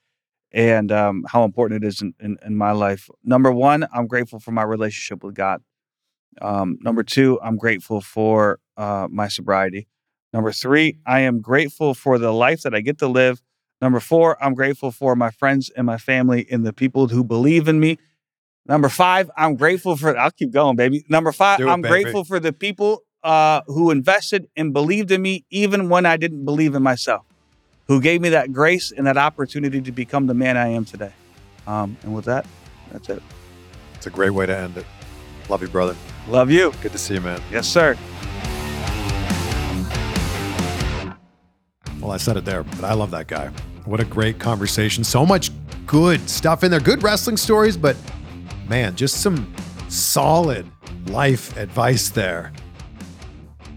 and 0.52 0.92
um, 0.92 1.26
how 1.28 1.44
important 1.44 1.84
it 1.84 1.88
is 1.88 2.02
in, 2.02 2.14
in, 2.20 2.38
in 2.46 2.56
my 2.56 2.72
life. 2.72 3.10
Number 3.24 3.52
one, 3.52 3.88
I'm 3.94 4.08
grateful 4.08 4.40
for 4.40 4.52
my 4.52 4.64
relationship 4.64 5.24
with 5.24 5.36
God. 5.36 5.62
Um, 6.42 6.78
number 6.82 7.04
two, 7.04 7.40
I'm 7.42 7.58
grateful 7.58 8.02
for 8.02 8.60
uh, 8.78 9.08
my 9.10 9.28
sobriety. 9.28 9.88
Number 10.34 10.52
three, 10.52 10.98
I 11.06 11.22
am 11.22 11.42
grateful 11.42 11.94
for 11.94 12.18
the 12.18 12.32
life 12.32 12.62
that 12.62 12.74
I 12.74 12.82
get 12.82 12.98
to 13.00 13.08
live. 13.08 13.42
Number 13.82 14.00
four, 14.00 14.42
I'm 14.44 14.54
grateful 14.54 14.92
for 14.92 15.16
my 15.16 15.32
friends 15.32 15.70
and 15.76 15.86
my 15.86 15.98
family 15.98 16.48
and 16.50 16.66
the 16.66 16.74
people 16.74 17.08
who 17.08 17.24
believe 17.24 17.68
in 17.68 17.80
me 17.80 17.98
Number 18.66 18.90
five, 18.90 19.30
I'm 19.36 19.56
grateful 19.56 19.98
for. 19.98 20.18
I'll 20.18 20.32
keep 20.32 20.52
going, 20.52 20.76
baby. 20.76 21.04
Number 21.10 21.32
five, 21.32 21.60
it, 21.60 21.68
I'm 21.68 21.82
baby. 21.82 22.04
grateful 22.04 22.24
for 22.24 22.40
the 22.40 22.54
people 22.54 23.04
uh, 23.24 23.62
who 23.68 23.92
invested 23.92 24.48
and 24.56 24.72
believed 24.74 25.12
in 25.12 25.22
me, 25.22 25.46
even 25.50 25.90
when 25.90 26.06
I 26.06 26.18
didn't 26.18 26.46
believe 26.46 26.76
in 26.76 26.84
myself. 26.84 27.26
Who 27.92 28.00
gave 28.00 28.22
me 28.22 28.30
that 28.30 28.54
grace 28.54 28.94
and 28.94 29.06
that 29.06 29.18
opportunity 29.18 29.82
to 29.82 29.92
become 29.92 30.26
the 30.26 30.34
man 30.34 30.56
I 30.56 30.70
am 30.70 30.86
today. 30.86 31.12
Um, 31.68 31.98
and 32.04 32.16
with 32.16 32.24
that, 32.24 32.46
that's 32.90 33.10
it. 33.10 33.22
It's 33.96 34.08
a 34.08 34.10
great 34.10 34.30
way 34.30 34.46
to 34.46 34.58
end 34.58 34.78
it. 34.78 34.86
Love 35.50 35.62
you, 35.62 35.68
brother. 35.68 35.98
Love 36.30 36.50
you. 36.50 36.72
Good 36.82 36.94
to 36.94 36.98
see 36.98 37.16
you, 37.16 37.20
man. 37.20 37.42
Yes, 37.52 37.68
sir. 37.68 37.98
Well, 42.00 42.12
I 42.12 42.18
said 42.18 42.38
it 42.38 42.46
there, 42.46 42.64
but 42.64 42.86
I 42.86 42.94
love 42.94 43.12
that 43.12 43.28
guy. 43.28 43.52
What 43.84 44.00
a 44.00 44.06
great 44.06 44.40
conversation. 44.40 45.04
So 45.04 45.26
much 45.26 45.52
good 45.86 46.30
stuff 46.30 46.64
in 46.64 46.72
there. 46.72 46.80
Good 46.80 47.04
wrestling 47.04 47.36
stories, 47.36 47.76
but 47.76 47.98
man, 48.70 48.96
just 48.96 49.20
some 49.20 49.54
solid 49.90 50.66
life 51.08 51.58
advice 51.58 52.08
there. 52.08 52.54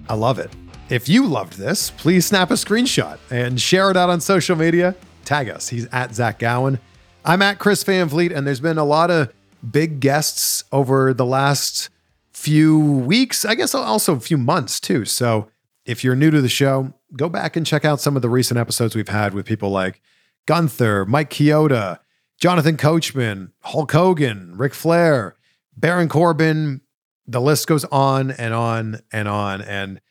I 0.08 0.14
love 0.14 0.38
it. 0.38 0.52
If 0.90 1.08
you 1.08 1.26
loved 1.26 1.54
this, 1.54 1.90
please 1.90 2.26
snap 2.26 2.50
a 2.50 2.54
screenshot 2.54 3.18
and 3.30 3.58
share 3.58 3.90
it 3.90 3.96
out 3.96 4.10
on 4.10 4.20
social 4.20 4.54
media. 4.54 4.94
Tag 5.24 5.48
us. 5.48 5.68
He's 5.68 5.86
at 5.86 6.14
Zach 6.14 6.38
Gowen. 6.38 6.78
I'm 7.24 7.40
at 7.40 7.58
Chris 7.58 7.82
Van 7.84 8.06
Vliet, 8.06 8.32
and 8.32 8.46
there's 8.46 8.60
been 8.60 8.76
a 8.76 8.84
lot 8.84 9.10
of 9.10 9.32
big 9.68 10.00
guests 10.00 10.62
over 10.72 11.14
the 11.14 11.24
last 11.24 11.88
few 12.32 12.78
weeks, 12.78 13.46
I 13.46 13.54
guess 13.54 13.74
also 13.74 14.14
a 14.14 14.20
few 14.20 14.36
months 14.36 14.78
too. 14.78 15.06
So 15.06 15.48
if 15.86 16.04
you're 16.04 16.16
new 16.16 16.30
to 16.30 16.42
the 16.42 16.48
show, 16.50 16.92
go 17.16 17.30
back 17.30 17.56
and 17.56 17.66
check 17.66 17.86
out 17.86 18.00
some 18.00 18.16
of 18.16 18.22
the 18.22 18.28
recent 18.28 18.60
episodes 18.60 18.94
we've 18.94 19.08
had 19.08 19.32
with 19.32 19.46
people 19.46 19.70
like 19.70 20.02
Gunther, 20.44 21.06
Mike 21.06 21.30
Chioda, 21.30 22.00
Jonathan 22.38 22.76
Coachman, 22.76 23.52
Hulk 23.60 23.90
Hogan, 23.92 24.54
Ric 24.58 24.74
Flair, 24.74 25.36
Baron 25.74 26.10
Corbin. 26.10 26.82
The 27.26 27.40
list 27.40 27.66
goes 27.66 27.86
on 27.86 28.32
and 28.32 28.52
on 28.52 29.00
and 29.10 29.28
on. 29.28 29.62
And 29.62 30.02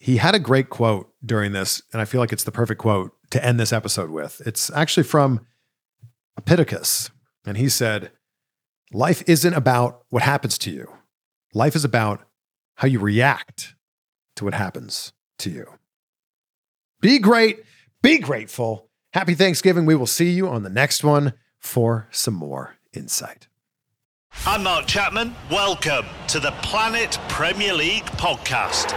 he 0.00 0.16
had 0.16 0.34
a 0.34 0.38
great 0.38 0.70
quote 0.70 1.12
during 1.24 1.52
this, 1.52 1.82
and 1.92 2.00
I 2.00 2.06
feel 2.06 2.20
like 2.22 2.32
it's 2.32 2.44
the 2.44 2.50
perfect 2.50 2.80
quote 2.80 3.12
to 3.30 3.44
end 3.44 3.60
this 3.60 3.72
episode 3.72 4.08
with. 4.10 4.40
It's 4.46 4.70
actually 4.70 5.02
from 5.02 5.46
Epictetus, 6.38 7.10
and 7.44 7.58
he 7.58 7.68
said, 7.68 8.10
Life 8.92 9.22
isn't 9.28 9.54
about 9.54 10.02
what 10.08 10.22
happens 10.22 10.56
to 10.58 10.70
you. 10.70 10.90
Life 11.52 11.76
is 11.76 11.84
about 11.84 12.22
how 12.76 12.88
you 12.88 12.98
react 12.98 13.74
to 14.36 14.44
what 14.44 14.54
happens 14.54 15.12
to 15.38 15.50
you. 15.50 15.66
Be 17.02 17.18
great, 17.18 17.62
be 18.02 18.18
grateful. 18.18 18.88
Happy 19.12 19.34
Thanksgiving. 19.34 19.84
We 19.84 19.94
will 19.94 20.06
see 20.06 20.30
you 20.30 20.48
on 20.48 20.62
the 20.62 20.70
next 20.70 21.04
one 21.04 21.34
for 21.58 22.08
some 22.10 22.34
more 22.34 22.76
insight. 22.94 23.48
I'm 24.46 24.62
Mark 24.62 24.86
Chapman. 24.86 25.34
Welcome 25.50 26.06
to 26.28 26.40
the 26.40 26.52
Planet 26.62 27.18
Premier 27.28 27.74
League 27.74 28.04
podcast. 28.04 28.96